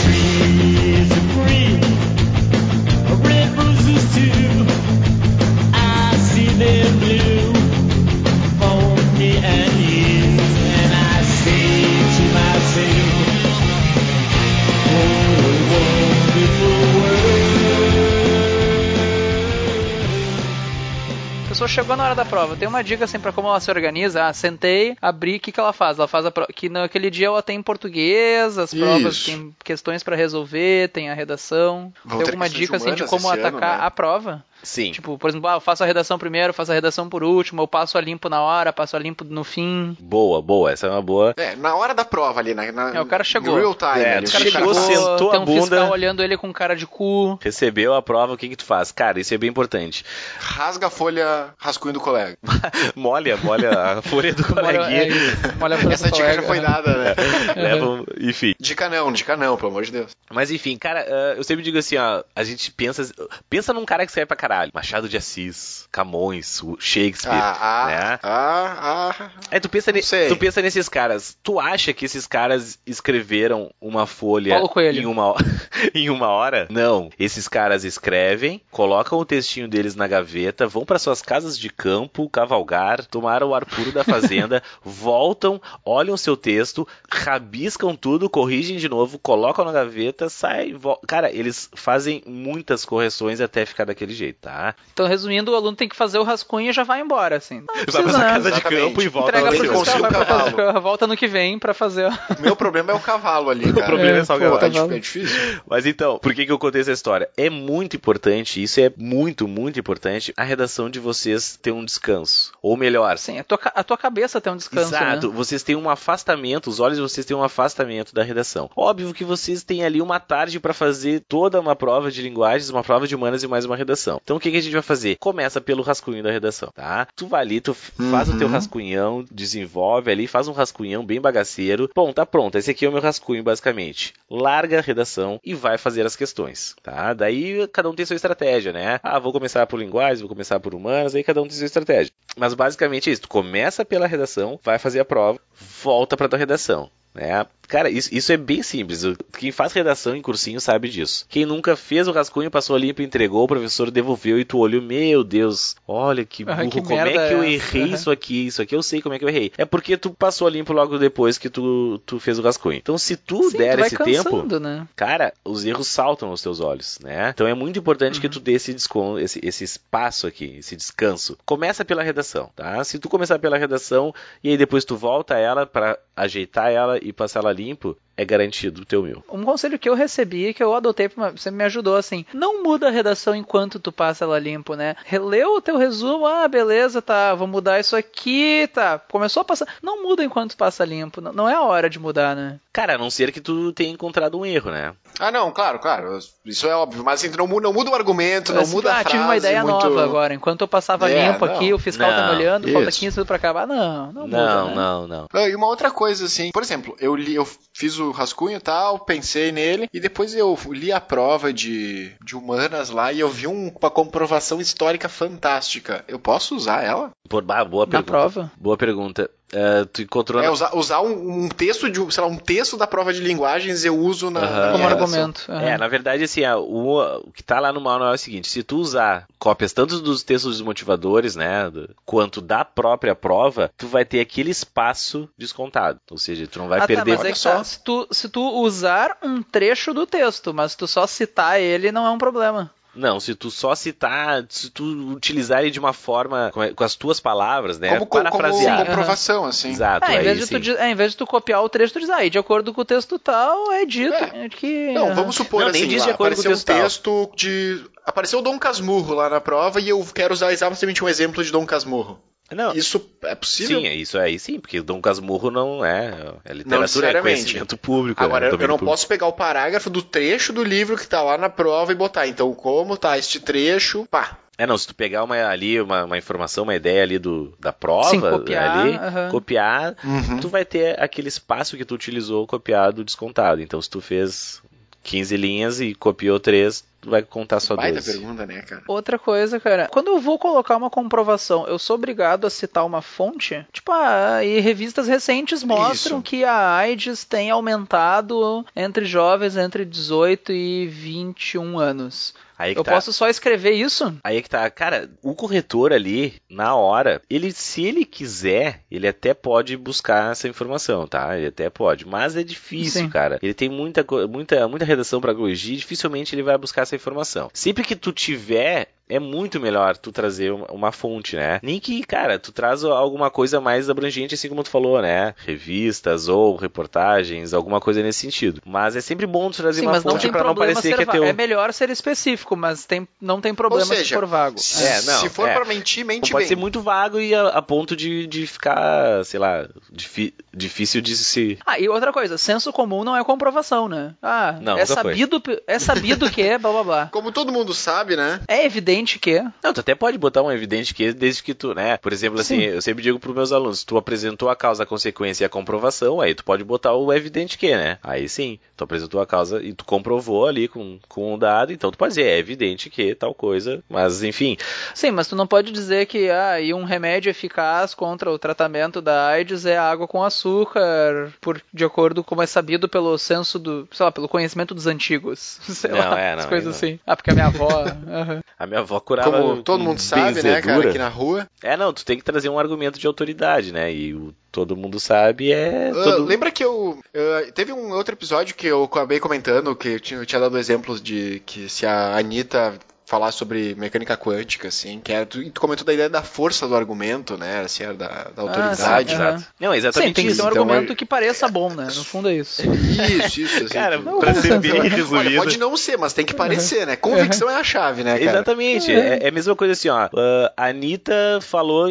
chegou 21.70 21.96
na 21.96 22.04
hora 22.04 22.14
da 22.14 22.24
prova. 22.24 22.56
Tem 22.56 22.66
uma 22.66 22.82
dica 22.82 23.04
assim 23.04 23.18
pra 23.18 23.32
como 23.32 23.48
ela 23.48 23.60
se 23.60 23.70
organiza. 23.70 24.26
Ah, 24.26 24.32
sentei, 24.32 24.96
abri, 25.00 25.36
o 25.36 25.40
que, 25.40 25.52
que 25.52 25.60
ela 25.60 25.72
faz? 25.72 25.98
Ela 25.98 26.08
faz 26.08 26.26
a 26.26 26.30
prova. 26.30 26.52
Que 26.52 26.68
naquele 26.68 27.10
dia 27.10 27.28
ela 27.28 27.42
tem 27.42 27.58
em 27.58 27.62
português, 27.62 28.58
as 28.58 28.74
provas 28.74 29.14
Isso. 29.14 29.26
tem 29.26 29.54
questões 29.64 30.02
pra 30.02 30.16
resolver, 30.16 30.88
tem 30.88 31.08
a 31.08 31.14
redação. 31.14 31.92
Vão 32.04 32.18
tem 32.18 32.26
alguma 32.26 32.48
dica 32.48 32.76
assim 32.76 32.94
de 32.94 33.04
como 33.04 33.32
esse 33.32 33.38
ano, 33.38 33.46
atacar 33.46 33.78
né? 33.78 33.84
a 33.84 33.90
prova? 33.90 34.44
Sim. 34.62 34.92
Tipo, 34.92 35.16
por 35.18 35.30
exemplo, 35.30 35.48
ah, 35.48 35.54
eu 35.54 35.60
faço 35.60 35.82
a 35.82 35.86
redação 35.86 36.18
primeiro, 36.18 36.52
faço 36.52 36.70
a 36.70 36.74
redação 36.74 37.08
por 37.08 37.22
último, 37.24 37.62
eu 37.62 37.68
passo 37.68 37.96
a 37.96 38.00
limpo 38.00 38.28
na 38.28 38.40
hora, 38.42 38.72
passo 38.72 38.96
a 38.96 38.98
limpo 38.98 39.24
no 39.24 39.42
fim. 39.44 39.96
Boa, 40.00 40.40
boa. 40.42 40.70
Essa 40.72 40.86
é 40.86 40.90
uma 40.90 41.02
boa. 41.02 41.34
É, 41.36 41.56
na 41.56 41.74
hora 41.74 41.94
da 41.94 42.04
prova 42.04 42.40
ali, 42.40 42.54
na, 42.54 42.70
na 42.72 42.94
É, 42.94 43.00
o 43.00 43.06
cara 43.06 43.24
chegou. 43.24 43.54
no 43.54 43.58
real 43.60 43.74
time. 43.74 44.04
É, 44.04 44.16
ali, 44.18 44.26
o 44.26 44.28
o 44.28 44.32
cara 44.32 44.44
cara 44.44 44.50
chegou, 44.58 44.74
sentou 44.74 45.30
tem 45.30 45.38
a 45.38 45.42
um 45.42 45.44
bunda. 45.46 45.60
fiscal 45.62 45.90
olhando 45.90 46.22
ele 46.22 46.36
com 46.36 46.52
cara 46.52 46.74
de 46.76 46.86
cu. 46.86 47.38
Recebeu 47.42 47.94
a 47.94 48.02
prova, 48.02 48.34
o 48.34 48.36
que 48.36 48.48
que 48.48 48.56
tu 48.56 48.64
faz? 48.64 48.92
Cara, 48.92 49.18
isso 49.20 49.32
é 49.34 49.38
bem 49.38 49.50
importante. 49.50 50.04
rasga 50.38 50.88
a 50.88 50.90
folha 50.90 51.48
rascunho 51.58 51.94
do 51.94 52.00
colega. 52.00 52.36
molha, 52.94 53.36
molha 53.38 53.70
a 53.98 54.02
folha 54.02 54.32
do 54.34 54.42
Molha, 54.54 54.68
é 54.68 54.72
coleguinha. 54.78 55.06
isso, 55.08 55.36
molha 55.58 55.76
a 55.76 55.78
folha 55.78 55.94
Essa 55.94 56.08
do 56.10 56.12
dica 56.14 56.34
já 56.34 56.42
colega. 56.42 56.46
foi 56.46 56.60
dada, 56.60 56.96
né? 56.96 57.14
Leva, 57.56 57.86
um- 57.88 58.04
enfim. 58.20 58.54
Dica 58.60 58.88
não, 58.88 59.12
dica 59.12 59.36
não, 59.36 59.56
pelo 59.56 59.70
amor 59.70 59.84
de 59.84 59.92
Deus. 59.92 60.10
Mas 60.30 60.50
enfim, 60.50 60.76
cara, 60.76 61.04
ah, 61.08 61.34
eu 61.36 61.44
sempre 61.44 61.62
digo 61.64 61.78
assim, 61.78 61.96
ó, 61.96 62.22
a 62.36 62.44
gente 62.44 62.70
pensa, 62.72 63.10
pensa 63.48 63.72
num 63.72 63.84
cara 63.84 64.04
que 64.06 64.12
serve 64.12 64.26
pra 64.26 64.36
caralho. 64.36 64.49
Machado 64.74 65.08
de 65.08 65.16
Assis, 65.16 65.86
Camões, 65.92 66.60
Shakespeare, 66.78 67.32
Ah, 67.32 67.58
ah, 67.60 67.86
né? 67.86 68.18
ah, 68.22 69.10
ah. 69.18 69.30
Aí 69.50 69.60
tu 69.60 69.68
pensa, 69.68 69.92
Não 69.92 70.00
ne- 70.00 70.28
tu 70.28 70.36
pensa 70.36 70.60
nesses 70.62 70.88
caras. 70.88 71.36
Tu 71.42 71.58
acha 71.60 71.92
que 71.92 72.04
esses 72.04 72.26
caras 72.26 72.78
escreveram 72.86 73.72
uma 73.80 74.06
folha 74.06 74.60
em 74.92 75.06
uma, 75.06 75.34
em 75.94 76.10
uma 76.10 76.28
hora? 76.28 76.66
Não. 76.70 77.10
Esses 77.18 77.48
caras 77.48 77.84
escrevem, 77.84 78.60
colocam 78.70 79.18
o 79.18 79.24
textinho 79.24 79.68
deles 79.68 79.94
na 79.94 80.06
gaveta, 80.06 80.66
vão 80.66 80.84
para 80.84 80.98
suas 80.98 81.22
casas 81.22 81.58
de 81.58 81.68
campo, 81.70 82.28
cavalgar, 82.28 83.04
tomar 83.06 83.42
o 83.42 83.54
ar 83.54 83.64
puro 83.64 83.92
da 83.92 84.04
fazenda, 84.04 84.62
voltam, 84.84 85.60
olham 85.84 86.14
o 86.14 86.18
seu 86.18 86.36
texto, 86.36 86.86
rabiscam 87.10 87.94
tudo, 87.94 88.28
corrigem 88.30 88.76
de 88.78 88.88
novo, 88.88 89.18
colocam 89.18 89.64
na 89.64 89.72
gaveta, 89.72 90.28
sai, 90.28 90.74
Cara, 91.06 91.30
eles 91.30 91.68
fazem 91.74 92.22
muitas 92.26 92.84
correções 92.84 93.40
até 93.40 93.64
ficar 93.66 93.84
daquele 93.84 94.12
jeito. 94.12 94.39
Tá? 94.40 94.74
Então, 94.92 95.06
resumindo, 95.06 95.52
o 95.52 95.54
aluno 95.54 95.76
tem 95.76 95.88
que 95.88 95.96
fazer 95.96 96.18
o 96.18 96.22
rascunho 96.22 96.70
e 96.70 96.72
já 96.72 96.82
vai 96.84 97.00
embora, 97.00 97.36
assim. 97.36 97.60
Não 97.60 97.74
Vai 97.74 97.84
precisa, 97.84 98.08
pra 98.08 98.18
né? 98.18 98.24
casa 98.34 98.52
de 98.52 98.60
campo 98.60 99.02
e 99.02 99.08
volta 99.08 99.38
Entrega 99.38 99.56
pro 99.56 99.68
fiscal, 99.82 100.00
vai 100.00 100.10
pra 100.10 100.22
o 100.22 100.26
cavalo. 100.26 100.80
volta 100.80 101.06
no 101.06 101.16
que 101.16 101.26
vem 101.26 101.58
pra 101.58 101.74
fazer. 101.74 102.06
O 102.38 102.42
meu 102.42 102.56
problema 102.56 102.92
é 102.92 102.94
o 102.94 103.00
cavalo 103.00 103.50
ali, 103.50 103.72
cara. 103.72 103.86
problema 103.86 104.18
é 104.18 104.24
só 104.24 104.36
o 104.36 104.38
cavalo. 104.40 104.56
É, 104.64 104.68
dif- 104.68 104.72
Pô, 104.72 104.78
é 104.78 104.82
cavalo. 104.82 105.00
difícil. 105.00 105.60
Mas 105.68 105.86
então, 105.86 106.18
por 106.18 106.34
que, 106.34 106.46
que 106.46 106.52
eu 106.52 106.58
contei 106.58 106.80
essa 106.80 106.92
história? 106.92 107.28
É 107.36 107.50
muito 107.50 107.96
importante, 107.96 108.62
isso 108.62 108.80
é 108.80 108.90
muito, 108.96 109.46
muito 109.46 109.78
importante, 109.78 110.32
a 110.36 110.42
redação 110.44 110.88
de 110.90 110.98
vocês 110.98 111.58
ter 111.60 111.72
um 111.72 111.84
descanso. 111.84 112.52
Ou 112.62 112.76
melhor, 112.76 113.18
Sim, 113.18 113.38
a 113.38 113.44
tua, 113.44 113.58
a 113.74 113.84
tua 113.84 113.96
cabeça 113.98 114.40
tem 114.40 114.52
um 114.52 114.56
descanso, 114.56 114.88
Exato, 114.94 115.28
né? 115.28 115.34
vocês 115.34 115.62
têm 115.62 115.76
um 115.76 115.88
afastamento, 115.90 116.68
os 116.70 116.80
olhos 116.80 116.96
de 116.96 117.02
vocês 117.02 117.26
têm 117.26 117.36
um 117.36 117.42
afastamento 117.42 118.14
da 118.14 118.22
redação. 118.22 118.70
Óbvio 118.76 119.12
que 119.12 119.24
vocês 119.24 119.62
têm 119.62 119.84
ali 119.84 120.00
uma 120.00 120.18
tarde 120.18 120.58
para 120.58 120.72
fazer 120.72 121.22
toda 121.28 121.60
uma 121.60 121.76
prova 121.76 122.10
de 122.10 122.22
linguagens, 122.22 122.70
uma 122.70 122.82
prova 122.82 123.06
de 123.06 123.14
humanas 123.14 123.42
e 123.42 123.48
mais 123.48 123.64
uma 123.64 123.76
redação. 123.76 124.20
Então 124.30 124.36
o 124.36 124.40
que, 124.40 124.52
que 124.52 124.58
a 124.58 124.60
gente 124.60 124.72
vai 124.72 124.82
fazer? 124.82 125.16
Começa 125.16 125.60
pelo 125.60 125.82
rascunho 125.82 126.22
da 126.22 126.30
redação, 126.30 126.70
tá? 126.72 127.04
Tu 127.16 127.26
vai 127.26 127.40
ali, 127.40 127.60
tu 127.60 127.74
faz 127.74 128.28
o 128.28 128.38
teu 128.38 128.46
Uhum. 128.46 128.52
rascunhão, 128.52 129.24
desenvolve 129.28 130.08
ali, 130.08 130.28
faz 130.28 130.46
um 130.46 130.52
rascunhão 130.52 131.04
bem 131.04 131.20
bagaceiro. 131.20 131.90
Bom, 131.92 132.12
tá 132.12 132.24
pronto, 132.24 132.56
esse 132.56 132.70
aqui 132.70 132.86
é 132.86 132.88
o 132.88 132.92
meu 132.92 133.00
rascunho 133.00 133.42
basicamente. 133.42 134.14
Larga 134.30 134.78
a 134.78 134.82
redação 134.82 135.40
e 135.44 135.52
vai 135.52 135.76
fazer 135.76 136.06
as 136.06 136.14
questões, 136.14 136.76
tá? 136.80 137.12
Daí 137.12 137.66
cada 137.72 137.90
um 137.90 137.92
tem 137.92 138.06
sua 138.06 138.14
estratégia, 138.14 138.72
né? 138.72 139.00
Ah, 139.02 139.18
vou 139.18 139.32
começar 139.32 139.66
por 139.66 139.80
linguagens, 139.80 140.20
vou 140.20 140.28
começar 140.28 140.60
por 140.60 140.76
humanas, 140.76 141.12
aí 141.16 141.24
cada 141.24 141.42
um 141.42 141.48
tem 141.48 141.56
sua 141.56 141.66
estratégia. 141.66 142.12
Mas 142.36 142.54
basicamente 142.54 143.10
é 143.10 143.12
isso, 143.12 143.22
tu 143.22 143.28
começa 143.28 143.84
pela 143.84 144.06
redação, 144.06 144.60
vai 144.62 144.78
fazer 144.78 145.00
a 145.00 145.04
prova, 145.04 145.40
volta 145.82 146.16
pra 146.16 146.28
tua 146.28 146.38
redação. 146.38 146.88
Né? 147.14 147.46
Cara, 147.66 147.88
isso, 147.88 148.08
isso 148.12 148.32
é 148.32 148.36
bem 148.36 148.64
simples. 148.64 149.04
Quem 149.38 149.52
faz 149.52 149.72
redação 149.72 150.16
em 150.16 150.20
cursinho 150.20 150.60
sabe 150.60 150.88
disso. 150.88 151.24
Quem 151.28 151.46
nunca 151.46 151.76
fez 151.76 152.08
o 152.08 152.12
rascunho, 152.12 152.50
passou 152.50 152.76
limpo, 152.76 153.00
entregou, 153.00 153.44
o 153.44 153.48
professor 153.48 153.92
devolveu 153.92 154.40
e 154.40 154.44
tu 154.44 154.58
olhou, 154.58 154.82
meu 154.82 155.22
Deus, 155.22 155.76
olha 155.86 156.24
que 156.24 156.42
Ah, 156.50 156.56
burro, 156.56 156.70
que 156.70 156.82
como 156.82 156.92
é 157.00 157.12
que 157.28 157.32
eu 157.34 157.42
é 157.44 157.52
errei 157.52 157.84
isso 157.92 158.10
aqui, 158.10 158.46
isso 158.48 158.60
aqui 158.60 158.74
eu 158.74 158.82
sei 158.82 159.00
como 159.00 159.14
é 159.14 159.20
que 159.20 159.24
eu 159.24 159.28
errei. 159.28 159.52
É 159.56 159.64
porque 159.64 159.96
tu 159.96 160.10
passou 160.10 160.48
limpo 160.48 160.72
logo 160.72 160.98
depois 160.98 161.38
que 161.38 161.48
tu, 161.48 162.00
tu 162.04 162.18
fez 162.18 162.40
o 162.40 162.42
rascunho. 162.42 162.76
Então 162.76 162.98
se 162.98 163.16
tu 163.16 163.50
Sim, 163.50 163.58
der 163.58 163.78
tu 163.78 163.84
esse 163.84 163.96
tempo, 163.98 164.30
cansando, 164.30 164.58
né? 164.58 164.88
cara, 164.96 165.32
os 165.44 165.64
erros 165.64 165.86
saltam 165.86 166.30
aos 166.30 166.42
teus 166.42 166.58
olhos, 166.58 166.98
né? 167.00 167.30
Então 167.32 167.46
é 167.46 167.54
muito 167.54 167.78
importante 167.78 168.20
que 168.20 168.28
tu 168.28 168.40
dê 168.40 168.54
esse, 168.54 168.74
descon- 168.74 169.16
esse, 169.16 169.38
esse 169.44 169.62
espaço 169.62 170.26
aqui, 170.26 170.56
esse 170.58 170.74
descanso. 170.74 171.38
Começa 171.46 171.84
pela 171.84 172.02
redação, 172.02 172.50
tá? 172.56 172.82
Se 172.82 172.98
tu 172.98 173.08
começar 173.08 173.38
pela 173.38 173.56
redação 173.56 174.12
e 174.42 174.50
aí 174.50 174.56
depois 174.56 174.84
tu 174.84 174.96
volta 174.96 175.34
a 175.36 175.38
ela 175.38 175.64
pra 175.66 175.96
ajeitar 176.16 176.72
ela 176.72 176.98
e 177.00 177.12
passar 177.12 177.40
ela 177.40 177.52
limpo, 177.52 177.96
é 178.20 178.24
garantido 178.24 178.82
o 178.82 178.84
teu 178.84 179.02
mil. 179.02 179.24
Um 179.32 179.42
conselho 179.44 179.78
que 179.78 179.88
eu 179.88 179.94
recebi, 179.94 180.52
que 180.52 180.62
eu 180.62 180.74
adotei, 180.74 181.08
pra 181.08 181.22
uma- 181.24 181.30
você 181.30 181.50
me 181.50 181.64
ajudou 181.64 181.96
assim, 181.96 182.24
não 182.34 182.62
muda 182.62 182.88
a 182.88 182.90
redação 182.90 183.34
enquanto 183.34 183.78
tu 183.80 183.90
passa 183.90 184.24
ela 184.24 184.38
limpo, 184.38 184.74
né? 184.74 184.94
Releu 185.04 185.54
o 185.56 185.60
teu 185.60 185.76
resumo, 185.78 186.26
ah, 186.26 186.46
beleza, 186.46 187.00
tá, 187.00 187.34
vou 187.34 187.46
mudar 187.46 187.80
isso 187.80 187.96
aqui, 187.96 188.68
tá, 188.74 188.98
começou 188.98 189.40
a 189.40 189.44
passar, 189.44 189.66
não 189.82 190.02
muda 190.02 190.22
enquanto 190.24 190.56
passa 190.56 190.84
limpo, 190.84 191.20
não, 191.20 191.32
não 191.32 191.48
é 191.48 191.54
a 191.54 191.62
hora 191.62 191.88
de 191.88 191.98
mudar, 191.98 192.36
né? 192.36 192.58
Cara, 192.72 192.94
a 192.94 192.98
não 192.98 193.10
ser 193.10 193.32
que 193.32 193.40
tu 193.40 193.72
tenha 193.72 193.90
encontrado 193.90 194.38
um 194.38 194.46
erro, 194.46 194.70
né? 194.70 194.92
Ah, 195.18 195.32
não, 195.32 195.50
claro, 195.50 195.78
claro. 195.80 196.18
Isso 196.46 196.66
é 196.68 196.74
óbvio. 196.74 197.02
Mas 197.04 197.22
assim, 197.22 197.36
não, 197.36 197.46
não 197.46 197.72
muda 197.72 197.90
o 197.90 197.94
argumento, 197.94 198.54
não 198.54 198.62
Assim, 198.62 198.74
muda 198.76 198.90
a 198.90 198.92
ah, 198.92 199.00
frase. 199.00 199.10
tive 199.10 199.22
uma 199.24 199.36
ideia 199.36 199.62
muito... 199.62 199.84
nova 199.88 200.04
agora, 200.04 200.32
enquanto 200.32 200.60
eu 200.62 200.68
passava 200.68 201.10
É, 201.10 201.30
limpo 201.32 201.44
não. 201.46 201.54
aqui, 201.54 201.74
o 201.74 201.78
fiscal 201.78 202.08
tá 202.10 202.22
Não, 202.22 202.28
me 202.30 202.36
olhando, 202.36 202.68
falta 202.72 202.88
isso. 202.88 203.00
15 203.00 203.16
minutos 203.16 203.26
pra 203.26 203.36
acabar, 203.36 203.66
não, 203.66 204.12
não 204.12 204.22
muda, 204.22 204.36
não, 204.36 204.68
né? 204.68 204.74
não, 204.74 205.06
não. 205.08 205.26
Ah, 205.32 205.48
E 205.48 205.54
uma 205.56 205.66
outra 205.66 205.90
coisa, 205.90 206.24
assim, 206.26 206.50
por 206.52 206.62
exemplo, 206.62 206.96
eu 207.00 207.14
li, 207.16 207.34
eu 207.34 207.46
fiz 207.74 207.98
o 207.98 208.09
rascunho 208.12 208.56
e 208.56 208.60
tal, 208.60 208.98
pensei 209.00 209.52
nele, 209.52 209.88
e 209.92 210.00
depois 210.00 210.34
eu 210.34 210.56
li 210.70 210.92
a 210.92 211.00
prova 211.00 211.52
de, 211.52 212.12
de 212.24 212.36
humanas 212.36 212.90
lá 212.90 213.12
e 213.12 213.20
eu 213.20 213.28
vi 213.28 213.46
um- 213.46 213.72
uma 213.80 213.90
comprovação 213.90 214.60
histórica 214.60 215.08
fantástica. 215.08 216.04
Eu 216.08 216.18
posso 216.18 216.54
usar 216.56 216.82
ela? 216.84 217.10
Por, 217.28 217.42
boa 217.42 217.86
Na 217.86 217.90
pergunta. 217.90 218.02
prova? 218.04 218.52
Boa 218.58 218.76
pergunta. 218.76 219.30
Ah, 219.52 219.86
tu 219.92 220.02
encontrou 220.02 220.40
É, 220.42 220.46
na... 220.46 220.52
usar, 220.52 220.74
usar 220.76 221.00
um, 221.00 221.44
um 221.44 221.48
texto 221.48 221.90
de, 221.90 221.98
sei 222.14 222.22
lá, 222.22 222.28
um 222.30 222.36
texto 222.36 222.76
da 222.76 222.86
prova 222.86 223.12
de 223.12 223.20
linguagens 223.20 223.84
eu 223.84 223.96
uso 223.98 224.30
na, 224.30 224.40
na 224.40 224.72
Como 224.72 224.84
redação. 224.88 225.04
argumento. 225.22 225.44
aham. 225.48 225.62
É, 225.62 225.78
na 225.78 225.88
verdade, 225.88 226.22
assim, 226.24 226.44
ah, 226.44 226.56
o, 226.58 227.00
o 227.18 227.32
que 227.32 227.42
tá 227.42 227.58
lá 227.58 227.72
no 227.72 227.80
manual 227.80 228.12
é 228.12 228.14
o 228.14 228.18
seguinte: 228.18 228.48
se 228.48 228.62
tu 228.62 228.76
usar 228.78 229.26
cópias 229.38 229.72
tanto 229.72 230.00
dos 230.00 230.22
textos 230.22 230.56
desmotivadores, 230.58 231.34
né, 231.36 231.68
do- 231.70 231.90
quanto 232.04 232.40
da 232.40 232.64
própria 232.64 233.14
prova, 233.14 233.70
tu 233.76 233.86
vai 233.88 234.04
ter 234.04 234.20
aquele 234.20 234.50
espaço 234.50 235.28
descontado. 235.36 235.98
Ou 236.10 236.18
seja, 236.18 236.46
tu 236.46 236.58
não 236.58 236.68
vai 236.68 236.80
ah, 236.80 236.86
perder. 236.86 237.16
tá, 237.16 237.24
mas 237.24 237.30
é 237.32 237.34
só. 237.34 237.56
tá. 237.56 237.64
Se 237.64 237.82
tu, 237.82 238.06
se 238.10 238.28
tu 238.28 238.40
usar 238.60 239.18
um 239.22 239.42
trecho 239.42 239.92
do 239.92 240.06
texto, 240.06 240.54
mas 240.54 240.72
se 240.72 240.78
tu 240.78 240.86
só 240.86 241.06
citar 241.06 241.60
ele, 241.60 241.90
não 241.90 242.06
é 242.06 242.10
um 242.10 242.18
problema. 242.18 242.70
Não, 242.94 243.20
se 243.20 243.34
tu 243.34 243.50
só 243.50 243.74
citar, 243.74 244.44
se 244.48 244.68
tu 244.70 244.82
utilizar 245.12 245.60
ele 245.60 245.70
de 245.70 245.78
uma 245.78 245.92
forma 245.92 246.50
com, 246.52 246.74
com 246.74 246.84
as 246.84 246.94
tuas 246.96 247.20
palavras, 247.20 247.78
né, 247.78 247.88
Como, 247.90 248.06
como, 248.06 248.24
como 248.28 248.42
parafrasear. 248.42 248.84
comprovação, 248.86 249.44
assim. 249.44 249.70
Exato, 249.70 250.06
Ah, 250.08 250.12
em, 250.14 250.18
aí 250.18 250.24
vez 250.24 250.38
de 250.48 250.60
tu, 250.60 250.70
é, 250.78 250.90
em 250.90 250.94
vez 250.94 251.12
de 251.12 251.16
tu 251.16 251.26
copiar 251.26 251.62
o 251.62 251.68
trecho, 251.68 251.92
tu 251.92 252.00
diz, 252.00 252.10
ah, 252.10 252.24
e 252.24 252.30
de 252.30 252.38
acordo 252.38 252.74
com 252.74 252.80
o 252.80 252.84
texto 252.84 253.18
tal, 253.18 253.70
é 253.72 253.84
dito 253.86 254.12
É. 254.14 254.48
que... 254.48 254.92
Não, 254.92 255.14
vamos 255.14 255.36
supor 255.36 255.64
Não, 255.64 255.70
nem 255.70 255.82
assim, 255.82 255.88
diz 255.90 256.00
lá, 256.00 256.06
de 256.08 256.12
acordo 256.12 256.34
com 256.34 256.40
o 256.40 256.44
apareceu 256.44 256.74
um 256.74 256.82
texto 256.82 257.02
tal. 257.02 257.26
texto 257.26 257.36
de... 257.36 257.84
Apareceu 258.04 258.38
o 258.40 258.42
Dom 258.42 258.58
Casmurro 258.58 259.14
lá 259.14 259.28
na 259.30 259.40
prova 259.40 259.80
e 259.80 259.88
eu 259.88 260.04
quero 260.12 260.34
usar 260.34 260.52
exatamente 260.52 261.04
um 261.04 261.08
exemplo 261.08 261.44
de 261.44 261.52
Dom 261.52 261.64
Casmurro. 261.64 262.18
Não, 262.54 262.72
Isso 262.74 263.00
é 263.22 263.34
possível? 263.34 263.80
sim, 263.80 263.86
é 263.86 263.94
isso 263.94 264.18
aí 264.18 264.38
sim, 264.38 264.58
porque 264.58 264.80
Dom 264.80 265.00
Casmurro 265.00 265.50
não 265.50 265.84
é, 265.84 266.34
é 266.44 266.52
literatura, 266.52 266.76
é 266.76 266.80
necessariamente. 266.80 267.22
conhecimento 267.42 267.76
público. 267.76 268.22
Agora, 268.22 268.46
é 268.46 268.48
eu 268.48 268.52
não 268.52 268.58
público. 268.58 268.84
posso 268.86 269.06
pegar 269.06 269.26
o 269.26 269.32
parágrafo 269.32 269.88
do 269.88 270.02
trecho 270.02 270.52
do 270.52 270.64
livro 270.64 270.96
que 270.96 271.06
tá 271.06 271.22
lá 271.22 271.38
na 271.38 271.48
prova 271.48 271.92
e 271.92 271.94
botar. 271.94 272.26
Então, 272.26 272.52
como 272.54 272.96
tá 272.96 273.16
este 273.18 273.38
trecho, 273.40 274.06
pá. 274.10 274.38
É, 274.58 274.66
não, 274.66 274.76
se 274.76 274.86
tu 274.88 274.94
pegar 274.94 275.24
uma, 275.24 275.36
ali 275.46 275.80
uma, 275.80 276.04
uma 276.04 276.18
informação, 276.18 276.64
uma 276.64 276.74
ideia 276.74 277.02
ali 277.02 277.18
do, 277.18 277.54
da 277.58 277.72
prova, 277.72 278.10
Sim, 278.10 278.20
copiar, 278.20 278.78
ali, 278.78 278.98
copiar, 279.30 279.96
Uhum. 280.04 280.38
tu 280.40 280.48
vai 280.50 280.64
ter 280.66 281.00
aquele 281.02 281.28
espaço 281.28 281.76
que 281.78 281.84
tu 281.84 281.94
utilizou 281.94 282.46
copiado 282.46 283.02
descontado. 283.04 283.62
Então, 283.62 283.80
se 283.80 283.88
tu 283.88 284.00
fez 284.02 284.60
15 285.02 285.36
linhas 285.36 285.80
e 285.80 285.94
copiou 285.94 286.38
3, 286.38 286.84
tu 287.00 287.10
vai 287.10 287.22
contar 287.22 287.60
só 287.60 287.74
12. 287.74 288.12
pergunta, 288.12 288.46
né, 288.46 288.62
cara? 288.62 288.82
Outra 288.86 289.18
coisa, 289.18 289.58
cara, 289.58 289.88
quando 289.88 290.08
eu 290.08 290.20
vou 290.20 290.38
colocar 290.38 290.76
uma 290.76 290.90
comprovação, 290.90 291.66
eu 291.66 291.78
sou 291.78 291.96
obrigado 291.96 292.46
a 292.46 292.50
citar 292.50 292.84
uma 292.84 293.02
fonte? 293.02 293.66
Tipo, 293.72 293.92
ah, 293.92 294.44
e 294.44 294.60
revistas 294.60 295.08
recentes 295.08 295.62
mostram 295.64 296.18
Isso. 296.18 296.24
que 296.24 296.44
a 296.44 296.76
AIDS 296.76 297.24
tem 297.24 297.50
aumentado 297.50 298.64
entre 298.76 299.04
jovens 299.04 299.56
entre 299.56 299.84
18 299.84 300.52
e 300.52 300.86
21 300.86 301.78
anos. 301.78 302.34
Aí 302.60 302.74
que 302.74 302.80
Eu 302.80 302.84
tá. 302.84 302.92
posso 302.92 303.10
só 303.10 303.26
escrever 303.26 303.70
isso? 303.72 304.14
Aí 304.22 304.42
que 304.42 304.50
tá, 304.50 304.68
cara, 304.68 305.08
o 305.22 305.34
corretor 305.34 305.94
ali, 305.94 306.34
na 306.46 306.74
hora, 306.74 307.22
ele, 307.30 307.52
se 307.52 307.82
ele 307.82 308.04
quiser, 308.04 308.82
ele 308.90 309.08
até 309.08 309.32
pode 309.32 309.78
buscar 309.78 310.32
essa 310.32 310.46
informação, 310.46 311.06
tá? 311.06 311.38
Ele 311.38 311.46
até 311.46 311.70
pode, 311.70 312.06
mas 312.06 312.36
é 312.36 312.42
difícil, 312.42 313.02
Sim. 313.02 313.08
cara. 313.08 313.38
Ele 313.42 313.54
tem 313.54 313.70
muita, 313.70 314.04
muita, 314.28 314.68
muita 314.68 314.84
redação 314.84 315.22
pra 315.22 315.34
corrigir, 315.34 315.78
dificilmente 315.78 316.34
ele 316.34 316.42
vai 316.42 316.58
buscar 316.58 316.82
essa 316.82 316.94
informação. 316.94 317.48
Sempre 317.54 317.82
que 317.82 317.96
tu 317.96 318.12
tiver, 318.12 318.88
é 319.10 319.18
muito 319.18 319.60
melhor 319.60 319.96
tu 319.96 320.10
trazer 320.12 320.52
uma, 320.52 320.90
fonte, 320.92 321.36
né? 321.36 321.60
Nem 321.62 321.78
que, 321.78 322.02
cara, 322.04 322.38
tu 322.38 322.52
traz 322.52 322.84
alguma 322.84 323.30
coisa 323.30 323.60
mais 323.60 323.90
abrangente, 323.90 324.34
assim 324.34 324.48
como 324.48 324.62
tu 324.62 324.70
falou, 324.70 325.00
né? 325.02 325.34
Revistas 325.44 326.28
ou 326.28 326.56
reportagens, 326.56 327.52
alguma 327.52 327.80
coisa 327.80 328.02
nesse 328.02 328.20
sentido. 328.20 328.60
Mas 328.64 328.96
é 328.96 329.00
sempre 329.00 329.26
bom 329.26 329.50
tu 329.50 329.56
trazer 329.58 329.80
Sim, 329.80 329.86
uma 329.86 330.00
fonte 330.00 330.22
tem 330.22 330.32
pra 330.32 330.44
não 330.44 330.54
parecer 330.54 330.94
que 330.96 331.02
é 331.02 331.06
teu... 331.06 331.24
É 331.24 331.32
melhor 331.32 331.72
ser 331.72 331.90
específico, 331.90 332.56
mas 332.56 332.84
tem, 332.84 333.06
não 333.20 333.40
tem 333.40 333.54
problema 333.54 333.82
Ou 333.84 333.86
seja, 333.96 334.04
se 334.04 334.14
for 334.14 334.26
vago. 334.26 334.58
Se, 334.58 334.84
É, 334.84 335.02
não, 335.02 335.20
se 335.20 335.28
for 335.28 335.48
é. 335.48 335.54
pra 335.54 335.64
mentir, 335.64 336.04
mente 336.04 336.30
Pode 336.30 336.42
bem. 336.42 336.48
ser 336.48 336.56
muito 336.56 336.80
vago 336.80 337.18
e 337.20 337.34
a, 337.34 337.48
a 337.48 337.62
ponto 337.62 337.94
de, 337.96 338.26
de 338.26 338.46
ficar, 338.46 339.24
sei 339.24 339.38
lá, 339.40 339.68
difi- 339.92 340.34
difícil 340.52 341.00
de 341.00 341.16
se. 341.16 341.58
Ah, 341.66 341.78
e 341.78 341.88
outra 341.88 342.12
coisa, 342.12 342.36
senso 342.38 342.72
comum 342.72 343.04
não 343.04 343.16
é 343.16 343.22
comprovação, 343.24 343.88
né? 343.88 344.14
Ah, 344.22 344.58
Não, 344.60 344.76
é 344.78 344.86
foi. 344.86 344.94
sabido, 344.96 345.42
é 345.66 345.78
sabido 345.78 346.30
que, 346.30 346.58
blá 346.58 346.70
blá 346.72 346.84
blá. 346.84 347.06
Como 347.12 347.32
todo 347.32 347.52
mundo 347.52 347.72
sabe, 347.74 348.16
né? 348.16 348.40
É 348.48 348.64
evidente 348.64 348.99
que. 349.08 349.42
Não, 349.62 349.72
tu 349.72 349.80
até 349.80 349.94
pode 349.94 350.18
botar 350.18 350.42
um 350.42 350.52
evidente 350.52 350.94
que 350.94 351.12
desde 351.12 351.42
que 351.42 351.54
tu, 351.54 351.74
né? 351.74 351.96
Por 351.96 352.12
exemplo, 352.12 352.40
assim, 352.40 352.56
Sim. 352.56 352.64
eu 352.64 352.82
sempre 352.82 353.02
digo 353.02 353.18
pros 353.18 353.34
meus 353.34 353.52
alunos, 353.52 353.84
tu 353.84 353.96
apresentou 353.96 354.48
a 354.48 354.56
causa, 354.56 354.82
a 354.82 354.86
consequência 354.86 355.44
e 355.44 355.46
a 355.46 355.50
comprovação, 355.50 356.20
aí 356.20 356.34
tu 356.34 356.44
pode 356.44 356.64
botar 356.64 356.94
o 356.94 357.12
evidente 357.12 357.58
que, 357.58 357.74
né? 357.74 357.98
Aí 358.02 358.28
sim, 358.28 358.58
tu 358.76 358.84
apresentou 358.84 359.20
a 359.20 359.26
causa 359.26 359.62
e 359.62 359.72
tu 359.72 359.84
comprovou 359.84 360.46
ali 360.46 360.68
com, 360.68 360.98
com 361.08 361.34
um 361.34 361.38
dado, 361.38 361.72
então 361.72 361.90
tu 361.90 361.98
pode 361.98 362.10
dizer, 362.10 362.26
é 362.26 362.38
evidente 362.38 362.90
que 362.90 363.14
tal 363.14 363.34
coisa, 363.34 363.82
mas 363.88 364.22
enfim, 364.22 364.56
Sim, 364.94 365.10
mas 365.10 365.28
tu 365.28 365.36
não 365.36 365.46
pode 365.46 365.72
dizer 365.72 366.06
que 366.06 366.30
ah, 366.30 366.60
e 366.60 366.74
um 366.74 366.84
remédio 366.84 367.30
eficaz 367.30 367.94
contra 367.94 368.30
o 368.30 368.38
tratamento 368.38 369.00
da 369.00 369.28
AIDS 369.28 369.66
é 369.66 369.76
água 369.76 370.06
com 370.06 370.22
açúcar, 370.22 371.32
por, 371.40 371.60
de 371.72 371.84
acordo 371.84 372.22
com 372.22 372.40
é 372.42 372.46
sabido 372.46 372.88
pelo 372.88 373.16
senso 373.18 373.58
do, 373.58 373.88
sei 373.92 374.04
lá, 374.04 374.12
pelo 374.12 374.28
conhecimento 374.28 374.74
dos 374.74 374.86
antigos. 374.86 375.58
Sei 375.70 375.90
Não, 375.90 375.98
lá, 375.98 376.18
é, 376.18 376.32
as 376.32 376.42
não, 376.42 376.48
coisas 376.48 376.82
aí 376.82 376.90
não. 376.90 376.94
assim. 376.94 377.00
Ah, 377.06 377.16
porque 377.16 377.30
a 377.30 377.34
minha 377.34 377.46
avó. 377.46 377.68
a 378.58 378.66
minha 378.66 378.80
avó 378.80 378.89
curava. 378.98 379.30
Como 379.30 379.62
todo 379.62 379.84
mundo 379.84 380.00
sabe, 380.00 380.42
né, 380.42 380.60
cara, 380.62 380.88
aqui 380.88 380.98
na 380.98 381.08
rua. 381.08 381.46
É, 381.62 381.76
não, 381.76 381.92
tu 381.92 382.04
tem 382.04 382.16
que 382.16 382.24
trazer 382.24 382.48
um 382.48 382.58
argumento 382.58 382.98
de 382.98 383.06
autoridade, 383.06 383.72
né? 383.72 383.92
E 383.92 384.14
o 384.14 384.34
todo 384.50 384.74
mundo 384.76 384.98
sabe 384.98 385.52
é. 385.52 385.90
Ah, 385.90 386.02
todo- 386.02 386.24
lembra 386.24 386.50
que 386.50 386.64
eu. 386.64 386.98
ah, 387.14 387.52
teve 387.52 387.72
um 387.72 387.92
outro 387.92 388.14
episódio 388.14 388.54
que 388.54 388.66
eu 388.66 388.84
acabei 388.84 389.20
comentando, 389.20 389.76
que 389.76 389.88
eu 389.88 390.00
tinha, 390.00 390.18
eu 390.20 390.26
tinha 390.26 390.40
dado 390.40 390.58
exemplos 390.58 391.00
de 391.00 391.42
que 391.44 391.68
se 391.68 391.84
a 391.86 392.16
Anitta 392.16 392.78
falar 393.10 393.32
sobre 393.32 393.74
mecânica 393.74 394.16
quântica, 394.16 394.68
assim, 394.68 395.00
que 395.00 395.12
é, 395.12 395.24
tu, 395.24 395.42
tu 395.50 395.60
comentou 395.60 395.84
da 395.84 395.92
ideia 395.92 396.08
da 396.08 396.22
força 396.22 396.68
do 396.68 396.76
argumento, 396.76 397.36
né, 397.36 397.62
assim, 397.64 397.82
era 397.82 397.92
da, 397.94 398.06
da 398.36 398.42
autoridade. 398.42 399.10
sim, 399.10 399.18
né? 399.18 399.24
aham. 399.30 399.44
Não, 399.58 399.68
é 399.70 399.72
Sim, 399.72 399.78
exatamente 399.78 400.14
tem 400.14 400.26
que 400.28 400.34
ser 400.36 400.42
um 400.42 400.46
Então, 400.48 400.62
argumento 400.62 400.92
é- 400.92 400.94
que 400.94 401.04
pareça 401.04 401.48
bom, 401.48 401.70
né? 401.74 401.88
No 401.92 402.04
fundo 402.04 402.28
é 402.28 402.34
isso. 402.34 402.62
Isso, 403.10 403.40
isso. 403.40 403.64
Assim, 403.64 403.74
Cara, 403.74 403.98
que- 403.98 404.04
pra 404.20 404.32
ser 404.34 404.50
Não, 404.52 404.60
bem 404.60 404.70
não, 404.74 404.78
não. 404.84 404.88
resumido. 404.88 405.16
Olha, 405.28 405.36
pode 405.38 405.58
não 405.58 405.76
ser, 405.76 405.98
mas 405.98 406.12
tem 406.12 406.24
que 406.24 406.34
parecer, 406.34 406.86
né? 406.86 406.94
Convicção 406.94 407.50
é 407.50 407.56
a 407.56 407.64
chave, 407.64 408.04
né, 408.04 408.16
cara? 408.16 408.30
Exatamente. 408.30 408.92
É. 408.92 409.24
é 409.24 409.28
a 409.28 409.32
mesma 409.32 409.56
coisa 409.56 409.72
assim, 409.72 409.88
ó. 409.88 410.08
ah, 410.16 410.52
a 410.56 410.66
Anitta 410.66 411.40
falou. 411.40 411.88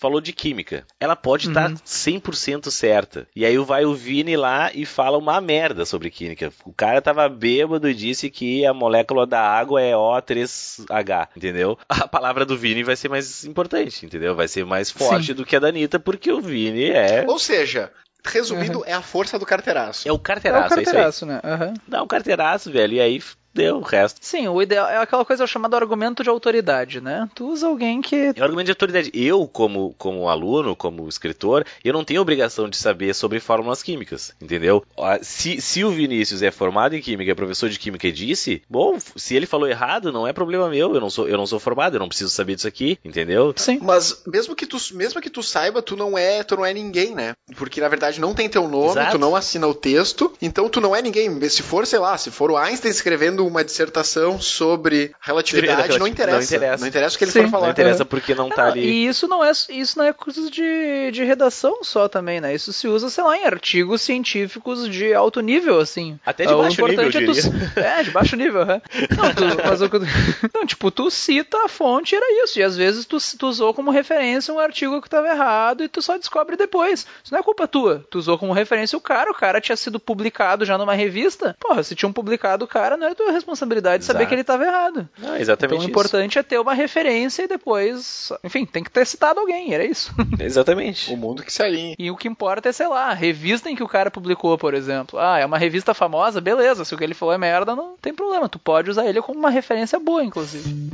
Falou 0.00 0.18
de 0.18 0.32
química. 0.32 0.86
Ela 0.98 1.14
pode 1.14 1.48
estar 1.48 1.68
Uhum. 1.70 1.76
100% 1.84 2.70
certa. 2.70 3.26
E 3.36 3.44
aí 3.44 3.58
vai 3.58 3.84
o 3.84 3.94
Vini 3.94 4.34
lá 4.34 4.70
e 4.74 4.86
fala 4.86 5.18
uma 5.18 5.38
merda 5.42 5.84
sobre 5.84 6.10
química. 6.10 6.50
O 6.64 6.72
cara 6.72 7.02
tava 7.02 7.28
bêbado 7.28 7.86
e 7.86 7.94
disse 7.94 8.30
que 8.30 8.64
a 8.64 8.72
molécula 8.72 9.26
da 9.26 9.42
água 9.42 9.80
é 9.82 9.92
O3H, 9.92 11.28
entendeu? 11.36 11.78
A 11.88 12.08
palavra 12.08 12.46
do 12.46 12.56
Vini 12.56 12.82
vai 12.82 12.96
ser 12.96 13.10
mais 13.10 13.44
importante, 13.44 14.06
entendeu? 14.06 14.34
Vai 14.34 14.48
ser 14.48 14.64
mais 14.64 14.90
forte 14.90 15.26
Sim. 15.28 15.34
do 15.34 15.44
que 15.44 15.54
a 15.54 15.60
da 15.60 15.68
Anitta, 15.68 16.00
porque 16.00 16.32
o 16.32 16.40
Vini 16.40 16.88
é... 16.90 17.24
Ou 17.28 17.38
seja, 17.38 17.92
resumindo, 18.24 18.82
é 18.86 18.92
a 18.94 19.02
força 19.02 19.38
do 19.38 19.44
carteiraço. 19.44 20.08
É 20.08 20.10
o 20.10 20.14
É 20.14 20.16
o 20.16 20.18
carteiraço, 20.18 20.64
é, 20.64 20.66
isso 20.68 20.78
aí. 20.78 20.84
carteiraço, 20.86 21.26
né? 21.26 21.40
Aham. 21.44 21.74
Dá 21.86 22.02
um 22.02 22.06
carteiraço, 22.06 22.70
velho, 22.72 22.94
e 22.94 23.00
aí 23.00 23.22
deu 23.52 23.76
o 23.76 23.82
resto. 23.82 24.18
Sim, 24.20 24.48
o 24.48 24.60
ideal 24.60 24.88
é 24.88 24.98
aquela 24.98 25.24
coisa 25.24 25.46
chamada 25.46 25.76
argumento 25.76 26.22
de 26.22 26.28
autoridade, 26.28 27.00
né? 27.00 27.28
Tu 27.34 27.46
usa 27.46 27.66
alguém 27.66 28.00
que. 28.00 28.32
É 28.34 28.40
um 28.40 28.44
argumento 28.44 28.66
de 28.66 28.72
autoridade. 28.72 29.10
Eu, 29.14 29.46
como, 29.46 29.94
como 29.98 30.28
aluno, 30.28 30.76
como 30.76 31.08
escritor, 31.08 31.64
eu 31.84 31.92
não 31.92 32.04
tenho 32.04 32.20
obrigação 32.20 32.68
de 32.68 32.76
saber 32.76 33.14
sobre 33.14 33.40
fórmulas 33.40 33.82
químicas, 33.82 34.32
entendeu? 34.40 34.84
Ah, 34.98 35.18
Se, 35.22 35.60
se 35.60 35.84
o 35.84 35.90
Vinícius 35.90 36.42
é 36.42 36.50
formado 36.50 36.94
em 36.94 37.00
química, 37.00 37.32
é 37.32 37.34
professor 37.34 37.68
de 37.68 37.78
química 37.78 38.06
e 38.06 38.12
disse, 38.12 38.62
bom, 38.68 38.98
se 39.16 39.34
ele 39.34 39.46
falou 39.46 39.68
errado, 39.68 40.12
não 40.12 40.26
é 40.26 40.32
problema 40.32 40.68
meu, 40.68 40.94
eu 40.94 41.00
não 41.00 41.10
sou, 41.10 41.28
eu 41.28 41.36
não 41.36 41.46
sou 41.46 41.58
formado, 41.58 41.96
eu 41.96 42.00
não 42.00 42.08
preciso 42.08 42.30
saber 42.30 42.54
disso 42.54 42.68
aqui, 42.68 42.98
entendeu? 43.04 43.52
Sim. 43.56 43.78
Mas 43.82 44.22
mesmo 44.26 44.54
que 44.54 44.66
tu, 44.66 44.76
mesmo 44.92 45.20
que 45.20 45.30
tu 45.30 45.42
saiba, 45.42 45.82
tu 45.82 45.96
não 45.96 46.16
é, 46.16 46.42
tu 46.42 46.56
não 46.56 46.64
é 46.64 46.72
ninguém, 46.72 47.14
né? 47.14 47.34
Porque 47.56 47.80
na 47.80 47.88
verdade 47.88 48.20
não 48.20 48.34
tem 48.34 48.48
teu 48.48 48.68
nome, 48.68 48.90
Exato. 48.90 49.12
tu 49.12 49.18
não 49.18 49.34
assina 49.34 49.66
o 49.66 49.74
texto, 49.74 50.32
então 50.40 50.68
tu 50.68 50.80
não 50.80 50.94
é 50.94 51.02
ninguém. 51.02 51.30
Se 51.48 51.62
for, 51.62 51.86
sei 51.86 51.98
lá, 51.98 52.16
se 52.16 52.30
for 52.30 52.50
o 52.50 52.56
Einstein 52.56 52.90
escrevendo 52.90 53.39
uma 53.46 53.64
dissertação 53.64 54.40
sobre 54.40 55.12
relatividade, 55.20 55.72
Relati- 55.82 55.98
não 55.98 56.06
interessa. 56.06 56.36
não 56.38 56.42
interessa. 56.44 56.80
Não 56.82 56.88
interessa 56.88 57.14
o 57.14 57.18
que 57.18 57.24
ele 57.24 57.32
Sim. 57.32 57.42
for 57.44 57.50
falar. 57.50 57.64
Não 57.66 57.72
interessa 57.72 58.04
porque 58.04 58.34
não 58.34 58.48
tá 58.48 58.64
Não, 58.64 58.70
ali. 58.72 58.80
E 58.82 59.06
isso 59.06 59.26
não 59.28 59.44
é 59.44 59.50
isso 59.50 59.98
não 59.98 60.04
é 60.04 60.12
coisa 60.12 60.50
de, 60.50 61.10
de 61.12 61.24
redação 61.24 61.82
só 61.82 62.08
também, 62.08 62.40
né? 62.40 62.54
Isso 62.54 62.72
se 62.72 62.86
usa, 62.88 63.08
sei 63.10 63.24
lá, 63.24 63.36
em 63.36 63.44
artigos 63.44 64.02
científicos 64.02 64.88
de 64.88 65.12
alto 65.14 65.40
nível, 65.40 65.78
assim. 65.80 66.18
Até 66.24 66.44
de 66.46 66.52
Ah, 66.52 66.56
o 66.56 66.62
baixo 66.62 66.86
nível, 66.86 67.08
é 67.08 67.10
tu, 67.10 67.80
É, 67.80 68.02
de 68.02 68.10
baixo 68.10 68.36
nível, 68.36 68.62
é. 68.62 68.82
Não, 69.16 69.34
tu, 69.34 69.44
mas 69.66 69.80
o 69.82 69.88
não, 70.54 70.66
tipo, 70.66 70.90
tu 70.90 71.10
cita 71.10 71.64
a 71.64 71.68
fonte 71.68 72.14
e 72.14 72.16
era 72.16 72.44
isso. 72.44 72.58
E 72.58 72.62
às 72.62 72.76
vezes 72.76 73.04
tu, 73.06 73.18
tu 73.38 73.46
usou 73.48 73.72
como 73.74 73.90
referência 73.90 74.52
um 74.52 74.58
artigo 74.58 75.00
que 75.00 75.06
estava 75.08 75.28
errado 75.28 75.82
e 75.82 75.88
tu 75.88 76.00
só 76.02 76.16
descobre 76.16 76.56
depois. 76.56 77.06
Isso 77.22 77.32
não 77.32 77.40
é 77.40 77.42
culpa 77.42 77.66
tua. 77.68 78.04
Tu 78.10 78.18
usou 78.18 78.38
como 78.38 78.52
referência 78.52 78.96
o 78.96 79.00
cara, 79.00 79.30
o 79.30 79.34
cara 79.34 79.60
tinha 79.60 79.76
sido 79.76 79.98
publicado 80.00 80.64
já 80.64 80.76
numa 80.78 80.94
revista. 80.94 81.56
Porra, 81.60 81.82
se 81.82 81.94
tinham 81.94 82.12
publicado 82.12 82.64
o 82.64 82.68
cara, 82.68 82.96
não 82.96 83.06
é 83.06 83.14
tua 83.14 83.29
responsabilidade 83.30 84.04
saber 84.04 84.20
Exato. 84.20 84.28
que 84.28 84.34
ele 84.34 84.40
estava 84.40 84.64
errado. 84.64 85.08
Não, 85.18 85.36
exatamente 85.36 85.74
Então 85.74 85.86
o 85.86 85.90
importante 85.90 86.38
é 86.38 86.42
ter 86.42 86.58
uma 86.58 86.74
referência 86.74 87.42
e 87.44 87.48
depois, 87.48 88.32
enfim, 88.42 88.66
tem 88.66 88.82
que 88.82 88.90
ter 88.90 89.06
citado 89.06 89.40
alguém, 89.40 89.72
era 89.72 89.84
isso. 89.84 90.00
isso. 90.00 90.14
Exatamente. 90.40 91.12
O 91.12 91.16
mundo 91.16 91.42
que 91.42 91.52
se 91.52 91.62
alinha. 91.62 91.94
E 91.98 92.10
o 92.10 92.16
que 92.16 92.28
importa 92.28 92.68
é, 92.68 92.72
sei 92.72 92.88
lá, 92.88 93.06
a 93.06 93.14
revista 93.14 93.70
em 93.70 93.76
que 93.76 93.82
o 93.82 93.88
cara 93.88 94.10
publicou, 94.10 94.56
por 94.56 94.74
exemplo. 94.74 95.18
Ah, 95.18 95.38
é 95.38 95.46
uma 95.46 95.58
revista 95.58 95.92
famosa, 95.92 96.40
beleza, 96.40 96.84
se 96.84 96.94
o 96.94 96.98
que 96.98 97.04
ele 97.04 97.14
falou 97.14 97.34
é 97.34 97.38
merda, 97.38 97.76
não 97.76 97.96
tem 98.00 98.14
problema, 98.14 98.48
tu 98.48 98.58
pode 98.58 98.90
usar 98.90 99.06
ele 99.06 99.20
como 99.20 99.38
uma 99.38 99.50
referência 99.50 99.98
boa, 99.98 100.24
inclusive. 100.24 100.90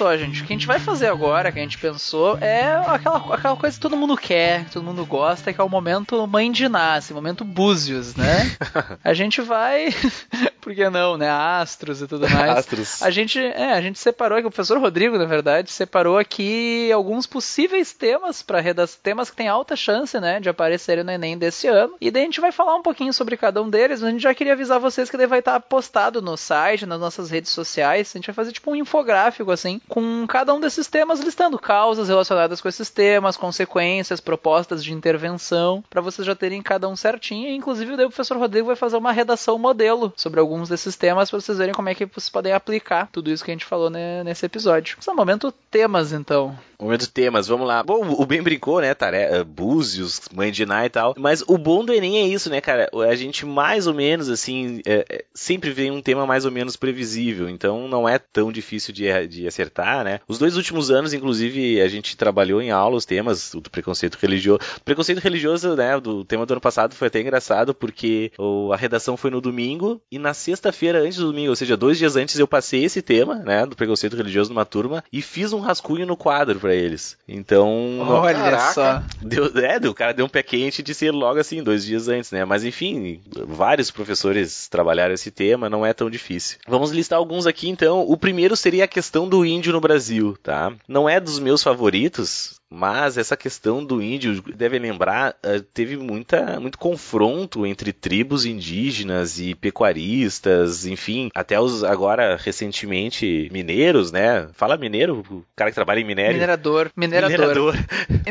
Só, 0.00 0.16
gente, 0.16 0.42
o 0.42 0.46
que 0.46 0.54
a 0.54 0.56
gente 0.56 0.66
vai 0.66 0.78
fazer 0.78 1.08
agora, 1.08 1.52
que 1.52 1.58
a 1.58 1.62
gente 1.62 1.76
pensou, 1.76 2.38
é 2.38 2.72
aquela, 2.86 3.34
aquela 3.34 3.54
coisa 3.54 3.76
que 3.76 3.82
todo 3.82 3.98
mundo 3.98 4.16
quer, 4.16 4.64
que 4.64 4.70
todo 4.70 4.82
mundo 4.82 5.04
gosta, 5.04 5.52
que 5.52 5.60
é 5.60 5.62
o 5.64 5.68
momento 5.68 6.26
mãe 6.26 6.50
de 6.50 6.70
nasce, 6.70 7.12
momento 7.12 7.44
búzios, 7.44 8.16
né? 8.16 8.56
a 9.04 9.12
gente 9.12 9.42
vai. 9.42 9.90
Por 10.58 10.74
que 10.74 10.88
não, 10.88 11.18
né? 11.18 11.28
Astros 11.28 12.00
e 12.00 12.06
tudo 12.06 12.28
mais. 12.30 12.50
Astros. 12.50 13.02
A 13.02 13.10
gente, 13.10 13.38
é, 13.38 13.72
a 13.72 13.80
gente 13.82 13.98
separou 13.98 14.38
aqui, 14.38 14.46
o 14.46 14.50
professor 14.50 14.78
Rodrigo, 14.78 15.18
na 15.18 15.26
verdade, 15.26 15.70
separou 15.70 16.16
aqui 16.16 16.90
alguns 16.92 17.26
possíveis 17.26 17.92
temas 17.92 18.42
para 18.42 18.58
redação, 18.60 18.98
temas 19.02 19.28
que 19.28 19.36
tem 19.36 19.48
alta 19.48 19.76
chance, 19.76 20.18
né, 20.18 20.40
de 20.40 20.48
aparecerem 20.48 21.04
no 21.04 21.10
Enem 21.10 21.36
desse 21.36 21.66
ano. 21.66 21.94
E 22.00 22.10
daí 22.10 22.22
a 22.22 22.26
gente 22.26 22.40
vai 22.40 22.52
falar 22.52 22.74
um 22.74 22.82
pouquinho 22.82 23.12
sobre 23.12 23.36
cada 23.36 23.62
um 23.62 23.68
deles, 23.68 24.00
mas 24.00 24.08
a 24.08 24.12
gente 24.12 24.22
já 24.22 24.34
queria 24.34 24.54
avisar 24.54 24.80
vocês 24.80 25.10
que 25.10 25.16
ele 25.16 25.26
vai 25.26 25.40
estar 25.40 25.60
postado 25.60 26.22
no 26.22 26.38
site, 26.38 26.86
nas 26.86 27.00
nossas 27.00 27.30
redes 27.30 27.50
sociais. 27.50 28.12
A 28.14 28.18
gente 28.18 28.26
vai 28.26 28.34
fazer 28.34 28.52
tipo 28.52 28.70
um 28.70 28.76
infográfico 28.76 29.50
assim, 29.50 29.78
com 29.90 30.24
cada 30.26 30.54
um 30.54 30.60
desses 30.60 30.86
temas 30.86 31.18
listando 31.20 31.58
causas 31.58 32.08
relacionadas 32.08 32.60
com 32.60 32.68
esses 32.68 32.88
temas, 32.88 33.36
consequências, 33.36 34.20
propostas 34.20 34.84
de 34.84 34.92
intervenção, 34.92 35.82
para 35.90 36.00
vocês 36.00 36.24
já 36.24 36.34
terem 36.34 36.62
cada 36.62 36.88
um 36.88 36.94
certinho. 36.94 37.50
Inclusive, 37.50 37.96
daí 37.96 38.06
o 38.06 38.08
professor 38.08 38.38
Rodrigo 38.38 38.68
vai 38.68 38.76
fazer 38.76 38.96
uma 38.96 39.10
redação 39.10 39.58
modelo 39.58 40.12
sobre 40.16 40.38
alguns 40.38 40.68
desses 40.68 40.96
temas 40.96 41.28
para 41.28 41.40
vocês 41.40 41.58
verem 41.58 41.74
como 41.74 41.88
é 41.88 41.94
que 41.94 42.06
vocês 42.06 42.30
podem 42.30 42.52
aplicar 42.52 43.08
tudo 43.10 43.30
isso 43.30 43.44
que 43.44 43.50
a 43.50 43.54
gente 43.54 43.64
falou 43.64 43.90
né, 43.90 44.22
nesse 44.22 44.46
episódio. 44.46 44.96
Esse 45.00 45.10
é 45.10 45.12
o 45.12 45.16
momento 45.16 45.52
temas, 45.70 46.12
então. 46.12 46.56
Momento 46.80 47.10
temas, 47.10 47.46
vamos 47.48 47.66
lá. 47.66 47.82
Bom, 47.82 48.14
o 48.16 48.24
Ben 48.24 48.42
brincou, 48.42 48.80
né, 48.80 48.94
Tare... 48.94 49.16
eh, 49.16 49.44
Búzios, 49.44 50.22
Mãe 50.32 50.50
de 50.50 50.64
Ná 50.64 50.86
e 50.86 50.88
tal. 50.88 51.14
Mas 51.18 51.42
o 51.46 51.58
bom 51.58 51.84
do 51.84 51.92
Enem 51.92 52.18
é 52.18 52.26
isso, 52.26 52.48
né, 52.48 52.60
cara? 52.60 52.88
A 53.08 53.14
gente 53.14 53.44
mais 53.44 53.86
ou 53.86 53.92
menos, 53.92 54.30
assim, 54.30 54.80
é, 54.86 55.24
sempre 55.34 55.70
vem 55.70 55.90
um 55.90 56.00
tema 56.00 56.26
mais 56.26 56.44
ou 56.44 56.50
menos 56.50 56.76
previsível. 56.76 57.48
Então 57.48 57.88
não 57.88 58.08
é 58.08 58.18
tão 58.18 58.50
difícil 58.50 58.94
de, 58.94 59.26
de 59.26 59.46
acertar, 59.46 59.79
né? 60.04 60.20
Os 60.28 60.38
dois 60.38 60.56
últimos 60.56 60.90
anos, 60.90 61.12
inclusive, 61.12 61.80
a 61.80 61.88
gente 61.88 62.16
trabalhou 62.16 62.60
em 62.62 62.70
aula 62.70 62.96
os 62.96 63.04
temas 63.04 63.50
do 63.52 63.70
preconceito 63.70 64.18
religioso. 64.20 64.60
O 64.78 64.84
preconceito 64.84 65.18
religioso, 65.18 65.74
né, 65.76 65.98
do 66.00 66.24
tema 66.24 66.44
do 66.46 66.52
ano 66.52 66.60
passado 66.60 66.94
foi 66.94 67.08
até 67.08 67.20
engraçado, 67.20 67.74
porque 67.74 68.32
o- 68.38 68.72
a 68.72 68.76
redação 68.76 69.16
foi 69.16 69.30
no 69.30 69.40
domingo 69.40 70.00
e 70.10 70.18
na 70.18 70.34
sexta-feira 70.34 71.00
antes 71.00 71.18
do 71.18 71.26
domingo, 71.26 71.50
ou 71.50 71.56
seja, 71.56 71.76
dois 71.76 71.98
dias 71.98 72.16
antes, 72.16 72.38
eu 72.38 72.46
passei 72.48 72.84
esse 72.84 73.02
tema, 73.02 73.36
né, 73.36 73.66
do 73.66 73.76
preconceito 73.76 74.16
religioso 74.16 74.50
numa 74.50 74.64
turma 74.64 75.02
e 75.12 75.20
fiz 75.22 75.52
um 75.52 75.60
rascunho 75.60 76.06
no 76.06 76.16
quadro 76.16 76.58
pra 76.60 76.74
eles. 76.74 77.16
Então, 77.28 77.98
Olha 78.00 78.34
Caraca. 78.38 78.72
só. 78.72 79.02
Deu, 79.22 79.46
é, 79.58 79.76
o 79.88 79.94
cara 79.94 80.12
deu 80.12 80.26
um 80.26 80.28
pé 80.28 80.42
quente 80.42 80.82
de 80.82 80.94
ser 80.94 81.10
logo 81.10 81.38
assim, 81.40 81.62
dois 81.62 81.84
dias 81.84 82.08
antes, 82.08 82.30
né? 82.30 82.44
Mas 82.44 82.64
enfim, 82.64 83.20
vários 83.46 83.90
professores 83.90 84.68
trabalharam 84.68 85.14
esse 85.14 85.30
tema, 85.30 85.68
não 85.70 85.84
é 85.84 85.92
tão 85.92 86.10
difícil. 86.10 86.58
Vamos 86.68 86.90
listar 86.90 87.18
alguns 87.18 87.46
aqui 87.46 87.68
então. 87.68 88.00
O 88.08 88.16
primeiro 88.16 88.56
seria 88.56 88.84
a 88.84 88.88
questão 88.88 89.28
do 89.28 89.44
índio 89.44 89.69
no 89.72 89.80
Brasil, 89.80 90.36
tá? 90.42 90.72
Não 90.86 91.08
é 91.08 91.18
dos 91.18 91.38
meus 91.38 91.62
favoritos, 91.62 92.59
mas 92.70 93.18
essa 93.18 93.36
questão 93.36 93.84
do 93.84 94.00
índio, 94.02 94.42
devem 94.54 94.78
lembrar, 94.80 95.34
eh, 95.42 95.60
teve 95.74 95.96
muita, 95.96 96.60
muito 96.60 96.78
confronto 96.78 97.66
entre 97.66 97.92
tribos 97.92 98.44
indígenas 98.44 99.38
e 99.40 99.54
pecuaristas, 99.54 100.86
enfim, 100.86 101.30
até 101.34 101.60
os 101.60 101.82
agora 101.84 102.36
recentemente 102.40 103.48
mineiros, 103.52 104.12
né? 104.12 104.48
Fala 104.54 104.76
mineiro, 104.76 105.22
o 105.30 105.44
cara 105.56 105.70
que 105.70 105.74
trabalha 105.74 106.00
em 106.00 106.04
minério. 106.04 106.34
Minerador. 106.34 106.90
Minerador. 106.96 107.30
Minerador. 107.38 107.74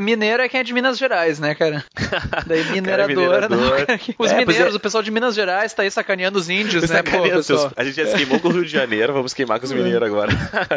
Mineiro 0.01 0.43
é 0.43 0.49
quem 0.49 0.59
é 0.59 0.63
de 0.63 0.73
Minas 0.73 0.97
Gerais, 0.97 1.39
né, 1.39 1.53
cara? 1.55 1.83
Daí 2.47 2.63
minerador, 2.71 3.15
minerador. 3.15 3.85
cara, 3.85 3.97
que- 3.97 4.15
Os 4.17 4.31
É, 4.31 4.37
mineiros, 4.37 4.73
é. 4.73 4.77
o 4.77 4.79
pessoal 4.79 5.03
de 5.03 5.11
Minas 5.11 5.35
Gerais 5.35 5.73
tá 5.73 5.83
aí 5.83 5.91
sacaneando 5.91 6.37
os 6.39 6.49
índios, 6.49 6.89
né, 6.89 7.03
pô, 7.03 7.11
Sacaneando 7.11 7.43
seus- 7.43 7.67
A 7.75 7.83
gente 7.83 7.95
já 7.95 8.05
se 8.07 8.15
queimou 8.15 8.39
com 8.39 8.47
o 8.47 8.51
Rio 8.51 8.65
de 8.65 8.71
Janeiro, 8.71 9.13
vamos 9.13 9.33
queimar 9.33 9.59
com 9.59 9.65
os 9.65 9.71
mineiros 9.71 10.03
agora. 10.07 10.31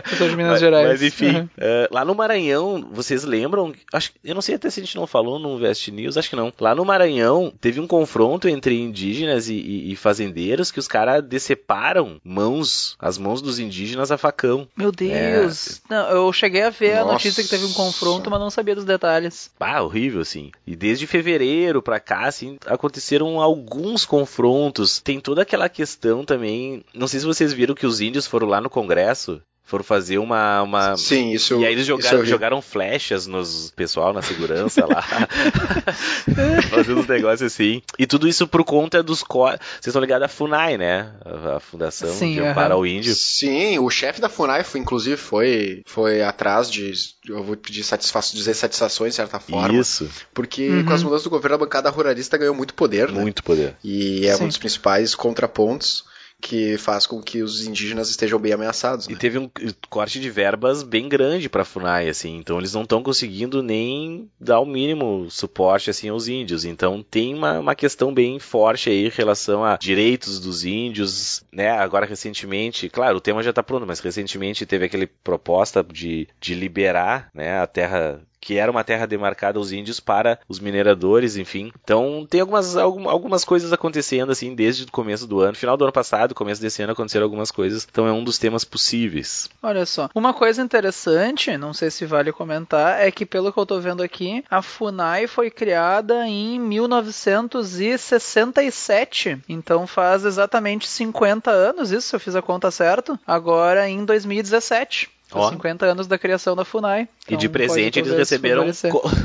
Pessoal 0.09 0.31
de 0.31 0.37
Minas 0.37 0.53
mas, 0.53 0.61
Gerais. 0.61 0.89
Mas 0.89 1.03
enfim, 1.03 1.37
Uhum. 1.37 1.49
eh, 1.59 1.89
lá 1.91 2.05
no 2.05 2.15
Maranhão, 2.15 2.89
vocês 2.93 3.23
lembram? 3.25 3.52
Acho, 3.93 4.13
eu 4.25 4.35
não 4.35 4.43
sei 4.43 4.55
até 4.55 4.71
se 4.71 4.81
a 4.81 4.83
gente 4.85 4.97
não 4.97 5.07
falou 5.07 5.39
no 5.39 5.59
Vest 5.59 5.89
News, 5.89 6.17
acho 6.17 6.31
que 6.31 6.37
não. 6.37 6.53
Lá 6.61 6.75
no 6.75 6.85
Maranhão, 6.85 7.53
teve 7.61 7.81
um 7.81 7.87
confronto 7.87 8.49
entre 8.49 8.79
indígenas 8.81 9.49
e, 9.49 9.55
e- 9.55 9.93
e 9.93 9.97
fazendeiros 9.97 10.71
que 10.71 10.79
os 10.79 10.89
caras 10.89 11.23
deceparam 11.25 12.21
mãos, 12.25 12.97
as 12.99 13.19
mãos 13.19 13.43
dos 13.43 13.59
indígenas 13.59 14.11
a 14.11 14.19
facão. 14.19 14.67
Meu 14.77 14.91
Deus. 14.93 15.81
Não, 15.89 16.09
eu 16.11 16.33
cheguei 16.33 16.63
a 16.63 16.71
ver 16.71 16.95
a 16.99 17.01
Nossa. 17.01 17.13
notícia 17.15 17.43
que 17.43 17.49
teve 17.51 17.65
um 17.65 17.73
confronto, 17.73 18.31
mas 18.31 18.41
não 18.41 18.51
sabia 18.51 18.75
dos 18.75 18.85
detalhes. 18.85 19.51
Ah, 19.61 19.83
horrível, 19.83 20.21
assim. 20.21 20.51
E 20.67 20.75
desde 20.77 21.07
fevereiro 21.07 21.83
pra 21.83 22.01
cá, 22.01 22.27
assim, 22.27 22.59
aconteceram 22.67 23.41
alguns 23.41 24.05
confrontos. 24.05 25.01
Tem 25.01 25.21
toda 25.21 25.43
aquela 25.43 25.69
questão 25.69 26.25
também. 26.25 26.85
Não 26.95 27.07
sei 27.09 27.21
se 27.21 27.27
vocês 27.27 27.53
viram 27.53 27.75
que 27.75 27.87
os 27.87 28.01
índios 28.01 28.27
foram 28.27 28.47
lá 28.49 28.61
no 28.61 28.71
Congresso 28.71 29.41
Foram 29.65 29.85
fazer 29.85 30.19
uma. 30.19 30.63
uma... 30.63 30.97
Sim, 30.97 31.31
isso. 31.31 31.59
E 31.61 31.65
aí 31.65 31.73
eles 31.73 31.87
jogaram, 31.87 32.25
jogaram 32.27 32.61
flechas 32.61 33.27
nos 33.27 33.71
pessoal 33.71 34.13
na 34.13 34.21
segurança 34.21 34.85
lá. 34.85 35.03
Fazendo 36.69 37.01
uns 37.01 37.07
negócios 37.07 37.53
assim. 37.53 37.81
E 37.99 38.07
tudo 38.07 38.29
isso 38.29 38.47
por 38.47 38.65
conta 38.65 39.03
dos. 39.03 39.23
Co... 39.23 39.47
Vocês 39.47 39.87
estão 39.87 40.01
ligados 40.03 40.27
à 40.27 40.29
FUNAI, 40.29 40.77
né? 40.77 41.11
A, 41.25 41.61
Fundação 41.61 42.13
Sim, 42.13 42.35
de 42.35 42.41
Amparo 42.41 42.75
ao 42.75 42.87
Índio. 42.87 43.15
Sim, 43.15 43.79
o 43.79 43.89
chefe 43.89 44.21
da 44.21 44.29
FUNAI, 44.29 44.65
foi, 44.65 44.81
inclusive, 44.81 45.17
foi, 45.17 45.83
foi 45.87 46.23
atrás 46.23 46.71
de. 46.71 46.93
Eu 47.27 47.43
vou 47.43 47.57
pedir 47.57 47.83
satisfa 47.85 48.21
dizer 48.21 48.55
satisfações, 48.55 49.13
de 49.13 49.17
certa 49.17 49.39
forma. 49.41 49.73
Isso. 49.79 50.11
Porque 50.35 50.69
Uhum. 50.69 50.85
com 50.85 50.93
as 50.93 51.03
mudanças 51.03 51.25
do 51.25 51.31
governo, 51.31 51.55
a 51.57 51.59
bancada 51.59 51.91
ruralista 51.91 52.37
ganhou 52.37 52.55
muito 52.55 52.75
poder, 52.75 53.11
né? 53.11 53.21
Muito 53.21 53.43
poder. 53.43 53.77
E 53.83 54.27
é 54.27 54.35
Sim. 54.35 54.45
um 54.45 54.49
dos 54.49 54.59
principais 54.59 55.15
contrapontos 55.15 56.05
que 56.43 56.77
faz 56.77 57.07
com 57.07 57.23
que 57.23 57.41
os 57.41 57.65
indígenas 57.65 58.11
estejam 58.11 58.39
bem 58.39 58.53
ameaçados. 58.53 59.07
E 59.07 59.13
Né? 59.13 59.19
teve 59.19 59.39
um 59.39 59.49
corte 59.89 60.21
de 60.21 60.29
verbas 60.29 60.83
bem 60.83 61.09
grande 61.09 61.49
pra 61.49 61.65
FUNAI, 61.65 62.09
assim, 62.09 62.37
então 62.37 62.59
eles 62.59 62.75
não 62.75 62.83
estão 62.83 63.01
conseguindo 63.03 63.63
nem 63.63 64.29
dar 64.41 64.59
o 64.59 64.67
mínimo 64.67 65.31
suporte, 65.31 65.89
assim, 65.89 66.09
aos 66.09 66.27
índios. 66.27 66.65
Então 66.65 67.03
tem 67.09 67.33
uma, 67.33 67.61
uma 67.61 67.75
questão 67.77 68.13
bem 68.13 68.41
forte 68.41 68.91
aí 68.91 69.07
em 69.07 69.11
relação 69.11 69.65
a 69.65 69.77
direitos 69.77 70.41
dos 70.41 70.65
índios, 70.65 71.45
né? 71.53 71.71
Agora, 71.71 72.05
recentemente, 72.05 72.89
claro, 72.89 73.19
o 73.19 73.21
tema 73.21 73.43
já 73.43 73.53
tá 73.53 73.63
pronto, 73.63 73.87
mas 73.87 74.01
recentemente 74.01 74.67
teve 74.67 74.87
aquele 74.87 75.07
proposta 75.07 75.85
de, 75.85 76.27
de 76.41 76.55
liberar, 76.55 77.31
né, 77.33 77.61
a 77.61 77.67
terra 77.69 78.21
que 78.43 78.59
era 78.59 78.71
uma 78.71 78.83
terra 78.83 79.07
demarcada 79.07 79.57
aos 79.59 79.71
índios 79.71 80.01
para 80.01 80.39
os 80.49 80.59
mineradores, 80.59 81.37
enfim. 81.37 81.71
Então 81.85 82.27
tem 82.29 82.41
algumas, 82.41 82.77
algum- 82.77 83.09
algumas 83.09 83.45
coisas 83.45 83.73
acontecendo 83.73 84.33
assim 84.33 84.53
desde 84.55 84.83
o 84.83 84.91
começo 84.91 85.27
do 85.29 85.41
ano, 85.41 85.55
final 85.57 85.77
do 85.77 85.85
ano 85.85 85.93
passado, 85.93 86.35
começo 86.35 86.61
desse 86.61 86.83
ano 86.83 86.93
aconteceram 86.93 87.23
algumas 87.25 87.53
coisas. 87.53 87.87
Então 87.91 88.05
é 88.07 88.13
um 88.13 88.25
dos 88.25 88.39
temas 88.39 88.65
possíveis. 88.65 89.49
Olha 89.63 89.87
só. 89.87 90.11
Uma 90.13 90.35
coisa 90.35 90.61
interessante, 90.61 91.57
não 91.57 91.73
sei 91.73 91.89
se 91.91 92.05
vale 92.05 92.33
comentar, 92.33 93.01
é 93.01 93.11
que 93.13 93.25
pelo 93.25 93.53
que 93.53 93.59
eu 93.61 93.67
tô 93.67 93.79
vendo 93.81 94.03
aqui, 94.03 94.45
a 94.51 94.61
FUNAI 94.61 95.29
foi 95.29 95.49
criada 95.49 96.27
em 96.27 96.59
1967. 96.59 99.39
Então 99.49 99.87
faz 99.87 100.25
exatamente 100.25 100.89
50 100.89 101.51
anos 101.51 101.93
isso, 101.93 102.09
se 102.09 102.17
eu 102.17 102.21
fiz 102.21 102.35
a 102.35 102.43
conta 102.43 102.71
certo. 102.71 103.19
Agora 103.27 103.89
em 103.89 104.05
2017. 104.05 105.11
Ó. 105.35 105.51
50 105.51 105.87
anos 105.87 106.07
da 106.07 106.19
criação 106.19 106.55
da 106.55 106.65
FUNAI. 106.65 107.09
e 107.29 107.37
de 107.37 107.47
Então, 107.47 107.53
presente 107.53 107.99
eles 107.99 108.13
receberam 108.13 108.67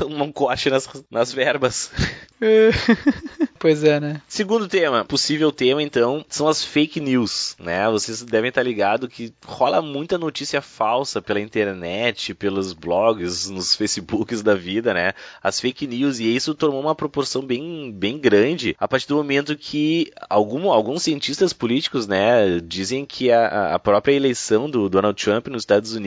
um, 0.06 0.22
um 0.24 0.32
corte 0.32 0.70
nas, 0.70 0.88
nas 1.10 1.32
verbas. 1.32 1.90
pois 3.58 3.82
é, 3.82 3.98
né? 3.98 4.22
Segundo 4.28 4.68
tema, 4.68 5.04
possível 5.04 5.50
tema 5.50 5.82
então, 5.82 6.24
são 6.28 6.48
as 6.48 6.64
fake 6.64 7.00
news, 7.00 7.56
né? 7.58 7.88
Vocês 7.90 8.22
devem 8.22 8.48
estar 8.48 8.62
ligados 8.62 9.08
que 9.08 9.34
rola 9.44 9.82
muita 9.82 10.16
notícia 10.16 10.62
falsa 10.62 11.20
pela 11.20 11.40
internet, 11.40 12.34
pelos 12.34 12.72
blogs, 12.72 13.48
nos 13.50 13.74
Facebooks 13.74 14.42
da 14.42 14.54
vida, 14.54 14.94
né? 14.94 15.12
As 15.42 15.60
fake 15.60 15.86
news 15.86 16.20
e 16.20 16.34
isso 16.34 16.54
tomou 16.54 16.80
uma 16.80 16.94
proporção 16.94 17.42
bem, 17.42 17.92
bem 17.92 18.18
grande 18.18 18.76
a 18.78 18.86
partir 18.86 19.08
do 19.08 19.16
momento 19.16 19.56
que 19.56 20.10
algum, 20.30 20.70
alguns 20.70 21.02
cientistas 21.02 21.52
políticos, 21.52 22.06
né, 22.06 22.60
dizem 22.60 23.04
que 23.04 23.30
a, 23.30 23.74
a 23.74 23.78
própria 23.78 24.12
eleição 24.12 24.70
do 24.70 24.88
Donald 24.88 25.22
Trump 25.22 25.48
nos 25.48 25.62
Estados 25.62 25.92
Unidos 25.92 25.97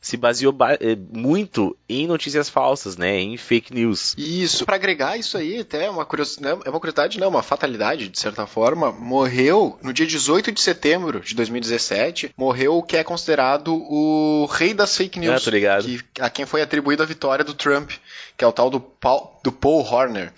se 0.00 0.16
baseou 0.16 0.52
ba- 0.52 0.74
eh, 0.74 0.96
muito 1.12 1.76
em 1.88 2.06
notícias 2.06 2.48
falsas, 2.48 2.96
né? 2.96 3.18
Em 3.18 3.36
fake 3.36 3.72
news. 3.74 4.14
Isso, 4.18 4.64
pra 4.64 4.76
agregar 4.76 5.16
isso 5.16 5.36
aí, 5.36 5.60
até 5.60 5.88
uma 5.90 6.04
curiosidade, 6.04 6.60
é 6.64 6.70
uma 6.70 6.80
curiosidade, 6.80 7.18
não, 7.20 7.28
uma 7.28 7.42
fatalidade, 7.42 8.08
de 8.08 8.18
certa 8.18 8.46
forma, 8.46 8.92
morreu 8.92 9.78
no 9.82 9.92
dia 9.92 10.06
18 10.06 10.52
de 10.52 10.60
setembro 10.60 11.20
de 11.20 11.34
2017, 11.34 12.30
morreu 12.36 12.76
o 12.78 12.82
que 12.82 12.96
é 12.96 13.04
considerado 13.04 13.74
o 13.74 14.46
rei 14.46 14.72
das 14.74 14.96
fake 14.96 15.18
news. 15.18 15.40
Ah, 15.42 15.44
tô 15.44 15.50
ligado. 15.50 15.84
Que, 15.84 16.00
a 16.20 16.30
quem 16.30 16.46
foi 16.46 16.62
atribuída 16.62 17.02
a 17.02 17.06
vitória 17.06 17.44
do 17.44 17.54
Trump, 17.54 17.90
que 18.36 18.44
é 18.44 18.46
o 18.46 18.52
tal 18.52 18.70
do 18.70 18.80
Paul, 18.80 19.38
do 19.42 19.50
Paul 19.52 19.82
Horner. 19.84 20.32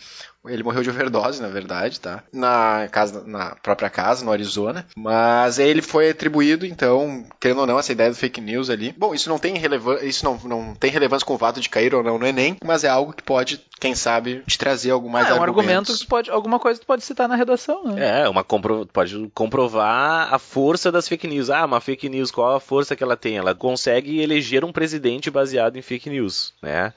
Ele 0.48 0.62
morreu 0.62 0.82
de 0.82 0.90
overdose, 0.90 1.40
na 1.40 1.48
verdade, 1.48 2.00
tá? 2.00 2.22
Na, 2.32 2.88
casa, 2.90 3.22
na 3.26 3.56
própria 3.56 3.90
casa, 3.90 4.24
no 4.24 4.32
Arizona. 4.32 4.86
Mas 4.96 5.58
ele 5.58 5.82
foi 5.82 6.10
atribuído, 6.10 6.66
então, 6.66 7.24
querendo 7.40 7.60
ou 7.60 7.66
não, 7.66 7.78
essa 7.78 7.92
ideia 7.92 8.10
do 8.10 8.16
fake 8.16 8.40
news 8.40 8.70
ali. 8.70 8.94
Bom, 8.96 9.14
isso 9.14 9.28
não 9.28 9.38
tem 9.38 9.56
relevância, 9.56 10.04
isso 10.06 10.24
não, 10.24 10.38
não 10.44 10.74
tem 10.74 10.90
relevância 10.90 11.26
com 11.26 11.34
o 11.34 11.38
fato 11.38 11.60
de 11.60 11.68
cair 11.68 11.94
ou 11.94 12.02
não 12.02 12.18
no 12.18 12.26
Enem, 12.26 12.56
mas 12.64 12.84
é 12.84 12.88
algo 12.88 13.12
que 13.12 13.22
pode, 13.22 13.60
quem 13.80 13.94
sabe, 13.94 14.42
te 14.46 14.58
trazer 14.58 14.90
algum 14.90 15.08
mais 15.08 15.26
Ah, 15.26 15.30
é 15.30 15.34
um 15.34 15.42
argumento 15.42 15.70
argumentos. 15.70 15.98
que 15.98 16.04
tu 16.06 16.08
pode, 16.08 16.30
alguma 16.30 16.58
coisa 16.58 16.78
que 16.78 16.84
tu 16.84 16.88
pode 16.88 17.04
citar 17.04 17.28
na 17.28 17.36
redação, 17.36 17.84
né? 17.84 18.22
É, 18.22 18.28
uma 18.28 18.44
compro... 18.44 18.86
pode 18.92 19.30
comprovar 19.34 20.32
a 20.32 20.38
força 20.38 20.90
das 20.90 21.08
fake 21.08 21.26
news. 21.26 21.50
Ah, 21.50 21.64
uma 21.64 21.80
fake 21.80 22.08
news, 22.08 22.30
qual 22.30 22.56
a 22.56 22.60
força 22.60 22.96
que 22.96 23.02
ela 23.02 23.16
tem? 23.16 23.36
Ela 23.36 23.54
consegue 23.54 24.20
eleger 24.20 24.64
um 24.64 24.72
presidente 24.72 25.30
baseado 25.30 25.76
em 25.76 25.82
fake 25.82 26.10
news, 26.10 26.52
né? 26.62 26.92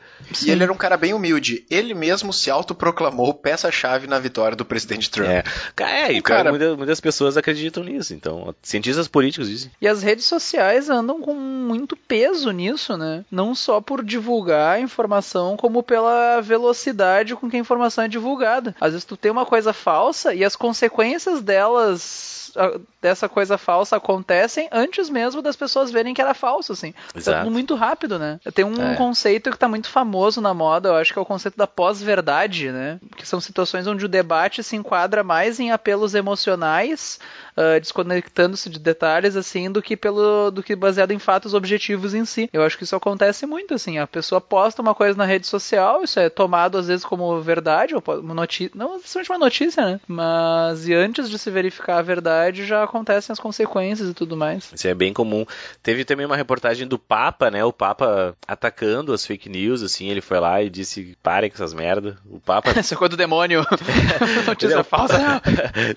E 0.45 0.49
ele 0.51 0.63
era 0.63 0.71
um 0.71 0.77
cara 0.77 0.97
bem 0.97 1.13
humilde. 1.13 1.65
Ele 1.69 1.93
mesmo 1.93 2.31
se 2.33 2.49
autoproclamou 2.49 3.33
peça-chave 3.41 4.07
na 4.07 4.19
vitória 4.19 4.55
do 4.55 4.63
presidente 4.65 5.09
Trump. 5.09 5.29
É, 5.29 5.43
é 5.83 6.11
e 6.13 6.21
cara- 6.21 6.49
muitas, 6.51 6.77
muitas 6.77 6.99
pessoas 6.99 7.37
acreditam 7.37 7.83
nisso. 7.83 8.13
Então, 8.13 8.53
cientistas 8.61 9.07
políticos 9.07 9.47
dizem. 9.49 9.71
E 9.81 9.87
as 9.87 10.01
redes 10.03 10.25
sociais 10.25 10.89
andam 10.89 11.19
com 11.21 11.33
muito 11.33 11.95
peso 11.95 12.51
nisso, 12.51 12.95
né? 12.97 13.25
Não 13.31 13.53
só 13.55 13.81
por 13.81 14.03
divulgar 14.03 14.75
a 14.75 14.79
informação, 14.79 15.57
como 15.57 15.81
pela 15.83 16.41
velocidade 16.41 17.35
com 17.35 17.49
que 17.49 17.55
a 17.55 17.59
informação 17.59 18.03
é 18.03 18.07
divulgada. 18.07 18.75
Às 18.79 18.91
vezes 18.91 19.05
tu 19.05 19.17
tem 19.17 19.31
uma 19.31 19.45
coisa 19.45 19.73
falsa 19.73 20.33
e 20.33 20.43
as 20.43 20.55
consequências 20.55 21.41
delas 21.41 22.39
dessa 23.01 23.29
coisa 23.29 23.57
falsa 23.57 23.95
acontecem 23.95 24.67
antes 24.73 25.09
mesmo 25.09 25.41
das 25.41 25.55
pessoas 25.55 25.89
verem 25.89 26.13
que 26.13 26.21
era 26.21 26.33
falso, 26.33 26.73
assim. 26.73 26.91
Tá 26.91 26.97
Exato. 27.15 27.39
tudo 27.45 27.51
muito 27.51 27.75
rápido, 27.75 28.19
né? 28.19 28.41
Tem 28.53 28.65
um 28.65 28.91
É. 28.91 28.95
conceito 28.95 29.49
que 29.51 29.57
tá 29.57 29.69
muito 29.69 29.87
famoso 29.87 30.41
na 30.41 30.53
moda, 30.53 30.89
eu 30.89 30.95
acho 30.95 31.13
que 31.13 31.17
é 31.19 31.21
o 31.21 31.25
conceito 31.25 31.55
da 31.57 31.65
pós-verdade, 31.65 32.69
né? 32.69 32.99
Que 33.21 33.27
são 33.27 33.39
situações 33.39 33.85
onde 33.85 34.03
o 34.03 34.09
debate 34.09 34.63
se 34.63 34.75
enquadra 34.75 35.23
mais 35.23 35.59
em 35.59 35.71
apelos 35.71 36.15
emocionais, 36.15 37.19
ah, 37.61 37.79
desconectando-se 37.79 38.69
de 38.69 38.79
detalhes, 38.79 39.35
assim, 39.35 39.71
do 39.71 39.81
que 39.81 39.95
pelo 39.95 40.51
do 40.51 40.63
que 40.63 40.75
baseado 40.75 41.11
em 41.11 41.19
fatos 41.19 41.53
objetivos 41.53 42.13
em 42.13 42.25
si. 42.25 42.49
Eu 42.51 42.63
acho 42.63 42.77
que 42.77 42.83
isso 42.83 42.95
acontece 42.95 43.45
muito, 43.45 43.73
assim. 43.73 43.97
A 43.97 44.07
pessoa 44.07 44.41
posta 44.41 44.81
uma 44.81 44.95
coisa 44.95 45.17
na 45.17 45.25
rede 45.25 45.47
social, 45.47 46.03
isso 46.03 46.19
é 46.19 46.29
tomado 46.29 46.77
às 46.77 46.87
vezes 46.87 47.05
como 47.05 47.39
verdade, 47.41 47.95
ou 47.95 48.03
uma 48.19 48.33
notícia, 48.33 48.71
não 48.75 48.95
necessariamente 48.95 49.31
uma 49.31 49.39
notícia, 49.39 49.85
né? 49.85 49.99
Mas 50.07 50.87
e 50.87 50.93
antes 50.93 51.29
de 51.29 51.37
se 51.37 51.49
verificar 51.51 51.99
a 51.99 52.01
verdade, 52.01 52.65
já 52.65 52.83
acontecem 52.83 53.31
as 53.31 53.39
consequências 53.39 54.09
e 54.09 54.13
tudo 54.13 54.35
mais. 54.35 54.71
Isso 54.73 54.87
é 54.87 54.93
bem 54.93 55.13
comum. 55.13 55.45
Teve 55.83 56.03
também 56.03 56.25
uma 56.25 56.35
reportagem 56.35 56.87
do 56.87 56.97
Papa, 56.97 57.51
né? 57.51 57.63
O 57.63 57.73
Papa 57.73 58.35
atacando 58.47 59.13
as 59.13 59.25
fake 59.25 59.49
news, 59.49 59.83
assim. 59.83 60.07
Ele 60.07 60.21
foi 60.21 60.39
lá 60.39 60.61
e 60.61 60.69
disse: 60.69 61.17
parem 61.21 61.49
com 61.49 61.55
essas 61.55 61.73
merda. 61.73 62.17
O 62.29 62.39
Papa 62.39 62.71
Essa 62.77 62.95
coisa 62.95 63.09
do 63.09 63.17
demônio. 63.17 63.65
Notícia 64.47 64.83
falsa. 64.83 65.41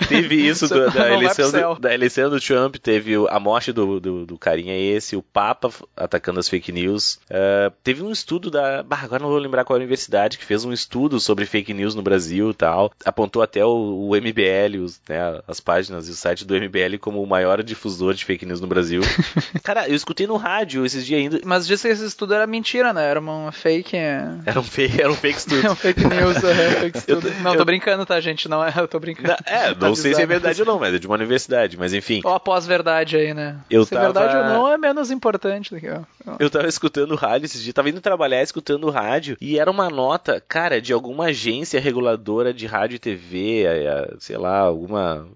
teve 0.09 0.37
isso 0.37 0.69
Você 0.69 0.91
da, 0.91 1.13
eleição. 1.13 1.51
Do, 1.61 1.81
da 1.81 1.95
eleição 1.95 2.29
do 2.31 2.41
Trump, 2.41 2.77
teve 2.77 3.15
a 3.29 3.39
morte 3.41 3.73
do, 3.73 4.01
do, 4.01 4.27
do 4.27 4.39
carinha 4.39 4.77
esse, 4.77 5.17
o 5.17 5.23
Papa 5.23 5.71
atacando 5.97 6.41
as 6.41 6.49
fake 6.49 6.73
news. 6.73 7.19
Eh, 7.31 7.71
teve 7.83 8.03
um 8.03 8.11
estudo 8.11 8.51
da. 8.51 8.83
Bah, 8.83 9.01
agora 9.03 9.23
não 9.23 9.31
vou 9.31 9.39
lembrar 9.39 9.65
qual 9.65 9.77
universidade 9.77 10.39
que 10.39 10.45
fez 10.45 10.65
um 10.65 10.73
estudo 10.73 11.19
sobre 11.21 11.47
fake 11.47 11.73
news 11.75 11.95
no 11.95 12.03
Brasil 12.03 12.51
e 12.51 12.55
tal. 12.55 12.93
Apontou 13.05 13.43
até 13.43 13.65
o, 13.65 14.09
o 14.09 14.15
MBL, 14.17 14.83
os, 14.83 15.01
né, 15.09 15.41
as 15.49 15.61
páginas 15.61 16.09
e 16.09 16.13
o 16.13 16.15
site 16.15 16.45
do 16.45 16.55
MBL 16.55 16.99
como 17.01 17.23
o 17.23 17.27
maior 17.27 17.63
difusor 17.63 18.15
de 18.15 18.25
fake 18.25 18.47
news 18.47 18.61
no 18.61 18.67
Brasil. 18.67 19.01
Cara, 19.63 19.89
eu 19.89 19.95
escutei 19.95 20.27
no 20.27 20.37
rádio 20.37 20.85
esses 20.85 21.05
dias 21.07 21.21
ainda. 21.21 21.41
Mas 21.45 21.67
disse 21.67 21.87
que 21.87 21.93
esse 21.93 22.05
estudo 22.05 22.35
era 22.35 22.47
mentira, 22.47 22.93
né? 22.93 23.05
Era 23.05 23.21
uma 23.21 23.53
fake. 23.53 23.97
É 23.97 24.29
Era 24.47 24.61
um 24.61 24.63
fake, 24.65 25.01
era 25.01 25.11
um 25.11 25.17
fake 25.17 25.39
estudo. 25.39 25.71
um 25.73 25.75
fake 25.75 26.05
news, 26.07 26.37
é, 26.45 26.71
fake 26.81 26.99
estudo. 26.99 27.29
Eu- 27.29 27.35
Não, 27.43 27.53
eu- 27.53 27.59
tô 27.59 27.65
brincando, 27.65 28.05
tá, 28.07 28.21
gente? 28.21 28.49
Não 28.49 28.65
é, 28.65 28.73
eu 28.77 28.89
tô 28.89 28.99
brincando. 28.99 29.29
Na- 29.29 29.39
É, 29.47 29.75
não 29.75 29.95
sei 29.95 30.15
se 30.15 30.23
é 30.23 30.27
verdade 30.27 30.61
ou 30.61 30.67
não, 30.67 30.79
mas 30.79 30.95
é 30.95 30.99
de 30.99 31.07
uma 31.07 31.15
universidade. 31.15 31.34
Mas 31.79 31.93
enfim, 31.93 32.21
Ou 32.25 32.33
a 32.33 32.41
pós-verdade 32.41 33.17
aí, 33.17 33.35
né? 33.35 33.59
Eu 33.71 33.85
Se 33.85 33.95
é 33.95 34.01
verdade 34.01 34.33
tava- 34.33 34.49
ou 34.49 34.55
não 34.55 34.69
é 34.73 34.79
menos 34.79 35.11
importante 35.11 35.75
do 35.75 35.81
que. 35.81 35.89
ó. 35.89 36.01
Eu 36.39 36.49
tava 36.51 36.67
escutando 36.69 37.13
o 37.13 37.17
rádio 37.17 37.47
esses 37.47 37.63
dias, 37.63 37.75
tava 37.75 37.89
indo 37.91 38.01
trabalhar 38.01 38.43
escutando 38.43 38.85
o 38.85 38.91
rádio, 38.91 39.37
e 39.41 39.59
era 39.59 39.71
uma 39.71 39.89
nota, 39.91 40.41
cara, 40.47 40.81
de 40.81 40.93
alguma 40.93 41.27
agência 41.27 41.81
reguladora 41.81 42.53
de 42.53 42.67
rádio 42.67 42.97
e 42.97 42.99
TV, 42.99 43.65
sei 44.19 44.37
lá, 44.37 44.59
alguma. 44.59 45.27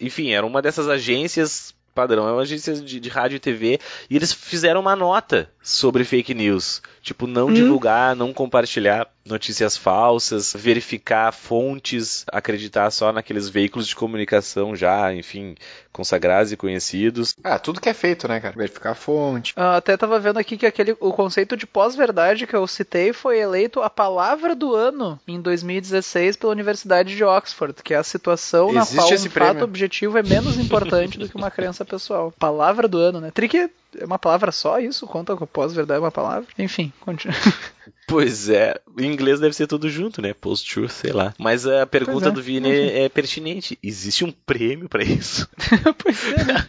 Enfim, 0.00 0.30
era 0.32 0.46
uma 0.46 0.62
dessas 0.62 0.88
agências 0.88 1.74
padrão, 1.92 2.28
é 2.28 2.32
uma 2.32 2.42
agência 2.42 2.74
de, 2.74 3.00
de 3.00 3.08
rádio 3.08 3.36
e 3.36 3.40
TV, 3.40 3.78
e 4.08 4.16
eles 4.16 4.32
fizeram 4.32 4.80
uma 4.80 4.94
nota 4.94 5.50
sobre 5.60 6.04
fake 6.04 6.32
news. 6.32 6.80
Tipo, 7.02 7.26
não 7.26 7.52
divulgar, 7.52 8.14
não 8.14 8.32
compartilhar. 8.32 9.08
Notícias 9.24 9.76
falsas, 9.76 10.54
verificar 10.56 11.32
fontes, 11.32 12.24
acreditar 12.32 12.90
só 12.90 13.12
naqueles 13.12 13.48
veículos 13.48 13.86
de 13.86 13.94
comunicação 13.94 14.74
já, 14.74 15.12
enfim, 15.12 15.54
consagrados 15.92 16.52
e 16.52 16.56
conhecidos. 16.56 17.34
Ah, 17.42 17.58
tudo 17.58 17.80
que 17.80 17.88
é 17.88 17.94
feito, 17.94 18.26
né, 18.26 18.40
cara? 18.40 18.54
Verificar 18.56 18.92
a 18.92 18.94
fonte. 18.94 19.52
Ah, 19.56 19.76
até 19.76 19.96
tava 19.96 20.18
vendo 20.18 20.38
aqui 20.38 20.56
que 20.56 20.66
aquele, 20.66 20.96
o 21.00 21.12
conceito 21.12 21.56
de 21.56 21.66
pós-verdade 21.66 22.46
que 22.46 22.54
eu 22.54 22.66
citei 22.66 23.12
foi 23.12 23.38
eleito 23.38 23.80
a 23.82 23.90
palavra 23.90 24.54
do 24.54 24.74
ano 24.74 25.18
em 25.26 25.40
2016 25.40 26.36
pela 26.36 26.52
Universidade 26.52 27.14
de 27.14 27.24
Oxford, 27.24 27.82
que 27.82 27.94
é 27.94 27.98
a 27.98 28.04
situação 28.04 28.72
na 28.72 28.80
Existe 28.80 28.96
qual 28.96 29.10
um 29.10 29.14
esse 29.14 29.28
fato 29.28 29.64
objetivo 29.64 30.18
é 30.18 30.22
menos 30.22 30.58
importante 30.58 31.18
do 31.18 31.28
que 31.28 31.36
uma 31.36 31.50
crença 31.50 31.84
pessoal. 31.84 32.32
Palavra 32.38 32.88
do 32.88 32.98
ano, 32.98 33.20
né? 33.20 33.30
Trick 33.30 33.70
é 33.98 34.04
uma 34.04 34.18
palavra 34.18 34.52
só 34.52 34.78
isso? 34.78 35.06
Conta 35.06 35.36
com 35.36 35.46
pós-verdade 35.46 35.98
é 35.98 36.02
uma 36.02 36.10
palavra? 36.10 36.46
Enfim, 36.58 36.92
continua. 37.00 37.36
Pois 38.10 38.48
é, 38.48 38.74
em 38.98 39.06
inglês 39.06 39.38
deve 39.38 39.54
ser 39.54 39.68
tudo 39.68 39.88
junto, 39.88 40.20
né? 40.20 40.34
Post-truth, 40.34 40.90
sei 40.90 41.12
lá. 41.12 41.32
Mas 41.38 41.64
a 41.64 41.86
pergunta 41.86 42.26
é, 42.26 42.30
do 42.32 42.42
Vini 42.42 42.68
é, 42.68 43.04
é 43.04 43.08
pertinente. 43.08 43.78
Existe 43.80 44.24
um 44.24 44.32
prêmio 44.32 44.88
pra 44.88 45.04
isso? 45.04 45.48
pois 45.96 46.18
é, 46.26 46.44
né? 46.44 46.66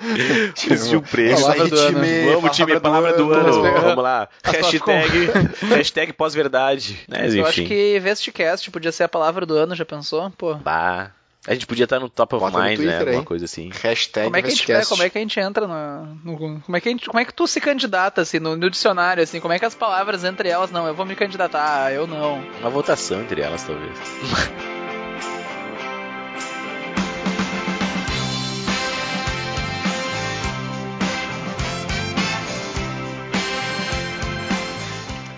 Existe 0.70 0.96
um 0.96 1.02
prêmio. 1.02 1.38
Palavra 1.38 1.68
do 1.68 1.76
ano. 1.76 1.98
Vamos, 2.32 2.56
time, 2.56 2.80
palavra 2.80 3.12
do 3.12 3.30
ano. 3.30 3.62
ano. 3.62 3.80
Vamos 3.82 4.02
lá. 4.02 4.28
Hashtag, 4.42 5.30
hashtag 5.68 6.12
pós-verdade. 6.14 6.98
Né, 7.06 7.28
Eu 7.28 7.44
acho 7.44 7.62
que 7.64 8.00
Vestcast 8.00 8.70
podia 8.70 8.90
ser 8.90 9.04
a 9.04 9.08
palavra 9.08 9.44
do 9.44 9.54
ano, 9.56 9.74
já 9.74 9.84
pensou? 9.84 10.30
Pô. 10.30 10.54
Bah. 10.54 11.10
A 11.46 11.54
gente 11.54 11.66
podia 11.66 11.84
estar 11.84 11.98
no 11.98 12.08
top 12.10 12.34
of 12.34 12.44
Bota 12.44 12.58
mind, 12.58 12.70
né? 12.70 12.76
Twitter 12.76 12.98
Alguma 13.00 13.18
aí. 13.20 13.24
coisa 13.24 13.44
assim. 13.46 13.70
Hashtag 13.82 14.24
Como 14.26 14.36
é, 14.36 14.42
que 14.42 14.48
a 14.48 14.50
gente, 14.50 14.72
é, 14.72 14.84
como 14.84 15.02
é 15.02 15.08
que 15.10 15.18
a 15.18 15.20
gente 15.22 15.40
entra 15.40 15.66
no, 15.66 16.14
no- 16.22 16.60
como 16.60 16.76
é 16.76 16.80
que 16.80 16.88
a 16.88 16.92
gente, 16.92 17.06
como 17.06 17.18
é 17.18 17.24
que 17.24 17.32
tu 17.32 17.46
se 17.46 17.60
candidata 17.60 18.20
assim 18.20 18.38
no, 18.38 18.56
no 18.56 18.68
dicionário 18.68 19.22
assim, 19.22 19.40
como 19.40 19.54
é 19.54 19.58
que 19.58 19.64
as 19.64 19.74
palavras 19.74 20.22
entre 20.24 20.48
elas 20.50 20.70
não, 20.70 20.86
eu 20.86 20.94
vou 20.94 21.06
me 21.06 21.16
candidatar, 21.16 21.92
eu 21.92 22.06
não. 22.06 22.42
Uma 22.60 22.70
votação 22.70 23.20
entre 23.22 23.40
elas, 23.40 23.62
talvez. 23.64 23.98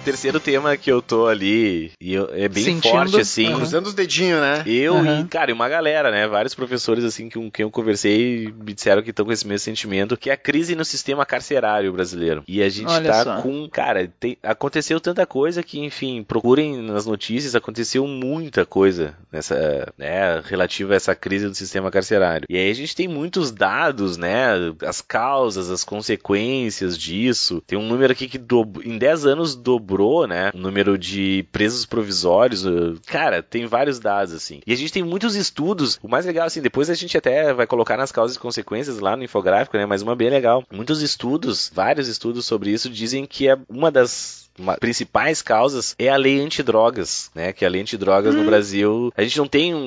Terceiro 0.04 0.40
tema 0.40 0.76
que 0.76 0.90
eu 0.90 1.00
tô 1.00 1.26
ali, 1.26 1.92
e 2.00 2.12
eu- 2.14 2.28
é 2.32 2.48
bem 2.48 2.64
Sentindo. 2.64 2.90
forte, 2.92 3.20
assim. 3.20 3.54
Cruzando 3.54 3.86
os 3.86 3.94
dedinhos, 3.94 4.40
né? 4.40 4.62
Eu 4.66 4.96
Aham. 4.96 5.20
e, 5.20 5.24
cara, 5.28 5.50
e 5.50 5.54
uma 5.54 5.68
galera, 5.68 6.10
né? 6.10 6.26
Vários 6.26 6.54
professores, 6.54 7.04
assim, 7.04 7.28
com 7.30 7.48
quem 7.50 7.62
eu 7.62 7.70
conversei 7.70 8.52
me 8.60 8.72
disseram 8.74 9.00
que 9.02 9.10
estão 9.10 9.24
com 9.24 9.30
esse 9.32 9.46
mesmo 9.46 9.60
sentimento, 9.60 10.16
que 10.16 10.28
é 10.28 10.32
a 10.32 10.36
crise 10.36 10.74
no 10.74 10.84
sistema 10.84 11.24
carcerário 11.24 11.92
brasileiro. 11.92 12.42
E 12.48 12.60
a 12.62 12.68
gente 12.68 12.88
Olha 12.90 13.10
tá 13.12 13.22
só. 13.24 13.42
com. 13.42 13.68
Cara, 13.70 14.12
tem- 14.18 14.36
aconteceu 14.42 14.98
tanta 15.00 15.24
coisa 15.24 15.62
que, 15.62 15.78
enfim, 15.78 16.24
procurem 16.24 16.78
nas 16.82 17.06
notícias, 17.06 17.54
aconteceu 17.54 18.04
muita 18.06 18.66
coisa 18.66 19.14
nessa, 19.30 19.92
né, 19.96 20.40
relativa 20.44 20.94
a 20.94 20.96
essa 20.96 21.14
crise 21.14 21.46
do 21.48 21.54
sistema 21.54 21.90
carcerário. 21.92 22.46
E 22.50 22.56
aí 22.56 22.70
a 22.70 22.74
gente 22.74 22.96
tem 22.96 23.06
muitos 23.06 23.52
dados, 23.52 24.16
né? 24.16 24.46
As 24.84 25.00
causas, 25.00 25.70
as 25.70 25.84
consequências 25.84 26.98
disso. 26.98 27.62
Tem 27.66 27.78
um 27.78 27.86
número 27.86 28.12
aqui 28.12 28.26
que 28.28 28.40
em 28.84 28.98
10 28.98 29.26
anos 29.26 29.54
dobrou, 29.54 29.91
né? 30.26 30.50
O 30.54 30.58
número 30.58 30.96
de 30.96 31.44
presos 31.52 31.84
provisórios. 31.86 32.64
uh, 32.64 32.98
Cara, 33.06 33.42
tem 33.42 33.66
vários 33.66 33.98
dados, 33.98 34.32
assim. 34.32 34.60
E 34.66 34.72
a 34.72 34.76
gente 34.76 34.92
tem 34.92 35.02
muitos 35.02 35.34
estudos. 35.34 35.98
O 36.02 36.08
mais 36.08 36.26
legal, 36.26 36.46
assim, 36.46 36.60
depois 36.62 36.88
a 36.88 36.94
gente 36.94 37.16
até 37.16 37.52
vai 37.52 37.66
colocar 37.66 37.96
nas 37.96 38.12
causas 38.12 38.36
e 38.36 38.40
consequências 38.40 38.98
lá 38.98 39.16
no 39.16 39.24
infográfico, 39.24 39.76
né? 39.76 39.86
Mas 39.86 40.02
uma 40.02 40.16
bem 40.16 40.30
legal. 40.30 40.64
Muitos 40.70 41.02
estudos, 41.02 41.70
vários 41.74 42.08
estudos 42.08 42.46
sobre 42.46 42.70
isso, 42.70 42.88
dizem 42.88 43.26
que 43.26 43.48
é 43.48 43.58
uma 43.68 43.90
das 43.90 44.41
uma- 44.58 44.76
principais 44.76 45.40
causas 45.42 45.94
é 45.98 46.08
a 46.08 46.16
lei 46.16 46.40
antidrogas, 46.40 47.30
né? 47.34 47.52
Que 47.52 47.64
a 47.64 47.68
lei 47.68 47.80
antidrogas 47.82 48.34
no 48.34 48.44
Brasil, 48.44 49.12
a 49.16 49.22
gente 49.22 49.38
não 49.38 49.46
tem 49.46 49.74
um, 49.74 49.78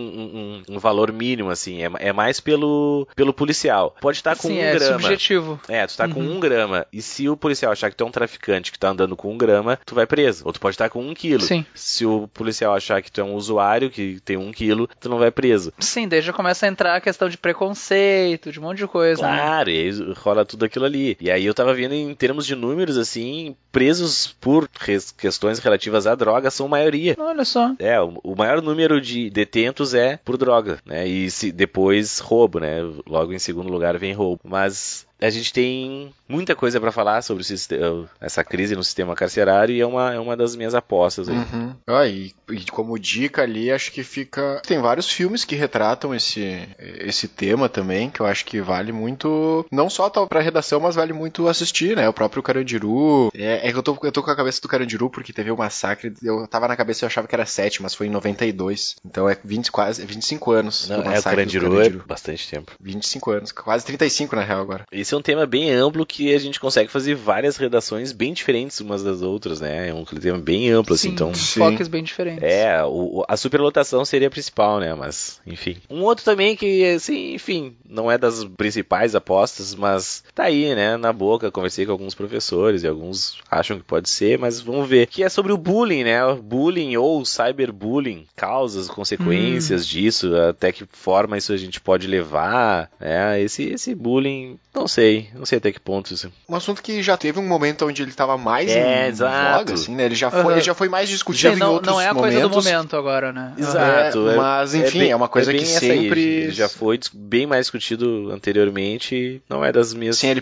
um- 0.69 0.75
um 0.75 0.79
valor 0.79 1.11
mínimo, 1.11 1.49
assim, 1.49 1.83
é, 1.83 1.89
é 1.99 2.13
mais 2.13 2.39
pelo, 2.39 3.07
pelo 3.15 3.33
policial. 3.33 3.95
Pode 4.01 4.17
estar 4.17 4.35
com 4.35 4.47
Sim, 4.47 4.59
um 4.59 4.61
é 4.63 4.73
grama. 4.73 4.99
subjetivo. 4.99 5.59
É, 5.67 5.85
tu 5.87 5.95
tá 5.97 6.07
com 6.07 6.19
Uhum. 6.19 6.37
um 6.37 6.39
grama. 6.39 6.85
E 6.91 7.01
se 7.01 7.27
o 7.29 7.37
policial 7.37 7.71
achar 7.71 7.89
que 7.89 7.95
tu 7.95 8.03
é 8.03 8.07
um 8.07 8.11
traficante 8.11 8.71
que 8.71 8.79
tá 8.79 8.89
andando 8.89 9.15
com 9.15 9.33
um 9.33 9.37
grama, 9.37 9.79
tu 9.85 9.95
vai 9.95 10.05
preso. 10.05 10.43
Ou 10.45 10.53
tu 10.53 10.59
pode 10.59 10.73
estar 10.75 10.89
com 10.89 11.01
um 11.05 11.13
quilo. 11.13 11.41
Sim. 11.41 11.65
Se 11.73 12.05
o 12.05 12.27
policial 12.33 12.73
achar 12.73 13.01
que 13.01 13.11
tu 13.11 13.21
é 13.21 13.23
um 13.23 13.33
usuário 13.35 13.89
que 13.89 14.19
tem 14.23 14.37
um 14.37 14.51
quilo, 14.51 14.89
tu 14.99 15.09
não 15.09 15.17
vai 15.19 15.31
preso. 15.31 15.71
Sim, 15.79 16.07
daí 16.07 16.21
já 16.21 16.33
começa 16.33 16.65
a 16.65 16.69
entrar 16.69 16.95
a 16.95 17.01
questão 17.01 17.29
de 17.29 17.37
preconceito, 17.37 18.51
de 18.51 18.59
um 18.59 18.63
monte 18.63 18.77
de 18.79 18.87
coisa. 18.87 19.21
né? 19.21 19.37
Claro, 19.37 19.69
e 19.69 19.77
aí 19.77 20.13
rola 20.17 20.45
tudo 20.45 20.65
aquilo 20.65 20.85
ali. 20.85 21.17
E 21.19 21.29
aí 21.29 21.45
eu 21.45 21.53
tava 21.53 21.73
vendo 21.73 21.93
em 21.93 22.13
termos 22.15 22.45
de 22.45 22.55
números, 22.55 22.97
assim, 22.97 23.55
presos 23.71 24.27
por 24.39 24.54
res- 24.79 25.11
questões 25.11 25.59
relativas 25.59 26.07
à 26.07 26.15
droga 26.15 26.49
são 26.49 26.67
maioria. 26.67 27.15
Olha 27.19 27.43
só. 27.45 27.73
É, 27.79 27.99
o, 28.01 28.19
o 28.23 28.35
maior 28.35 28.61
número 28.61 29.01
de 29.01 29.29
detentos 29.29 29.93
é 29.93 30.17
por 30.23 30.37
droga, 30.37 30.79
né? 30.85 31.07
E 31.07 31.29
se, 31.29 31.51
depois 31.51 32.19
roubo, 32.19 32.59
né? 32.59 32.77
Logo 33.07 33.33
em 33.33 33.39
segundo 33.39 33.69
lugar 33.71 33.97
vem 33.97 34.13
roubo. 34.13 34.41
Mas 34.43 35.05
a 35.21 35.29
gente 35.29 35.53
tem 35.53 36.13
muita 36.27 36.55
coisa 36.55 36.79
pra 36.79 36.91
falar 36.91 37.21
sobre 37.21 37.41
o 37.41 37.45
siste- 37.45 37.77
essa 38.19 38.43
crise 38.43 38.75
no 38.75 38.83
sistema 38.83 39.15
carcerário 39.15 39.73
e 39.75 39.79
é 39.81 39.85
uma, 39.85 40.13
é 40.13 40.19
uma 40.19 40.35
das 40.35 40.55
minhas 40.55 40.73
apostas 40.75 41.29
aí. 41.29 41.35
Uhum. 41.35 41.75
Ah, 41.87 42.07
e, 42.07 42.33
e 42.51 42.65
como 42.65 42.97
dica 42.99 43.41
ali, 43.43 43.71
acho 43.71 43.91
que 43.91 44.03
fica. 44.03 44.61
Tem 44.65 44.79
vários 44.79 45.09
filmes 45.09 45.45
que 45.45 45.55
retratam 45.55 46.13
esse, 46.13 46.67
esse 46.79 47.27
tema 47.27 47.69
também, 47.69 48.09
que 48.09 48.19
eu 48.19 48.25
acho 48.25 48.45
que 48.45 48.59
vale 48.61 48.91
muito. 48.91 49.65
Não 49.71 49.89
só 49.89 50.09
tal 50.09 50.27
pra 50.27 50.41
redação, 50.41 50.79
mas 50.79 50.95
vale 50.95 51.13
muito 51.13 51.47
assistir, 51.47 51.95
né? 51.95 52.07
O 52.09 52.13
próprio 52.13 52.43
Carandiru. 52.43 53.29
É, 53.35 53.67
é 53.67 53.71
que 53.71 53.77
eu 53.77 53.83
tô, 53.83 53.97
eu 54.03 54.11
tô 54.11 54.23
com 54.23 54.31
a 54.31 54.35
cabeça 54.35 54.61
do 54.61 54.67
Carandiru 54.67 55.09
porque 55.09 55.31
teve 55.33 55.51
o 55.51 55.57
massacre. 55.57 56.13
Eu 56.23 56.47
tava 56.47 56.67
na 56.67 56.75
cabeça 56.75 57.05
e 57.05 57.07
achava 57.07 57.27
que 57.27 57.35
era 57.35 57.45
7, 57.45 57.81
mas 57.81 57.93
foi 57.95 58.07
em 58.07 58.11
92. 58.11 58.95
Então 59.05 59.29
é 59.29 59.37
20, 59.43 59.71
quase 59.71 60.01
é 60.01 60.05
25 60.05 60.51
anos. 60.51 60.89
Não, 60.89 60.97
do 60.97 61.03
é, 61.03 61.05
o 61.05 61.11
massacre 61.11 61.45
do 61.45 61.51
Carandiru 61.51 61.99
é 62.03 62.07
bastante 62.07 62.49
tempo. 62.49 62.71
25 62.81 63.31
anos, 63.31 63.51
quase 63.51 63.85
35 63.85 64.35
na 64.35 64.41
real 64.43 64.61
agora. 64.61 64.85
Esse 65.05 65.13
é 65.13 65.17
um 65.17 65.21
tema 65.21 65.45
bem 65.45 65.69
amplo 65.69 66.03
que 66.03 66.33
a 66.33 66.39
gente 66.39 66.59
consegue 66.59 66.89
fazer 66.91 67.13
várias 67.13 67.57
redações 67.57 68.11
bem 68.11 68.33
diferentes 68.33 68.79
umas 68.81 69.03
das 69.03 69.21
outras, 69.21 69.61
né? 69.61 69.89
É 69.89 69.93
um 69.93 70.03
tema 70.03 70.39
bem 70.39 70.71
amplo, 70.71 70.95
assim, 70.95 71.09
Sim, 71.09 71.13
então... 71.13 71.31
Sim. 71.35 71.59
foques 71.59 71.87
bem 71.87 72.01
diferentes. 72.01 72.41
É, 72.41 72.83
o- 72.83 73.23
a 73.27 73.37
superlotação 73.37 74.03
seria 74.03 74.29
a 74.29 74.31
principal, 74.31 74.79
né? 74.79 74.95
Mas, 74.95 75.39
enfim. 75.45 75.77
Um 75.91 76.01
outro 76.01 76.25
também 76.25 76.55
que, 76.55 76.83
assim, 76.95 77.35
enfim, 77.35 77.75
não 77.87 78.11
é 78.11 78.17
das 78.17 78.43
principais 78.57 79.13
apostas, 79.13 79.75
mas 79.75 80.23
tá 80.33 80.45
aí, 80.45 80.73
né? 80.73 80.97
Na 80.97 81.13
boca, 81.13 81.51
conversei 81.51 81.85
com 81.85 81.91
alguns 81.91 82.15
professores 82.15 82.81
e 82.81 82.87
alguns 82.87 83.37
acham 83.51 83.77
que 83.77 83.83
pode 83.83 84.09
ser, 84.09 84.39
mas 84.39 84.59
vamos 84.59 84.89
ver. 84.89 85.05
Que 85.05 85.21
é 85.23 85.29
sobre 85.29 85.53
o 85.53 85.57
bullying, 85.57 86.03
né? 86.03 86.25
O 86.25 86.41
bullying 86.41 86.97
ou 86.97 87.23
cyberbullying, 87.23 88.25
causas, 88.35 88.87
consequências 88.87 89.85
disso, 89.87 90.35
até 90.35 90.71
que 90.71 90.83
forma 90.91 91.37
isso 91.37 91.53
a 91.53 91.57
gente 91.57 91.79
pode 91.79 92.07
levar, 92.07 92.89
né? 92.99 93.39
Esse, 93.39 93.65
esse 93.69 93.93
bullying, 93.93 94.57
não 94.73 94.87
sei, 94.95 95.29
não 95.35 95.45
sei 95.45 95.57
até 95.57 95.71
que 95.71 95.79
ponto 95.79 96.13
isso. 96.13 96.31
Um 96.49 96.55
assunto 96.55 96.81
que 96.81 97.01
já 97.03 97.17
teve 97.17 97.39
um 97.39 97.47
momento 97.47 97.85
onde 97.85 98.01
ele 98.01 98.11
tava 98.11 98.37
mais 98.37 98.71
É, 98.71 99.05
em 99.05 99.09
exato. 99.09 99.57
voga, 99.59 99.73
assim, 99.73 99.95
né? 99.95 100.05
Ele 100.05 100.15
já 100.15 100.31
foi, 100.31 100.41
Uhum. 100.43 100.51
ele 100.51 100.61
já 100.61 100.73
foi 100.73 100.89
mais 100.89 101.09
discutido 101.09 101.49
Sim, 101.51 101.55
em 101.57 101.59
não, 101.59 101.73
outros 101.73 101.93
não 101.93 102.01
é 102.01 102.07
a 102.07 102.13
momentos. 102.13 102.35
coisa 102.41 102.49
do 102.49 102.55
momento 102.63 102.95
agora, 102.95 103.31
né? 103.33 103.53
Exato. 103.57 104.29
É, 104.29 104.35
mas, 104.35 104.73
enfim, 104.73 104.99
bem- 104.99 105.11
é 105.11 105.15
uma 105.15 105.27
coisa 105.27 105.51
que 105.51 105.59
aí, 105.59 105.65
sempre- 105.65 106.51
já 106.51 106.69
foi 106.69 106.99
bem 107.13 107.45
mais 107.45 107.65
discutido 107.65 108.31
anteriormente. 108.31 109.41
Não 109.49 109.63
é 109.63 109.71
das 109.71 109.93
minhas. 109.93 110.17
Assim, 110.17 110.27
ele, 110.29 110.41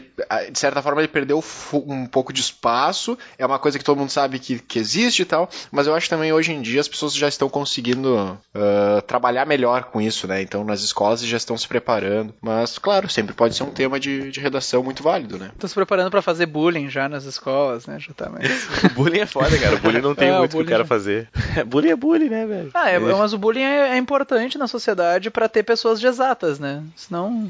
de 0.51 0.59
certa 0.59 0.81
forma, 0.81 1.01
ele 1.01 1.07
perdeu 1.07 1.43
um 1.73 2.05
pouco 2.05 2.31
de 2.31 2.41
espaço. 2.41 3.17
É 3.37 3.45
uma 3.45 3.59
coisa 3.59 3.77
que 3.77 3.83
todo 3.83 3.97
mundo 3.97 4.09
sabe 4.09 4.39
que, 4.39 4.59
que 4.59 4.79
existe 4.79 5.21
e 5.21 5.25
tal. 5.25 5.49
Mas 5.71 5.87
eu 5.87 5.95
acho 5.95 6.09
também 6.09 6.31
hoje 6.31 6.51
em 6.53 6.61
dia 6.61 6.79
as 6.81 6.87
pessoas 6.87 7.13
já 7.13 7.27
estão 7.27 7.49
conseguindo 7.49 8.37
ah, 8.55 9.01
trabalhar 9.07 9.45
melhor 9.45 9.85
com 9.85 10.01
isso, 10.01 10.27
né? 10.27 10.41
Então 10.41 10.63
nas 10.63 10.81
escolas 10.81 11.21
já 11.25 11.37
estão 11.37 11.57
se 11.57 11.67
preparando. 11.67 12.33
Mas, 12.41 12.77
claro, 12.77 13.09
sempre 13.09 13.33
pode 13.33 13.55
ser 13.55 13.63
um 13.63 13.71
tema 13.71 13.99
de, 13.99 14.31
de 14.31 14.39
redação 14.43 14.83
muito 14.83 15.01
válido, 15.01 15.37
né? 15.37 15.49
Tô 15.57 15.67
se 15.67 15.73
preparando 15.73 16.11
pra 16.11 16.21
fazer 16.21 16.45
bullying 16.45 16.89
já 16.89 17.09
nas 17.09 17.23
escolas, 17.25 17.87
né? 17.87 17.97
Já 17.99 18.13
tá 18.13 18.29
mais... 18.29 18.67
O 18.85 18.89
bullying 18.93 19.19
é 19.19 19.25
foda, 19.25 19.57
cara. 19.57 19.75
O 19.75 19.79
bullying 19.79 20.01
não 20.01 20.13
tem 20.15 20.29
É, 20.33 20.37
muito 20.37 20.53
o 20.53 20.57
que 20.57 20.63
o 20.63 20.65
cara 20.67 20.83
já- 20.83 20.87
fazer. 20.87 21.27
bullying 21.65 21.89
é 21.89 21.95
bullying, 21.95 22.29
né, 22.29 22.45
velho? 22.45 22.69
Ah, 22.73 22.89
é, 22.89 22.99
mas 22.99 23.33
o 23.33 23.37
bullying 23.37 23.63
é, 23.63 23.89
é 23.89 23.97
importante 23.97 24.57
na 24.57 24.67
sociedade 24.67 25.29
pra 25.31 25.49
ter 25.49 25.63
pessoas 25.63 25.99
de 25.99 26.07
exatas, 26.07 26.59
né? 26.59 26.83
Senão. 26.95 27.49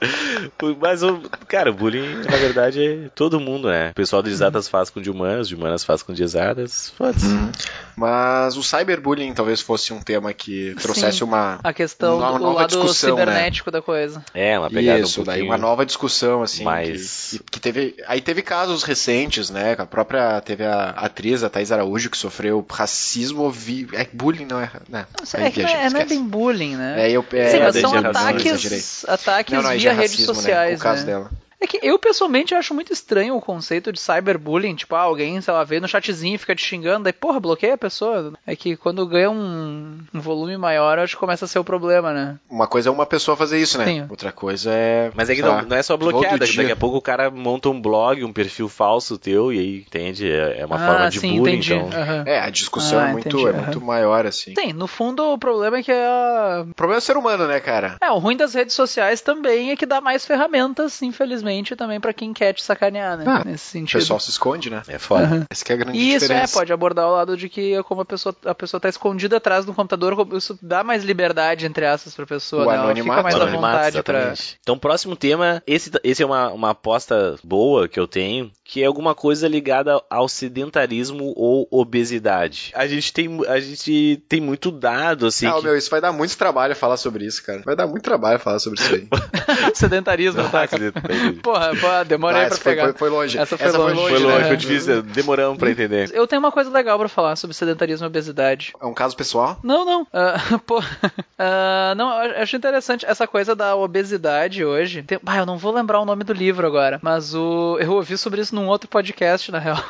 Mas, 0.80 1.02
o, 1.02 1.20
cara, 1.48 1.70
o 1.70 1.74
bullying, 1.74 2.16
na 2.24 2.36
verdade, 2.36 2.84
é 2.86 3.08
todo 3.14 3.40
mundo, 3.40 3.68
né? 3.68 3.90
O 3.90 3.94
pessoal 3.94 4.22
de 4.22 4.30
exatas 4.30 4.68
faz 4.68 4.90
com 4.90 5.00
de 5.00 5.10
humanas, 5.10 5.48
de 5.48 5.54
humanas 5.54 5.84
faz 5.84 6.02
com 6.02 6.12
de 6.12 6.22
exatas. 6.22 6.92
Foda-se. 6.96 7.26
Mas 7.96 8.56
o 8.56 8.62
cyberbullying 8.62 9.32
talvez 9.34 9.60
fosse 9.60 9.92
um 9.92 10.00
tema 10.00 10.32
que 10.32 10.74
trouxesse 10.80 11.18
Sim. 11.18 11.24
uma, 11.24 11.58
A 11.62 11.72
questão 11.72 12.18
uma 12.18 12.32
do 12.32 12.38
nova 12.38 12.60
lado 12.60 12.68
discussão, 12.68 13.16
né? 13.16 13.22
cibernético 13.24 13.70
da 13.70 13.82
coisa. 13.82 14.24
É, 14.34 14.58
uma 14.58 14.70
pegada 14.70 15.00
Isso, 15.00 15.20
um 15.20 15.24
daí 15.24 15.42
uma 15.42 15.58
nova 15.58 15.84
discussão, 15.84 16.42
assim. 16.42 16.64
mais- 16.64 17.30
Que, 17.32 17.38
que- 17.38 17.44
que 17.50 17.60
teve. 17.60 17.96
Aí 18.06 18.20
teve 18.20 18.42
casos 18.42 18.82
recentes, 18.82 19.50
né? 19.50 19.74
A 19.78 19.86
própria. 19.86 20.40
Teve 20.40 20.64
a 20.64 20.90
atriz, 20.90 21.42
a 21.42 21.50
Thais 21.50 21.70
Araújo, 21.72 22.08
que 22.10 22.16
sofreu 22.16 22.64
racismo. 22.70 23.50
Vi, 23.50 23.86
é 23.92 24.06
bullying, 24.12 24.46
não 24.46 24.60
é? 24.60 24.70
Né, 24.88 25.06
Não, 25.36 25.44
é 25.44 25.50
que 25.50 25.62
não 25.62 25.68
é, 25.68 25.90
não 25.90 26.00
é 26.00 26.04
bem 26.04 26.22
bullying, 26.24 26.76
né? 26.76 27.06
É, 27.08 27.10
eu, 27.10 27.24
é, 27.32 27.50
Sim, 27.50 27.58
mas 27.60 27.76
são 27.76 27.94
ataques, 27.94 29.04
ataques 29.06 29.54
Não, 29.54 29.62
não, 29.62 29.76
é 29.88 29.92
redes 29.92 30.18
né? 30.18 30.24
sociais, 30.26 30.80
O 30.80 30.82
caso 30.82 31.00
né? 31.00 31.06
dela. 31.06 31.30
É 31.60 31.66
que 31.66 31.78
eu 31.82 31.98
pessoalmente 31.98 32.54
acho 32.54 32.72
muito 32.72 32.92
estranho 32.92 33.36
o 33.36 33.40
conceito 33.40 33.92
de 33.92 34.00
cyberbullying. 34.00 34.74
Tipo, 34.74 34.94
ah, 34.94 35.00
alguém, 35.00 35.40
sei 35.40 35.52
lá, 35.52 35.64
veio 35.64 35.80
no 35.80 35.88
chatzinho 35.88 36.34
e 36.34 36.38
fica 36.38 36.54
te 36.54 36.64
xingando, 36.64 37.04
daí, 37.04 37.12
porra, 37.12 37.40
bloqueia 37.40 37.74
a 37.74 37.78
pessoa. 37.78 38.32
É 38.46 38.54
que 38.56 38.76
quando 38.76 39.06
ganha 39.06 39.30
um, 39.30 39.98
um 40.14 40.20
volume 40.20 40.56
maior, 40.56 40.98
acho 40.98 41.14
que 41.14 41.20
começa 41.20 41.44
a 41.44 41.48
ser 41.48 41.58
o 41.58 41.64
problema, 41.64 42.12
né? 42.12 42.38
Uma 42.48 42.66
coisa 42.66 42.88
é 42.88 42.92
uma 42.92 43.06
pessoa 43.06 43.36
fazer 43.36 43.58
isso, 43.58 43.78
né? 43.78 43.84
Sim. 43.84 44.06
Outra 44.08 44.32
coisa 44.32 44.70
é. 44.72 45.10
Mas 45.14 45.28
é 45.28 45.34
que 45.34 45.42
não, 45.42 45.62
não 45.62 45.76
é 45.76 45.82
só 45.82 45.96
bloqueada, 45.96 46.38
daqui 46.38 46.70
a 46.70 46.76
pouco 46.76 46.96
o 46.96 47.02
cara 47.02 47.30
monta 47.30 47.68
um 47.68 47.80
blog, 47.80 48.24
um 48.24 48.32
perfil 48.32 48.68
falso 48.68 49.18
teu, 49.18 49.52
e 49.52 49.58
aí, 49.58 49.84
entende? 49.86 50.30
É 50.30 50.60
é 50.60 50.66
uma 50.66 50.76
ah, 50.76 50.86
forma 50.86 51.10
de 51.10 51.20
sim, 51.20 51.36
bullying, 51.36 51.56
entendi. 51.56 51.74
então. 51.74 52.00
Aham. 52.00 52.24
É, 52.26 52.40
a 52.40 52.50
discussão 52.50 52.98
Ah, 52.98 53.08
é, 53.08 53.12
muito, 53.12 53.28
entendi, 53.28 53.46
é 53.46 53.50
aham. 53.50 53.62
muito 53.62 53.80
maior, 53.80 54.26
assim. 54.26 54.54
Sim, 54.54 54.72
no 54.72 54.86
fundo 54.86 55.22
o 55.32 55.38
problema 55.38 55.78
é 55.78 55.82
que 55.82 55.92
a... 55.92 56.64
O 56.68 56.74
problema 56.74 56.98
é 56.98 57.02
o 57.02 57.02
ser 57.02 57.16
humano, 57.16 57.46
né, 57.46 57.60
cara? 57.60 57.96
É, 58.00 58.10
o 58.10 58.18
ruim 58.18 58.36
das 58.36 58.54
redes 58.54 58.74
sociais 58.74 59.20
também 59.20 59.70
é 59.70 59.76
que 59.76 59.86
dá 59.86 60.00
mais 60.00 60.26
ferramentas, 60.26 61.00
infelizmente, 61.02 61.49
também 61.76 62.00
pra 62.00 62.12
quem 62.12 62.32
quer 62.32 62.52
te 62.52 62.62
sacanear, 62.62 63.16
né? 63.16 63.24
Ah, 63.26 63.44
Nesse 63.44 63.68
O 63.68 63.70
sentido. 63.72 63.98
pessoal 64.00 64.20
se 64.20 64.30
esconde, 64.30 64.70
né? 64.70 64.82
É 64.88 64.98
foda. 64.98 65.24
Aham. 65.24 65.44
Essa 65.50 65.64
que 65.64 65.72
é 65.72 65.74
a 65.74 65.78
grande 65.78 65.98
E 65.98 66.14
isso 66.14 66.24
é, 66.24 66.28
diferença. 66.28 66.58
pode 66.58 66.72
abordar 66.72 67.06
o 67.08 67.12
lado 67.12 67.36
de 67.36 67.48
que 67.48 67.82
como 67.84 68.00
a 68.02 68.04
pessoa, 68.04 68.34
a 68.44 68.54
pessoa 68.54 68.80
tá 68.80 68.88
escondida 68.88 69.36
atrás 69.38 69.64
do 69.64 69.74
computador, 69.74 70.26
isso 70.34 70.58
dá 70.62 70.82
mais 70.84 71.04
liberdade, 71.04 71.66
entre 71.66 71.86
aspas, 71.86 72.14
pra 72.14 72.26
pessoa, 72.26 72.62
O 72.64 72.70
né? 72.70 72.74
Ela 72.76 72.82
fica 72.88 72.92
anonimato, 72.92 73.22
mais 73.22 73.34
né? 73.34 73.40
à 73.40 73.44
Anonimato, 73.44 73.76
vontade 73.76 74.02
pra... 74.02 74.18
exatamente. 74.18 74.58
Então, 74.60 74.78
próximo 74.78 75.16
tema, 75.16 75.62
esse, 75.66 75.90
esse 76.04 76.22
é 76.22 76.26
uma, 76.26 76.50
uma 76.50 76.70
aposta 76.70 77.36
boa 77.44 77.88
que 77.88 77.98
eu 77.98 78.06
tenho, 78.06 78.50
que 78.70 78.84
é 78.84 78.86
alguma 78.86 79.16
coisa 79.16 79.48
ligada 79.48 80.00
ao 80.08 80.28
sedentarismo 80.28 81.32
ou 81.36 81.66
obesidade. 81.72 82.70
A 82.72 82.86
gente 82.86 83.12
tem, 83.12 83.40
a 83.48 83.58
gente 83.58 84.22
tem 84.28 84.40
muito 84.40 84.70
dado, 84.70 85.26
assim, 85.26 85.44
Ah, 85.48 85.54
que- 85.54 85.62
meu, 85.64 85.76
isso 85.76 85.90
vai 85.90 86.00
dar 86.00 86.12
muito 86.12 86.38
trabalho 86.38 86.76
falar 86.76 86.96
sobre 86.96 87.24
isso, 87.24 87.44
cara. 87.44 87.62
Vai 87.64 87.74
dar 87.74 87.88
muito 87.88 88.04
trabalho 88.04 88.38
falar 88.38 88.60
sobre 88.60 88.80
isso 88.80 88.94
aí. 88.94 89.08
sedentarismo, 89.74 90.48
tá? 90.50 90.68
Porra, 91.42 91.74
porra, 91.80 92.04
demorei 92.04 92.42
Ah, 92.42 92.46
pra 92.46 92.54
essa 92.54 92.62
foi, 92.62 92.72
pegar. 92.72 92.84
foi, 92.84 92.92
foi 92.94 93.08
longe. 93.10 93.36
Essa 93.38 93.58
foi 93.58 93.72
longe. 93.72 94.00
Foi 94.00 94.18
longe, 94.20 94.38
né? 94.38 94.46
foi 94.46 94.56
difícil, 94.56 95.02
demoramos 95.02 95.58
pra 95.58 95.68
entender. 95.70 96.08
Eu 96.14 96.28
tenho 96.28 96.38
uma 96.38 96.52
coisa 96.52 96.70
legal 96.70 96.96
pra 96.96 97.08
falar 97.08 97.34
sobre 97.34 97.56
sedentarismo 97.56 98.06
e 98.06 98.08
obesidade. 98.08 98.72
É 98.80 98.86
um 98.86 98.94
caso 98.94 99.16
pessoal? 99.16 99.58
Não, 99.64 99.84
não. 99.84 100.06
Ah, 100.12 100.34
pô, 100.64 100.80
ah, 101.38 101.92
não, 101.96 102.22
eu 102.24 102.40
acho 102.42 102.56
interessante 102.56 103.04
essa 103.04 103.26
coisa 103.26 103.56
da 103.56 103.74
obesidade 103.74 104.64
hoje. 104.64 105.02
Tem, 105.02 105.18
ah, 105.26 105.38
eu 105.38 105.46
não 105.46 105.58
vou 105.58 105.72
lembrar 105.72 105.98
o 106.00 106.04
nome 106.04 106.22
do 106.22 106.32
livro 106.32 106.64
agora, 106.64 107.00
mas 107.02 107.34
o 107.34 107.78
eu 107.80 107.92
ouvi 107.94 108.16
sobre 108.16 108.40
isso 108.40 108.54
num 108.60 108.68
outro 108.68 108.88
podcast, 108.88 109.50
na 109.50 109.58
real. 109.58 109.82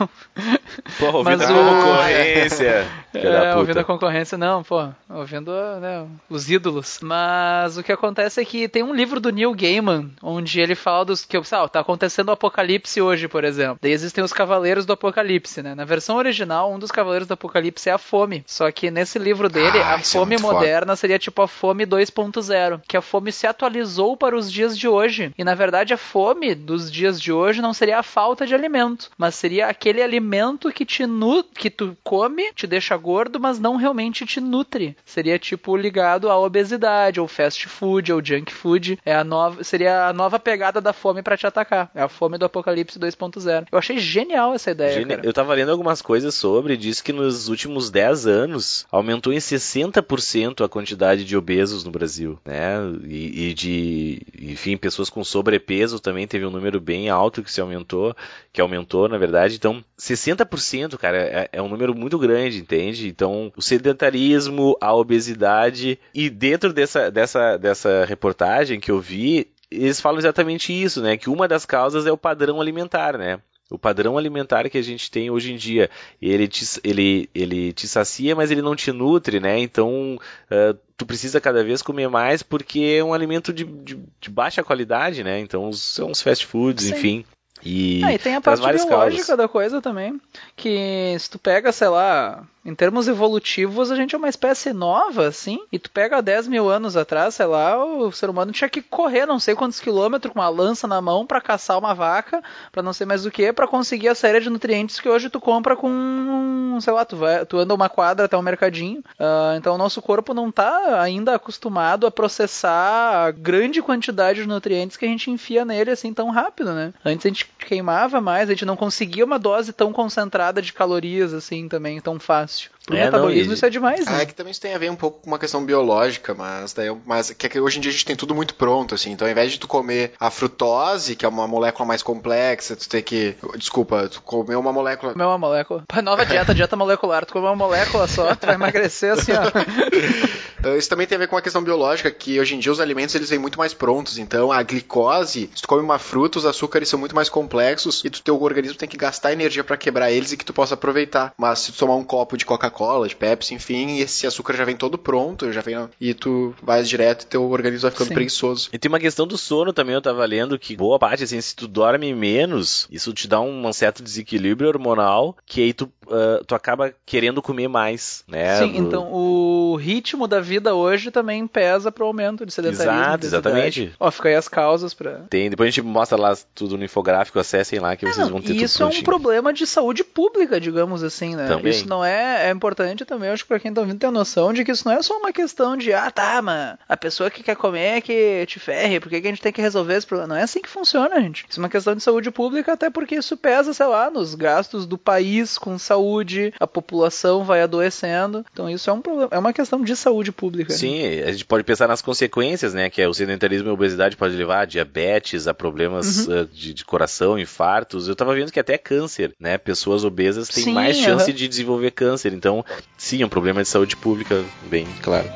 Porra, 0.98 1.18
ouvindo 1.18 1.38
Mas 1.38 1.50
a 1.50 1.52
o- 1.52 1.56
concorrência. 1.56 2.86
É, 3.12 3.56
ouvindo 3.56 3.80
a 3.80 3.82
concorrência, 3.84 4.38
não, 4.38 4.62
pô, 4.62 4.88
ouvindo 5.08 5.50
né, 5.80 6.06
os 6.28 6.48
ídolos. 6.48 7.00
Mas 7.02 7.76
o 7.76 7.82
que 7.82 7.90
acontece 7.90 8.40
é 8.40 8.44
que 8.44 8.68
tem 8.68 8.84
um 8.84 8.94
livro 8.94 9.18
do 9.18 9.30
Neil 9.32 9.52
Gaiman, 9.52 10.12
onde 10.22 10.60
ele 10.60 10.76
fala 10.76 11.04
dos 11.06 11.24
que, 11.24 11.42
sabe, 11.42 11.72
tá 11.72 11.80
acontecendo 11.80 12.28
o 12.28 12.32
apocalipse 12.32 13.02
hoje, 13.02 13.26
por 13.26 13.42
exemplo. 13.42 13.78
Daí 13.82 13.90
existem 13.90 14.22
os 14.22 14.32
cavaleiros 14.32 14.86
do 14.86 14.92
apocalipse, 14.92 15.60
né? 15.60 15.74
Na 15.74 15.84
versão 15.84 16.16
original, 16.18 16.72
um 16.72 16.78
dos 16.78 16.92
cavaleiros 16.92 17.26
do 17.26 17.34
apocalipse 17.34 17.88
é 17.88 17.92
a 17.92 17.98
fome. 17.98 18.44
Só 18.46 18.70
que 18.70 18.92
nesse 18.92 19.18
livro 19.18 19.48
dele, 19.48 19.78
Ah, 19.80 19.94
a 19.96 19.98
é 19.98 20.02
fome 20.04 20.38
foda. 20.38 20.54
moderna 20.54 20.94
seria 20.94 21.18
tipo 21.18 21.42
a 21.42 21.48
fome 21.48 21.84
2.0, 21.84 22.80
que 22.86 22.96
a 22.96 23.02
fome 23.02 23.32
se 23.32 23.44
atualizou 23.44 24.16
para 24.16 24.36
os 24.36 24.50
dias 24.52 24.78
de 24.78 24.86
hoje. 24.86 25.32
E 25.36 25.42
na 25.42 25.56
verdade, 25.56 25.92
a 25.92 25.98
fome 25.98 26.54
dos 26.54 26.92
dias 26.92 27.20
de 27.20 27.32
hoje 27.32 27.60
não 27.60 27.74
seria 27.74 27.98
a 27.98 28.04
falta 28.04 28.46
de 28.46 28.54
alimento, 28.60 29.10
mas 29.18 29.34
seria 29.34 29.66
aquele 29.66 30.02
alimento 30.02 30.70
que 30.72 30.84
te 30.84 31.06
nu 31.06 31.42
que 31.42 31.70
tu 31.70 31.96
come, 32.04 32.52
te 32.54 32.66
deixa 32.66 32.96
gordo, 32.96 33.40
mas 33.40 33.58
não 33.58 33.76
realmente 33.76 34.24
te 34.26 34.40
nutre. 34.40 34.96
Seria 35.04 35.38
tipo 35.38 35.76
ligado 35.76 36.30
à 36.30 36.38
obesidade, 36.38 37.20
ou 37.20 37.26
fast 37.26 37.66
food, 37.68 38.12
ou 38.12 38.24
junk 38.24 38.52
food. 38.52 38.98
É 39.04 39.14
a 39.14 39.24
nova, 39.24 39.64
seria 39.64 40.06
a 40.08 40.12
nova 40.12 40.38
pegada 40.38 40.80
da 40.80 40.92
fome 40.92 41.22
para 41.22 41.36
te 41.36 41.46
atacar. 41.46 41.90
É 41.94 42.02
a 42.02 42.08
fome 42.08 42.38
do 42.38 42.44
apocalipse 42.44 42.98
2.0. 42.98 43.66
Eu 43.72 43.78
achei 43.78 43.98
genial 43.98 44.54
essa 44.54 44.70
ideia, 44.70 44.92
Gene- 44.92 45.16
cara. 45.16 45.26
Eu 45.26 45.32
tava 45.32 45.54
lendo 45.54 45.70
algumas 45.72 46.02
coisas 46.02 46.34
sobre, 46.34 46.76
diz 46.76 47.00
que 47.00 47.12
nos 47.12 47.48
últimos 47.48 47.90
10 47.90 48.26
anos 48.26 48.86
aumentou 48.90 49.32
em 49.32 49.38
60% 49.38 50.64
a 50.64 50.68
quantidade 50.68 51.24
de 51.24 51.36
obesos 51.36 51.84
no 51.84 51.90
Brasil, 51.90 52.38
né? 52.44 52.76
E, 53.04 53.48
e 53.50 53.54
de, 53.54 54.22
enfim, 54.40 54.76
pessoas 54.76 55.10
com 55.10 55.22
sobrepeso 55.24 55.98
também 56.00 56.26
teve 56.26 56.44
um 56.46 56.50
número 56.50 56.80
bem 56.80 57.08
alto 57.08 57.42
que 57.42 57.52
se 57.52 57.60
aumentou, 57.60 58.14
que 58.52 58.60
aumentou, 58.60 59.08
na 59.08 59.18
verdade. 59.18 59.56
Então, 59.56 59.84
60%, 59.98 60.96
cara, 60.96 61.18
é, 61.18 61.48
é 61.52 61.62
um 61.62 61.68
número 61.68 61.94
muito 61.94 62.18
grande, 62.18 62.58
entende? 62.58 63.08
Então, 63.08 63.52
o 63.56 63.62
sedentarismo, 63.62 64.76
a 64.80 64.94
obesidade 64.94 65.98
e 66.14 66.28
dentro 66.28 66.72
dessa, 66.72 67.10
dessa, 67.10 67.56
dessa 67.56 68.04
reportagem 68.04 68.80
que 68.80 68.90
eu 68.90 69.00
vi, 69.00 69.48
eles 69.70 70.00
falam 70.00 70.18
exatamente 70.18 70.72
isso, 70.72 71.00
né? 71.00 71.16
Que 71.16 71.30
uma 71.30 71.46
das 71.46 71.64
causas 71.64 72.06
é 72.06 72.12
o 72.12 72.18
padrão 72.18 72.60
alimentar, 72.60 73.16
né? 73.16 73.40
O 73.70 73.78
padrão 73.78 74.18
alimentar 74.18 74.68
que 74.68 74.76
a 74.76 74.82
gente 74.82 75.08
tem 75.12 75.30
hoje 75.30 75.52
em 75.52 75.56
dia, 75.56 75.88
ele 76.20 76.48
te, 76.48 76.64
ele, 76.82 77.30
ele 77.32 77.72
te 77.72 77.86
sacia, 77.86 78.34
mas 78.34 78.50
ele 78.50 78.62
não 78.62 78.74
te 78.74 78.90
nutre, 78.90 79.38
né? 79.38 79.60
Então, 79.60 80.18
ah, 80.50 80.74
tu 80.96 81.06
precisa 81.06 81.40
cada 81.40 81.62
vez 81.62 81.80
comer 81.80 82.08
mais 82.08 82.42
porque 82.42 82.96
é 82.98 83.04
um 83.04 83.14
alimento 83.14 83.52
de, 83.52 83.62
de, 83.62 83.96
de 84.20 84.28
baixa 84.28 84.64
qualidade, 84.64 85.22
né? 85.22 85.38
Então, 85.38 85.72
são 85.72 86.10
os 86.10 86.20
fast 86.20 86.44
foods, 86.46 86.86
Sim. 86.86 86.94
enfim. 86.94 87.24
E, 87.64 88.02
Ah, 88.04 88.12
e 88.14 88.18
tem 88.18 88.34
a 88.34 88.40
parte 88.40 88.60
biológica 88.62 88.88
causas. 89.26 89.36
da 89.36 89.48
coisa 89.48 89.82
também, 89.82 90.20
que 90.56 91.16
se 91.18 91.28
tu 91.30 91.38
pega, 91.38 91.70
sei 91.72 91.88
lá, 91.88 92.42
em 92.64 92.74
termos 92.74 93.08
evolutivos, 93.08 93.90
a 93.90 93.96
gente 93.96 94.14
é 94.14 94.18
uma 94.18 94.28
espécie 94.28 94.72
nova, 94.72 95.26
assim, 95.26 95.58
e 95.72 95.78
tu 95.78 95.90
pega 95.90 96.18
há 96.18 96.20
10 96.20 96.46
mil 96.48 96.68
anos 96.68 96.96
atrás, 96.96 97.34
sei 97.34 97.46
lá, 97.46 97.82
o 97.82 98.12
ser 98.12 98.28
humano 98.28 98.52
tinha 98.52 98.68
que 98.68 98.82
correr 98.82 99.24
não 99.24 99.40
sei 99.40 99.54
quantos 99.54 99.80
quilômetros 99.80 100.32
com 100.32 100.38
uma 100.38 100.48
lança 100.48 100.86
na 100.86 101.00
mão 101.00 101.26
pra 101.26 101.40
caçar 101.40 101.78
uma 101.78 101.94
vaca, 101.94 102.42
pra 102.70 102.82
não 102.82 102.92
sei 102.92 103.06
mais 103.06 103.24
o 103.24 103.30
que, 103.30 103.52
pra 103.52 103.66
conseguir 103.66 104.08
a 104.08 104.14
série 104.14 104.40
de 104.40 104.50
nutrientes 104.50 105.00
que 105.00 105.08
hoje 105.08 105.30
tu 105.30 105.40
compra 105.40 105.74
com, 105.74 106.76
sei 106.80 106.92
lá, 106.92 107.04
tu, 107.04 107.16
vai, 107.16 107.46
tu 107.46 107.58
anda 107.58 107.74
uma 107.74 107.88
quadra 107.88 108.26
até 108.26 108.36
um 108.36 108.42
mercadinho, 108.42 109.02
Ah, 109.18 109.54
então 109.56 109.74
o 109.74 109.78
nosso 109.78 110.02
corpo 110.02 110.34
não 110.34 110.50
tá 110.50 111.00
ainda 111.00 111.34
acostumado 111.34 112.06
a 112.06 112.10
processar 112.10 113.26
a 113.26 113.30
grande 113.30 113.80
quantidade 113.80 114.42
de 114.42 114.48
nutrientes 114.48 114.96
que 114.96 115.04
a 115.04 115.08
gente 115.08 115.30
enfia 115.30 115.64
nele 115.64 115.90
assim 115.90 116.12
tão 116.12 116.30
rápido, 116.30 116.72
né? 116.72 116.92
Antes 117.04 117.24
a 117.24 117.28
gente 117.28 117.46
queimava 117.58 118.20
mais, 118.20 118.48
a 118.48 118.52
gente 118.52 118.64
não 118.64 118.76
conseguia 118.76 119.24
uma 119.24 119.38
dose 119.38 119.72
tão 119.72 119.92
concentrada 119.92 120.60
de 120.60 120.72
calorias 120.72 121.32
assim 121.32 121.68
também, 121.68 122.00
tão 122.00 122.18
fácil. 122.18 122.49
Pro 122.86 122.96
É, 122.96 123.00
não, 123.00 123.04
metabolismo 123.06 123.52
e- 123.52 123.54
isso 123.54 123.66
é 123.66 123.70
demais, 123.70 124.06
Ah, 124.08 124.12
né? 124.12 124.22
é 124.22 124.26
que 124.26 124.34
também 124.34 124.50
isso 124.50 124.60
tem 124.60 124.74
a 124.74 124.78
ver 124.78 124.90
um 124.90 124.96
pouco 124.96 125.20
com 125.20 125.26
uma 125.28 125.38
questão 125.38 125.64
biológica, 125.64 126.34
mas 126.34 126.72
daí, 126.72 126.88
mas 127.06 127.30
que, 127.30 127.46
é 127.46 127.48
que 127.48 127.60
hoje 127.60 127.78
em 127.78 127.80
dia 127.80 127.90
a 127.90 127.92
gente 127.92 128.04
tem 128.04 128.16
tudo 128.16 128.34
muito 128.34 128.54
pronto, 128.54 128.94
assim. 128.94 129.12
Então, 129.12 129.26
ao 129.26 129.30
invés 129.30 129.52
de 129.52 129.58
tu 129.60 129.68
comer 129.68 130.12
a 130.18 130.30
frutose, 130.30 131.14
que 131.14 131.24
é 131.24 131.28
uma 131.28 131.46
molécula 131.46 131.86
mais 131.86 132.02
complexa, 132.02 132.74
tu 132.74 132.88
tem 132.88 133.02
que, 133.02 133.36
desculpa, 133.56 134.08
tu 134.08 134.20
comer 134.22 134.56
uma 134.56 134.72
molécula 134.72 135.12
Comer 135.12 135.24
uma 135.26 135.38
molécula. 135.38 135.84
Pá, 135.86 136.00
Nova 136.02 136.24
dieta, 136.26 136.54
dieta 136.54 136.74
molecular. 136.76 137.24
Tu 137.26 137.32
comer 137.32 137.46
uma 137.46 137.56
molécula 137.56 138.06
só, 138.08 138.34
tu 138.34 138.46
vai 138.46 138.54
emagrecer 138.56 139.12
assim, 139.12 139.32
ó. 139.32 139.42
Uh, 140.64 140.76
Isso 140.76 140.88
também 140.88 141.06
tem 141.06 141.16
a 141.16 141.18
ver 141.18 141.26
com 141.28 141.36
uma 141.36 141.42
questão 141.42 141.62
biológica, 141.62 142.10
que 142.10 142.38
hoje 142.38 142.54
em 142.54 142.58
dia 142.58 142.70
os 142.72 142.80
alimentos 142.80 143.14
eles 143.14 143.30
vêm 143.30 143.38
muito 143.38 143.58
mais 143.58 143.72
prontos. 143.74 144.18
Então 144.18 144.52
a 144.52 144.62
glicose, 144.62 145.50
se 145.54 145.62
tu 145.62 145.68
come 145.68 145.82
uma 145.82 145.98
fruta, 145.98 146.38
os 146.38 146.44
açúcares 146.46 146.88
são 146.88 146.98
muito 146.98 147.14
mais 147.14 147.28
complexos 147.28 148.02
e 148.04 148.10
tu 148.10 148.22
teu 148.22 148.40
organismo 148.42 148.76
tem 148.76 148.88
que 148.88 148.96
gastar 148.96 149.32
energia 149.32 149.64
para 149.64 149.76
quebrar 149.76 150.10
eles 150.12 150.32
e 150.32 150.36
que 150.36 150.44
tu 150.44 150.52
possa 150.52 150.74
aproveitar. 150.74 151.32
Mas 151.38 151.60
se 151.60 151.72
tu 151.72 151.78
tomar 151.78 151.96
um 151.96 152.04
copo 152.04 152.36
de 152.36 152.44
Coca-Cola, 152.44 153.08
de 153.08 153.16
Pepsi, 153.16 153.54
enfim, 153.54 153.98
esse 153.98 154.26
açúcar 154.26 154.54
já 154.54 154.64
vem 154.64 154.76
todo 154.76 154.98
pronto, 154.98 155.50
já 155.52 155.60
vem 155.60 155.88
e 156.00 156.12
tu 156.14 156.54
vais 156.62 156.88
direto 156.88 157.22
e 157.22 157.26
teu 157.26 157.42
organismo 157.50 157.82
vai 157.82 157.90
ficando 157.92 158.08
Sim. 158.08 158.14
preguiçoso. 158.14 158.68
E 158.72 158.78
tem 158.78 158.88
uma 158.88 158.98
questão 159.00 159.26
do 159.26 159.38
sono 159.38 159.72
também, 159.72 159.94
eu 159.94 160.02
tava 160.02 160.24
lendo 160.26 160.58
que 160.58 160.76
boa 160.76 160.98
parte, 160.98 161.24
assim, 161.24 161.40
se 161.40 161.54
tu 161.54 161.66
dorme 161.68 162.12
menos, 162.14 162.86
isso 162.90 163.12
te 163.12 163.26
dá 163.28 163.40
um 163.40 163.72
certo 163.72 164.02
desequilíbrio 164.02 164.68
hormonal, 164.68 165.36
que 165.46 165.62
aí 165.62 165.72
tu, 165.72 165.90
ah, 166.10 166.42
tu 166.46 166.54
acaba 166.54 166.92
querendo 167.06 167.40
comer 167.40 167.68
mais, 167.68 168.24
né? 168.28 168.56
Sim, 168.58 168.80
No- 168.80 168.86
então 168.88 169.12
o 169.12 169.76
ritmo 169.76 170.26
da 170.26 170.40
vida 170.40 170.49
hoje 170.58 171.10
também 171.10 171.46
pesa 171.46 171.92
pro 171.92 172.06
aumento 172.06 172.44
de 172.44 172.52
sedentarismo. 172.52 172.92
Exato, 172.92 173.26
exatamente. 173.26 173.92
Ó, 173.98 174.10
fica 174.10 174.28
aí 174.28 174.34
as 174.34 174.48
causas 174.48 174.94
pra. 174.94 175.20
Tem, 175.28 175.50
depois 175.50 175.68
a 175.68 175.70
gente 175.70 175.82
mostra 175.82 176.18
lá 176.18 176.36
tudo 176.54 176.76
no 176.76 176.84
infográfico, 176.84 177.38
acessem 177.38 177.78
lá 177.78 177.96
que 177.96 178.06
É, 178.06 178.12
vocês 178.12 178.26
não, 178.26 178.32
vão 178.32 178.40
ter 178.40 178.52
e 178.52 178.54
tudo 178.54 178.64
isso 178.64 178.82
é 178.82 178.86
um 178.86 179.02
problema 179.02 179.52
de 179.52 179.66
saúde 179.66 180.04
pública, 180.04 180.60
digamos 180.60 181.02
assim, 181.02 181.34
né? 181.34 181.48
Também. 181.48 181.70
Isso 181.70 181.88
não 181.88 182.04
é, 182.04 182.48
é 182.48 182.50
importante 182.50 183.04
também, 183.04 183.30
acho 183.30 183.44
que 183.44 183.48
pra 183.48 183.60
quem 183.60 183.72
tá 183.72 183.80
ouvindo 183.80 183.98
ter 183.98 184.06
a 184.06 184.10
noção 184.10 184.52
de 184.52 184.64
que 184.64 184.72
isso 184.72 184.86
não 184.88 184.94
é 184.94 185.02
só 185.02 185.16
uma 185.18 185.32
questão 185.32 185.76
de, 185.76 185.92
ah, 185.92 186.10
tá, 186.10 186.40
mas 186.42 186.76
a 186.88 186.96
pessoa 186.96 187.30
que 187.30 187.42
quer 187.42 187.56
comer 187.56 187.98
é 187.98 188.00
que 188.00 188.44
te 188.46 188.58
ferre, 188.58 189.00
por 189.00 189.08
que 189.08 189.20
que 189.20 189.26
a 189.26 189.30
gente 189.30 189.42
tem 189.42 189.52
que 189.52 189.62
resolver 189.62 189.94
esse 189.94 190.06
problema? 190.06 190.34
Não 190.34 190.40
é 190.40 190.42
assim 190.42 190.60
que 190.60 190.68
funciona, 190.68 191.20
gente. 191.20 191.46
Isso 191.48 191.60
é 191.60 191.62
uma 191.62 191.68
questão 191.68 191.94
de 191.94 192.02
saúde 192.02 192.30
pública, 192.30 192.72
até 192.72 192.90
porque 192.90 193.16
isso 193.16 193.36
pesa, 193.36 193.72
sei 193.72 193.86
lá, 193.86 194.10
nos 194.10 194.34
gastos 194.34 194.86
do 194.86 194.98
país 194.98 195.58
com 195.58 195.78
saúde, 195.78 196.52
a 196.58 196.66
população 196.66 197.44
vai 197.44 197.62
adoecendo. 197.62 198.44
Então 198.52 198.68
isso 198.68 198.88
é 198.90 198.92
um 198.92 199.00
problema, 199.00 199.28
é 199.30 199.38
uma 199.38 199.52
questão 199.52 199.82
de 199.82 199.94
saúde 199.96 200.32
pública. 200.32 200.39
Né? 200.48 200.64
Sim, 200.78 201.20
a 201.22 201.32
gente 201.32 201.44
pode 201.44 201.64
pensar 201.64 201.86
nas 201.88 202.00
consequências, 202.00 202.72
né? 202.72 202.88
Que 202.88 203.02
é 203.02 203.08
o 203.08 203.12
sedentarismo 203.14 203.68
e 203.68 203.70
a 203.70 203.74
obesidade 203.74 204.16
pode 204.16 204.34
levar 204.36 204.60
a 204.60 204.64
diabetes, 204.64 205.46
a 205.46 205.52
problemas 205.54 206.26
Uhum. 206.26 206.40
ah, 206.40 206.48
de, 206.52 206.72
de 206.72 206.84
coração, 206.84 207.38
infartos. 207.38 208.08
Eu 208.08 208.16
tava 208.16 208.34
vendo 208.34 208.50
que 208.52 208.60
até 208.60 208.78
câncer, 208.78 209.34
né? 209.38 209.58
Pessoas 209.58 210.04
obesas 210.04 210.48
têm 210.48 210.64
Sim, 210.64 210.72
mais 210.72 210.96
chance 210.96 211.30
aham. 211.30 211.36
de 211.36 211.48
desenvolver 211.48 211.90
câncer. 211.90 212.32
Então, 212.32 212.64
sim, 212.96 213.22
é 213.22 213.26
um 213.26 213.28
problema 213.28 213.62
de 213.62 213.68
saúde 213.68 213.96
pública, 213.96 214.42
bem 214.70 214.86
claro. 215.02 215.28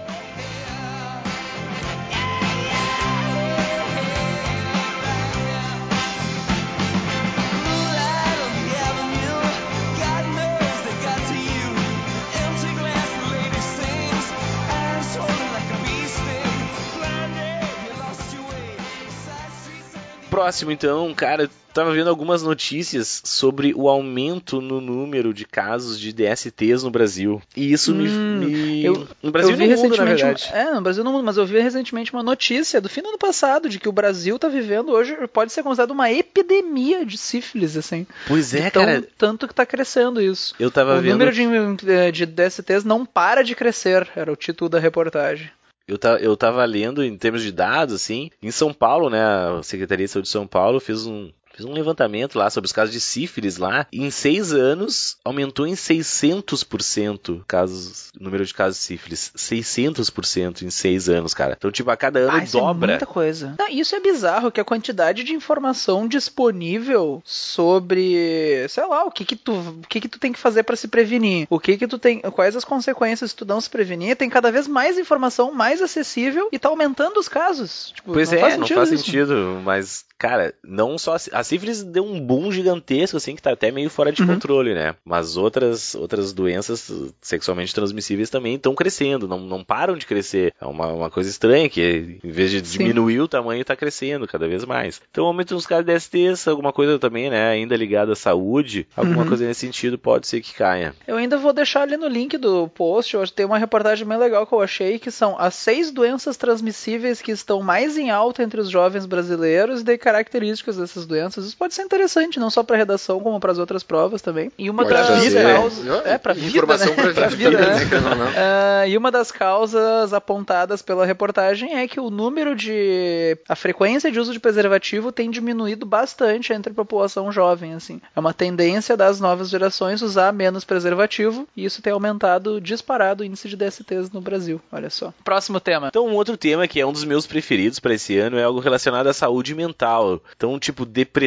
Próximo, 20.44 20.70
então, 20.70 21.12
cara, 21.14 21.48
tava 21.72 21.92
vendo 21.92 22.08
algumas 22.10 22.42
notícias 22.42 23.22
sobre 23.24 23.72
o 23.74 23.88
aumento 23.88 24.60
no 24.60 24.80
número 24.80 25.32
de 25.32 25.44
casos 25.46 25.98
de 25.98 26.12
DSTs 26.12 26.82
no 26.84 26.90
Brasil. 26.90 27.40
E 27.56 27.72
isso 27.72 27.94
me. 27.94 28.06
Hum, 28.08 28.38
me- 28.40 28.84
eu- 28.84 29.08
no 29.22 29.30
Brasil 29.30 29.52
eu 29.52 29.56
e 29.56 29.58
vi 29.58 29.74
no 29.74 29.76
mundo, 29.82 29.96
na 29.96 30.04
recentemente, 30.04 30.44
verdade. 30.44 30.50
uma- 30.52 30.70
é, 30.70 30.74
no 30.74 30.80
Brasil 30.82 31.02
no 31.04 31.12
mundo, 31.12 31.24
mas 31.24 31.36
eu 31.38 31.46
vi 31.46 31.58
recentemente 31.60 32.12
uma 32.12 32.22
notícia 32.22 32.80
do 32.80 32.88
fim 32.90 33.00
do 33.00 33.08
ano 33.08 33.18
passado 33.18 33.68
de 33.70 33.78
que 33.78 33.88
o 33.88 33.92
Brasil 33.92 34.38
tá 34.38 34.48
vivendo 34.48 34.90
hoje, 34.92 35.16
pode 35.32 35.50
ser 35.52 35.62
considerado 35.62 35.92
uma 35.92 36.12
epidemia 36.12 37.06
de 37.06 37.16
sífilis, 37.16 37.76
assim. 37.76 38.06
Pois 38.28 38.54
é, 38.54 38.62
De 38.66 38.70
tão- 38.70 38.84
cara. 38.84 39.04
Tanto 39.16 39.48
que 39.48 39.54
tá 39.54 39.64
crescendo 39.64 40.20
isso. 40.20 40.54
Eu 40.60 40.70
tava 40.70 40.98
o 40.98 41.00
vendo. 41.00 41.12
número 41.12 41.32
de, 41.32 42.12
de 42.12 42.26
DSTs 42.26 42.84
não 42.84 43.06
para 43.06 43.42
de 43.42 43.54
crescer, 43.54 44.06
era 44.14 44.30
o 44.30 44.36
título 44.36 44.68
da 44.68 44.78
reportagem. 44.78 45.50
Eu, 45.86 45.98
ta, 45.98 46.16
eu 46.16 46.36
tava 46.36 46.65
lendo 46.65 47.05
em 47.05 47.16
termos 47.16 47.43
de 47.43 47.52
dados, 47.52 47.94
assim, 47.94 48.31
em 48.43 48.51
São 48.51 48.73
Paulo, 48.73 49.11
né, 49.11 49.20
a 49.23 49.62
Secretaria 49.62 50.06
de 50.06 50.12
Saúde 50.12 50.27
de 50.27 50.32
São 50.32 50.47
Paulo 50.47 50.81
fez 50.81 51.06
um, 51.06 51.31
fez 51.55 51.64
um 51.68 51.72
levantamento 51.72 52.36
lá 52.39 52.51
sobre 52.51 52.66
os 52.66 52.72
casos 52.72 52.93
de 52.93 53.01
sífilis 53.01 53.56
lá. 53.56 53.86
Em 53.93 54.10
seis 54.10 54.52
anos, 54.52 55.16
aumentou 55.24 55.66
em 55.66 55.74
600% 55.74 57.43
casos, 57.47 58.10
o 58.18 58.22
número 58.24 58.44
de 58.44 58.52
casos 58.52 58.78
de 58.78 58.85
sífilis. 58.85 59.32
600% 59.36 60.62
em 60.62 60.70
seis 60.70 61.09
anos, 61.09 61.32
cara. 61.32 61.55
Então, 61.56 61.70
tipo, 61.70 61.90
a 61.90 61.97
cada 61.97 62.18
ano 62.20 62.32
Ah, 62.32 62.44
isso 62.44 62.56
é 62.59 62.60
dobra. 62.60 62.89
muita 62.89 63.06
coisa. 63.06 63.55
Não, 63.59 63.68
isso 63.68 63.94
é 63.94 64.01
bizarro, 64.01 64.51
que 64.51 64.60
a 64.60 64.64
quantidade 64.64 65.22
de 65.22 65.32
informação 65.32 66.09
disponível 66.09 67.22
sobre, 67.24 68.66
sei 68.68 68.85
lá, 68.86 69.05
o 69.05 69.10
que 69.10 69.24
que 69.24 69.36
tu, 69.36 69.52
o 69.52 69.86
que 69.89 70.01
que 70.01 70.09
tu 70.09 70.18
tem 70.18 70.32
que 70.32 70.39
fazer 70.39 70.62
pra 70.64 70.74
se 70.74 70.89
prevenir, 70.89 71.47
o 71.48 71.60
que 71.60 71.76
que 71.76 71.86
tu 71.86 71.98
tem, 71.98 72.20
quais 72.20 72.56
as 72.56 72.64
consequências 72.64 73.31
se 73.31 73.36
tu 73.36 73.44
não 73.44 73.60
se 73.60 73.70
prevenir, 73.70 74.16
tem 74.16 74.28
cada 74.28 74.51
vez 74.51 74.66
mais 74.66 74.98
informação, 74.98 75.52
mais 75.52 75.81
acessível 75.81 76.48
e 76.51 76.59
tá 76.59 76.68
aumentando 76.68 77.18
os 77.20 77.28
casos. 77.28 77.93
Tipo, 77.94 78.12
Pois 78.12 78.31
não 78.32 78.39
é, 78.39 78.40
faz 78.40 78.55
não 78.56 78.62
sentido 78.66 78.76
faz 78.76 78.90
isso. 78.93 79.05
sentido, 79.05 79.60
mas, 79.64 80.05
cara, 80.18 80.52
não 80.64 80.98
só. 80.98 81.16
A 81.32 81.43
sífilis 81.46 81.82
deu 81.82 82.04
um 82.04 82.20
boom 82.20 82.50
gigantesco, 82.52 83.16
assim, 83.16 83.34
que 83.36 83.42
tá 83.42 83.52
até 83.52 83.70
meio 83.70 83.90
fora 83.90 84.10
de 84.12 84.22
Uhum. 84.22 84.28
controle, 84.28 84.74
né? 84.74 84.94
Mas 85.04 85.36
outras, 85.36 85.94
outras 85.94 86.32
doenças 86.32 86.90
sexualmente 87.20 87.74
transmissíveis 87.74 88.30
também 88.30 88.54
estão 88.54 88.74
crescendo, 88.74 89.26
não, 89.28 89.40
não 89.40 89.64
param 89.64 89.96
de 89.96 90.06
crescer. 90.06 90.52
É 90.60 90.64
uma, 90.66 90.86
uma 90.88 91.10
coisa 91.10 91.28
estranha 91.30 91.68
que, 91.68 92.18
em 92.22 92.30
vez 92.30 92.50
de 92.50 92.64
Sim. 92.66 92.78
diminuir 92.78 93.20
o 93.20 93.28
tamanho, 93.28 93.64
tá 93.64 93.74
crescendo 93.76 94.26
cada 94.26 94.46
vez 94.48 94.64
mais. 94.64 95.00
Então, 95.10 95.26
aumento 95.26 95.54
nos 95.54 95.66
casos 95.66 95.84
de 95.86 95.98
STs, 96.00 96.46
alguma 96.48 96.72
coisa 96.72 96.98
também, 96.98 97.30
né? 97.30 97.48
Ainda 97.50 97.76
ligada 97.76 98.12
à 98.12 98.16
saúde, 98.16 98.86
alguma 98.96 99.22
Uhum. 99.22 99.28
coisa 99.28 99.46
nesse 99.46 99.60
sentido 99.60 99.98
pode 99.98 100.26
ser 100.26 100.40
que 100.40 100.54
caia. 100.54 100.94
Eu 101.06 101.16
ainda 101.16 101.36
vou 101.36 101.52
deixar 101.52 101.82
ali 101.82 101.96
no 101.96 102.06
link 102.08 102.36
do 102.38 102.68
post, 102.68 103.16
tem 103.34 103.46
uma 103.46 103.58
reportagem 103.58 104.06
bem 104.06 104.18
legal 104.18 104.46
que 104.46 104.52
eu 104.54 104.60
achei, 104.60 104.98
que 104.98 105.10
são 105.10 105.36
as 105.38 105.54
seis 105.54 105.90
doenças 105.90 106.36
transmissíveis 106.36 107.20
que 107.20 107.32
estão 107.32 107.62
mais 107.62 107.96
em 107.98 108.10
alta 108.10 108.42
entre 108.42 108.60
os 108.60 108.68
jovens 108.70 109.06
brasileiros 109.06 109.80
e 109.80 109.84
daí 109.84 109.98
características 109.98 110.76
dessas 110.76 111.06
doenças. 111.06 111.34
Isso 111.40 111.56
pode 111.56 111.74
ser 111.74 111.82
interessante, 111.82 112.39
não 112.39 112.51
só 112.51 112.62
para 112.62 112.77
redação, 112.77 113.20
como 113.20 113.40
para 113.40 113.52
as 113.52 113.59
outras 113.59 113.82
provas 113.82 114.23
também. 114.23 114.51
E 114.59 114.70
uma 114.70 114.85
Pode 114.85 114.94
das 114.94 115.35
causas... 115.35 116.06
É, 116.06 116.19
pra 116.19 116.32
vida, 116.32 116.47
informação 116.48 116.94
né? 116.94 117.12
Pra 117.12 117.28
vida, 117.28 117.51
vida, 117.51 117.61
né? 117.61 117.85
né? 118.15 118.35
Ah, 118.36 118.86
e 118.86 118.97
uma 118.97 119.11
das 119.11 119.31
causas 119.31 120.12
apontadas 120.12 120.82
pela 120.82 121.06
reportagem 121.06 121.77
é 121.77 121.86
que 121.89 122.01
o 122.01 122.11
número 122.11 122.55
de. 122.55 123.36
a 123.48 123.56
frequência 123.56 124.11
de 124.11 124.19
uso 124.20 124.32
de 124.32 124.40
preservativo 124.40 125.12
tem 125.12 125.31
diminuído 125.31 125.86
bastante 125.86 126.52
entre 126.52 126.73
a 126.73 126.74
população 126.74 127.31
jovem, 127.31 127.74
assim. 127.74 128.01
É 128.15 128.20
uma 128.20 128.35
tendência 128.35 128.97
das 128.97 129.20
novas 129.20 129.48
gerações 129.48 130.02
usar 130.02 130.32
menos 130.32 130.65
preservativo 130.65 131.47
e 131.56 131.65
isso 131.65 131.82
tem 131.82 131.93
aumentado 131.93 132.61
disparado 132.61 133.23
o 133.23 133.27
índice 133.27 133.48
de 133.48 133.56
DSTs 133.56 134.11
no 134.12 134.20
Brasil. 134.20 134.61
Olha 134.73 134.90
só. 134.90 135.12
Próximo 135.24 135.61
tema. 135.61 135.89
Então, 135.89 136.06
um 136.06 136.15
outro 136.15 136.36
tema 136.36 136.69
que 136.69 136.81
é 136.81 136.86
um 136.86 136.93
dos 136.93 137.05
meus 137.05 137.27
preferidos 137.27 137.78
para 137.78 137.94
esse 137.94 138.19
ano 138.19 138.39
é 138.39 138.44
algo 138.44 138.61
relacionado 138.61 139.06
à 139.06 139.12
saúde 139.12 139.55
mental. 139.55 140.20
Então, 140.36 140.59
tipo, 140.59 140.85
depressão, 140.85 141.23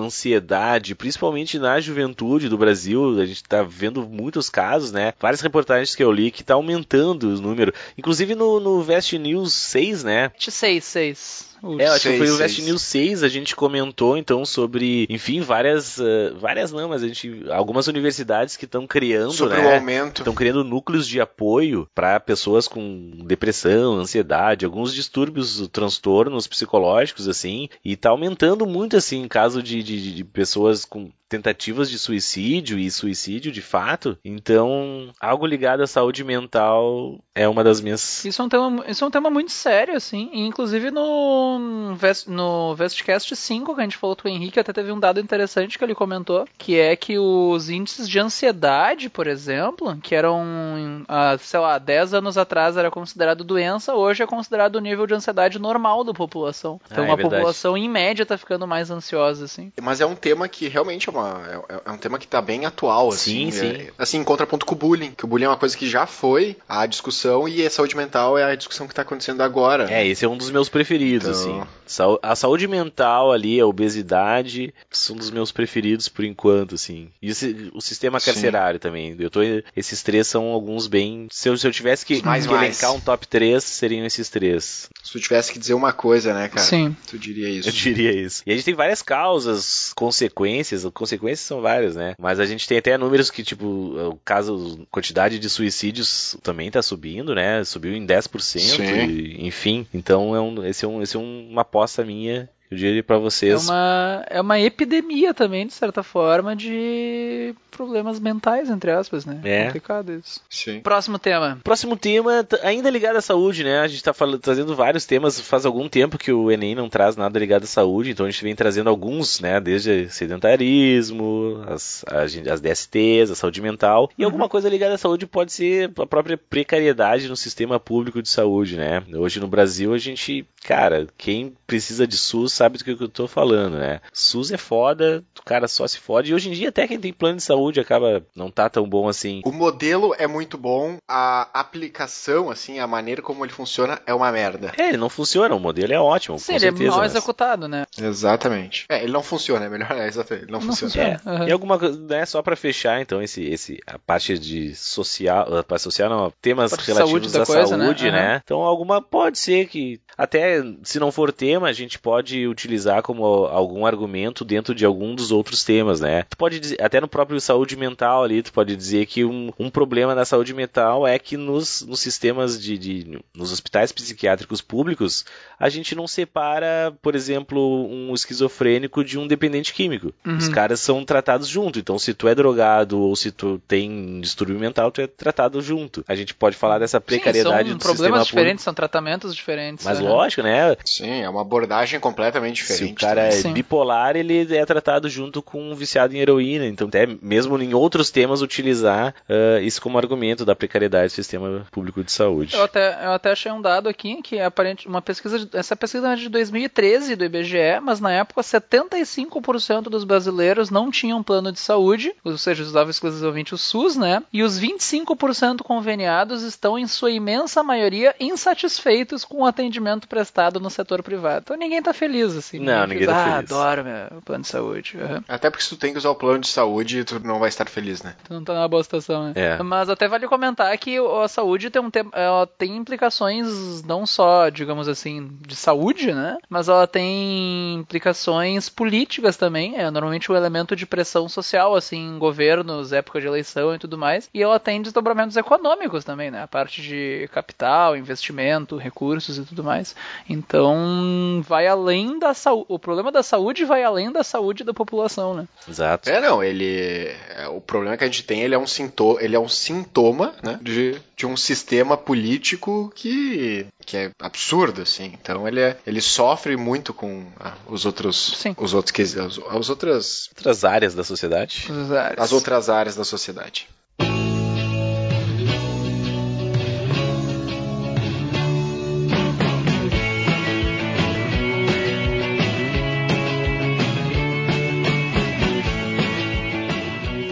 ansiedade, 0.00 0.94
principalmente 0.94 1.58
na 1.58 1.80
juventude 1.80 2.48
do 2.48 2.58
Brasil, 2.58 3.20
a 3.20 3.26
gente 3.26 3.42
tá 3.44 3.62
vendo 3.62 4.06
muitos 4.06 4.48
casos, 4.48 4.92
né? 4.92 5.12
Várias 5.20 5.40
reportagens 5.40 5.94
que 5.94 6.02
eu 6.02 6.12
li 6.12 6.30
que 6.30 6.44
tá 6.44 6.54
aumentando 6.54 7.28
o 7.28 7.40
número. 7.40 7.72
Inclusive 7.96 8.34
no, 8.34 8.60
no 8.60 8.82
Vest 8.82 9.12
News 9.14 9.52
6, 9.52 10.04
né? 10.04 10.32
6, 10.38 10.84
6. 10.84 11.49
É, 11.78 11.88
eu 11.88 11.92
acho 11.92 12.10
que 12.10 12.18
foi 12.18 12.30
o. 12.30 12.36
Vest 12.36 12.58
News 12.60 12.82
6, 12.82 13.22
a 13.22 13.28
gente 13.28 13.54
comentou 13.54 14.16
então 14.16 14.44
sobre, 14.44 15.06
enfim, 15.10 15.40
várias, 15.40 15.98
eh, 15.98 16.32
várias 16.36 16.72
não, 16.72 16.88
mas 16.88 17.02
a 17.02 17.06
gente, 17.06 17.44
algumas 17.50 17.86
universidades 17.86 18.56
que 18.56 18.64
estão 18.64 18.86
criando, 18.86 19.32
Sobre 19.32 19.58
né? 19.58 19.66
o 19.66 19.74
aumento. 19.74 20.22
Estão 20.22 20.34
criando 20.34 20.64
núcleos 20.64 21.06
de 21.06 21.20
apoio 21.20 21.88
para 21.94 22.18
pessoas 22.18 22.66
com 22.66 23.10
depressão, 23.24 23.96
ansiedade, 23.96 24.64
alguns 24.64 24.94
distúrbios, 24.94 25.68
transtornos 25.68 26.46
psicológicos, 26.46 27.28
assim, 27.28 27.68
e 27.84 27.96
tá 27.96 28.10
aumentando 28.10 28.66
muito, 28.66 28.96
assim, 28.96 29.22
em 29.22 29.28
caso 29.28 29.62
de, 29.62 29.82
de, 29.82 30.14
de 30.14 30.24
pessoas 30.24 30.84
com 30.84 31.10
tentativas 31.30 31.88
de 31.88 31.98
suicídio 31.98 32.78
e 32.78 32.90
suicídio 32.90 33.52
de 33.52 33.62
fato. 33.62 34.18
Então, 34.24 35.10
algo 35.20 35.46
ligado 35.46 35.80
à 35.82 35.86
saúde 35.86 36.24
mental 36.24 37.18
é 37.34 37.48
uma 37.48 37.62
das 37.64 37.80
minhas. 37.80 38.24
Isso 38.24 38.42
é 38.42 38.44
um 38.44 38.48
tema, 38.48 38.84
isso 38.88 39.04
é 39.04 39.06
um 39.06 39.10
tema 39.10 39.30
muito 39.30 39.52
sério, 39.52 39.94
assim. 39.96 40.28
E, 40.32 40.40
inclusive 40.40 40.90
no, 40.90 41.96
no 42.26 42.74
Vestcast 42.74 43.34
5, 43.34 43.74
que 43.74 43.80
a 43.80 43.84
gente 43.84 43.96
falou 43.96 44.16
com 44.16 44.28
o 44.28 44.30
Henrique, 44.30 44.58
até 44.58 44.72
teve 44.72 44.90
um 44.90 44.98
dado 44.98 45.20
interessante 45.20 45.78
que 45.78 45.84
ele 45.84 45.94
comentou, 45.94 46.46
que 46.58 46.76
é 46.76 46.96
que 46.96 47.16
os 47.18 47.70
índices 47.70 48.08
de 48.08 48.18
ansiedade, 48.18 49.08
por 49.08 49.28
exemplo, 49.28 49.96
que 50.02 50.14
eram, 50.16 51.04
ah, 51.08 51.36
sei 51.38 51.60
lá, 51.60 51.78
10 51.78 52.14
anos 52.14 52.36
atrás 52.36 52.76
era 52.76 52.90
considerado 52.90 53.44
doença, 53.44 53.94
hoje 53.94 54.22
é 54.22 54.26
considerado 54.26 54.76
o 54.76 54.80
nível 54.80 55.06
de 55.06 55.14
ansiedade 55.14 55.60
normal 55.60 56.02
da 56.02 56.12
população. 56.12 56.80
Então 56.90 57.04
Ah, 57.04 57.08
é 57.08 57.12
a 57.12 57.14
verdade. 57.14 57.36
população, 57.36 57.76
em 57.76 57.88
média, 57.88 58.26
tá 58.26 58.36
ficando 58.36 58.66
mais 58.66 58.90
ansiosa, 58.90 59.44
assim. 59.44 59.72
Mas 59.80 60.00
é 60.00 60.06
um 60.06 60.16
tema 60.16 60.48
que 60.48 60.66
realmente 60.66 61.08
é, 61.08 61.12
uma, 61.12 61.19
é, 61.26 61.80
é 61.86 61.90
um 61.90 61.96
tema 61.98 62.18
que 62.18 62.26
tá 62.26 62.40
bem 62.42 62.64
atual, 62.66 63.08
assim. 63.08 63.50
Sim, 63.50 63.58
É- 63.66 63.74
sim. 63.84 63.88
assim, 63.98 64.18
em 64.18 64.24
contraponto 64.24 64.64
com 64.66 64.74
o 64.74 64.78
bullying. 64.78 65.12
Que 65.12 65.24
o 65.24 65.28
bullying 65.28 65.44
é 65.44 65.48
uma 65.48 65.56
coisa 65.56 65.76
que 65.76 65.88
já 65.88 66.06
foi 66.06 66.56
a 66.68 66.86
discussão 66.86 67.48
e 67.48 67.64
a 67.64 67.70
saúde 67.70 67.96
mental 67.96 68.36
é 68.38 68.44
a 68.44 68.54
discussão 68.54 68.86
que 68.88 68.94
tá 68.94 69.02
acontecendo 69.02 69.42
agora. 69.42 69.90
É, 69.92 70.06
esse 70.06 70.24
é 70.24 70.28
um 70.28 70.36
dos 70.36 70.50
meus 70.50 70.68
preferidos, 70.68 71.28
Então- 71.40 71.62
assim. 71.62 72.18
A 72.22 72.36
saúde 72.36 72.68
mental 72.68 73.32
ali, 73.32 73.58
a 73.60 73.66
obesidade, 73.66 74.72
são 74.90 75.16
dos 75.16 75.30
meus 75.30 75.50
preferidos 75.52 76.08
por 76.08 76.24
enquanto, 76.24 76.74
assim. 76.76 77.08
E 77.20 77.30
o 77.30 77.34
si- 77.34 77.70
o 77.74 77.80
sistema 77.80 78.20
Sim. 78.20 78.26
carcerário 78.26 78.78
também. 78.78 79.16
Eu 79.18 79.28
tô, 79.30 79.40
esses 79.76 80.02
três 80.02 80.26
são 80.26 80.46
alguns 80.46 80.86
bem. 80.86 81.26
Se 81.30 81.48
eu, 81.48 81.56
se 81.56 81.66
eu 81.66 81.72
tivesse 81.72 82.06
que, 82.06 82.22
mais 82.24 82.46
que 82.46 82.52
mais. 82.52 82.62
elencar 82.80 82.94
um 82.94 83.00
top 83.00 83.26
3, 83.26 83.62
seriam 83.64 84.06
esses 84.06 84.28
três. 84.28 84.88
Se 85.02 85.12
tu 85.12 85.20
tivesse 85.20 85.52
que 85.52 85.58
dizer 85.58 85.74
uma 85.74 85.92
coisa, 85.92 86.32
né, 86.32 86.48
cara? 86.48 86.60
Sim. 86.60 86.94
Tu 87.08 87.18
diria 87.18 87.48
isso. 87.48 87.68
Eu 87.68 87.72
diria 87.72 88.12
isso. 88.12 88.42
E 88.46 88.52
a 88.52 88.54
gente 88.54 88.64
tem 88.64 88.74
várias 88.74 89.02
causas, 89.02 89.92
consequências. 89.94 90.84
Consequências 90.94 91.09
são 91.40 91.60
várias, 91.60 91.96
né? 91.96 92.14
Mas 92.18 92.38
a 92.40 92.46
gente 92.46 92.66
tem 92.68 92.78
até 92.78 92.96
números 92.98 93.30
que, 93.30 93.42
tipo, 93.42 93.66
o 93.66 94.18
caso, 94.24 94.86
quantidade 94.90 95.38
de 95.38 95.48
suicídios 95.48 96.36
também 96.42 96.70
tá 96.70 96.82
subindo, 96.82 97.34
né? 97.34 97.62
Subiu 97.64 97.94
em 97.94 98.04
10%, 98.06 98.60
Sim. 98.60 98.82
e- 99.08 99.46
enfim. 99.46 99.86
Então, 99.92 100.34
é 100.34 100.40
um, 100.40 100.64
esse 100.64 100.84
é, 100.84 100.88
um, 100.88 101.02
esse 101.02 101.16
é 101.16 101.18
um- 101.20 101.48
uma 101.50 101.62
aposta 101.62 102.04
minha. 102.04 102.48
Eu 102.70 102.76
diria 102.76 103.02
pra 103.02 103.16
É 103.16 103.18
vocês. 103.18 103.68
uma, 103.68 104.24
é 104.28 104.40
uma 104.40 104.60
epidemia 104.60 105.34
também, 105.34 105.66
de 105.66 105.72
certa 105.72 106.02
forma, 106.02 106.54
de 106.54 107.54
problemas 107.70 108.20
mentais, 108.20 108.68
entre 108.70 108.90
aspas, 108.90 109.24
né? 109.24 109.40
É. 109.42 109.64
Complicado 109.66 110.12
isso. 110.12 110.40
Sim. 110.48 110.80
Próximo 110.80 111.18
tema. 111.18 111.58
Próximo 111.64 111.96
tema, 111.96 112.46
ainda 112.62 112.90
ligado 112.90 113.16
à 113.16 113.20
saúde, 113.20 113.64
né? 113.64 113.80
A 113.80 113.88
gente 113.88 114.02
tá 114.02 114.12
falando, 114.12 114.38
trazendo 114.38 114.74
vários 114.76 115.04
temas. 115.06 115.40
Faz 115.40 115.64
algum 115.66 115.88
tempo 115.88 116.18
que 116.18 116.30
o 116.32 116.50
Enem 116.50 116.74
não 116.74 116.88
traz 116.88 117.16
nada 117.16 117.38
ligado 117.38 117.64
à 117.64 117.66
saúde, 117.66 118.10
então 118.10 118.26
a 118.26 118.30
gente 118.30 118.42
vem 118.44 118.54
trazendo 118.54 118.90
alguns, 118.90 119.40
né? 119.40 119.58
Desde 119.60 120.08
sedentarismo, 120.10 121.62
as, 121.66 122.04
as 122.08 122.60
DSTs, 122.60 123.30
a 123.30 123.34
saúde 123.34 123.60
mental. 123.62 124.10
E 124.18 124.24
alguma 124.24 124.48
coisa 124.48 124.68
ligada 124.68 124.94
à 124.94 124.98
saúde 124.98 125.26
pode 125.26 125.52
ser 125.52 125.90
a 125.98 126.06
própria 126.06 126.36
precariedade 126.36 127.28
no 127.28 127.36
sistema 127.36 127.80
público 127.80 128.22
de 128.22 128.28
saúde, 128.28 128.76
né? 128.76 129.02
Hoje 129.14 129.40
no 129.40 129.48
Brasil 129.48 129.94
a 129.94 129.98
gente, 129.98 130.44
cara, 130.64 131.06
quem 131.16 131.52
precisa 131.66 132.06
de 132.06 132.16
SUS 132.16 132.59
sabe 132.60 132.76
do 132.78 132.84
que 132.84 132.90
eu 132.90 133.08
tô 133.08 133.26
falando, 133.26 133.78
né? 133.78 134.00
SUS 134.12 134.52
é 134.52 134.58
foda, 134.58 135.24
o 135.38 135.42
cara 135.42 135.66
só 135.66 135.88
se 135.88 135.98
fode. 135.98 136.30
E 136.30 136.34
hoje 136.34 136.50
em 136.50 136.52
dia 136.52 136.68
até 136.68 136.86
quem 136.86 137.00
tem 137.00 137.10
plano 137.12 137.36
de 137.38 137.42
saúde 137.42 137.80
acaba 137.80 138.22
não 138.36 138.50
tá 138.50 138.68
tão 138.68 138.86
bom 138.86 139.08
assim. 139.08 139.40
O 139.46 139.50
modelo 139.52 140.14
é 140.18 140.26
muito 140.26 140.58
bom, 140.58 140.98
a 141.08 141.48
aplicação, 141.58 142.50
assim, 142.50 142.78
a 142.78 142.86
maneira 142.86 143.22
como 143.22 143.44
ele 143.44 143.52
funciona 143.52 143.98
é 144.06 144.12
uma 144.12 144.30
merda. 144.30 144.72
É, 144.76 144.88
ele 144.88 144.98
não 144.98 145.08
funciona, 145.08 145.54
o 145.54 145.58
modelo 145.60 145.92
é 145.92 145.98
ótimo, 145.98 146.38
Sim, 146.38 146.46
com 146.46 146.52
ele 146.52 146.66
é 146.66 146.68
certeza. 146.68 146.90
mal 146.90 146.98
mas- 147.00 147.12
executado, 147.14 147.66
né? 147.66 147.84
Exatamente. 147.98 148.84
É, 148.88 149.02
ele 149.02 149.12
não 149.12 149.22
funciona, 149.22 149.64
é 149.64 149.68
melhor, 149.68 149.90
é 149.92 150.06
exatamente, 150.06 150.44
ele 150.44 150.52
não, 150.52 150.60
Não 150.60 150.66
funciona. 150.66 150.90
funciona. 150.92 151.20
É, 151.24 151.30
Aham. 151.30 151.48
e 151.48 151.52
alguma 151.52 151.78
coisa, 151.78 151.98
né, 151.98 152.26
só 152.26 152.42
pra 152.42 152.54
fechar 152.56 153.00
então 153.00 153.22
esse, 153.22 153.42
esse 153.44 153.78
a 153.86 153.98
parte 153.98 154.38
de 154.38 154.74
social, 154.74 155.56
a 155.56 155.62
parte 155.62 155.82
social 155.82 156.10
não, 156.10 156.30
temas 156.42 156.70
Parte 156.70 156.84
de 156.84 156.92
relativos 156.92 157.10
saúde 157.32 157.32
da 157.38 157.42
à 157.42 157.46
coisa, 157.46 157.76
né? 157.76 157.84
saúde, 157.84 158.10
né? 158.10 158.26
Aham. 158.32 158.40
Então 158.44 158.60
alguma 158.60 159.00
pode 159.00 159.38
ser 159.38 159.66
que 159.68 160.00
até 160.16 160.62
se 160.82 160.98
não 161.00 161.10
for 161.10 161.32
tema, 161.32 161.68
a 161.68 161.72
gente 161.72 161.98
pode 161.98 162.46
utilizar 162.50 163.02
como 163.02 163.24
algum 163.24 163.86
argumento 163.86 164.44
dentro 164.44 164.74
de 164.74 164.84
algum 164.84 165.14
dos 165.14 165.30
outros 165.30 165.64
temas, 165.64 166.00
né? 166.00 166.24
Tu 166.28 166.36
pode 166.36 166.58
dizer, 166.60 166.82
até 166.82 167.00
no 167.00 167.08
próprio 167.08 167.40
saúde 167.40 167.76
mental 167.76 168.24
ali, 168.24 168.42
tu 168.42 168.52
pode 168.52 168.76
dizer 168.76 169.06
que 169.06 169.24
um, 169.24 169.52
um 169.58 169.70
problema 169.70 170.14
na 170.14 170.24
saúde 170.24 170.52
mental 170.52 171.06
é 171.06 171.18
que 171.18 171.36
nos, 171.36 171.82
nos 171.82 172.00
sistemas 172.00 172.60
de, 172.60 172.76
de 172.76 173.20
nos 173.34 173.52
hospitais 173.52 173.92
psiquiátricos 173.92 174.60
públicos 174.60 175.24
a 175.58 175.68
gente 175.68 175.94
não 175.94 176.06
separa, 176.06 176.92
por 177.02 177.14
exemplo, 177.14 177.86
um 177.86 178.14
esquizofrênico 178.14 179.04
de 179.04 179.18
um 179.18 179.26
dependente 179.26 179.74
químico. 179.74 180.12
Os 180.24 180.48
caras 180.48 180.80
são 180.80 181.04
tratados 181.04 181.46
junto. 181.46 181.78
Então, 181.78 181.98
se 181.98 182.14
tu 182.14 182.26
é 182.26 182.34
drogado 182.34 182.98
ou 182.98 183.14
se 183.14 183.30
tu 183.30 183.60
tem 183.68 184.20
distúrbio 184.20 184.58
mental, 184.58 184.90
tu 184.90 185.00
é 185.00 185.06
tratado 185.06 185.60
junto. 185.60 186.04
A 186.08 186.14
gente 186.14 186.34
pode 186.34 186.56
falar 186.56 186.78
dessa 186.78 187.00
precariedade 187.00 187.64
Sim, 187.64 187.68
são 187.70 187.78
do 187.78 187.82
problemas 187.82 187.96
sistema 187.96 188.24
diferentes, 188.24 188.50
público. 188.50 188.62
são 188.62 188.74
tratamentos 188.74 189.34
diferentes. 189.34 189.84
Mas 189.84 190.00
né? 190.00 190.08
lógico, 190.08 190.42
né? 190.42 190.76
Sim, 190.84 191.22
é 191.22 191.28
uma 191.28 191.42
abordagem 191.42 192.00
completamente 192.40 192.64
Se 192.64 192.72
diferente. 192.72 192.92
o 192.92 193.00
cara 193.00 193.22
é 193.22 193.30
Sim. 193.30 193.52
bipolar, 193.52 194.16
ele 194.16 194.54
é 194.54 194.64
tratado 194.64 195.08
junto 195.08 195.42
com 195.42 195.70
um 195.70 195.74
viciado 195.74 196.14
em 196.14 196.18
heroína. 196.18 196.66
Então, 196.66 196.88
até 196.88 197.06
mesmo 197.20 197.60
em 197.60 197.74
outros 197.74 198.10
temas, 198.10 198.42
utilizar 198.42 199.14
ah, 199.28 199.60
isso 199.60 199.80
como 199.80 199.98
argumento 199.98 200.44
da 200.44 200.56
precariedade 200.56 201.12
do 201.12 201.16
sistema 201.16 201.66
público 201.70 202.02
de 202.02 202.12
saúde. 202.12 202.54
Eu 202.54 202.64
até, 202.64 203.04
eu 203.04 203.12
até 203.12 203.32
achei 203.32 203.52
um 203.52 203.60
dado 203.60 203.88
aqui 203.88 204.22
que 204.22 204.36
é 204.36 204.44
aparente 204.44 204.88
uma 204.88 205.02
pesquisa, 205.02 205.48
essa 205.52 205.76
pesquisa 205.76 206.12
é 206.12 206.16
de 206.16 206.28
2013 206.28 207.16
do 207.16 207.24
IBGE, 207.24 207.80
mas 207.82 208.00
na 208.00 208.12
época 208.12 208.40
75% 208.40 209.82
dos 209.82 210.04
brasileiros 210.04 210.70
não 210.70 210.90
tinham 210.90 211.22
plano 211.22 211.52
de 211.52 211.60
saúde, 211.60 212.14
ou 212.24 212.36
seja, 212.38 212.62
usavam 212.62 212.90
exclusivamente 212.90 213.54
o 213.54 213.58
SUS, 213.58 213.96
né? 213.96 214.22
E 214.32 214.42
os 214.42 214.58
25% 214.58 215.62
conveniados 215.62 216.42
estão 216.42 216.78
em 216.78 216.86
sua 216.86 217.10
imensa 217.10 217.62
maioria 217.62 218.14
insatisfeitos 218.18 219.24
com 219.24 219.42
o 219.42 219.46
atendimento 219.46 220.08
prestado 220.08 220.60
no 220.60 220.70
setor 220.70 221.02
privado. 221.02 221.42
Então 221.44 221.56
ninguém 221.56 221.82
tá 221.82 221.92
feliz 221.92 222.29
assim. 222.36 222.58
Não, 222.58 222.86
ninguém 222.86 223.06
tá 223.06 223.12
ah, 223.12 223.36
feliz. 223.36 223.52
adoro 223.52 223.84
meu 223.84 224.22
plano 224.22 224.42
de 224.42 224.48
saúde. 224.48 224.98
Aham. 225.00 225.24
Até 225.28 225.50
porque 225.50 225.62
se 225.62 225.70
tu 225.70 225.76
tem 225.76 225.92
que 225.92 225.98
usar 225.98 226.10
o 226.10 226.14
plano 226.14 226.40
de 226.40 226.48
saúde, 226.48 227.04
tu 227.04 227.20
não 227.20 227.38
vai 227.38 227.48
estar 227.48 227.68
feliz, 227.68 228.02
né? 228.02 228.14
Tu 228.24 228.32
não 228.32 228.44
tá 228.44 228.54
numa 228.54 228.68
boa 228.68 228.82
situação, 228.82 229.26
né? 229.26 229.32
É. 229.34 229.62
Mas 229.62 229.88
até 229.88 230.08
vale 230.08 230.26
comentar 230.28 230.76
que 230.78 230.96
a 230.98 231.28
saúde 231.28 231.70
tem, 231.70 231.82
um 231.82 231.90
tem, 231.90 232.04
ela 232.12 232.46
tem 232.46 232.76
implicações 232.76 233.82
não 233.82 234.06
só, 234.06 234.48
digamos 234.48 234.88
assim, 234.88 235.30
de 235.46 235.54
saúde, 235.56 236.12
né? 236.12 236.38
Mas 236.48 236.68
ela 236.68 236.86
tem 236.86 237.74
implicações 237.74 238.68
políticas 238.68 239.36
também. 239.36 239.76
É 239.76 239.90
normalmente 239.90 240.30
um 240.30 240.36
elemento 240.36 240.74
de 240.74 240.86
pressão 240.86 241.28
social, 241.28 241.74
assim, 241.74 241.98
em 241.98 242.18
governos, 242.18 242.92
época 242.92 243.20
de 243.20 243.26
eleição 243.26 243.74
e 243.74 243.78
tudo 243.78 243.98
mais. 243.98 244.28
E 244.32 244.42
ela 244.42 244.58
tem 244.58 244.82
desdobramentos 244.82 245.36
econômicos 245.36 246.04
também, 246.04 246.30
né? 246.30 246.42
A 246.42 246.48
parte 246.48 246.82
de 246.82 247.28
capital, 247.32 247.96
investimento, 247.96 248.76
recursos 248.76 249.38
e 249.38 249.44
tudo 249.44 249.62
mais. 249.62 249.94
Então, 250.28 251.42
vai 251.46 251.66
além 251.66 252.09
da 252.18 252.34
saúde. 252.34 252.66
O 252.68 252.78
problema 252.78 253.10
da 253.12 253.22
saúde 253.22 253.64
vai 253.64 253.82
além 253.82 254.10
da 254.10 254.22
saúde 254.22 254.64
da 254.64 254.72
população, 254.74 255.34
né? 255.34 255.48
Exato. 255.68 256.08
É, 256.08 256.20
não, 256.20 256.42
ele. 256.42 257.08
é, 257.36 257.48
O 257.48 257.60
problema 257.60 257.96
que 257.96 258.04
a 258.04 258.06
gente 258.06 258.24
tem, 258.24 258.42
ele 258.42 258.54
é 258.54 258.58
um 258.58 258.66
sintoma, 258.66 259.22
ele 259.22 259.36
é 259.36 259.40
um 259.40 259.48
sintoma, 259.48 260.34
né? 260.42 260.58
De, 260.62 261.00
de 261.16 261.26
um 261.26 261.36
sistema 261.36 261.96
político 261.96 262.92
que, 262.94 263.66
que 263.84 263.96
é 263.96 264.10
absurdo, 264.20 264.82
assim. 264.82 265.12
Então 265.20 265.46
ele, 265.46 265.60
é, 265.60 265.76
ele 265.86 266.00
sofre 266.00 266.56
muito 266.56 266.92
com 266.92 267.26
ah, 267.38 267.54
os 267.66 267.84
outros. 267.84 268.34
Sim. 268.38 268.54
Os 268.58 268.74
outros 268.74 268.92
que. 268.92 269.02
As, 269.02 269.38
as 269.38 269.68
outras. 269.68 270.28
Outras 270.36 270.64
áreas 270.64 270.94
da 270.94 271.04
sociedade. 271.04 271.66
Os 271.70 271.92
áreas. 271.92 272.18
As 272.18 272.32
outras 272.32 272.68
áreas 272.68 272.96
da 272.96 273.04
sociedade. 273.04 273.68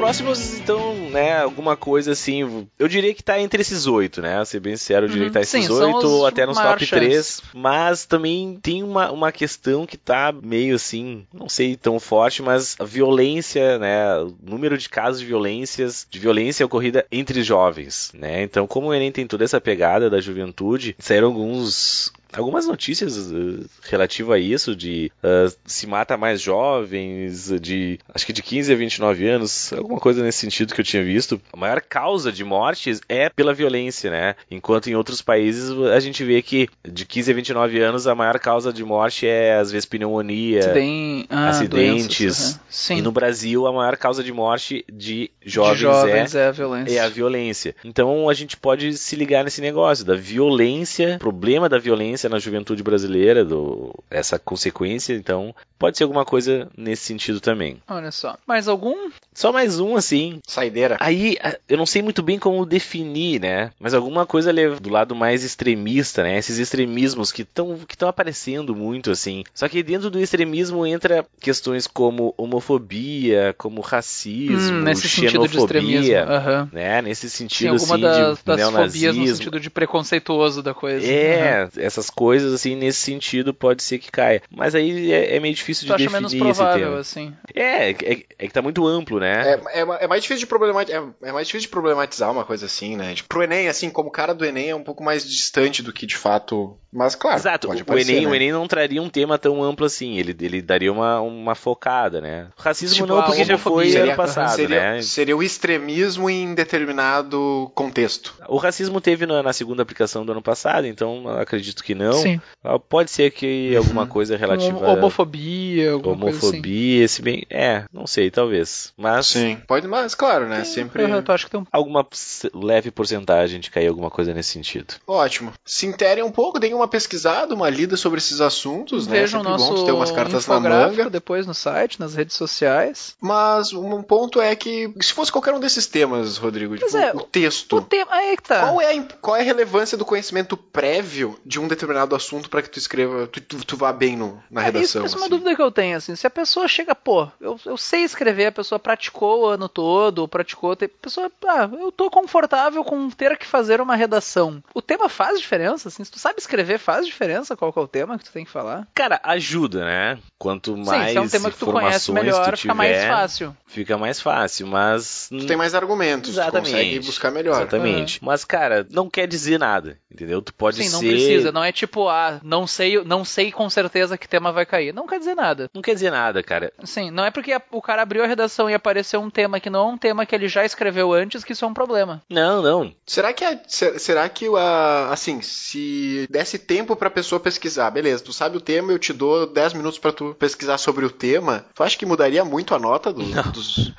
Próximos, 0.09 0.55
então, 0.55 0.95
né, 1.11 1.39
alguma 1.43 1.77
coisa 1.77 2.13
assim, 2.13 2.67
eu 2.79 2.89
diria 2.89 3.13
que 3.13 3.23
tá 3.23 3.39
entre 3.39 3.61
esses 3.61 3.87
oito, 3.87 4.23
né, 4.23 4.43
ser 4.47 4.59
bem 4.59 4.75
sincero, 4.75 5.05
eu 5.05 5.11
diria 5.11 5.25
Uhum. 5.25 5.29
que 5.31 5.39
tá 5.39 5.45
Sim, 5.45 5.59
esses 5.59 5.77
são 5.77 5.93
oito, 5.93 6.25
até 6.25 6.47
nos 6.47 6.59
top. 6.59 6.87
3, 6.87 7.43
mas 7.53 8.07
também 8.07 8.59
tem 8.63 8.83
uma, 8.83 9.11
uma 9.11 9.31
questão 9.31 9.85
que 9.85 9.99
tá 9.99 10.33
meio 10.33 10.77
assim, 10.77 11.27
não 11.31 11.47
sei 11.47 11.77
tão 11.77 12.01
forte, 12.01 12.41
mas 12.41 12.75
a 12.79 12.85
violência, 12.85 13.79
né, 13.79 14.17
o 14.19 14.35
número 14.43 14.79
de 14.79 14.89
casos 14.89 15.21
de 15.21 15.27
violências, 15.27 16.07
de 16.11 16.19
violência 16.19 16.65
ocorrida 16.65 17.05
entre 17.13 17.43
jovens, 17.43 18.11
né, 18.15 18.43
então 18.43 18.67
como 18.67 18.87
o 18.87 18.95
Enem 18.95 19.13
tem 19.13 19.27
toda 19.27 19.45
essa 19.45 19.61
pegada 19.61 20.09
da 20.09 20.21
juventude, 20.23 20.97
saíram 20.99 21.27
alguns 21.29 22.11
algumas 22.33 22.67
notícias 22.67 23.17
uh, 23.31 23.65
relativas 23.83 24.37
a 24.37 24.39
isso, 24.39 24.75
de 24.77 25.11
uh, 25.23 25.53
se 25.65 25.87
mata 25.87 26.17
mais 26.17 26.41
jovens, 26.41 27.51
de 27.61 27.99
acho 28.15 28.27
que 28.27 28.33
de 28.33 28.43
15 28.43 28.73
a 28.73 28.77
29 28.77 29.29
anos, 29.29 29.73
alguma 29.73 29.99
coisa 30.01 30.23
nesse 30.23 30.39
sentido 30.39 30.75
que 30.75 30.81
eu 30.81 30.85
tinha 30.85 31.03
visto. 31.03 31.41
A 31.53 31.57
maior 31.57 31.81
causa 31.81 32.31
de 32.31 32.45
mortes 32.45 33.01
é 33.09 33.29
pela 33.29 33.55
violência, 33.55 34.11
né? 34.11 34.35
Enquanto 34.51 34.89
em 34.89 34.95
outros 34.95 35.23
países 35.23 35.71
a 35.95 36.01
gente 36.01 36.23
vê 36.25 36.43
que 36.43 36.69
de 36.87 37.05
15 37.05 37.31
a 37.31 37.35
29 37.35 37.81
anos 37.81 38.07
a 38.07 38.15
maior 38.15 38.39
causa 38.39 38.73
de 38.73 38.85
morte 38.85 39.27
é 39.27 39.55
às 39.57 39.71
vezes 39.71 39.87
pneumonia, 39.87 40.61
Acidem- 40.61 41.27
ah, 41.31 41.49
acidentes. 41.49 42.19
doenças. 42.19 42.61
Sim. 42.69 42.99
E 42.99 43.03
no 43.03 43.13
Brasil 43.13 43.67
a 43.67 43.73
maior 43.73 43.97
causa 43.97 44.23
de 44.23 44.33
morte 44.33 44.85
de 44.93 45.09
de 45.09 45.31
jovens, 45.55 45.79
jovens 45.79 46.35
é 46.35 46.39
é 46.43 46.47
a 46.49 46.51
violência. 46.53 46.95
é 46.95 47.01
a 47.01 47.09
violência. 47.09 47.75
Então 47.85 48.29
a 48.29 48.35
gente 48.35 48.57
pode 48.57 48.97
se 48.97 49.17
ligar 49.17 49.45
nesse 49.45 49.61
negócio 49.61 50.05
da 50.05 50.15
violência, 50.15 51.17
problema 51.19 51.69
da 51.69 51.79
violência 51.79 52.18
na 52.27 52.39
juventude 52.39 52.83
brasileira, 52.83 53.45
do, 53.45 53.95
essa 54.11 54.39
consequência. 54.39 55.13
Então 55.13 55.55
pode 55.79 55.99
ser 55.99 56.05
alguma 56.05 56.25
coisa 56.25 56.69
nesse 56.77 57.05
sentido 57.05 57.39
também. 57.39 57.77
Olha 57.87 58.11
só. 58.11 58.37
Mais 58.47 58.67
algum? 58.67 59.11
Só 59.35 59.53
mais 59.53 59.79
um 59.79 59.95
assim. 59.95 60.41
Saideira. 60.47 60.97
Aí 61.01 61.37
eu 61.69 61.77
não 61.77 61.85
sei 61.85 62.01
muito 62.01 62.23
bem 62.23 62.39
como 62.39 62.65
definir, 62.65 63.41
né? 63.41 63.71
Mas 63.79 63.93
alguma 63.93 64.25
coisa 64.25 64.51
leva 64.51 64.81
do 64.81 64.89
lado 64.89 65.15
mais 65.15 65.45
extremista, 65.45 66.23
né? 66.23 66.39
Esses 66.39 66.57
extremismos 66.59 67.31
que 67.31 67.43
estão 67.43 67.79
que 67.87 67.95
estão 67.95 68.09
aparecendo 68.09 68.75
muito 68.75 69.11
assim. 69.11 69.45
Só 69.55 69.69
que 69.69 69.83
dentro 69.83 70.09
do 70.09 70.19
extremismo 70.19 70.87
entra 70.87 71.27
questões 71.41 71.87
como 71.87 72.33
homofobia, 72.79 73.55
como 73.59 73.81
racismo, 73.81 74.79
Hum, 74.79 74.83
nesse 74.83 75.09
sentido 75.09 75.47
de 75.49 75.57
extremismo. 75.59 76.05
xenofobia, 76.07 76.25
Aham. 76.25 76.69
né? 76.73 77.03
Nesse 77.03 77.29
Sim, 77.29 77.37
sentido 77.49 77.71
alguma 77.75 77.95
assim 77.97 78.03
das, 78.03 78.39
de 78.39 78.45
das 78.45 78.71
fobias 78.71 79.17
no 79.17 79.27
sentido 79.27 79.61
de 79.61 79.69
preconceituoso 79.71 80.63
da 80.63 80.73
coisa. 80.73 81.05
É, 81.07 81.69
essas 81.77 82.08
coisas 82.11 82.53
assim, 82.53 82.75
nesse 82.75 83.01
sentido 83.01 83.53
pode 83.55 83.83
ser 83.83 83.99
que 83.99 84.11
caia. 84.11 84.43
Mas 84.51 84.75
aí 84.75 85.13
é, 85.13 85.37
é 85.37 85.41
meio 85.41 85.55
difícil 85.55 85.87
de 85.87 85.93
definir 85.93 86.13
menos 86.13 86.33
esse 86.33 86.41
provável, 86.43 86.89
tema. 86.89 87.01
assim. 87.01 87.35
É, 87.55 87.91
é, 87.91 87.95
é 88.39 88.47
que 88.47 88.53
tá 88.53 88.63
muito 88.63 88.87
amplo, 88.87 89.19
né? 89.21 89.61
É, 89.73 89.81
é, 89.81 90.05
é 90.05 90.07
mais 90.07 90.23
difícil 90.23 90.41
de 90.41 90.47
problematizar, 90.47 91.03
é, 91.23 91.29
é 91.29 91.33
mais 91.33 91.47
difícil 91.47 91.67
de 91.67 91.73
problematizar 91.73 92.31
uma 92.31 92.45
coisa 92.45 92.67
assim, 92.67 92.97
né? 92.97 93.15
Tipo, 93.15 93.29
pro 93.29 93.43
Enem, 93.43 93.69
assim, 93.69 93.91
como 93.91 94.11
cara 94.11 94.35
do 94.35 94.45
Enem 94.45 94.71
é 94.71 94.75
um 94.77 94.83
pouco 94.85 95.03
mais 95.03 95.29
distante 95.29 95.83
do 95.83 95.93
que 95.93 96.07
de 96.07 96.17
fato. 96.17 96.77
Mas 96.93 97.15
claro, 97.15 97.39
Exato, 97.39 97.69
pode 97.69 97.81
o 97.81 97.83
aparecer, 97.83 98.13
Enem, 98.13 98.25
né? 98.25 98.31
o 98.31 98.35
Enem 98.35 98.53
não 98.53 98.67
traria 98.67 99.03
um 99.03 99.11
tema 99.11 99.37
tão 99.39 99.63
amplo 99.63 99.85
assim, 99.85 100.17
ele, 100.17 100.35
ele 100.41 100.63
daria 100.63 100.93
uma, 100.93 101.21
uma 101.21 101.55
focada, 101.55 102.21
né? 102.21 102.49
O 102.59 102.63
racismo 102.63 102.97
Tipo, 102.97 103.09
não, 103.09 103.23
porque 103.23 103.45
já 103.45 103.59
foi 103.59 103.73
homofobia. 103.73 103.99
ano 103.99 104.01
Seria, 104.01 104.17
passado, 104.17 104.57
seria, 104.57 104.81
né? 104.81 105.03
seria 105.03 105.37
o 105.37 105.43
extremismo 105.43 106.31
em 106.31 106.55
determinado 106.55 107.71
contexto. 107.75 108.35
O 108.49 108.57
racismo 108.57 109.01
teve 109.01 109.27
na, 109.27 109.43
na 109.43 109.53
segunda 109.53 109.83
aplicação 109.83 110.25
do 110.25 110.33
ano 110.33 110.43
passado, 110.43 110.87
então 110.87 111.29
acredito 111.39 111.85
que 111.85 111.95
não. 111.99 112.13
Sim. 112.15 112.41
Ah, 112.65 112.79
Pode 112.79 113.11
ser 113.11 113.31
que 113.31 113.75
alguma 113.77 114.07
coisa 114.07 114.37
relativa 114.37 114.79
Hom- 114.79 114.93
Homofobia, 114.99 115.91
a 115.91 115.93
alguma 115.95 116.17
coisa 116.17 116.39
assim. 116.39 116.47
homofobia, 116.49 117.09
se 117.09 117.23
bem... 117.23 117.45
É, 117.51 117.85
não 117.93 118.07
sei, 118.07 118.31
talvez. 118.31 118.93
Mas 118.97 119.27
Sim. 119.27 119.59
Pode, 119.67 119.87
mas 119.87 120.15
claro, 120.15 120.47
né? 120.49 120.59
assim. 120.59 120.75
Sempre. 120.79 121.03
Aham, 121.05 121.23
tu 121.23 121.33
acha 121.33 121.45
que 121.45 121.51
tem 121.51 121.61
um 121.61 121.67
alguma 121.73 122.07
leve 122.55 122.91
porcentagem 122.91 123.59
de 123.61 123.71
cair 123.71 123.89
alguma 123.89 124.11
coisa 124.11 124.33
nesse 124.33 124.51
sentido. 124.51 124.95
Ótimo. 125.07 125.53
Se 125.65 125.87
interem 125.87 126.23
um 126.25 126.31
pouco, 126.31 126.59
deem 126.61 126.75
uma 126.75 126.87
pesquisada, 126.89 127.55
uma 127.55 127.69
lida 127.69 127.97
sobre 127.97 128.19
esses 128.19 128.41
assuntos, 128.41 129.07
né? 129.07 129.21
Vejam 129.21 129.41
o 129.41 129.45
Sempre 129.45 129.59
bom 129.59 129.71
nosso 129.71 129.75
tu 129.83 129.87
ter 129.87 129.93
umas 129.93 130.11
cartas 130.13 130.47
na 130.47 130.61
manga. 130.61 131.11
depois 131.11 131.47
no 131.47 131.55
site, 131.55 131.99
nas 131.99 132.15
redes 132.15 132.37
sociais. 132.37 133.17
Mas 133.21 133.73
um 133.73 134.03
ponto 134.03 134.41
é 134.41 134.55
que, 134.55 134.93
se 135.01 135.13
fosse 135.13 135.33
qualquer 135.33 135.53
um 135.55 135.61
desses 135.61 135.87
temas, 135.87 136.37
Rodrigo, 136.37 136.77
tipo, 136.77 136.97
é, 136.97 137.13
o 137.13 137.21
texto. 137.21 137.77
O 137.77 137.83
tema. 137.83 138.11
Aí 138.13 138.37
que 138.37 138.43
tá. 138.43 138.61
Qual 138.61 138.81
é, 138.81 138.97
a, 138.97 139.03
qual 139.21 139.37
é 139.37 139.41
a 139.41 139.45
relevância 139.45 139.97
do 139.99 140.05
conhecimento 140.05 140.57
prévio 140.57 141.39
de 141.45 141.59
um 141.59 141.67
determinado 141.67 141.88
assunto 142.17 142.51
para 142.51 142.63
que 142.63 142.71
tu 142.71 142.79
escreva, 142.79 143.27
tu, 143.27 143.41
tu, 143.41 143.65
tu 143.65 143.77
vá 143.77 143.93
bem 143.93 144.17
no, 144.17 144.43
na 144.51 144.63
É, 144.63 144.65
redação? 144.67 145.05
Isso, 145.05 145.07
isso 145.07 145.17
é 145.17 145.19
uma 145.19 145.27
assim? 145.27 145.31
dúvida 145.31 145.57
que 145.57 145.63
eu 145.63 145.71
tenho, 145.71 145.97
assim. 145.97 146.15
Se 146.17 146.27
a 146.27 146.31
pessoa 146.31 146.67
chega, 146.69 146.95
pô, 146.95 147.29
eu, 147.41 147.59
eu 147.65 147.77
sei 147.77 148.03
escrever, 148.03 148.47
a 148.47 148.53
pessoa 148.53 148.79
praticou 148.79 149.43
o 149.43 149.47
ano 149.47 149.69
todo, 149.69 150.19
ou 150.21 150.29
praticou. 150.29 150.75
Tem, 150.77 150.87
a 150.87 151.03
pessoa, 151.03 151.31
ah, 151.47 151.69
eu 151.73 151.91
tô 151.93 152.11
confortável 152.11 152.83
com 152.85 153.09
ter 153.11 153.37
que 153.37 153.47
fazer 153.47 153.81
uma 153.81 153.97
redação. 153.97 154.63
O 154.75 154.83
tema 154.83 155.09
faz 155.09 155.39
diferença, 155.39 155.89
assim. 155.89 156.05
Se 156.05 156.11
tu 156.11 156.19
sabe 156.19 156.39
escrever, 156.39 156.79
faz 156.79 157.07
diferença 157.07 157.57
qual 157.57 157.73
que 157.73 157.79
é 157.79 157.83
o 157.83 157.89
tema 157.89 158.19
que 158.19 158.25
tu 158.25 158.33
tem 158.33 158.45
que 158.45 158.51
falar. 158.51 158.87
Cara, 158.95 159.21
ajuda, 159.23 159.85
né? 159.85 160.19
Quanto 160.39 160.77
mais 160.77 161.07
Sim, 161.07 161.13
se 161.13 161.17
é 161.17 161.21
um 161.21 161.29
tema 161.29 161.51
que 161.51 161.59
tu 161.59 161.67
conhece 161.67 162.11
informações 162.11 162.25
melhor, 162.25 162.53
tu 162.53 162.61
fica 162.61 162.75
mais 162.75 162.97
tiver, 162.97 163.09
fácil. 163.09 163.57
Fica 163.67 163.99
mais 163.99 164.21
fácil, 164.21 164.67
mas 164.67 165.29
Tu 165.31 165.47
tem 165.47 165.57
mais 165.57 165.75
argumentos, 165.75 166.31
Exatamente. 166.31 166.71
tu 166.71 166.73
consegue 166.73 167.01
buscar 167.01 167.31
melhor. 167.31 167.57
Exatamente. 167.61 168.25
Mas, 168.25 168.45
cara, 168.45 168.87
não 168.91 169.09
quer 169.11 169.27
dizer 169.27 169.59
nada, 169.59 169.99
entendeu? 170.11 170.41
Tu 170.41 170.55
pode 170.55 170.77
Sim, 170.83 170.91
não 170.91 171.01
ser. 171.01 171.11
precisa, 171.11 171.53
não 171.53 171.63
é 171.65 171.73
tipo, 171.79 172.09
ah, 172.09 172.41
não 172.43 172.67
sei, 172.67 173.03
não 173.05 173.25
sei 173.25 173.51
com 173.53 173.69
certeza 173.71 174.19
que 174.19 174.29
tema 174.29 174.53
vai 174.53 174.67
cair. 174.67 174.93
Não 174.93 175.07
quer 175.07 175.19
dizer 175.19 175.35
nada. 175.35 175.71
Não 175.75 175.81
quer 175.83 175.95
dizer 175.95 176.11
nada, 176.11 176.43
cara. 176.43 176.73
Sim, 176.85 177.11
não 177.11 177.25
é 177.25 177.31
porque 177.31 177.53
a- 177.53 177.63
o 177.71 177.81
cara 177.81 178.03
abriu 178.03 178.25
a 178.25 178.27
redação 178.27 178.69
e 178.69 178.75
apareceu 178.75 179.21
um 179.21 179.31
tema 179.31 179.61
que 179.61 179.71
não 179.71 179.89
é 179.89 179.93
um 179.93 179.99
tema 179.99 180.27
que 180.27 180.35
ele 180.35 180.49
já 180.49 180.65
escreveu 180.65 181.13
antes 181.13 181.45
que 181.45 181.53
isso 181.53 181.65
é 181.65 181.69
um 181.69 181.75
problema. 181.75 182.23
Não, 182.29 182.61
não. 182.63 182.93
Será 183.07 183.33
que, 183.33 183.45
a- 183.45 183.59
ser- 183.67 183.99
será 183.99 184.29
que 184.29 184.47
a, 184.57 185.09
assim, 185.13 185.41
se 185.43 186.27
desse 186.31 186.59
tempo 186.59 186.97
pra 186.97 187.11
pessoa 187.11 187.41
pesquisar, 187.41 187.91
beleza, 187.91 188.25
tu 188.25 188.33
sabe 188.33 188.57
o 188.57 188.61
tema, 188.61 188.93
eu 188.93 188.99
te 188.99 189.13
dou 189.13 189.47
10 189.47 189.73
minutos 189.73 189.99
pra 189.99 190.13
tu 190.13 190.35
pesquisar 190.39 190.79
sobre 190.79 191.05
o 191.05 191.11
tema, 191.11 191.65
tu 191.75 191.83
acha 191.83 191.97
que 191.97 192.07
mudaria 192.07 192.45
muito 192.45 192.75
a 192.75 192.79
nota 192.79 193.13
do- 193.13 193.23
dos, 193.53 193.75
dos 193.77 193.93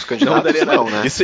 Não 0.00 0.06
candidatos? 0.08 0.42
daria 0.44 0.64
Não, 0.64 0.84
nada. 0.84 0.96
né? 1.00 1.06
Isso, 1.06 1.22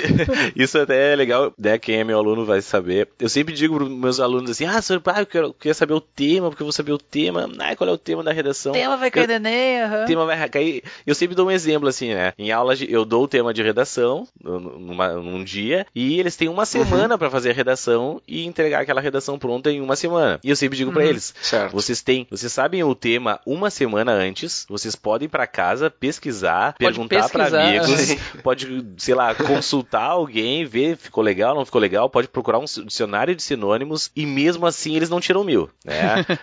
isso 0.57 0.79
até 0.79 1.13
é 1.13 1.17
legal, 1.17 1.53
né? 1.59 1.79
Quem 1.79 2.01
é 2.01 2.05
meu 2.05 2.19
aluno 2.19 2.45
vai 2.45 2.61
saber. 2.61 3.09
Eu 3.19 3.29
sempre 3.29 3.55
digo 3.55 3.77
para 3.77 3.87
meus 3.89 4.21
alunos 4.21 4.51
assim: 4.51 4.67
ah, 4.67 4.81
senhor, 4.83 5.03
ah, 5.07 5.21
eu, 5.21 5.27
quero, 5.27 5.47
eu 5.49 5.55
queria 5.55 5.75
saber 5.75 5.95
o 5.95 6.01
tema, 6.03 6.49
porque 6.51 6.63
eu 6.63 6.67
vou 6.67 6.73
saber 6.73 6.93
o 6.93 6.99
tema. 6.99 7.49
Ah, 7.59 7.75
qual 7.77 7.89
é 7.89 7.93
o 7.93 7.99
tema 7.99 8.23
da 8.23 8.33
redação? 8.33 8.73
O 8.73 8.75
tema 8.75 8.97
vai 8.97 9.11
cair 9.11 9.23
Eu- 9.25 9.27
de 9.29 9.33
Enem, 9.35 9.83
aham. 9.83 10.03
O 10.03 10.07
tema 10.07 10.27
vai 10.27 10.49
cair. 10.49 10.83
Eu 11.07 11.15
sempre 11.15 11.35
dou 11.35 11.47
um 11.47 11.51
exemplo 11.51 11.89
assim, 11.89 12.13
né? 12.15 12.33
Em 12.39 12.51
aula 12.53 12.75
eu 12.89 13.05
dou 13.05 13.25
o 13.25 13.29
tema 13.29 13.53
de 13.55 13.63
redação 13.63 14.27
no- 14.43 14.61
numa- 14.79 15.13
num 15.15 15.43
dia 15.45 15.87
e 15.95 16.19
eles 16.19 16.37
têm 16.37 16.49
uma 16.49 16.67
semana 16.67 17.17
pra 17.17 17.31
fazer 17.31 17.51
a 17.51 17.55
redação 17.55 18.21
e 18.27 18.45
entregar 18.45 18.81
aquela 18.83 19.01
redação 19.01 19.39
pronta 19.39 19.71
em 19.71 19.81
uma 19.81 19.97
semana. 19.97 20.39
E 20.43 20.51
eu 20.51 20.57
sempre 20.57 20.77
digo 20.77 20.93
pra 20.93 21.05
eles: 21.05 21.35
Certo. 21.41 21.73
vocês 21.73 22.01
têm, 22.03 22.27
vocês 22.31 22.53
sabem 22.53 22.83
o 22.83 22.95
tema 22.95 23.41
uma 23.47 23.71
semana 23.71 24.13
antes, 24.13 24.67
vocês 24.69 24.95
podem 24.97 25.27
ir 25.27 25.29
pra 25.29 25.47
casa 25.47 25.91
pesquisar, 25.91 26.75
Pode 26.79 26.95
perguntar 26.95 27.29
pra 27.29 27.45
pesquisar, 27.45 27.63
amigos, 27.69 27.87
pode, 28.43 28.85
sei 28.99 29.15
lá, 29.15 29.35
consultar 29.35 30.03
alguém, 30.11 30.65
ver 30.65 30.97
ficou 30.97 31.23
legal, 31.23 31.55
não 31.55 31.65
ficou 31.65 31.81
legal, 31.81 32.09
pode 32.11 32.29
procurar 32.29 32.59
um 32.59 32.65
dicionário 32.65 33.35
de 33.35 33.43
sinônimos 33.43 34.11
e 34.15 34.27
mesmo 34.27 34.67
assim 34.67 34.97
eles 34.97 35.09
não 35.11 35.21
tiram 35.21 35.45
mil, 35.45 35.69
né? 35.85 35.92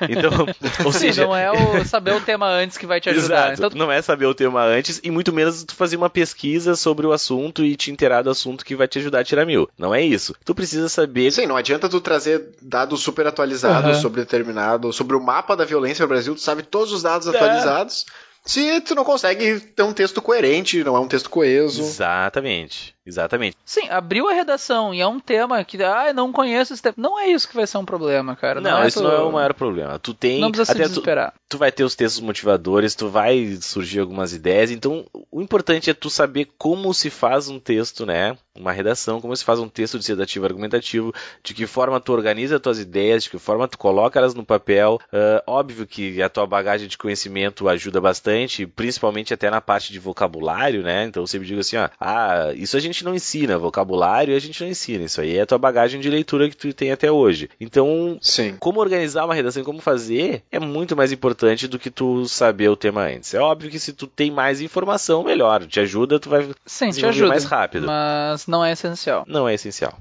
Então, 0.10 0.32
ou 0.86 0.92
Sim, 0.94 1.00
seja, 1.00 1.26
não 1.26 1.36
é 1.36 1.52
o 1.52 1.84
saber 1.86 2.14
o 2.14 2.22
tema 2.22 2.48
antes 2.48 2.78
que 2.78 2.86
vai 2.86 3.00
te 3.02 3.10
ajudar. 3.10 3.54
Exato. 3.54 3.68
Então, 3.76 3.86
Não 3.86 3.92
é 3.92 4.02
saber 4.02 4.26
o 4.26 4.34
tema 4.34 4.64
antes 4.64 5.00
e 5.04 5.10
muito 5.12 5.32
menos 5.34 5.64
tu 5.64 5.76
fazer 5.76 5.96
uma 5.98 6.10
pesquisa 6.10 6.76
sobre 6.76 7.06
o 7.08 7.12
assunto 7.12 7.64
e 7.64 7.76
te 7.76 7.92
inteirar 7.92 8.22
do 8.22 8.30
assunto 8.30 8.64
que 8.66 8.76
vai 8.76 8.88
te 8.88 9.00
ajudar 9.00 9.20
a 9.20 9.24
tirar 9.24 9.46
mil. 9.46 9.70
Não 9.78 9.94
é 9.94 10.02
isso. 10.02 10.36
Tu 10.46 10.54
precisa 10.56 10.90
saber. 10.90 11.32
Sim, 11.32 11.46
não 11.46 11.58
adianta 11.58 11.88
tu 11.90 12.00
trazer 12.02 12.50
dados 12.62 13.02
super 13.02 13.28
atualizados 13.28 13.92
Aham. 13.92 14.02
sobre 14.02 14.22
determinado, 14.22 14.92
sobre 14.94 15.16
o 15.16 15.20
mapa 15.22 15.56
da 15.56 15.66
violência 15.66 16.04
no 16.04 16.10
Brasil, 16.10 16.36
tu 16.36 16.42
sabe 16.42 16.64
todos 16.64 16.92
os 16.94 17.04
dados 17.04 17.28
É. 17.28 17.32
atualizados. 17.32 18.06
Se 18.46 18.80
tu 18.82 18.96
não 18.96 19.04
consegue 19.04 19.60
ter 19.60 19.84
um 19.84 19.92
texto 19.94 20.22
coerente, 20.22 20.84
não 20.84 20.96
é 20.96 21.00
um 21.00 21.08
texto 21.08 21.30
coeso. 21.30 21.82
Exatamente. 21.82 22.96
Exatamente. 23.10 23.57
sim, 23.65 23.90
abriu 23.90 24.30
a 24.30 24.34
redação 24.34 24.94
e 24.94 25.02
é 25.02 25.07
um 25.07 25.19
tema 25.19 25.64
que, 25.64 25.81
ah, 25.84 26.14
não 26.14 26.31
conheço 26.31 26.73
esse 26.73 26.81
tema. 26.81 26.95
Não 26.98 27.19
é 27.19 27.27
isso 27.27 27.48
que 27.49 27.56
vai 27.56 27.68
ser 27.68 27.77
um 27.77 27.86
problema, 27.86 28.36
cara. 28.36 28.61
Não, 28.61 28.81
é 28.84 28.88
isso 28.88 28.99
tu- 28.99 29.03
não 29.03 29.11
é 29.11 29.22
o 29.22 29.31
maior 29.31 29.53
problema. 29.53 29.99
Tu 29.99 30.14
tem. 30.14 30.40
Não 30.40 30.52
precisa 30.52 30.65
se 30.65 30.72
até 30.72 30.84
tu, 30.84 30.90
desesperar. 30.90 31.34
tu 31.49 31.57
vai 31.57 31.72
ter 31.72 31.84
os 31.84 31.95
textos 31.95 32.22
motivadores, 32.22 32.95
tu 32.95 33.10
vai 33.10 33.57
surgir 33.61 33.99
algumas 33.99 34.34
ideias. 34.34 34.72
Então, 34.72 35.06
o 35.31 35.41
importante 35.41 35.90
é 35.90 35.94
tu 35.94 36.10
saber 36.10 36.48
como 36.57 36.94
se 36.94 37.10
faz 37.10 37.49
um 37.49 37.60
texto, 37.60 38.06
né? 38.06 38.38
Uma 38.57 38.72
redação, 38.72 39.22
como 39.22 39.36
se 39.36 39.44
faz 39.44 39.60
um 39.60 39.69
texto 39.69 39.98
dissertativo 39.98 40.45
argumentativo, 40.45 41.14
de 41.44 41.53
que 41.53 41.65
forma 41.65 41.99
tu 41.99 42.11
organiza 42.14 42.57
as 42.57 42.61
tuas 42.61 42.77
ideias, 42.80 43.23
de 43.23 43.30
que 43.30 43.40
forma 43.40 43.68
tu 43.68 43.77
coloca 43.77 44.19
elas 44.19 44.34
no 44.34 44.45
papel. 44.45 44.99
Ah, 45.14 45.44
óbvio 45.48 45.88
que 45.88 46.22
a 46.22 46.30
tua 46.30 46.45
bagagem 46.45 46.88
de 46.88 46.98
conhecimento 46.98 47.68
ajuda 47.69 48.02
bastante, 48.02 48.65
principalmente 48.68 49.34
até 49.34 49.49
na 49.49 49.61
parte 49.61 49.91
de 49.94 49.99
vocabulário, 49.99 50.84
né? 50.84 51.06
Então 51.06 51.23
eu 51.23 51.27
sempre 51.27 51.48
digo 51.48 51.60
assim, 51.61 51.77
ó, 51.77 51.90
ah, 51.99 52.52
isso 52.53 52.76
a 52.76 52.80
gente 52.80 52.99
não 53.04 53.16
ensina, 53.16 53.58
vocabulário 53.58 54.36
a 54.36 54.40
gente 54.40 54.62
não 54.64 54.70
ensina, 54.70 55.06
isso 55.06 55.22
aí 55.22 55.38
é 55.38 55.42
a 55.42 55.46
tua 55.46 55.58
bagagem 55.58 56.00
de 56.00 56.10
leitura 56.10 56.50
que 56.50 56.58
tu 56.58 56.74
tem 56.74 56.92
até 56.92 57.12
hoje. 57.12 57.50
Então, 57.60 58.18
Sim. 58.22 58.56
como 58.60 58.80
organizar 58.80 59.26
uma 59.26 59.34
redação 59.34 59.62
e 59.62 59.66
como 59.66 59.80
fazer 59.82 60.44
é 60.52 60.60
muito 60.60 60.96
mais 60.96 61.12
importante 61.12 61.68
do 61.68 61.80
que 61.80 61.90
tu 61.90 62.26
saber 62.28 62.70
o 62.70 62.76
tema 62.76 63.04
antes. 63.04 63.34
É 63.34 63.40
óbvio 63.40 63.70
que 63.70 63.80
se 63.80 63.94
tu 63.94 64.08
tem 64.08 64.32
mais 64.32 64.62
informação, 64.62 65.24
melhor. 65.24 65.66
Te 65.66 65.80
ajuda, 65.80 66.20
tu 66.20 66.30
vai. 66.30 66.50
Sim, 66.66 66.90
te 66.90 67.06
ajuda. 67.06 67.30
mais 67.30 67.46
rápido. 67.46 67.88
Mas 67.88 68.48
não 68.48 68.64
é 68.64 68.72
essencial. 68.72 69.24
Não 69.28 69.48
é 69.48 69.54
essencial. 69.54 69.98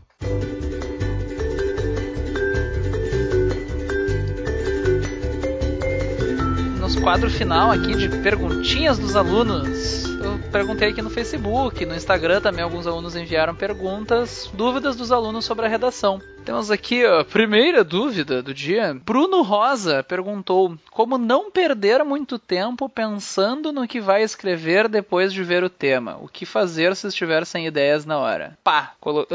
Nos 6.80 6.96
quadro 6.96 7.30
final 7.30 7.70
aqui 7.70 7.94
de 7.94 8.08
perguntinhas 8.22 8.98
dos 8.98 9.14
alunos. 9.14 10.04
Eu 10.20 10.38
perguntei 10.50 10.88
aqui 10.90 11.02
no 11.02 11.10
Facebook, 11.10 11.84
no 11.86 11.94
Instagram 11.94 12.40
também 12.40 12.62
alguns 12.62 12.86
alunos 12.86 13.14
enviaram 13.14 13.54
perguntas, 13.54 14.50
dúvidas 14.52 14.96
dos 14.96 15.12
alunos 15.12 15.44
sobre 15.44 15.66
a 15.66 15.68
redação. 15.68 16.20
Temos 16.48 16.70
aqui 16.70 17.04
a 17.04 17.24
primeira 17.24 17.84
dúvida 17.84 18.42
do 18.42 18.54
dia. 18.54 18.98
Bruno 19.04 19.42
Rosa 19.42 20.02
perguntou 20.02 20.78
como 20.90 21.18
não 21.18 21.50
perder 21.50 22.02
muito 22.02 22.38
tempo 22.38 22.88
pensando 22.88 23.70
no 23.70 23.86
que 23.86 24.00
vai 24.00 24.22
escrever 24.22 24.88
depois 24.88 25.30
de 25.30 25.44
ver 25.44 25.62
o 25.62 25.68
tema. 25.68 26.16
O 26.22 26.26
que 26.26 26.46
fazer 26.46 26.96
se 26.96 27.06
estiver 27.06 27.44
sem 27.44 27.66
ideias 27.66 28.06
na 28.06 28.16
hora? 28.16 28.56
Pá, 28.64 28.94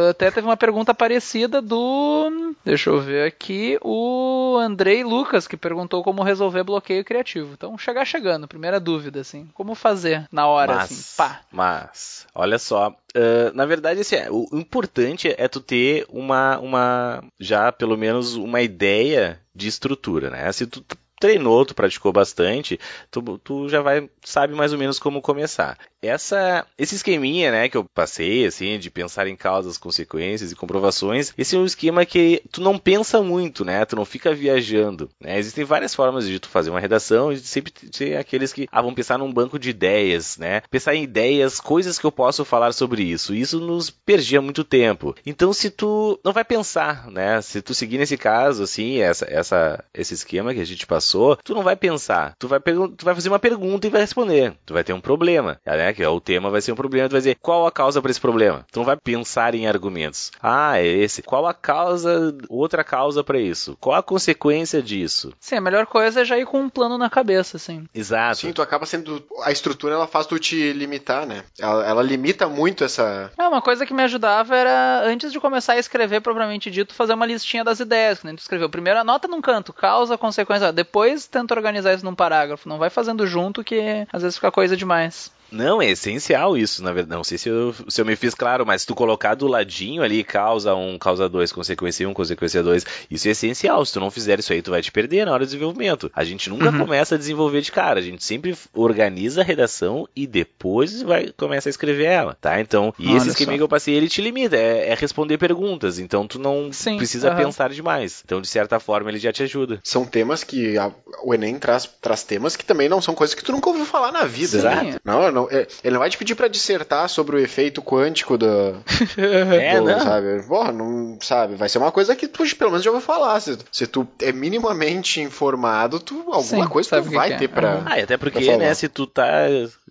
até 0.10 0.31
teve 0.31 0.47
uma 0.47 0.57
pergunta 0.57 0.91
parecida 0.91 1.61
do. 1.61 2.55
Deixa 2.65 2.89
eu 2.89 2.99
ver 2.99 3.27
aqui. 3.27 3.77
O 3.84 4.57
Andrei 4.60 5.03
Lucas, 5.03 5.47
que 5.47 5.55
perguntou 5.55 6.03
como 6.03 6.23
resolver 6.23 6.64
bloqueio 6.64 7.05
criativo. 7.05 7.51
Então, 7.53 7.77
chegar 7.77 8.05
chegando, 8.05 8.47
primeira 8.47 8.80
dúvida, 8.80 9.22
assim. 9.22 9.47
Como 9.53 9.76
fazer 9.76 10.27
na 10.31 10.47
hora, 10.47 10.72
Mas, 10.75 10.91
assim? 10.91 11.03
Pá. 11.17 11.41
mas, 11.51 12.27
olha 12.33 12.59
só. 12.59 12.95
ah, 13.15 13.51
na 13.53 13.65
verdade, 13.65 14.01
assim, 14.01 14.15
é, 14.15 14.27
o 14.29 14.47
importante 14.53 15.33
é 15.37 15.47
tu 15.47 15.59
ter 15.59 16.05
uma, 16.09 16.57
uma, 16.59 17.23
já 17.39 17.71
pelo 17.71 17.97
menos 17.97 18.35
uma 18.35 18.61
ideia 18.61 19.39
de 19.55 19.67
estrutura, 19.67 20.29
né? 20.29 20.51
Se 20.51 20.65
tu 20.65 20.83
treinou, 21.23 21.65
tu 21.65 21.73
praticou 21.73 22.11
bastante, 22.11 22.77
tu, 23.09 23.37
tu 23.37 23.69
já 23.69 23.81
vai, 23.81 24.09
sabe 24.21 24.53
mais 24.53 24.73
ou 24.73 24.77
menos 24.77 24.99
como 24.99 25.21
começar. 25.21 25.77
Essa, 26.01 26.67
esse 26.77 26.95
esqueminha, 26.95 27.49
né, 27.49 27.69
que 27.69 27.77
eu 27.77 27.85
passei, 27.85 28.45
assim, 28.45 28.77
de 28.77 28.91
pensar 28.91 29.25
em 29.25 29.37
causas, 29.37 29.77
consequências 29.77 30.51
e 30.51 30.55
comprovações, 30.55 31.33
esse 31.37 31.55
é 31.55 31.59
um 31.59 31.65
esquema 31.65 32.05
que 32.05 32.43
tu 32.51 32.59
não 32.59 32.77
pensa 32.77 33.21
muito, 33.21 33.63
né, 33.63 33.85
tu 33.85 33.95
não 33.95 34.03
fica 34.03 34.33
viajando, 34.33 35.09
né, 35.17 35.39
existem 35.39 35.63
várias 35.63 35.95
formas 35.95 36.27
de 36.27 36.41
tu 36.41 36.49
fazer 36.49 36.71
uma 36.71 36.79
redação 36.81 37.31
e 37.31 37.37
sempre 37.37 37.71
tem 37.71 38.17
aqueles 38.17 38.51
que, 38.51 38.67
ah, 38.69 38.81
vão 38.81 38.93
pensar 38.93 39.17
num 39.17 39.31
banco 39.31 39.57
de 39.57 39.69
ideias, 39.69 40.37
né, 40.37 40.61
pensar 40.69 40.93
em 40.93 41.03
ideias, 41.03 41.61
coisas 41.61 41.97
que 41.97 42.05
eu 42.05 42.11
posso 42.11 42.43
falar 42.43 42.73
sobre 42.73 43.01
isso, 43.01 43.33
isso 43.33 43.61
nos 43.61 43.89
perdia 43.89 44.41
muito 44.41 44.65
tempo. 44.65 45.15
Então, 45.25 45.53
se 45.53 45.69
tu 45.69 46.19
não 46.21 46.33
vai 46.33 46.43
pensar, 46.43 47.09
né, 47.09 47.41
se 47.41 47.61
tu 47.61 47.73
seguir 47.73 47.97
nesse 47.97 48.17
caso, 48.17 48.63
assim, 48.63 48.99
essa, 48.99 49.25
essa, 49.29 49.85
esse 49.93 50.13
esquema 50.13 50.53
que 50.53 50.59
a 50.59 50.65
gente 50.65 50.85
passou, 50.85 51.12
tu 51.44 51.53
não 51.53 51.64
vai 51.64 51.76
pensar, 51.76 52.35
tu 52.38 52.48
vai, 52.48 52.60
tu 52.60 53.03
vai 53.03 53.15
fazer 53.15 53.30
uma 53.30 53.40
pergunta 53.40 53.88
e 53.88 53.90
vai 53.90 54.02
responder, 54.02 54.53
tu 54.65 54.73
vai 54.73 54.84
ter 54.84 54.94
um 54.94 55.02
problema, 55.02 55.60
né, 55.65 55.94
que 55.94 56.03
é 56.03 56.10
o 56.10 56.19
tema 56.19 56.49
vai 56.49 56.61
ser 56.61 56.72
um 56.72 56.76
problema, 56.76 57.10
tu 57.10 57.14
vai 57.14 57.22
dizer 57.22 57.38
qual 57.41 57.65
a 57.65 57.72
causa 57.72 58.02
para 58.02 58.11
esse 58.11 58.22
problema. 58.22 58.65
Tu 58.72 58.80
não 58.80 58.85
vai 58.85 58.95
pensar 58.95 59.56
em 59.56 59.68
argumentos. 59.68 60.31
Ah, 60.41 60.80
é 60.80 60.85
esse. 60.88 61.22
Qual 61.22 61.45
a 61.45 61.53
causa, 61.53 62.35
outra 62.49 62.84
causa 62.84 63.23
para 63.23 63.40
isso? 63.40 63.77
Qual 63.80 63.95
a 63.95 64.03
consequência 64.03 64.81
disso? 64.81 65.34
Sim, 65.40 65.56
a 65.56 65.61
melhor 65.61 65.85
coisa 65.85 66.22
é 66.22 66.26
já 66.26 66.38
ir 66.38 66.45
com 66.45 66.60
um 66.60 66.69
plano 66.69 66.98
na 66.98 67.10
cabeça, 67.10 67.57
assim. 67.57 67.85
Exato. 67.94 68.38
Sim, 68.38 68.53
tu 68.53 68.61
acaba 68.61 68.85
sendo. 68.85 69.23
A 69.44 69.52
estrutura 69.52 69.95
ela 69.95 70.07
faz 70.07 70.26
tu 70.26 70.40
te 70.40 70.73
limitar, 70.73 71.26
né? 71.26 71.44
Ela, 71.60 71.85
ela 71.85 72.03
limita 72.03 72.48
muito 72.48 72.84
essa. 72.84 73.31
É, 73.38 73.48
uma 73.48 73.61
coisa 73.61 73.85
que 73.85 73.94
me 73.94 74.03
ajudava 74.03 74.56
era, 74.56 75.03
antes 75.06 75.31
de 75.31 75.40
começar 75.40 75.73
a 75.73 75.80
escrever 75.80 76.22
propriamente 76.22 76.72
dito, 76.72 76.94
fazer 76.94 77.14
uma 77.14 77.26
listinha 77.26 77.64
das 77.64 77.80
ideias, 77.80 78.19
que 78.19 78.26
nem 78.26 78.35
tu 78.35 78.40
escreveu. 78.40 78.69
Primeiro 78.69 78.99
anota 78.99 79.27
num 79.27 79.41
canto, 79.41 79.73
causa, 79.73 80.18
consequência. 80.18 80.72
Depois 80.72 81.02
tenta 81.30 81.53
organizar 81.53 81.93
isso 81.93 82.05
num 82.05 82.15
parágrafo. 82.15 82.67
Não 82.67 82.77
vai 82.77 82.89
fazendo 82.89 83.25
junto 83.27 83.63
que 83.63 84.05
às 84.11 84.21
vezes 84.21 84.38
fica 84.38 84.51
coisa 84.51 84.75
demais. 84.75 85.31
Não, 85.53 85.80
é 85.80 85.91
essencial 85.91 86.57
isso, 86.57 86.84
na 86.84 86.91
verdade. 86.91 87.15
Não 87.15 87.23
sei 87.23 87.38
se 87.38 87.47
eu, 87.47 87.75
se 87.88 88.01
eu 88.01 88.05
me 88.05 88.15
fiz 88.15 88.34
claro, 88.34 88.65
mas 88.65 88.81
se 88.81 88.88
tu 88.88 88.95
colocar 88.95 89.35
do 89.35 89.45
ladinho 89.45 90.01
ali, 90.01 90.23
causa 90.23 90.73
1, 90.73 90.97
causa 90.97 91.30
2, 91.30 91.51
consequência 91.51 92.09
1, 92.09 92.13
consequência 92.13 92.63
2, 92.63 92.84
isso 93.11 93.27
é 93.27 93.31
essencial. 93.31 93.85
Se 93.85 93.93
tu 93.93 93.99
não 93.99 94.09
fizer 94.09 94.39
isso 94.39 94.51
aí, 94.51 94.63
tu 94.63 94.71
vai 94.71 94.81
te 94.81 94.91
perder 94.91 95.25
na 95.25 95.31
hora 95.31 95.45
do 95.45 95.47
desenvolvimento. 95.47 96.11
A 96.15 96.23
gente 96.23 96.49
nunca 96.49 96.71
começa 96.73 97.13
a 97.13 97.17
desenvolver 97.19 97.61
de 97.61 97.71
cara, 97.71 97.99
a 97.99 98.03
gente 98.03 98.23
sempre 98.23 98.57
organiza 98.73 99.41
a 99.41 99.43
redação 99.43 100.09
e 100.15 100.25
depois 100.25 101.03
vai 101.03 101.31
começa 101.38 101.69
a 101.69 101.71
escrever 101.71 102.05
ela, 102.05 102.35
tá? 102.41 102.59
Então, 102.59 102.91
e 102.97 103.09
Olha 103.09 103.17
esse 103.17 103.30
esquema 103.30 103.55
que 103.55 103.61
eu 103.61 103.67
passei, 103.67 103.93
ele 103.93 104.09
te 104.09 104.23
limita, 104.23 104.55
é, 104.57 104.89
é 104.89 104.95
responder 104.95 105.38
perguntas, 105.38 105.99
então 105.99 106.27
tu 106.27 106.39
não 106.39 106.73
Sim, 106.73 106.97
precisa 106.97 107.30
aham. 107.30 107.38
pensar 107.38 107.69
demais. 107.69 108.23
Então, 108.25 108.41
de 108.41 108.47
certa 108.47 108.80
forma, 108.80 109.11
ele 109.11 109.19
já 109.19 109.31
te 109.31 109.43
ajuda. 109.43 109.80
São 109.84 110.03
temas 110.03 110.43
que 110.43 110.80
a- 110.88 110.91
o 111.23 111.34
Enem 111.34 111.57
traz, 111.57 111.89
traz 112.01 112.23
temas 112.23 112.55
que 112.55 112.65
também 112.65 112.89
não 112.89 113.01
são 113.01 113.14
coisas 113.15 113.34
que 113.34 113.43
tu 113.43 113.51
nunca 113.51 113.69
ouviu 113.69 113.85
falar 113.85 114.11
na 114.11 114.23
vida. 114.26 114.60
Sim. 114.60 114.64
né? 114.91 114.95
Não, 115.03 115.31
não, 115.31 115.47
é- 115.49 115.68
ele 115.84 115.93
não 115.93 115.99
vai 115.99 116.10
te 116.10 116.18
pedir 116.18 116.35
pra 116.35 116.47
dissertar 116.47 117.07
sobre 117.10 117.35
o 117.35 117.39
efeito 117.39 117.81
quântico 117.81 118.38
do. 118.38 118.45
É, 119.18 119.80
do, 119.80 119.85
não. 119.85 119.99
sabe? 119.99 120.43
Porra, 120.47 120.72
não 120.72 121.18
sabe. 121.22 121.55
Vai 121.55 121.69
ser 121.69 121.77
uma 121.77 121.91
coisa 121.91 122.15
que 122.15 122.27
tu 122.27 122.43
pelo 122.57 122.72
menos 122.72 122.84
já 122.84 122.91
ouviu 122.91 123.05
falar. 123.05 123.39
Se, 123.39 123.57
se 123.72 123.88
tu 123.88 124.07
é 124.22 124.31
minimamente 124.31 125.22
informado, 125.22 125.99
tu 125.99 126.15
alguma 126.27 126.65
Sim, 126.65 126.68
coisa 126.69 127.01
tu 127.01 127.10
que 127.10 127.15
vai 127.15 127.30
que 127.30 127.34
é. 127.35 127.38
ter 127.38 127.47
pra. 127.47 127.73
Aham. 127.73 127.84
Ah, 127.85 127.99
e 127.99 128.03
até 128.03 128.18
porque, 128.18 128.39
pra 128.39 128.45
falar. 128.53 128.57
né, 128.57 128.73
se 128.73 128.88
tu 128.89 129.07
tá 129.07 129.26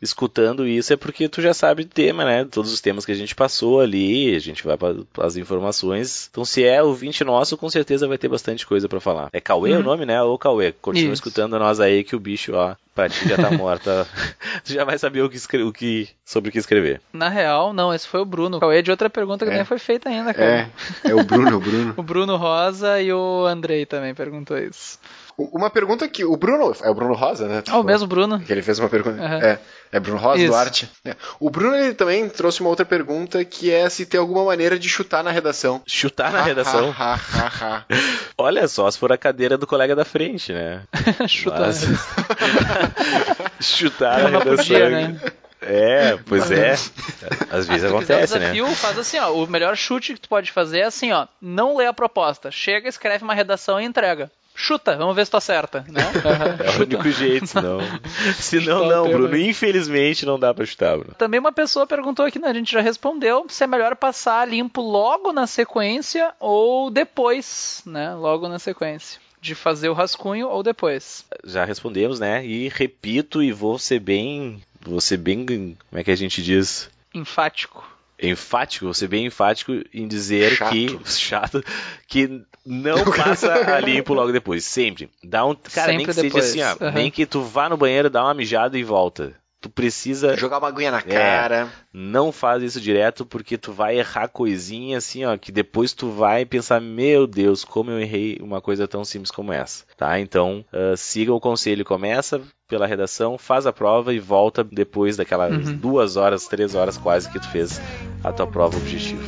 escutando 0.03 0.67
isso 0.67 0.93
é 0.93 0.97
porque 0.97 1.29
tu 1.29 1.41
já 1.41 1.55
sabe 1.55 1.83
o 1.83 1.87
tema, 1.87 2.25
né? 2.25 2.45
Todos 2.45 2.73
os 2.73 2.81
temas 2.81 3.07
que 3.07 3.13
a 3.13 3.15
gente 3.15 3.35
passou 3.35 3.81
ali, 3.81 4.35
a 4.35 4.41
gente 4.41 4.65
vai 4.65 4.77
para 4.77 4.95
as 5.21 5.37
informações. 5.37 6.29
Então, 6.31 6.45
se 6.45 6.65
é 6.65 6.83
ouvinte 6.83 7.23
nosso, 7.25 7.57
com 7.57 7.71
certeza 7.71 8.09
vai 8.09 8.19
ter 8.19 8.29
bastante 8.29 8.67
coisa 8.67 8.89
pra 8.89 9.01
falar. 9.01 9.29
É 9.33 9.41
Cauê 9.41 9.73
o 9.73 9.77
Uhum. 9.77 9.83
nome, 9.83 10.05
né? 10.05 10.21
Ô 10.23 10.37
Cauê, 10.37 10.73
continua 10.73 11.13
Isso. 11.13 11.23
escutando 11.23 11.59
nós 11.59 11.79
aí 11.81 12.03
que 12.03 12.17
o 12.17 12.21
bicho, 12.21 12.53
ó, 12.55 12.75
pra 12.95 13.09
ti 13.09 13.29
já 13.29 13.37
tá 13.37 13.51
morta. 13.53 14.07
tu 14.65 14.73
já 14.73 14.85
vai 14.85 14.99
saber 14.99 15.23
o 15.23 15.31
que, 15.31 15.37
escre- 15.37 15.63
o 15.63 15.73
que 15.73 16.09
sobre 16.25 16.49
o 16.51 16.53
que 16.53 16.59
escrever. 16.59 17.01
Na 17.13 17.29
real, 17.29 17.73
não, 17.73 17.95
esse 17.95 18.09
foi 18.09 18.21
o 18.21 18.25
Bruno. 18.25 18.57
O 18.57 18.61
Cauê 18.61 18.79
é 18.81 18.83
de 18.83 18.91
outra 18.91 19.09
pergunta 19.09 19.45
que 19.47 19.53
É. 19.53 19.55
nem 19.57 19.65
foi 19.65 19.79
feita 19.79 20.09
ainda, 20.09 20.35
cara. 20.35 20.71
É, 21.05 21.11
é 21.11 21.15
o 21.15 21.23
Bruno, 21.23 21.57
o 21.57 21.61
Bruno. 21.61 21.95
O 21.97 22.03
Bruno 22.03 22.37
Rosa 22.37 23.01
e 23.01 23.13
o 23.13 23.47
Andrei 23.47 23.87
também 23.87 24.15
perguntou 24.15 24.59
isso. 24.59 24.99
Uma 25.39 25.71
pergunta 25.71 26.07
que 26.09 26.25
o 26.25 26.37
Bruno. 26.37 26.75
É 26.83 26.91
o 26.91 26.95
Bruno 26.95 27.15
Rosa, 27.15 27.49
né? 27.49 27.63
Ah, 27.69 27.79
o 27.79 27.83
mesmo 27.83 28.07
Bruno. 28.07 28.39
Que 28.41 28.53
ele 28.53 28.63
fez 28.63 28.79
uma 28.79 28.89
pergunta. 28.89 29.21
Aham. 29.23 29.39
É, 29.39 29.59
é 29.93 30.01
Bruno 30.01 30.19
Rosa, 30.19 30.39
Isso. 30.39 30.49
Duarte. 30.53 30.91
É. 31.05 31.17
O 31.41 31.51
Bruno 31.51 31.75
ele 31.75 31.95
também 31.95 32.29
trouxe 32.29 32.61
uma 32.61 32.69
outra 32.71 32.85
pergunta 32.85 33.45
que 33.45 33.71
é 33.71 33.89
se 33.89 34.05
tem 34.07 34.21
alguma 34.21 34.45
maneira 34.45 34.79
de 34.79 34.89
chutar 34.89 35.25
na 35.25 35.31
redação. 35.31 35.83
Chutar 35.87 36.31
na 36.33 36.43
redação. 36.43 36.95
Ha, 36.99 37.15
ha, 37.15 37.19
ha, 37.19 37.51
ha. 37.61 37.85
Olha 38.39 38.69
só, 38.69 38.91
se 38.91 38.99
for 38.99 39.13
a 39.13 39.19
cadeira 39.19 39.57
do 39.59 39.67
colega 39.67 39.97
da 39.97 40.05
frente, 40.05 40.53
né? 40.53 40.83
Chuta. 41.29 41.59
Mas- 41.61 41.85
Chutar 43.61 44.23
na 44.25 44.39
redação. 44.39 44.57
podia, 44.57 44.91
né? 44.91 45.21
É, 45.65 46.19
pois 46.27 46.51
é. 46.51 46.73
Às 46.73 47.67
vezes 47.67 47.67
Se 47.67 47.69
tu 47.69 47.73
quiser 47.73 47.87
o 47.93 47.97
acontece, 47.97 48.39
né? 48.39 48.51
desafio, 48.53 48.67
faz 48.75 48.99
assim, 48.99 49.19
ó. 49.19 49.33
O 49.33 49.47
melhor 49.47 49.77
chute 49.77 50.15
que 50.15 50.21
tu 50.21 50.29
pode 50.29 50.51
fazer 50.51 50.81
é 50.81 50.85
assim, 50.85 51.13
ó. 51.13 51.27
Não 51.41 51.77
lê 51.77 51.87
a 51.87 51.93
proposta. 51.93 52.51
Chega, 52.51 52.89
escreve 52.89 53.23
uma 53.23 53.33
redação 53.35 53.81
e 53.81 53.85
entrega. 53.85 54.29
Chuta, 54.55 54.97
vamos 54.97 55.17
ver 55.17 55.25
se 55.25 55.31
tu 55.31 55.37
acerta, 55.37 55.85
né? 55.89 56.03
É 56.63 56.79
o 56.79 56.83
único 56.83 57.11
jeito, 57.11 57.47
senão. 57.47 57.79
Senão, 58.37 58.87
não. 58.87 59.09
Bruno. 59.09 59.37
Infelizmente 59.37 60.27
não 60.27 60.39
dá 60.39 60.53
pra 60.53 60.67
chutar, 60.67 60.99
Bruno. 60.99 61.15
Também 61.17 61.41
uma 61.41 61.53
pessoa 61.53 61.87
perguntou 61.87 62.25
aqui, 62.27 62.39
né? 62.39 62.49
A 62.49 62.55
gente 62.55 62.73
já 62.73 62.81
respondeu 62.81 63.47
se 63.49 63.65
é 63.65 63.67
melhor 63.67 63.97
passar 63.97 64.47
limpo 64.47 64.81
logo 64.81 65.33
na 65.33 65.47
sequência 65.47 66.35
ou 66.39 66.91
depois, 66.91 67.83
né? 67.87 68.15
Logo 68.15 68.49
na 68.49 68.59
sequência. 68.59 69.21
De 69.41 69.55
fazer 69.55 69.89
o 69.89 69.95
rascunho 69.95 70.49
ou 70.49 70.63
depois. 70.63 71.25
Já 71.45 71.65
respondemos, 71.65 72.21
né? 72.21 72.45
E 72.47 72.69
repito 72.69 73.43
e 73.43 73.51
vou 73.53 73.79
ser 73.79 73.99
bem. 73.99 74.63
Vou 74.81 75.01
ser 75.01 75.17
bem. 75.17 75.45
Como 75.45 76.01
é 76.01 76.05
que 76.05 76.11
a 76.11 76.17
gente 76.17 76.43
diz? 76.43 76.89
Enfático. 77.15 77.85
Enfático, 78.21 78.85
vou 78.87 78.95
ser 78.95 79.09
bem 79.09 79.27
enfático 79.27 79.73
em 79.93 80.07
dizer 80.07 80.57
Chato. 80.57 80.71
que 80.71 80.99
chato 81.11 81.65
que 82.07 82.43
não 82.65 83.05
passa 83.13 83.53
a 83.75 83.81
limpo 83.81 84.15
logo 84.15 84.33
depois, 84.33 84.65
sempre. 84.65 85.11
Dá 85.23 85.45
um, 85.45 85.55
cara, 85.55 85.93
nem 85.93 86.01
Sempre 86.01 86.15
que 86.15 86.23
depois, 86.23 86.45
seja 86.45 86.71
assim, 86.71 86.83
ó, 86.83 86.87
aham. 86.87 86.95
nem 86.95 87.11
que 87.11 87.27
tu 87.27 87.43
vá 87.43 87.69
no 87.69 87.77
banheiro, 87.77 88.09
dá 88.09 88.23
uma 88.25 88.35
mijada 88.35 88.79
e 88.79 88.85
volta. 88.85 89.35
Tu 89.63 89.71
precisa 89.71 90.37
Jogar 90.37 90.59
uma 90.59 90.67
aguinha 90.69 90.91
na 90.91 90.99
É. 90.99 91.03
cara. 91.03 91.69
não 91.93 92.33
faz 92.33 92.63
isso 92.65 92.81
direto 92.81 93.25
porque 93.25 93.57
tu 93.57 93.73
vai 93.73 93.97
errar 93.99 94.27
coisinha 94.29 94.99
assim, 94.99 95.25
ó, 95.25 95.37
que 95.39 95.53
depois 95.53 95.93
tu 95.93 96.11
vai 96.11 96.45
pensar, 96.45 96.81
meu 96.81 97.27
Deus, 97.29 97.65
como 97.65 97.91
eu 97.93 98.01
errei 98.01 98.39
uma 98.43 98.61
coisa 98.61 98.89
tão 98.89 99.05
simples 99.05 99.31
como 99.31 99.53
essa, 99.53 99.85
tá? 99.97 100.19
Então, 100.19 100.65
ah, 100.73 100.97
siga 100.97 101.33
o 101.33 101.39
conselho, 101.41 101.85
começa 101.85 102.41
pela 102.69 102.87
redação, 102.89 103.39
faz 103.39 103.65
a 103.67 103.73
prova 103.73 104.13
e 104.13 104.19
volta 104.19 104.65
depois 104.65 105.17
daquelas 105.17 105.69
Uhum. 105.69 105.77
duas 105.77 106.17
horas, 106.17 106.49
três 106.49 106.75
horas 106.75 106.99
quase 106.99 107.31
que 107.31 107.39
tu 107.39 107.49
fez 107.49 107.81
a 108.25 108.33
tua 108.33 108.47
prova 108.49 108.77
objetiva. 108.77 109.23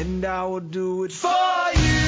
and 0.00 0.24
I 0.24 0.42
will 0.44 0.60
do 0.60 1.04
it 1.04 1.14
for 1.14 1.30
you. 1.74 2.07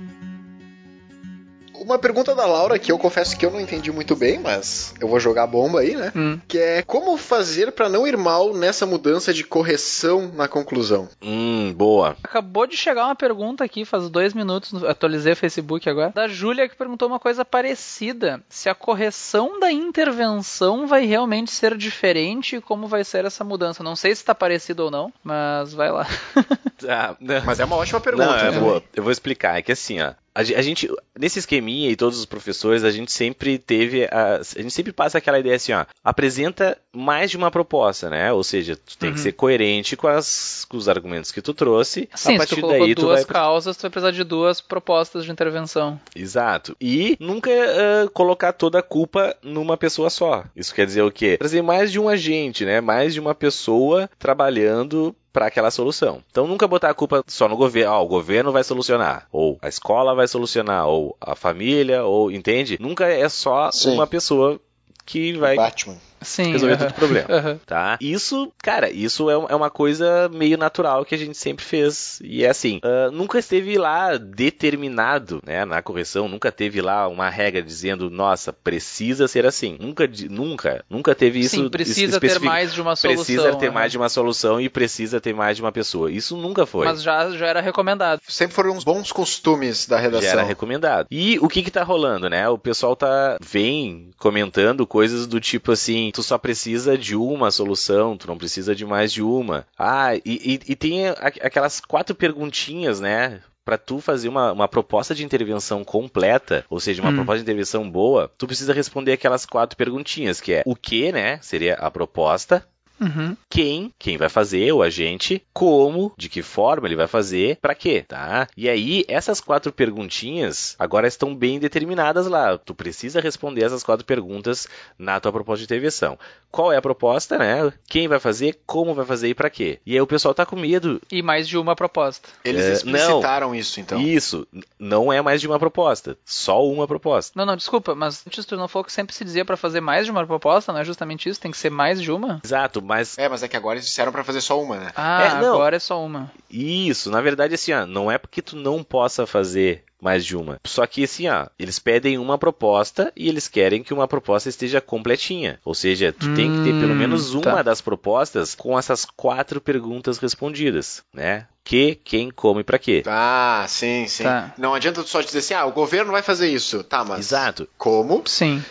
Uma 1.91 1.99
pergunta 1.99 2.33
da 2.33 2.45
Laura 2.45 2.79
que 2.79 2.89
eu 2.89 2.97
confesso 2.97 3.37
que 3.37 3.45
eu 3.45 3.51
não 3.51 3.59
entendi 3.59 3.91
muito 3.91 4.15
bem, 4.15 4.39
mas 4.39 4.93
eu 4.97 5.09
vou 5.09 5.19
jogar 5.19 5.43
a 5.43 5.47
bomba 5.47 5.81
aí, 5.81 5.93
né? 5.93 6.13
Hum. 6.15 6.39
Que 6.47 6.57
é 6.57 6.81
como 6.81 7.17
fazer 7.17 7.73
pra 7.73 7.89
não 7.89 8.07
ir 8.07 8.15
mal 8.15 8.53
nessa 8.53 8.85
mudança 8.85 9.33
de 9.33 9.43
correção 9.43 10.31
na 10.33 10.47
conclusão. 10.47 11.09
Hum, 11.21 11.73
boa. 11.75 12.15
Acabou 12.23 12.65
de 12.65 12.77
chegar 12.77 13.07
uma 13.07 13.15
pergunta 13.15 13.65
aqui, 13.65 13.83
faz 13.83 14.09
dois 14.09 14.33
minutos, 14.33 14.81
atualizei 14.85 15.33
o 15.33 15.35
Facebook 15.35 15.89
agora, 15.89 16.13
da 16.15 16.29
Júlia 16.29 16.69
que 16.69 16.77
perguntou 16.77 17.09
uma 17.09 17.19
coisa 17.19 17.43
parecida. 17.43 18.41
Se 18.47 18.69
a 18.69 18.73
correção 18.73 19.59
da 19.59 19.69
intervenção 19.69 20.87
vai 20.87 21.05
realmente 21.05 21.51
ser 21.51 21.75
diferente 21.75 22.55
e 22.55 22.61
como 22.61 22.87
vai 22.87 23.03
ser 23.03 23.25
essa 23.25 23.43
mudança. 23.43 23.83
Não 23.83 23.97
sei 23.97 24.15
se 24.15 24.21
está 24.21 24.33
parecido 24.33 24.85
ou 24.85 24.91
não, 24.91 25.11
mas 25.21 25.73
vai 25.73 25.91
lá. 25.91 26.07
Tá, 26.81 27.15
né? 27.19 27.43
Mas 27.45 27.59
é 27.59 27.65
uma 27.65 27.75
ótima 27.75 27.99
pergunta. 28.01 28.25
Não, 28.25 28.35
é 28.37 28.51
né? 28.51 28.59
boa. 28.59 28.83
Eu 28.95 29.03
vou 29.03 29.11
explicar. 29.11 29.55
É 29.55 29.61
que 29.61 29.71
assim, 29.71 30.01
ó. 30.01 30.13
A 30.33 30.43
ge- 30.43 30.55
a 30.55 30.61
gente, 30.61 30.89
nesse 31.17 31.39
esqueminha 31.39 31.89
e 31.89 31.95
todos 31.95 32.17
os 32.17 32.25
professores, 32.25 32.83
a 32.83 32.91
gente 32.91 33.11
sempre 33.11 33.57
teve, 33.57 34.05
a, 34.05 34.35
a 34.37 34.61
gente 34.61 34.71
sempre 34.71 34.93
passa 34.93 35.17
aquela 35.17 35.37
ideia 35.39 35.55
assim, 35.57 35.73
ó, 35.73 35.85
apresenta 36.03 36.77
mais 36.93 37.29
de 37.31 37.35
uma 37.37 37.51
proposta, 37.51 38.09
né? 38.09 38.31
Ou 38.31 38.43
seja, 38.43 38.75
tu 38.77 38.97
tem 38.97 39.11
que 39.11 39.17
Uhum. 39.17 39.23
ser 39.23 39.31
coerente 39.33 39.97
com, 39.97 40.07
as, 40.07 40.65
com 40.69 40.77
os 40.77 40.87
argumentos 40.87 41.31
que 41.31 41.41
tu 41.41 41.53
trouxe. 41.53 42.01
Sim, 42.01 42.07
a 42.13 42.17
se 42.17 42.37
partir 42.37 42.55
tu 42.55 42.61
colocou 42.61 42.85
daí 42.85 42.95
tu 42.95 43.01
duas 43.01 43.19
vai 43.19 43.25
causas, 43.25 43.75
tu 43.75 43.81
vai 43.81 43.89
precisar 43.91 44.11
de 44.11 44.23
duas 44.23 44.61
propostas 44.61 45.25
de 45.25 45.31
intervenção. 45.31 45.99
Exato. 46.15 46.75
E 46.79 47.17
nunca 47.19 47.49
ah, 47.51 48.09
colocar 48.13 48.53
toda 48.53 48.79
a 48.79 48.83
culpa 48.83 49.35
numa 49.43 49.75
pessoa 49.75 50.09
só. 50.09 50.45
Isso 50.55 50.73
quer 50.73 50.85
dizer 50.85 51.01
o 51.01 51.11
quê? 51.11 51.37
Trazer 51.37 51.61
mais 51.61 51.91
de 51.91 51.99
um 51.99 52.07
agente, 52.07 52.63
né? 52.63 52.79
Mais 52.79 53.13
de 53.13 53.19
uma 53.19 53.35
pessoa 53.35 54.09
trabalhando 54.17 55.15
para 55.31 55.47
aquela 55.47 55.71
solução. 55.71 56.23
Então 56.29 56.47
nunca 56.47 56.67
botar 56.67 56.89
a 56.89 56.93
culpa 56.93 57.23
só 57.27 57.47
no 57.47 57.57
governo. 57.57 57.91
Ah, 57.91 57.99
o 57.99 58.07
governo 58.07 58.51
vai 58.51 58.63
solucionar, 58.63 59.27
ou 59.31 59.57
a 59.61 59.67
escola 59.67 60.15
vai 60.15 60.27
solucionar, 60.27 60.87
ou 60.87 61.15
a 61.19 61.35
família, 61.35 62.03
ou 62.03 62.31
entende? 62.31 62.77
Nunca 62.79 63.07
é 63.07 63.27
só 63.29 63.71
Sim. 63.71 63.93
uma 63.93 64.07
pessoa 64.07 64.59
que 65.05 65.33
vai 65.33 65.55
Batman. 65.55 65.97
Sim. 66.21 66.51
resolver 66.51 66.75
aham. 66.75 66.83
todo 66.83 66.91
o 66.91 66.93
problema. 66.93 67.27
Aham. 67.31 67.59
Tá? 67.65 67.97
Isso, 68.01 68.51
cara, 68.61 68.89
isso 68.89 69.29
é, 69.29 69.33
é 69.33 69.55
uma 69.55 69.69
coisa 69.69 70.29
meio 70.29 70.57
natural 70.57 71.05
que 71.05 71.15
a 71.15 71.17
gente 71.17 71.37
sempre 71.37 71.63
fez. 71.63 72.19
E 72.23 72.43
é 72.43 72.49
assim, 72.49 72.79
ah, 72.83 73.09
nunca 73.11 73.39
esteve 73.39 73.77
lá 73.77 74.17
determinado, 74.17 75.41
né, 75.45 75.65
na 75.65 75.81
correção, 75.81 76.27
nunca 76.27 76.51
teve 76.51 76.81
lá 76.81 77.07
uma 77.07 77.29
regra 77.29 77.61
dizendo, 77.61 78.09
nossa, 78.09 78.51
precisa 78.51 79.27
ser 79.27 79.45
assim. 79.45 79.77
Nunca, 79.79 80.09
nunca, 80.29 80.83
nunca 80.89 81.15
teve 81.15 81.39
isso. 81.39 81.55
Sim, 81.55 81.69
precisa 81.69 82.19
ter 82.19 82.39
mais 82.39 82.73
de 82.73 82.81
uma 82.81 82.95
solução. 82.95 83.23
Precisa 83.23 83.55
ter 83.55 83.71
mais 83.71 83.91
de 83.91 83.97
uma 83.97 84.09
solução 84.09 84.59
e 84.59 84.69
precisa 84.69 85.19
ter 85.19 85.33
mais 85.33 85.57
de 85.57 85.63
uma 85.63 85.71
pessoa. 85.71 86.11
Isso 86.11 86.35
nunca 86.37 86.65
foi. 86.65 86.85
Mas 86.85 87.01
já, 87.01 87.29
já 87.31 87.47
era 87.47 87.61
recomendado. 87.61 88.21
Sempre 88.27 88.55
foram 88.55 88.71
uns 88.71 88.83
bons 88.83 89.11
costumes 89.11 89.87
da 89.87 89.97
Já 89.97 90.03
era 90.03 90.19
redação. 90.19 90.45
recomendado. 90.45 91.07
E 91.09 91.39
o 91.39 91.47
que 91.47 91.63
que 91.63 91.71
tá 91.71 91.83
rolando, 91.83 92.29
né? 92.29 92.47
O 92.49 92.57
pessoal 92.57 92.95
tá 92.95 93.37
vem 93.41 94.11
comentando 94.17 94.85
coisas 94.85 95.25
do 95.27 95.39
tipo 95.39 95.71
assim, 95.71 96.10
tu 96.11 96.21
só 96.23 96.37
precisa 96.37 96.97
de 96.97 97.15
uma 97.15 97.51
solução, 97.51 98.17
tu 98.17 98.27
não 98.27 98.37
precisa 98.37 98.75
de 98.75 98.85
mais 98.85 99.11
de 99.11 99.21
uma. 99.21 99.65
Ah, 99.77 100.15
e, 100.15 100.21
e- 100.25 100.71
e 100.71 100.75
tem 100.75 101.07
aquelas 101.09 101.79
quatro 101.79 102.15
perguntinhas, 102.15 102.99
né? 102.99 103.41
Pra 103.63 103.77
tu 103.77 103.99
fazer 103.99 104.27
uma, 104.27 104.51
uma 104.51 104.67
proposta 104.67 105.13
de 105.13 105.23
intervenção 105.23 105.83
completa, 105.83 106.65
ou 106.67 106.79
seja, 106.79 106.99
uma 107.01 107.11
Hum. 107.11 107.15
proposta 107.15 107.37
de 107.37 107.43
intervenção 107.43 107.89
boa, 107.89 108.29
tu 108.35 108.47
precisa 108.47 108.73
responder 108.73 109.11
aquelas 109.13 109.45
quatro 109.45 109.77
perguntinhas, 109.77 110.41
que 110.41 110.53
é 110.53 110.63
o 110.65 110.75
que, 110.75 111.11
né? 111.11 111.37
Seria 111.43 111.75
a 111.75 111.91
proposta, 111.91 112.65
Uhum. 113.01 113.35
quem, 113.49 113.91
quem 113.97 114.15
vai 114.17 114.29
fazer, 114.29 114.71
o 114.71 114.81
agente, 114.83 115.43
como, 115.51 116.13
de 116.17 116.29
que 116.29 116.41
forma 116.41 116.87
ele 116.87 116.95
vai 116.95 117.07
fazer, 117.07 117.57
pra 117.61 117.73
quê, 117.75 118.05
tá? 118.07 118.47
E 118.55 118.69
aí, 118.69 119.03
essas 119.07 119.41
quatro 119.41 119.71
perguntinhas 119.73 120.75
agora 120.77 121.07
estão 121.07 121.35
bem 121.35 121.59
determinadas 121.59 122.27
lá. 122.27 122.57
Tu 122.57 122.73
precisa 122.75 123.19
responder 123.19 123.63
essas 123.63 123.83
quatro 123.83 124.05
perguntas 124.05 124.67
na 124.97 125.19
tua 125.19 125.31
proposta 125.31 125.59
de 125.59 125.65
intervenção. 125.65 126.17
Qual 126.51 126.71
é 126.71 126.77
a 126.77 126.81
proposta, 126.81 127.37
né? 127.37 127.71
Quem 127.87 128.07
vai 128.07 128.19
fazer, 128.19 128.59
como 128.65 128.93
vai 128.93 129.05
fazer 129.05 129.29
e 129.29 129.33
pra 129.33 129.49
quê? 129.49 129.79
E 129.85 129.93
aí 129.93 130.01
o 130.01 130.07
pessoal 130.07 130.33
tá 130.33 130.45
com 130.45 130.55
medo. 130.55 131.01
E 131.11 131.21
mais 131.21 131.47
de 131.47 131.57
uma 131.57 131.75
proposta. 131.75 132.27
Eles 132.43 132.65
É, 132.65 132.73
explicitaram 132.73 133.55
isso, 133.55 133.79
então. 133.79 134.01
Isso, 134.01 134.47
não 134.77 135.11
é 135.11 135.21
mais 135.21 135.39
de 135.39 135.47
uma 135.47 135.57
proposta, 135.57 136.17
só 136.25 136.65
uma 136.65 136.87
proposta. 136.87 137.31
Não, 137.35 137.45
não, 137.45 137.55
desculpa, 137.55 137.95
mas 137.95 138.25
antes 138.27 138.45
tu 138.45 138.57
não 138.57 138.67
falou 138.67 138.83
que 138.83 138.91
sempre 138.91 139.15
se 139.15 139.23
dizia 139.23 139.45
pra 139.45 139.55
fazer 139.57 139.79
mais 139.81 140.05
de 140.05 140.11
uma 140.11 140.25
proposta, 140.27 140.73
não 140.73 140.79
é 140.79 140.83
justamente 140.85 141.29
isso? 141.29 141.39
Tem 141.39 141.51
que 141.51 141.57
ser 141.57 141.69
mais 141.69 142.01
de 142.01 142.11
uma? 142.11 142.41
Exato, 142.43 142.81
mas 142.91 143.17
É, 143.17 143.29
mas 143.29 143.41
é 143.43 143.47
que 143.47 143.55
agora 143.57 143.75
eles 143.77 143.85
disseram 143.85 144.11
pra 144.11 144.23
fazer 144.23 144.41
só 144.41 144.61
uma, 144.61 144.77
né? 144.77 144.91
Ah, 144.95 145.23
É, 145.23 145.41
não. 145.41 145.55
agora 145.55 145.75
é 145.77 145.79
só 145.79 146.03
uma. 146.03 146.31
Isso, 146.49 147.09
na 147.09 147.21
verdade, 147.21 147.55
assim, 147.55 147.71
ó, 147.73 147.85
não 147.85 148.11
é 148.11 148.17
porque 148.17 148.41
tu 148.41 148.55
não 148.55 148.83
possa 148.83 149.25
fazer 149.25 149.83
mais 150.01 150.25
de 150.25 150.35
uma. 150.35 150.59
Só 150.65 150.85
que 150.87 151.03
assim, 151.03 151.27
ó, 151.27 151.45
eles 151.59 151.77
pedem 151.79 152.17
uma 152.17 152.37
proposta 152.37 153.13
e 153.15 153.29
eles 153.29 153.47
querem 153.47 153.83
que 153.83 153.93
uma 153.93 154.07
proposta 154.07 154.49
esteja 154.49 154.81
completinha. 154.81 155.59
Ou 155.63 155.75
seja, 155.75 156.11
tu 156.11 156.33
tem 156.35 156.51
que 156.51 156.63
ter 156.63 156.79
pelo 156.79 156.93
Hum, 156.93 156.97
menos 156.97 157.33
uma 157.33 157.43
tá. 157.57 157.61
das 157.61 157.79
propostas 157.81 158.55
com 158.55 158.77
essas 158.77 159.05
quatro 159.05 159.61
perguntas 159.61 160.17
respondidas, 160.17 161.03
né? 161.13 161.47
Que, 161.63 161.93
quem, 162.03 162.31
como 162.31 162.59
e 162.59 162.63
pra 162.63 162.79
quê. 162.79 163.03
Ah, 163.05 163.65
sim, 163.69 164.07
sim. 164.07 164.23
Tá. 164.23 164.51
Não 164.57 164.73
adianta 164.73 165.03
tu 165.03 165.09
só 165.09 165.21
dizer 165.21 165.37
assim, 165.39 165.53
ah, 165.53 165.65
o 165.65 165.71
governo 165.71 166.11
vai 166.11 166.23
fazer 166.23 166.49
isso. 166.49 166.83
Tá, 166.83 167.05
mas. 167.05 167.19
Exato. 167.27 167.69
Como? 167.77 168.23
Sim. 168.25 168.63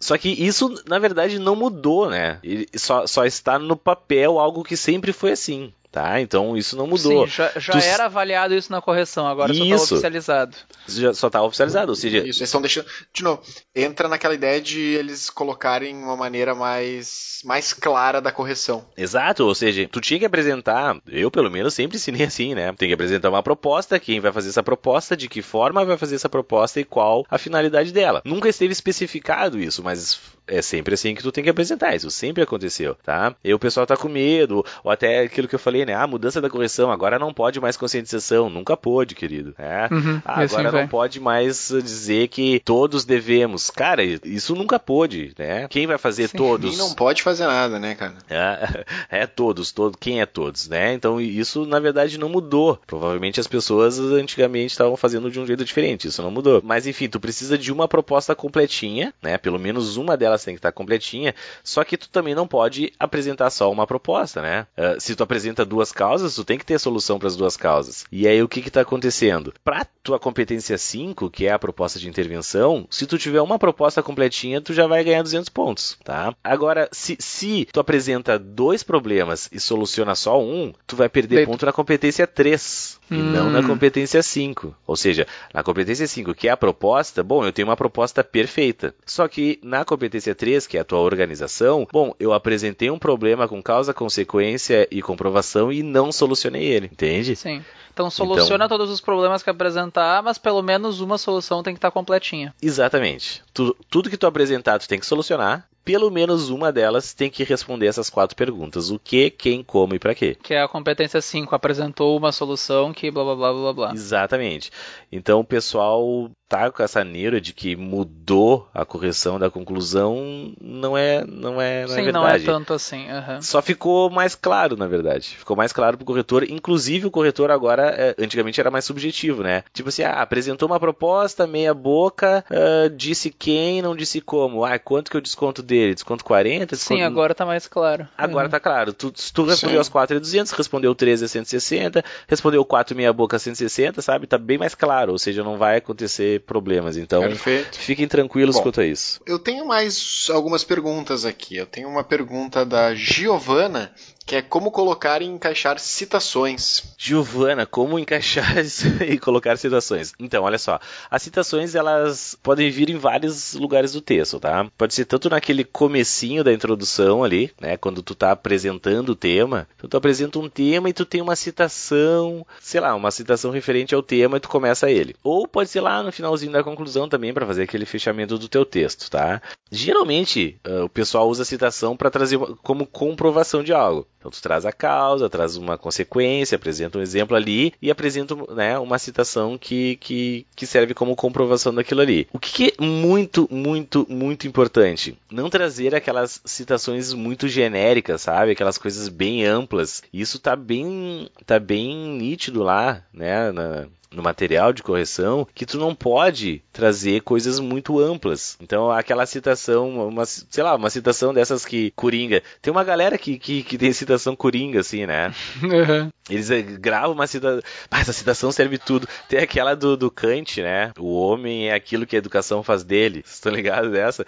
Só 0.00 0.16
que 0.16 0.30
isso, 0.30 0.74
na 0.88 0.98
verdade, 0.98 1.38
não 1.38 1.54
mudou, 1.54 2.08
né? 2.08 2.38
Ele 2.42 2.66
só, 2.74 3.06
só 3.06 3.26
está 3.26 3.58
no 3.58 3.76
papel 3.76 4.38
algo 4.38 4.64
que 4.64 4.76
sempre 4.78 5.12
foi 5.12 5.32
assim, 5.32 5.72
tá? 5.90 6.20
Então 6.20 6.56
isso 6.56 6.76
não 6.76 6.86
mudou. 6.86 7.26
Sim, 7.26 7.32
já, 7.32 7.52
já 7.56 7.72
Tu- 7.72 7.78
era 7.78 8.04
avaliado 8.06 8.54
isso 8.54 8.70
na 8.70 8.80
correção, 8.80 9.26
agora 9.26 9.52
só 9.52 9.60
tá 9.60 9.66
Isso. 9.74 9.94
oficializado. 9.94 10.56
Já 10.86 11.14
só 11.14 11.26
está 11.28 11.42
oficializado, 11.42 11.90
ou 11.90 11.96
seja, 11.96 12.18
Isso, 12.18 12.26
eles 12.26 12.40
estão 12.40 12.60
deixando. 12.60 12.86
De 13.12 13.22
novo, 13.22 13.42
entra 13.74 14.08
naquela 14.08 14.34
ideia 14.34 14.60
de 14.60 14.80
eles 14.80 15.30
colocarem 15.30 15.94
uma 15.96 16.16
maneira 16.16 16.54
mais, 16.54 17.40
mais 17.44 17.72
clara 17.72 18.20
da 18.20 18.32
correção. 18.32 18.86
Exato, 18.96 19.44
ou 19.44 19.54
seja, 19.54 19.88
tu 19.90 20.00
tinha 20.00 20.18
que 20.18 20.26
apresentar, 20.26 20.96
eu 21.06 21.30
pelo 21.30 21.50
menos 21.50 21.74
sempre 21.74 21.96
ensinei 21.96 22.24
assim, 22.26 22.54
né? 22.54 22.72
Tem 22.72 22.88
que 22.88 22.94
apresentar 22.94 23.28
uma 23.30 23.42
proposta, 23.42 23.98
quem 23.98 24.20
vai 24.20 24.32
fazer 24.32 24.48
essa 24.50 24.62
proposta, 24.62 25.16
de 25.16 25.28
que 25.28 25.42
forma 25.42 25.84
vai 25.84 25.96
fazer 25.96 26.14
essa 26.16 26.28
proposta 26.28 26.80
e 26.80 26.84
qual 26.84 27.24
a 27.30 27.38
finalidade 27.38 27.92
dela. 27.92 28.22
Nunca 28.24 28.48
esteve 28.48 28.72
especificado 28.72 29.58
isso, 29.58 29.82
mas 29.82 30.18
é 30.48 30.62
sempre 30.62 30.94
assim 30.94 31.14
que 31.14 31.22
tu 31.22 31.30
tem 31.32 31.44
que 31.44 31.50
apresentar, 31.50 31.94
isso 31.94 32.10
sempre 32.10 32.42
aconteceu, 32.42 32.94
tá? 33.04 33.34
E 33.44 33.52
o 33.54 33.58
pessoal 33.58 33.86
tá 33.86 33.96
com 33.96 34.08
medo, 34.08 34.64
ou 34.82 34.90
até 34.90 35.20
aquilo 35.20 35.46
que 35.48 35.54
eu 35.54 35.58
falei, 35.58 35.84
né? 35.84 35.94
Ah, 35.94 36.06
mudança 36.06 36.40
da 36.40 36.50
correção, 36.50 36.90
agora 36.90 37.18
não 37.18 37.32
pode 37.32 37.60
mais 37.60 37.76
conscientização, 37.76 38.48
nunca 38.50 38.76
pôde, 38.76 39.14
querido. 39.14 39.54
né? 39.58 39.88
Uhum, 39.90 40.20
Ah, 40.24 40.42
assim 40.42 40.54
agora 40.56 40.70
vai. 40.70 40.80
não 40.82 40.88
pode 40.88 41.20
mais 41.20 41.68
dizer 41.68 42.28
que 42.28 42.60
todos 42.64 43.04
devemos. 43.04 43.70
Cara, 43.70 44.02
isso 44.02 44.54
nunca 44.54 44.78
pôde, 44.78 45.32
né? 45.38 45.66
Quem 45.68 45.86
vai 45.86 45.98
fazer 45.98 46.28
Sim. 46.28 46.36
todos? 46.36 46.74
E 46.74 46.78
não 46.78 46.94
pode 46.94 47.22
fazer 47.22 47.46
nada, 47.46 47.78
né, 47.78 47.94
cara? 47.94 48.14
É, 48.28 48.84
é 49.22 49.26
todos, 49.26 49.70
todo, 49.72 49.96
quem 49.98 50.20
é 50.20 50.26
todos, 50.26 50.68
né? 50.68 50.92
Então 50.94 51.20
isso 51.20 51.66
na 51.66 51.78
verdade 51.80 52.18
não 52.18 52.28
mudou. 52.28 52.78
Provavelmente 52.86 53.40
as 53.40 53.46
pessoas 53.46 53.98
antigamente 53.98 54.72
estavam 54.72 54.96
fazendo 54.96 55.30
de 55.30 55.38
um 55.40 55.46
jeito 55.46 55.64
diferente, 55.64 56.08
isso 56.08 56.22
não 56.22 56.30
mudou. 56.30 56.60
Mas 56.64 56.86
enfim, 56.86 57.08
tu 57.08 57.20
precisa 57.20 57.56
de 57.58 57.72
uma 57.72 57.88
proposta 57.88 58.34
completinha, 58.34 59.12
né? 59.22 59.36
Pelo 59.38 59.58
menos 59.58 59.96
uma 59.96 60.16
delas 60.16 60.37
tem 60.44 60.54
que 60.54 60.58
estar 60.58 60.72
completinha. 60.72 61.34
Só 61.62 61.84
que 61.84 61.96
tu 61.96 62.08
também 62.08 62.34
não 62.34 62.46
pode 62.46 62.92
apresentar 62.98 63.50
só 63.50 63.70
uma 63.70 63.86
proposta, 63.86 64.42
né? 64.42 64.66
Eh, 64.76 64.96
se 64.98 65.14
tu 65.14 65.22
apresenta 65.22 65.64
duas 65.64 65.92
causas, 65.92 66.34
tu 66.34 66.44
tem 66.44 66.58
que 66.58 66.66
ter 66.66 66.78
solução 66.78 67.18
para 67.18 67.28
as 67.28 67.36
duas 67.36 67.56
causas. 67.56 68.04
E 68.10 68.26
aí 68.26 68.42
o 68.42 68.48
que 68.48 68.62
que 68.62 68.70
tá 68.70 68.80
acontecendo? 68.80 69.52
Para 69.64 69.86
tua 70.02 70.18
competência 70.18 70.76
5, 70.78 71.30
que 71.30 71.46
é 71.46 71.52
a 71.52 71.58
proposta 71.58 71.98
de 71.98 72.08
intervenção, 72.08 72.86
se 72.90 73.06
tu 73.06 73.18
tiver 73.18 73.40
uma 73.40 73.58
proposta 73.58 74.02
completinha, 74.02 74.60
tu 74.60 74.72
já 74.72 74.86
vai 74.86 75.04
ganhar 75.04 75.22
200 75.22 75.48
pontos, 75.48 75.96
tá? 76.04 76.34
Agora, 76.42 76.88
se, 76.92 77.16
se 77.18 77.66
tu 77.72 77.80
apresenta 77.80 78.38
dois 78.38 78.82
problemas 78.82 79.48
e 79.52 79.60
soluciona 79.60 80.14
só 80.14 80.40
um, 80.40 80.72
tu 80.86 80.96
vai 80.96 81.08
perder 81.08 81.46
ponto 81.46 81.66
na 81.66 81.72
competência 81.72 82.26
3 82.26 82.97
e 83.10 83.14
Hum. 83.16 83.30
não 83.32 83.50
na 83.50 83.62
competência 83.62 84.22
5. 84.22 84.74
Ou 84.86 84.96
seja, 84.96 85.26
na 85.54 85.62
competência 85.62 86.06
5, 86.06 86.34
que 86.34 86.48
é 86.48 86.50
a 86.50 86.56
proposta, 86.56 87.22
bom, 87.22 87.44
eu 87.44 87.52
tenho 87.52 87.68
uma 87.68 87.76
proposta 87.76 88.22
perfeita. 88.24 88.94
Só 89.06 89.26
que 89.28 89.58
na 89.62 89.84
competência 89.84 90.34
3, 90.34 90.66
que 90.66 90.76
é 90.76 90.80
a 90.80 90.84
tua 90.84 90.98
organização, 91.00 91.86
bom, 91.92 92.14
eu 92.20 92.32
apresentei 92.32 92.90
um 92.90 92.98
problema 92.98 93.46
com 93.48 93.62
causa, 93.62 93.94
consequência 93.94 94.86
e 94.90 95.00
comprovação 95.02 95.72
e 95.72 95.82
não 95.82 96.10
solucionei 96.12 96.64
ele, 96.64 96.86
entende? 96.92 97.36
Sim. 97.36 97.62
Então 97.92 98.10
soluciona 98.10 98.68
todos 98.68 98.90
os 98.90 99.00
problemas 99.00 99.42
que 99.42 99.50
apresentar, 99.50 100.22
mas 100.22 100.38
pelo 100.38 100.62
menos 100.62 101.00
uma 101.00 101.18
solução 101.18 101.62
tem 101.64 101.74
que 101.74 101.78
estar 101.78 101.90
completinha. 101.90 102.54
Exatamente. 102.62 103.42
Tu- 103.52 103.76
tudo 103.90 104.08
que 104.08 104.16
tu 104.16 104.26
apresentar, 104.26 104.78
tu 104.78 104.86
tem 104.88 105.00
que 105.00 105.06
solucionar. 105.06 105.67
Pelo 105.84 106.10
menos 106.10 106.50
uma 106.50 106.70
delas 106.70 107.14
tem 107.14 107.30
que 107.30 107.44
responder 107.44 107.86
essas 107.86 108.10
quatro 108.10 108.36
perguntas: 108.36 108.90
o 108.90 108.98
que, 108.98 109.30
quem, 109.30 109.62
como 109.62 109.94
e 109.94 109.98
pra 109.98 110.14
quê. 110.14 110.36
Que 110.42 110.54
é 110.54 110.62
a 110.62 110.68
competência 110.68 111.20
5, 111.20 111.54
apresentou 111.54 112.16
uma 112.16 112.32
solução 112.32 112.92
que 112.92 113.10
blá 113.10 113.24
blá 113.24 113.34
blá 113.34 113.52
blá 113.52 113.72
blá. 113.72 113.92
Exatamente. 113.94 114.70
Então 115.10 115.40
o 115.40 115.44
pessoal 115.44 116.30
tá 116.48 116.70
com 116.70 116.82
essa 116.82 117.04
neura 117.04 117.40
de 117.40 117.52
que 117.52 117.76
mudou 117.76 118.66
a 118.72 118.82
correção 118.84 119.38
da 119.38 119.50
conclusão, 119.50 120.54
não 120.60 120.96
é, 120.96 121.22
não 121.26 121.60
é, 121.60 121.86
não 121.86 121.94
é 121.94 122.04
Sim, 122.04 122.12
não 122.12 122.22
é 122.26 122.30
verdade. 122.30 122.44
tanto 122.46 122.72
assim. 122.72 123.06
aham. 123.10 123.42
Só 123.42 123.60
ficou 123.60 124.08
mais 124.08 124.34
claro, 124.34 124.74
na 124.76 124.86
verdade. 124.86 125.36
Ficou 125.38 125.54
mais 125.56 125.72
claro 125.74 125.98
pro 125.98 126.06
corretor. 126.06 126.44
Inclusive, 126.44 127.06
o 127.06 127.10
corretor 127.10 127.50
agora, 127.50 127.82
é, 127.90 128.14
antigamente 128.18 128.58
era 128.60 128.70
mais 128.70 128.86
subjetivo, 128.86 129.42
né? 129.42 129.62
Tipo 129.74 129.90
assim, 129.90 130.02
ah, 130.04 130.22
apresentou 130.22 130.66
uma 130.66 130.80
proposta, 130.80 131.46
meia 131.46 131.74
boca, 131.74 132.42
ah, 132.50 132.88
disse 132.96 133.30
quem, 133.30 133.82
não 133.82 133.94
disse 133.94 134.20
como. 134.22 134.64
Ah, 134.64 134.78
quanto 134.78 135.10
que 135.10 135.16
eu 135.18 135.20
desconto 135.20 135.62
dele? 135.62 135.94
Desconto 135.94 136.24
40? 136.24 136.76
Sim, 136.76 136.94
Desconto... 136.94 137.02
agora 137.04 137.34
tá 137.34 137.44
mais 137.44 137.66
claro. 137.66 138.08
Agora 138.16 138.46
Uhum. 138.46 138.50
tá 138.50 138.60
claro. 138.60 138.92
Tu, 138.94 139.12
se 139.16 139.30
tu 139.32 139.44
respondeu 139.44 139.76
Sim. 139.76 139.80
as 139.82 139.88
4 139.90 140.16
é 140.16 140.20
200, 140.20 140.52
respondeu 140.52 140.94
13 140.94 141.26
é 141.26 141.28
160, 141.28 142.02
respondeu 142.26 142.64
4 142.64 142.96
meia 142.96 143.12
boca 143.12 143.38
160, 143.38 144.00
sabe? 144.00 144.26
Tá 144.26 144.38
bem 144.38 144.56
mais 144.56 144.74
claro. 144.74 144.97
Ou 145.08 145.18
seja, 145.18 145.44
não 145.44 145.56
vai 145.56 145.76
acontecer 145.76 146.40
problemas. 146.40 146.96
Então, 146.96 147.22
Perfeito. 147.22 147.78
fiquem 147.78 148.08
tranquilos 148.08 148.56
Bom. 148.56 148.62
quanto 148.62 148.80
a 148.80 148.86
isso. 148.86 149.20
Eu 149.26 149.38
tenho 149.38 149.66
mais 149.66 150.28
algumas 150.30 150.64
perguntas 150.64 151.24
aqui. 151.24 151.56
Eu 151.56 151.66
tenho 151.66 151.88
uma 151.88 152.02
pergunta 152.02 152.64
da 152.64 152.94
Giovana, 152.94 153.92
que 154.28 154.36
é 154.36 154.42
como 154.42 154.70
colocar 154.70 155.22
e 155.22 155.24
encaixar 155.24 155.78
citações. 155.78 156.82
Giovana, 156.98 157.64
como 157.64 157.98
encaixar 157.98 158.56
e 159.08 159.18
colocar 159.18 159.56
citações? 159.56 160.12
Então, 160.20 160.44
olha 160.44 160.58
só. 160.58 160.78
As 161.10 161.22
citações, 161.22 161.74
elas 161.74 162.36
podem 162.42 162.70
vir 162.70 162.90
em 162.90 162.98
vários 162.98 163.54
lugares 163.54 163.92
do 163.92 164.02
texto, 164.02 164.38
tá? 164.38 164.70
Pode 164.76 164.92
ser 164.92 165.06
tanto 165.06 165.30
naquele 165.30 165.64
comecinho 165.64 166.44
da 166.44 166.52
introdução 166.52 167.24
ali, 167.24 167.50
né? 167.58 167.78
Quando 167.78 168.02
tu 168.02 168.14
tá 168.14 168.32
apresentando 168.32 169.08
o 169.12 169.16
tema. 169.16 169.66
Então, 169.78 169.88
tu 169.88 169.96
apresenta 169.96 170.38
um 170.38 170.48
tema 170.50 170.90
e 170.90 170.92
tu 170.92 171.06
tem 171.06 171.22
uma 171.22 171.34
citação, 171.34 172.46
sei 172.60 172.82
lá, 172.82 172.94
uma 172.94 173.10
citação 173.10 173.50
referente 173.50 173.94
ao 173.94 174.02
tema 174.02 174.36
e 174.36 174.40
tu 174.40 174.50
começa 174.50 174.90
ele. 174.90 175.16
Ou 175.24 175.48
pode 175.48 175.70
ser 175.70 175.80
lá 175.80 176.02
no 176.02 176.12
finalzinho 176.12 176.52
da 176.52 176.62
conclusão 176.62 177.08
também 177.08 177.32
para 177.32 177.46
fazer 177.46 177.62
aquele 177.62 177.86
fechamento 177.86 178.36
do 178.36 178.46
teu 178.46 178.66
texto, 178.66 179.10
tá? 179.10 179.40
Geralmente, 179.70 180.60
ah, 180.64 180.84
o 180.84 180.88
pessoal 180.90 181.26
usa 181.30 181.44
a 181.44 181.46
citação 181.46 181.96
para 181.96 182.10
trazer 182.10 182.38
como 182.62 182.86
comprovação 182.86 183.62
de 183.62 183.72
algo. 183.72 184.06
Então 184.18 184.30
tu 184.30 184.42
traz 184.42 184.66
a 184.66 184.72
causa, 184.72 185.30
traz 185.30 185.56
uma 185.56 185.78
consequência, 185.78 186.56
apresenta 186.56 186.98
um 186.98 187.02
exemplo 187.02 187.36
ali 187.36 187.72
e 187.80 187.90
apresenta 187.90 188.34
né, 188.54 188.78
uma 188.78 188.98
citação 188.98 189.56
que, 189.56 189.96
que, 189.96 190.46
que 190.56 190.66
serve 190.66 190.92
como 190.92 191.14
comprovação 191.14 191.72
daquilo 191.74 192.00
ali. 192.00 192.26
O 192.32 192.38
que, 192.38 192.74
é 192.78 192.84
muito, 192.84 193.48
muito, 193.50 194.06
muito 194.08 194.46
importante? 194.46 195.16
Não 195.30 195.48
trazer 195.48 195.94
aquelas 195.94 196.40
citações 196.44 197.12
muito 197.12 197.46
genéricas, 197.48 198.22
sabe? 198.22 198.52
Aquelas 198.52 198.78
coisas 198.78 199.08
bem 199.08 199.44
amplas. 199.44 200.02
Isso 200.12 200.38
tá 200.38 200.56
bem, 200.56 201.30
tá 201.46 201.58
bem 201.58 201.94
nítido 201.96 202.62
lá, 202.62 203.02
né? 203.12 203.52
Na, 203.52 203.86
no 204.10 204.22
material 204.22 204.72
de 204.72 204.82
correção 204.82 205.46
que 205.54 205.66
tu 205.66 205.78
não 205.78 205.94
pode 205.94 206.62
trazer 206.72 207.22
coisas 207.22 207.60
muito 207.60 207.98
amplas. 208.00 208.56
Então, 208.60 208.90
aquela 208.90 209.26
citação, 209.26 210.08
uma, 210.08 210.24
sei 210.24 210.62
lá, 210.62 210.74
uma 210.74 210.90
citação 210.90 211.34
dessas 211.34 211.64
que 211.64 211.90
Coringa. 211.92 212.42
Tem 212.62 212.70
uma 212.70 212.84
galera 212.84 213.18
que, 213.18 213.38
que, 213.38 213.62
que 213.62 213.78
tem 213.78 213.92
citação 213.92 214.34
Coringa, 214.34 214.80
assim, 214.80 215.06
né? 215.06 215.32
Uhum. 215.68 216.10
Eles 216.30 216.50
eh, 216.50 216.62
gravam 216.62 217.12
uma 217.12 217.26
citação. 217.26 217.60
Ah, 217.90 218.00
essa 218.00 218.12
citação 218.12 218.52
serve 218.52 218.78
tudo. 218.78 219.08
Tem 219.28 219.40
aquela 219.40 219.74
do, 219.74 219.96
do 219.96 220.10
Kant, 220.10 220.60
né? 220.62 220.92
O 220.98 221.18
homem 221.18 221.68
é 221.68 221.74
aquilo 221.74 222.06
que 222.06 222.16
a 222.16 222.18
educação 222.18 222.62
faz 222.62 222.84
dele. 222.84 223.22
Vocês 223.24 223.34
estão 223.34 223.52
ligados 223.52 223.90
dessa? 223.90 224.26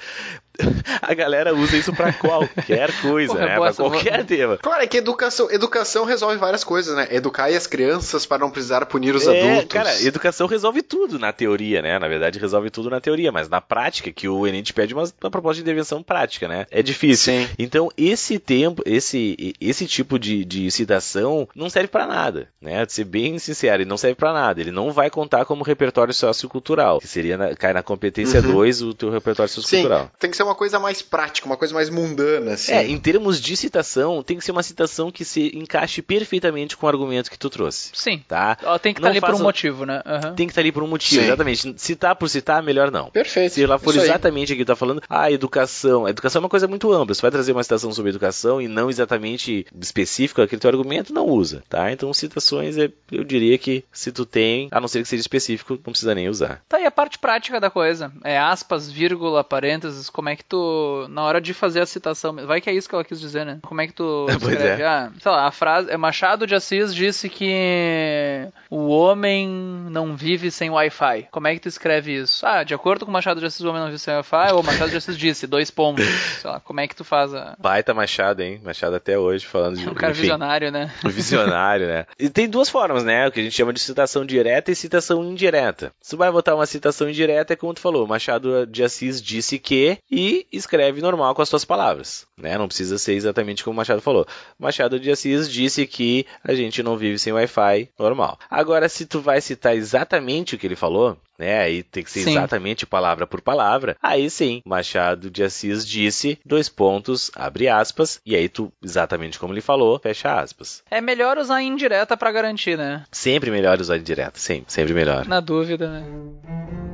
A 1.03 1.15
galera 1.15 1.55
usa 1.55 1.77
isso 1.77 1.93
pra 1.93 2.13
qualquer 2.13 2.91
coisa, 3.01 3.33
Porra, 3.35 3.47
né? 3.47 3.57
Pra 3.59 3.73
qualquer 3.73 4.25
tema. 4.25 4.59
Claro, 4.59 4.83
é 4.83 4.87
que 4.87 4.97
educação, 4.99 5.51
educação 5.51 6.05
resolve 6.05 6.37
várias 6.37 6.63
coisas, 6.65 6.95
né? 6.97 7.09
Educar 7.11 7.47
as 7.51 7.67
crianças 7.67 8.25
para 8.27 8.39
não 8.39 8.51
precisar 8.51 8.85
punir 8.87 9.15
os 9.15 9.27
É, 9.27 9.41
adultos. 9.41 9.73
Cara, 9.73 10.03
educação 10.03 10.47
resolve 10.47 10.83
tudo 10.83 11.19
na 11.19 11.33
teoria, 11.33 11.83
né? 11.83 11.99
Na 11.99 12.09
verdade, 12.09 12.39
resolve 12.39 12.71
tudo 12.71 12.91
na 12.91 13.01
teoria, 13.01 13.33
mas 13.33 13.49
na 13.49 13.61
prática, 13.61 14.13
que 14.13 14.29
o 14.29 14.47
Enem 14.47 14.63
te 14.63 14.73
pede 14.73 14.95
uma, 14.95 15.05
uma 15.23 15.31
proposta 15.31 15.57
de 15.57 15.63
intervenção 15.63 16.03
prática, 16.03 16.47
né? 16.49 16.67
É 16.71 16.83
difícil. 16.83 17.33
Sim. 17.33 17.49
Então, 17.59 17.89
esse 17.97 18.39
tempo, 18.39 18.83
esse, 18.87 19.55
esse 19.61 19.87
tipo 19.87 20.19
de, 20.19 20.45
de 20.45 20.71
citação 20.71 21.49
não 21.55 21.69
serve 21.71 21.89
pra 21.89 22.07
nada, 22.07 22.49
né? 22.61 22.85
De 22.87 22.93
ser 22.93 23.05
bem 23.05 23.39
sincero, 23.39 23.83
ele 23.83 23.89
não 23.89 23.97
serve 23.97 24.15
pra 24.17 24.33
nada. 24.33 24.61
Ele 24.61 24.71
não 24.71 24.93
vai 24.93 25.11
contar 25.11 25.45
como 25.45 25.65
repertório 25.65 26.13
sociocultural, 26.15 27.01
que 27.01 27.09
seria 27.09 27.37
na, 27.37 27.55
cai 27.55 27.73
na 27.73 27.83
competência 27.83 28.41
Uhum. 28.41 28.53
2 28.53 28.83
o 28.83 28.95
teu 28.95 29.11
repertório 29.11 29.49
Sim, 29.53 29.61
sociocultural. 29.61 30.11
tem 30.19 30.31
que 30.31 30.37
ser 30.37 30.43
uma 30.43 30.50
uma 30.51 30.55
coisa 30.57 30.79
mais 30.79 31.01
prática, 31.01 31.47
uma 31.47 31.57
coisa 31.57 31.73
mais 31.73 31.89
mundana, 31.89 32.53
assim. 32.55 32.73
É, 32.73 32.87
em 32.87 32.99
termos 32.99 33.41
de 33.41 33.57
citação, 33.57 34.23
tem 34.23 34.37
que 34.37 34.45
ser 34.45 34.53
uma 34.53 34.63
citação 34.63 35.11
que 35.11 35.25
se 35.25 35.53
encaixe 35.57 36.03
perfeitamente 36.03 36.77
com 36.77 36.87
o 36.87 36.89
argumento 36.89 37.31
que 37.31 37.39
tu 37.39 37.49
trouxe. 37.49 37.91
Sim. 37.95 38.23
Tá? 38.27 38.59
Ela 38.63 38.79
tem 38.79 38.93
que 38.93 38.99
estar 39.01 39.09
Não 39.09 39.13
ali 39.13 39.21
por 39.21 39.35
um 39.35 39.43
motivo, 39.45 39.87
né? 39.87 40.03
Aham. 40.05 40.35
Tem 40.35 40.47
que 40.47 40.53
estar 40.53 40.61
ali 40.61 40.73
por 40.73 40.83
um 40.83 40.89
motivo, 40.89 41.21
Sim. 41.21 41.27
exatamente. 41.27 41.75
Citar 41.77 42.17
por 42.17 42.29
citar, 42.29 42.63
melhor 42.63 42.91
não. 42.91 43.11
Perfeito. 43.11 43.55
Se 43.55 43.63
ela 43.63 43.79
for 43.79 43.91
Isso 43.91 44.01
aí. 44.01 44.07
exatamente 44.07 44.53
aqui 44.53 44.61
que 44.63 44.65
tá 44.67 44.77
falando, 44.77 45.03
ah, 45.09 45.31
educação. 45.31 46.05
A 46.07 46.11
educação 46.11 46.41
é 46.41 46.43
uma 46.45 46.49
coisa 46.49 46.67
muito 46.67 46.93
ampla. 46.93 47.15
Você 47.15 47.23
vai 47.23 47.31
trazer 47.31 47.53
uma 47.53 47.63
citação 47.63 47.93
sobre 47.93 48.11
educação 48.11 48.61
e 48.61 48.69
não 48.69 48.91
exatamente 48.91 49.67
específico 49.81 50.43
aquele 50.43 50.61
teu 50.61 50.71
argumento, 50.71 51.13
não 51.15 51.27
usa, 51.27 51.63
tá? 51.69 51.91
Então 51.93 52.13
citações, 52.13 52.77
é- 52.77 52.91
eu 53.11 53.25
diria 53.25 53.57
que 53.59 53.85
se 53.93 54.11
tu 54.13 54.25
tem, 54.27 54.69
a 54.71 54.81
não 54.81 54.89
ser 54.89 55.03
que 55.03 55.09
seja 55.09 55.21
específico, 55.21 55.75
não 55.75 55.93
precisa 55.93 56.15
nem 56.15 56.29
usar. 56.29 56.63
Tá 56.69 56.77
aí 56.79 56.87
a 56.87 56.91
parte 56.91 57.19
prática 57.19 57.61
da 57.61 57.71
coisa. 57.71 58.13
É 58.25 58.39
aspas, 58.39 58.91
vírgula, 58.91 59.45
parênteses. 59.45 60.09
Como 60.11 60.29
é 60.29 60.30
que 60.37 60.45
tu, 60.45 61.07
na 61.11 61.23
hora 61.23 61.41
de 61.41 61.55
fazer 61.55 61.81
a 61.81 61.87
citação, 61.87 62.35
vai 62.47 62.61
que 62.61 62.71
é 62.71 62.75
isso 62.75 62.89
que 62.89 62.95
ela 62.95 63.05
quis 63.05 63.21
dizer, 63.21 63.45
né? 63.45 63.59
Como 63.63 63.81
é 63.81 63.87
que 63.87 63.93
tu 63.93 64.27
escreve? 64.31 64.83
é. 64.83 64.87
Ah, 64.87 65.11
sei 65.19 65.31
lá, 65.31 65.47
a 65.47 65.53
frase 65.53 65.91
é 65.91 65.97
Machado 65.97 66.47
de 66.47 66.55
Assis 66.55 66.95
disse 66.95 67.29
que 67.29 68.49
o 68.69 68.89
homem 68.89 69.49
não 69.91 70.17
vive 70.17 70.51
sem 70.51 70.71
Wi-Fi. 70.71 71.29
Como 71.31 71.47
é 71.47 71.55
que 71.55 71.61
tu 71.61 71.69
escreve 71.69 72.15
isso? 72.15 72.45
Ah, 72.45 72.63
de 72.63 72.75
acordo 72.75 73.05
com 73.05 73.13
Machado 73.13 73.41
de 73.41 73.47
Assis, 73.47 73.61
o 73.61 73.69
homem 73.69 73.81
não 73.81 73.89
vive 73.89 73.99
sem 73.99 74.15
Wi-Fi. 74.15 74.53
Ou 74.53 74.63
Machado 74.63 74.91
de 74.91 74.97
Assis 74.97 75.17
disse, 75.17 75.47
dois 75.47 75.71
pontos. 75.71 76.05
Sei 76.41 76.51
lá, 76.51 76.61
como 76.61 76.81
é 76.81 76.87
que 76.87 76.97
tu 76.97 77.05
faz 77.05 77.35
a... 77.35 77.57
Baita 77.59 77.95
Machado, 77.95 78.43
hein? 78.43 78.61
Machado 78.63 78.97
até 78.97 79.19
hoje 79.19 79.47
falando 79.47 79.77
de. 79.77 79.87
É 79.87 79.91
um 79.91 79.95
cara 79.95 80.13
enfim, 80.13 80.23
visionário, 80.23 80.71
né? 80.71 80.93
Visionário, 81.05 81.87
né? 81.87 82.07
E 82.19 82.29
tem 82.29 82.49
duas 82.49 82.69
formas, 82.69 83.05
né? 83.05 83.27
O 83.27 83.33
que 83.33 83.41
a 83.41 83.43
gente 83.43 83.55
chama 83.55 83.73
de 83.73 83.81
citação 83.81 84.25
direta 84.25 84.71
e 84.71 84.75
citação 84.75 85.25
indireta. 85.25 85.93
Se 86.01 86.11
tu 86.11 86.17
vai 86.17 86.31
botar 86.31 86.55
uma 86.55 86.67
citação 86.67 87.09
indireta, 87.09 87.53
é 87.53 87.57
como 87.57 87.75
tu 87.75 87.81
falou, 87.81 88.07
Machado 88.07 88.67
de 88.67 88.83
Assis 88.83 89.21
disse 89.21 89.59
que 89.59 89.99
e 90.11 90.20
escreve 90.53 91.01
normal 91.01 91.35
com 91.35 91.43
as 91.43 91.49
suas 91.49 91.65
palavras, 91.65 92.27
né? 92.37 92.57
Não 92.59 92.67
precisa 92.67 92.99
ser 92.99 93.15
exatamente 93.15 93.65
como 93.65 93.75
o 93.75 93.77
Machado 93.77 94.01
falou. 94.01 94.27
Machado 94.59 94.99
de 94.99 95.11
Assis 95.11 95.51
disse 95.51 95.87
que 95.87 96.27
a 96.45 96.55
gente 96.55 96.83
não 96.83 96.97
vive 96.97 97.19
sem 97.19 97.33
Wi-Fi 97.33 97.89
normal. 97.99 98.39
Agora, 98.51 98.89
se 98.89 99.07
tu 99.07 99.21
vai 99.21 99.41
citar 99.41 99.77
exatamente 99.77 100.55
o 100.55 100.59
que 100.59 100.67
ele 100.67 100.77
falou, 100.77 101.17
né? 101.39 101.61
Aí 101.61 101.83
tem 101.83 102.05
que 102.05 102.11
ser 102.11 102.21
Sim. 102.21 102.33
exatamente 102.33 102.87
palavra 102.87 103.27
por 103.27 103.41
palavra. 103.41 103.97
Aí 104.03 104.29
sim, 104.29 104.61
Machado 104.65 105.31
de 105.31 105.43
Assis 105.43 105.87
disse, 105.87 106.39
dois 106.45 106.69
pontos, 106.69 107.31
abre 107.35 107.69
aspas, 107.69 108.21
e 108.25 108.37
aí 108.37 108.49
tu, 108.49 108.71
exatamente 108.83 109.39
como 109.39 109.55
ele 109.55 109.63
falou, 109.63 109.99
fecha 109.99 110.39
aspas. 110.39 110.83
É 110.91 111.01
melhor 111.01 111.39
usar 111.39 111.63
indireta 111.63 112.17
pra 112.17 112.31
garantir, 112.31 112.77
né? 112.77 113.05
Sempre 113.11 113.51
melhor 113.51 113.81
usar 113.81 113.99
direto, 113.99 114.39
sempre, 114.39 114.73
sempre 114.73 114.93
melhor. 114.93 115.27
Na 115.27 115.41
dúvida, 115.41 115.89
né? 115.89 116.90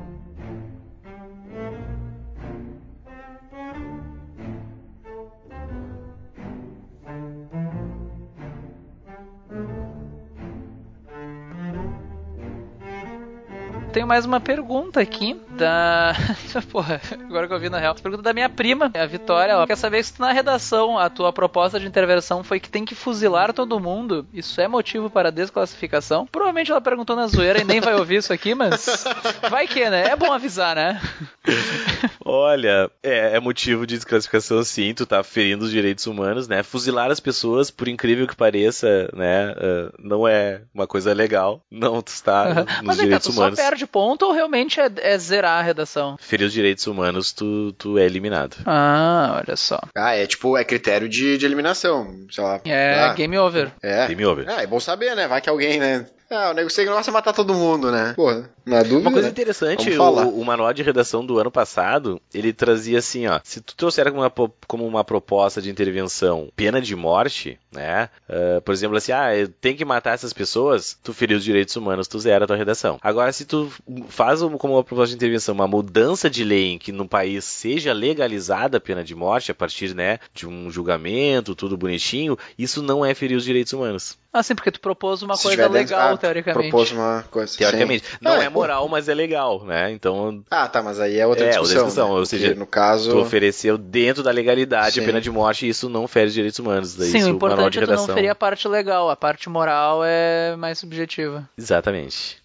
Tenho 13.97 14.07
mais 14.07 14.27
uma 14.27 14.39
pergunta 14.39 15.01
aqui 15.01 15.41
da. 15.53 16.13
Porra, 16.71 17.01
agora 17.25 17.49
que 17.49 17.55
eu 17.55 17.59
vi 17.59 17.71
na 17.71 17.79
real. 17.79 17.95
Essa 17.95 18.03
pergunta 18.03 18.23
da 18.23 18.35
minha 18.35 18.47
prima, 18.47 18.93
a 18.95 19.07
Vitória. 19.07 19.53
Ela 19.53 19.67
quer 19.67 19.79
saber 19.79 20.05
se 20.05 20.21
na 20.21 20.33
redação 20.33 20.99
a 20.99 21.09
tua 21.09 21.33
proposta 21.33 21.81
de 21.81 21.87
intervenção 21.87 22.45
foi 22.45 22.61
que 22.61 22.69
tem 22.69 22.85
que 22.85 22.95
fuzilar 22.95 23.55
todo 23.55 23.81
mundo. 23.81 24.27
Isso 24.35 24.61
é 24.61 24.69
motivo 24.69 25.09
para 25.09 25.33
desclassificação? 25.33 26.27
Provavelmente 26.27 26.71
ela 26.71 26.81
perguntou 26.83 27.17
na 27.17 27.27
zoeira 27.27 27.63
e 27.63 27.65
nem 27.65 27.81
vai 27.81 27.95
ouvir 27.95 28.17
isso 28.17 28.35
aqui, 28.35 28.55
mas. 28.55 29.07
Vai 29.49 29.67
que, 29.67 29.89
né? 29.89 30.09
É 30.09 30.15
bom 30.15 30.31
avisar, 30.31 30.77
né? 30.77 31.01
Olha, 32.29 32.91
é, 33.03 33.37
é 33.37 33.41
motivo 33.41 33.87
de 33.87 33.95
desclassificação 33.95 34.63
sim, 34.65 34.93
tu 34.93 35.07
tá 35.07 35.23
ferindo 35.23 35.65
os 35.65 35.71
direitos 35.71 36.07
humanos, 36.07 36.49
né? 36.49 36.63
Fuzilar 36.63 37.11
as 37.11 37.21
pessoas, 37.21 37.71
por 37.71 37.87
incrível 37.87 38.27
que 38.27 38.35
pareça, 38.35 39.09
né? 39.15 39.55
ah, 39.57 39.93
não 39.99 40.27
é 40.27 40.63
uma 40.75 40.87
coisa 40.87 41.13
legal. 41.13 41.61
Não, 41.71 42.03
tu 42.03 42.09
está 42.09 42.53
nos 42.55 42.83
Mas 42.83 42.97
direitos 42.99 43.27
tu 43.29 43.33
só 43.33 43.41
humanos. 43.43 43.59
perde 43.59 43.87
ponto 43.87 44.25
ou 44.27 44.33
realmente 44.33 44.81
é, 44.81 44.91
é 44.97 45.17
zerar 45.19 45.61
a 45.61 45.63
redação? 45.63 46.17
Ferir 46.21 46.47
os 46.47 46.53
direitos 46.53 46.87
humanos, 46.87 47.33
tu, 47.33 47.73
tu 47.79 47.97
é 47.99 48.05
eliminado. 48.05 48.57
Ah, 48.67 49.41
olha 49.45 49.57
só. 49.57 49.79
Ah, 49.97 50.15
é 50.15 50.27
tipo, 50.27 50.57
é 50.57 50.65
critério 50.65 51.09
de, 51.09 51.39
de 51.39 51.47
eliminação. 51.47 52.13
Sei 52.31 52.43
lá. 52.43 52.61
É 52.65 53.05
Ah, 53.05 53.15
game 53.15 53.39
over. 53.39 53.73
É. 53.83 54.09
Game 54.09 54.25
over. 54.27 54.47
Ah, 54.49 54.63
é 54.63 54.67
bom 54.67 54.81
saber, 54.81 55.15
né? 55.15 55.29
Vai 55.29 55.41
que 55.41 55.49
alguém, 55.49 55.79
né? 55.79 56.07
Ah, 56.31 56.51
o 56.51 56.55
negócio 56.55 56.85
negócio 56.85 57.11
é 57.11 57.13
matar 57.13 57.33
todo 57.33 57.55
mundo, 57.55 57.91
né? 57.91 58.13
Porra, 58.15 58.51
na 58.65 58.83
dúvida. 58.83 59.01
Uma 59.01 59.13
coisa 59.13 59.29
né? 59.29 59.33
interessante, 59.33 59.91
o, 59.91 60.41
o 60.41 60.45
manual 60.45 60.73
de 60.73 60.83
redação 60.83 61.25
do 61.25 61.39
ano 61.39 61.51
passado, 61.51 62.21
ele 62.35 62.53
trazia 62.53 62.99
assim, 62.99 63.27
ó, 63.29 63.41
se 63.45 63.61
tu 63.61 63.77
trouxer 63.77 64.11
como 64.11 64.23
uma, 64.23 64.33
como 64.67 64.87
uma 64.87 65.05
proposta 65.05 65.63
de 65.63 65.71
intervenção 65.71 66.49
pena 66.57 66.81
de 66.81 66.97
morte, 66.97 67.59
né, 67.73 68.09
ah, 68.29 68.61
por 68.65 68.73
exemplo, 68.73 68.97
assim, 68.97 69.13
ah, 69.13 69.37
eu 69.37 69.49
tenho 69.49 69.77
que 69.77 69.85
matar 69.85 70.15
essas 70.15 70.33
pessoas, 70.33 70.99
tu 71.03 71.13
feriu 71.15 71.37
os 71.37 71.45
direitos 71.45 71.77
humanos, 71.77 72.09
tu 72.09 72.19
zera 72.19 72.45
a 72.45 72.47
tua 72.49 72.57
redação. 72.57 72.99
Agora, 73.03 73.33
se 73.33 73.45
tu 73.45 73.71
faz 74.09 74.41
como 74.59 74.75
uma 74.75 74.85
proposta 74.85 75.11
de 75.11 75.17
intervenção 75.17 75.55
uma 75.55 75.69
mudança 75.69 76.29
de 76.29 76.45
lei 76.45 76.73
em 76.73 76.79
que 76.79 76.91
no 76.91 77.09
país 77.09 77.45
seja 77.45 77.93
legalizada 77.93 78.79
a 78.79 78.81
pena 78.81 79.05
de 79.05 79.15
morte 79.15 79.53
a 79.53 79.55
partir, 79.55 79.95
né, 79.95 80.19
de 80.35 80.47
um 80.47 80.71
julgamento, 80.71 81.55
tudo 81.55 81.77
bonitinho, 81.77 82.37
isso 82.59 82.83
não 82.83 83.05
é 83.05 83.15
ferir 83.15 83.37
os 83.37 83.45
direitos 83.45 83.73
humanos. 83.73 84.19
Ah, 84.33 84.43
sim, 84.43 84.55
porque 84.55 84.71
tu 84.71 84.81
propôs 84.81 85.23
uma 85.23 85.35
Se 85.35 85.45
coisa 85.45 85.67
legal, 85.67 86.16
teoricamente. 86.17 86.71
Propôs 86.71 86.93
uma 86.93 87.25
coisa. 87.31 87.57
Teoricamente. 87.57 88.07
sim. 88.07 88.17
Não 88.21 88.33
Ah, 88.33 88.45
é 88.45 88.49
moral, 88.49 88.89
mas 88.89 89.09
é 89.09 89.15
legal, 89.15 89.65
né, 89.65 89.91
então 89.93 90.43
Ah, 90.51 90.67
tá, 90.69 90.83
mas 90.83 90.99
aí 91.01 91.19
é 91.19 91.27
outra 91.27 91.45
É, 91.45 91.49
outra 91.49 91.61
discussão. 91.63 91.85
discussão, 91.87 92.07
né? 92.09 92.13
ou 92.15 92.17
Porque, 92.23 92.39
seja, 92.39 92.55
no 92.55 92.67
caso. 92.67 93.11
tu 93.11 93.19
ofereceu 93.19 93.77
dentro 93.79 94.23
da 94.23 94.31
legalidade 94.31 94.99
a 95.01 95.03
Sim. 95.03 95.07
pena 95.07 95.21
de 95.21 95.31
morte 95.31 95.67
e 95.67 95.69
isso 95.69 95.89
não 95.89 96.07
fere 96.09 96.27
os 96.29 96.35
direitos 96.35 96.59
humanos. 96.59 96.95
Daí 96.95 97.09
Sim, 97.11 97.19
isso, 97.19 97.27
o 97.29 97.31
importante 97.35 97.57
manual 97.57 97.71
de 97.71 97.79
é 97.79 97.87
tu 97.87 97.93
não 97.93 98.07
ferir 98.15 98.29
a 98.31 98.35
parte 98.35 98.69
legal, 98.69 99.11
a 99.11 99.17
parte 99.17 99.49
moral 99.49 100.03
é 100.05 100.55
mais 100.57 100.79
subjetiva. 100.79 101.49
Exatamente. 101.59 102.39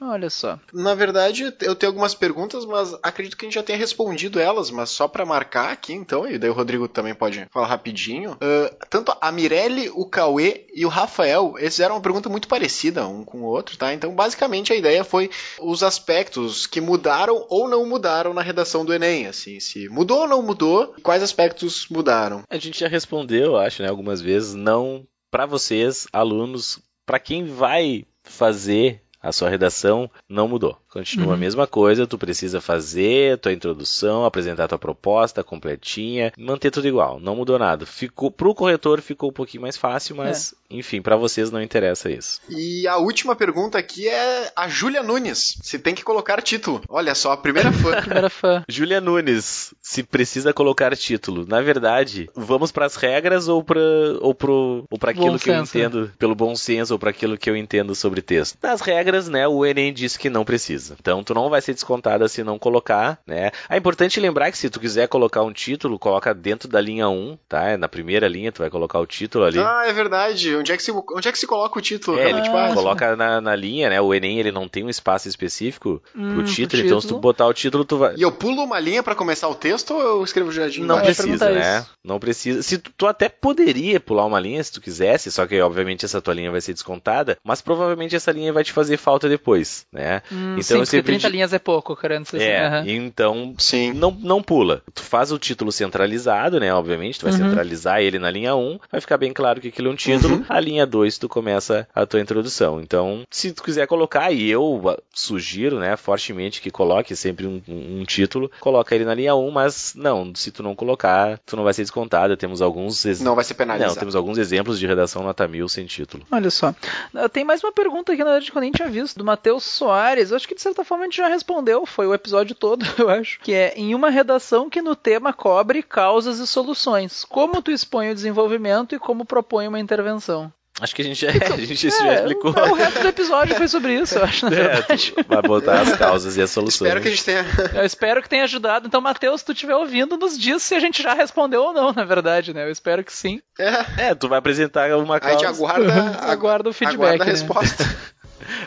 Olha 0.00 0.28
só. 0.28 0.58
Na 0.72 0.94
verdade, 0.94 1.54
eu 1.62 1.74
tenho 1.74 1.90
algumas 1.90 2.14
perguntas, 2.14 2.64
mas 2.66 2.94
acredito 3.02 3.36
que 3.36 3.46
a 3.46 3.48
gente 3.48 3.54
já 3.54 3.62
tenha 3.62 3.78
respondido 3.78 4.38
elas, 4.38 4.70
mas 4.70 4.90
só 4.90 5.08
pra 5.08 5.24
marcar 5.24 5.72
aqui, 5.72 5.92
então, 5.92 6.28
e 6.28 6.38
daí 6.38 6.50
o 6.50 6.54
Rodrigo 6.54 6.86
também 6.86 7.14
pode 7.14 7.46
falar 7.50 7.66
rapidinho. 7.66 8.36
Ah, 8.40 8.74
tanto 8.90 9.16
a 9.20 9.32
Mirelle, 9.32 9.90
o 9.94 10.04
Cauê 10.06 10.66
e 10.74 10.84
o 10.84 10.90
Rafael, 10.90 11.54
eles 11.58 11.74
fizeram 11.74 11.94
uma 11.94 12.02
pergunta 12.02 12.28
muito 12.28 12.46
parecida 12.46 13.06
um 13.06 13.24
com 13.24 13.38
o 13.38 13.46
outro, 13.46 13.76
tá? 13.76 13.94
Então, 13.94 14.14
basicamente, 14.14 14.72
a 14.72 14.76
ideia 14.76 15.02
foi 15.02 15.30
os 15.60 15.82
aspectos 15.82 16.66
que 16.66 16.80
mudaram 16.80 17.46
ou 17.48 17.68
não 17.68 17.86
mudaram 17.86 18.34
na 18.34 18.42
redação 18.42 18.84
do 18.84 18.92
Enem, 18.92 19.26
assim, 19.26 19.60
se 19.60 19.88
mudou 19.88 20.20
ou 20.20 20.28
não 20.28 20.42
mudou, 20.42 20.94
e 20.98 21.00
quais 21.00 21.22
aspectos 21.22 21.88
mudaram. 21.88 22.42
A 22.50 22.58
gente 22.58 22.80
já 22.80 22.88
respondeu, 22.88 23.44
eu 23.46 23.56
acho, 23.56 23.82
né, 23.82 23.88
algumas 23.88 24.20
vezes, 24.20 24.54
não 24.54 25.06
para 25.30 25.46
vocês, 25.46 26.06
alunos, 26.12 26.78
para 27.04 27.18
quem 27.18 27.44
vai 27.44 28.04
fazer 28.22 29.02
a 29.26 29.32
sua 29.32 29.48
redação, 29.50 30.08
não 30.28 30.46
mudou. 30.46 30.78
Continua 30.96 31.34
a 31.34 31.36
mesma 31.36 31.66
coisa, 31.66 32.06
tu 32.06 32.16
precisa 32.16 32.60
fazer 32.60 33.38
tua 33.38 33.52
introdução, 33.52 34.24
apresentar 34.24 34.66
tua 34.68 34.78
proposta 34.78 35.44
completinha, 35.44 36.32
manter 36.38 36.70
tudo 36.70 36.88
igual, 36.88 37.20
não 37.20 37.36
mudou 37.36 37.58
nada. 37.58 37.84
Ficou 37.84 38.30
pro 38.30 38.54
corretor 38.54 39.02
ficou 39.02 39.28
um 39.28 39.32
pouquinho 39.32 39.62
mais 39.62 39.76
fácil, 39.76 40.16
mas 40.16 40.54
enfim, 40.70 41.00
para 41.00 41.16
vocês 41.16 41.50
não 41.50 41.62
interessa 41.62 42.10
isso. 42.10 42.40
E 42.48 42.86
a 42.88 42.96
última 42.96 43.36
pergunta 43.36 43.78
aqui 43.78 44.08
é 44.08 44.50
a 44.56 44.68
Júlia 44.68 45.02
Nunes, 45.02 45.58
se 45.62 45.78
tem 45.78 45.94
que 45.94 46.02
colocar 46.02 46.42
título. 46.42 46.82
Olha 46.88 47.14
só, 47.14 47.32
a 47.32 47.36
primeira 47.36 47.72
fã. 47.72 48.00
Primeira 48.00 48.30
fã. 48.30 48.64
Júlia 48.68 49.00
Nunes, 49.00 49.74
se 49.80 50.02
precisa 50.02 50.52
colocar 50.52 50.96
título. 50.96 51.46
Na 51.46 51.60
verdade, 51.60 52.28
vamos 52.34 52.72
para 52.72 52.86
as 52.86 52.96
regras 52.96 53.48
ou 53.48 53.62
para 53.62 53.80
ou 54.20 54.34
pro 54.34 54.84
ou 54.90 54.98
para 54.98 55.10
aquilo 55.10 55.32
Bom 55.32 55.38
que 55.38 55.50
eu 55.50 55.54
senso, 55.54 55.78
entendo, 55.78 56.12
pelo 56.18 56.34
bom 56.34 56.56
senso 56.56 56.92
ou 56.94 56.98
para 56.98 57.10
aquilo 57.10 57.38
que 57.38 57.48
eu 57.48 57.56
entendo 57.56 57.94
sobre 57.94 58.22
texto. 58.22 58.58
Nas 58.62 58.80
regras, 58.80 59.28
né, 59.28 59.46
o 59.46 59.64
Enem 59.64 59.92
diz 59.92 60.16
que 60.16 60.30
não 60.30 60.44
precisa. 60.44 60.85
Então, 60.98 61.22
tu 61.24 61.34
não 61.34 61.48
vai 61.50 61.60
ser 61.60 61.74
descontada 61.74 62.28
se 62.28 62.42
não 62.44 62.58
colocar, 62.58 63.18
né? 63.26 63.50
É 63.68 63.76
importante 63.76 64.20
lembrar 64.20 64.50
que 64.50 64.58
se 64.58 64.70
tu 64.70 64.78
quiser 64.80 65.08
colocar 65.08 65.42
um 65.42 65.52
título, 65.52 65.98
coloca 65.98 66.34
dentro 66.34 66.68
da 66.68 66.80
linha 66.80 67.08
1, 67.08 67.38
tá? 67.48 67.70
É 67.70 67.76
Na 67.76 67.88
primeira 67.88 68.28
linha 68.28 68.52
tu 68.52 68.58
vai 68.58 68.70
colocar 68.70 68.98
o 68.98 69.06
título 69.06 69.44
ali. 69.44 69.58
Ah, 69.58 69.84
é 69.86 69.92
verdade. 69.92 70.54
Onde 70.56 70.72
é 70.72 70.76
que 70.76 70.82
se, 70.82 70.90
onde 70.92 71.28
é 71.28 71.32
que 71.32 71.38
se 71.38 71.46
coloca 71.46 71.78
o 71.78 71.82
título? 71.82 72.18
É, 72.18 72.30
ele 72.30 72.42
tipo, 72.42 72.56
Ah, 72.56 72.72
coloca 72.74 73.16
na, 73.16 73.40
na 73.40 73.54
linha, 73.56 73.88
né? 73.90 74.00
O 74.00 74.12
Enem 74.14 74.38
ele 74.38 74.52
não 74.52 74.68
tem 74.68 74.84
um 74.84 74.88
espaço 74.88 75.28
específico 75.28 76.02
Hum, 76.14 76.28
pro 76.34 76.34
pro 76.36 76.42
título, 76.44 76.82
então 76.82 77.00
se 77.00 77.06
tu 77.06 77.08
título. 77.08 77.20
botar 77.20 77.46
o 77.46 77.52
título, 77.54 77.84
tu 77.84 77.98
vai. 77.98 78.14
E 78.16 78.22
eu 78.22 78.32
pulo 78.32 78.62
uma 78.62 78.78
linha 78.78 79.02
pra 79.02 79.14
começar 79.14 79.48
o 79.48 79.54
texto 79.54 79.94
ou 79.94 80.00
eu 80.00 80.24
escrevo 80.24 80.50
jardim 80.52 80.82
Não 80.84 81.00
precisa, 81.00 81.50
né? 81.50 81.78
isso. 81.80 81.90
Não 82.04 82.18
precisa. 82.18 82.62
Se 82.62 82.78
tu, 82.78 82.90
tu 82.96 83.06
até 83.06 83.28
poderia 83.28 83.98
pular 84.00 84.24
uma 84.26 84.38
linha 84.40 84.62
se 84.62 84.72
tu 84.72 84.80
quisesse, 84.80 85.30
só 85.32 85.46
que 85.46 85.60
obviamente 85.60 86.04
essa 86.04 86.20
tua 86.20 86.34
linha 86.34 86.50
vai 86.50 86.60
ser 86.60 86.72
descontada, 86.72 87.36
mas 87.44 87.60
provavelmente 87.60 88.14
essa 88.16 88.30
linha 88.32 88.52
vai 88.52 88.64
te 88.64 88.72
fazer 88.72 88.96
falta 88.96 89.28
depois, 89.28 89.86
né? 89.92 90.22
Hum, 90.30 90.56
então 90.58 90.75
Sim, 90.84 90.84
porque 90.84 90.96
sempre 90.96 91.12
30 91.12 91.28
di- 91.28 91.32
linhas 91.32 91.52
é 91.52 91.58
pouco, 91.58 91.96
querendo 91.96 92.24
dizer 92.24 92.36
assim. 92.38 92.46
É, 92.46 92.66
aham. 92.66 92.84
então 92.86 93.54
Sim. 93.58 93.92
não, 93.92 94.10
não 94.10 94.42
pula. 94.42 94.82
Tu 94.94 95.02
faz 95.02 95.32
o 95.32 95.38
título 95.38 95.70
centralizado, 95.72 96.58
né? 96.60 96.72
Obviamente, 96.74 97.18
tu 97.18 97.24
vai 97.26 97.32
Uhum. 97.32 97.38
centralizar 97.48 98.00
ele 98.00 98.18
na 98.18 98.30
linha 98.30 98.54
1, 98.54 98.78
vai 98.90 99.00
ficar 99.00 99.16
bem 99.16 99.32
claro 99.32 99.60
que 99.60 99.68
aquilo 99.68 99.88
é 99.88 99.90
um 99.92 99.96
título. 99.96 100.36
Uhum. 100.36 100.44
A 100.48 100.60
linha 100.60 100.86
2 100.86 101.18
tu 101.18 101.28
começa 101.28 101.88
a 101.94 102.04
tua 102.06 102.20
introdução. 102.20 102.80
Então, 102.80 103.22
se 103.30 103.52
tu 103.52 103.62
quiser 103.62 103.86
colocar, 103.86 104.30
e 104.32 104.48
eu 104.50 104.82
ah, 104.88 104.98
sugiro, 105.12 105.78
né, 105.78 105.96
fortemente 105.96 106.60
que 106.60 106.70
coloque 106.70 107.14
sempre 107.16 107.46
um, 107.46 107.60
um- 107.68 108.00
um 108.00 108.04
título, 108.04 108.50
coloca 108.60 108.94
ele 108.94 109.04
na 109.04 109.14
linha 109.14 109.34
1, 109.34 109.50
mas 109.50 109.92
não, 109.96 110.32
se 110.34 110.50
tu 110.50 110.62
não 110.62 110.74
colocar, 110.74 111.38
tu 111.46 111.56
não 111.56 111.64
vai 111.64 111.72
ser 111.72 111.82
descontado. 111.82 112.36
Temos 112.36 112.60
alguns 112.62 113.04
ex- 113.04 113.20
Não 113.20 113.34
vai 113.34 113.44
ser 113.44 113.54
penalizado. 113.54 113.92
Não, 113.94 113.98
temos 113.98 114.16
alguns 114.16 114.38
exemplos 114.38 114.78
de 114.78 114.86
redação 114.86 115.22
nota 115.22 115.46
1000 115.48 115.68
sem 115.68 115.86
título. 115.86 116.24
Olha 116.30 116.50
só. 116.50 116.74
Ah, 117.14 117.28
Tem 117.28 117.44
mais 117.44 117.62
uma 117.62 117.72
pergunta 117.72 118.12
aqui, 118.12 118.22
na 118.24 118.30
verdade, 118.32 118.50
que 118.50 118.56
eu 118.56 118.60
nem 118.60 118.70
tinha 118.72 118.88
visto, 118.88 119.16
do 119.18 119.24
Matheus 119.24 119.64
Soares. 119.64 120.30
Eu 120.30 120.36
acho 120.36 120.46
que 120.48 120.54
de 120.56 120.62
certa 120.62 120.84
forma 120.84 121.04
a 121.04 121.06
gente 121.06 121.18
já 121.18 121.28
respondeu, 121.28 121.86
foi 121.86 122.06
o 122.08 122.14
episódio 122.14 122.54
todo, 122.56 122.84
eu 122.98 123.08
acho. 123.08 123.38
Que 123.40 123.54
é 123.54 123.74
em 123.76 123.94
uma 123.94 124.10
redação 124.10 124.68
que 124.68 124.82
no 124.82 124.96
tema 124.96 125.32
cobre 125.32 125.82
causas 125.82 126.38
e 126.40 126.46
soluções. 126.46 127.24
Como 127.28 127.62
tu 127.62 127.70
expõe 127.70 128.10
o 128.10 128.14
desenvolvimento 128.14 128.94
e 128.94 128.98
como 128.98 129.24
propõe 129.24 129.68
uma 129.68 129.78
intervenção. 129.78 130.52
Acho 130.78 130.94
que 130.94 131.00
a 131.00 131.04
gente 131.06 131.18
já, 131.18 131.28
a 131.54 131.56
gente 131.56 131.88
já 131.88 132.06
É, 132.06 132.14
explicou. 132.16 132.52
o, 132.52 132.70
o 132.72 132.74
resto 132.74 133.00
do 133.00 133.08
episódio 133.08 133.54
foi 133.54 133.66
sobre 133.66 133.94
isso, 133.94 134.18
eu 134.18 134.24
acho, 134.24 134.44
na 134.44 134.52
É, 134.56 134.62
verdade. 134.74 135.14
vai 135.26 135.40
botar 135.40 135.80
as 135.80 135.96
causas 135.96 136.36
e 136.36 136.42
as 136.42 136.50
soluções. 136.50 136.88
Espero 136.88 137.00
que 137.00 137.08
a 137.08 137.10
gente 137.10 137.24
tenha. 137.24 137.46
Eu 137.80 137.84
espero 137.86 138.22
que 138.22 138.28
tenha 138.28 138.44
ajudado. 138.44 138.86
Então, 138.86 139.00
Matheus, 139.00 139.40
se 139.40 139.46
tu 139.46 139.52
estiver 139.52 139.74
ouvindo, 139.74 140.18
nos 140.18 140.38
diz 140.38 140.62
se 140.62 140.74
a 140.74 140.78
gente 140.80 141.02
já 141.02 141.14
respondeu 141.14 141.62
ou 141.62 141.72
não, 141.72 141.94
na 141.94 142.04
verdade, 142.04 142.52
né? 142.52 142.64
Eu 142.66 142.70
espero 142.70 143.02
que 143.02 143.10
sim. 143.12 143.40
É, 143.58 144.08
É, 144.10 144.14
tu 144.14 144.28
vai 144.28 144.38
apresentar 144.38 144.94
uma 144.98 145.16
a 145.16 145.20
causa. 145.20 145.38
gente 145.38 145.46
aguarda, 145.46 145.92
Aguarda 146.30 146.68
o 146.68 146.72
feedback, 146.74 146.96
Aguarda 146.98 147.22
a 147.24 147.26
né? 147.26 147.32
resposta. 147.32 147.84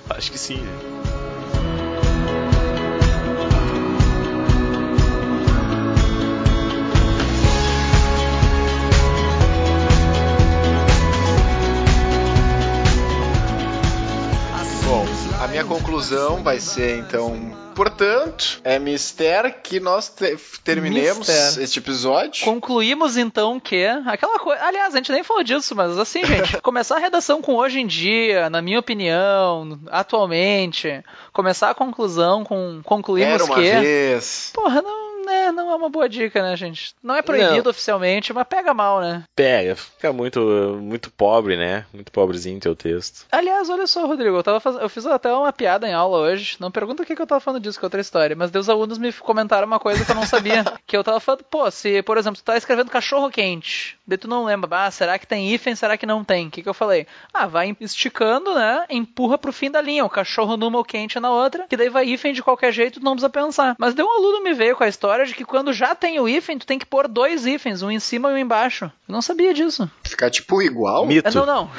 Acho 0.10 0.32
que 0.32 0.40
sim. 0.40 0.58
né? 0.58 1.19
Minha 15.64 15.66
conclusão 15.66 16.42
vai 16.42 16.60
ser 16.60 17.00
então. 17.00 17.58
Portanto, 17.76 18.60
é 18.64 18.78
mistério 18.78 19.54
que 19.64 19.80
nós 19.80 20.10
te- 20.10 20.38
terminemos 20.66 21.28
Mister. 21.30 21.64
este 21.64 21.80
episódio. 21.80 22.44
Concluímos 22.44 23.16
então 23.16 23.58
que 23.60 23.86
aquela 24.06 24.38
coisa. 24.40 24.62
Aliás, 24.64 24.94
a 24.94 24.98
gente 24.98 25.12
nem 25.12 25.24
falou 25.24 25.44
disso, 25.44 25.74
mas 25.76 25.98
assim, 25.98 26.26
gente, 26.26 26.60
começar 26.62 26.98
a 26.98 27.00
redação 27.00 27.42
com 27.42 27.56
hoje 27.56 27.80
em 27.80 27.88
dia, 27.88 28.50
na 28.50 28.62
minha 28.62 28.80
opinião, 28.80 29.80
atualmente, 29.92 31.04
começar 31.32 31.70
a 31.70 31.76
conclusão 31.76 32.44
com 32.44 32.82
concluímos 32.84 33.34
Era 33.36 33.44
uma 33.46 33.56
que. 33.56 33.62
vez. 33.62 34.52
Porra, 34.54 34.82
não, 34.82 35.09
né, 35.30 35.52
não 35.52 35.72
é 35.72 35.76
uma 35.76 35.90
boa 35.90 36.10
dica, 36.10 36.42
né, 36.42 36.56
gente? 36.58 36.94
Não 37.02 37.16
é 37.16 37.22
proibido 37.22 37.70
oficialmente, 37.70 38.34
mas 38.34 38.48
pega 38.48 38.74
mal, 38.74 39.00
né? 39.00 39.24
Pega, 39.36 39.76
fica 39.76 40.12
muito, 40.12 40.40
muito 40.82 41.12
pobre, 41.12 41.56
né? 41.56 41.86
Muito 41.94 42.12
pobrezinho 42.12 42.60
teu 42.60 42.76
texto. 42.76 43.26
Aliás, 43.32 43.70
olha 43.70 43.86
só, 43.86 44.06
Rodrigo, 44.06 44.36
eu, 44.36 44.44
tava 44.44 44.60
faz... 44.60 44.76
eu 44.78 44.90
fiz 44.90 45.06
até 45.06 45.32
uma 45.32 45.54
piada 45.54 45.88
em 45.88 45.94
aula 45.94 46.18
hoje. 46.18 46.58
Não 46.60 46.72
pergunta 46.72 47.04
o 47.04 47.06
que, 47.06 47.16
que 47.16 47.22
eu 47.22 47.28
tava 47.28 47.40
falando 47.40 47.62
disso, 47.62 47.78
que 47.78 47.86
é 47.86 47.88
outra 47.88 48.02
história. 48.02 48.36
Mas 48.36 48.52
Deus 48.52 48.68
alunos 48.68 48.98
me 48.98 49.14
comentaram 49.14 49.68
uma 49.68 49.80
coisa 49.80 50.04
que 50.04 50.12
eu 50.12 50.16
não 50.16 50.26
sabia. 50.26 50.64
que 50.88 50.98
eu 50.98 51.04
tava 51.04 51.20
falando, 51.20 51.44
pô, 51.44 51.70
se, 51.70 52.02
por 52.02 52.18
exemplo, 52.18 52.42
tu 52.42 52.44
tá 52.44 52.58
escrevendo 52.58 52.90
cachorro 52.90 53.30
quente, 53.30 53.99
daí 54.10 54.18
tu 54.18 54.28
não 54.28 54.44
lembra, 54.44 54.86
ah, 54.86 54.92
será 54.92 55.18
que 55.18 55.28
tem 55.28 55.54
hífen, 55.54 55.76
será 55.76 55.96
que 55.98 56.06
não 56.06 56.24
tem? 56.24 56.48
O 56.48 56.52
que, 56.52 56.64
que 56.64 56.68
eu 56.70 56.74
falei? 56.74 57.06
Ah, 57.34 57.46
vai 57.48 57.76
esticando, 57.80 58.54
né? 58.54 58.86
Empurra 58.90 59.38
pro 59.38 59.54
fim 59.54 59.70
da 59.70 59.80
linha, 59.82 60.04
o 60.04 60.10
cachorro 60.10 60.58
numa, 60.58 60.80
o 60.80 60.84
quente 60.84 61.20
na 61.20 61.30
outra, 61.32 61.66
que 61.70 61.78
daí 61.78 61.90
vai 61.90 62.06
hífen 62.06 62.34
de 62.34 62.42
qualquer 62.44 62.72
jeito, 62.72 63.00
tu 63.00 63.04
não 63.06 63.14
precisa 63.14 63.30
pensar. 63.30 63.76
Mas 63.78 63.94
daí 63.94 64.06
um 64.06 64.12
aluno 64.18 64.44
me 64.44 64.54
veio 64.54 64.76
com 64.76 64.84
a 64.84 64.88
história 64.88 65.26
de 65.26 65.34
que 65.34 65.46
quando 65.46 65.72
já 65.72 65.94
tem 65.94 66.20
o 66.20 66.28
hífen, 66.28 66.58
tu 66.58 66.66
tem 66.66 66.80
que 66.80 66.86
pôr 66.86 67.08
dois 67.08 67.46
hífens, 67.46 67.82
um 67.82 67.92
em 67.92 68.00
cima 68.00 68.30
e 68.30 68.34
um 68.34 68.38
embaixo. 68.38 68.86
Eu 68.86 69.14
não 69.14 69.22
sabia 69.22 69.54
disso. 69.54 69.90
Ficar 70.04 70.30
tipo 70.30 70.62
igual. 70.62 71.06
Mito. 71.06 71.28
Ah, 71.28 71.32
Não, 71.32 71.46
não. 71.46 71.72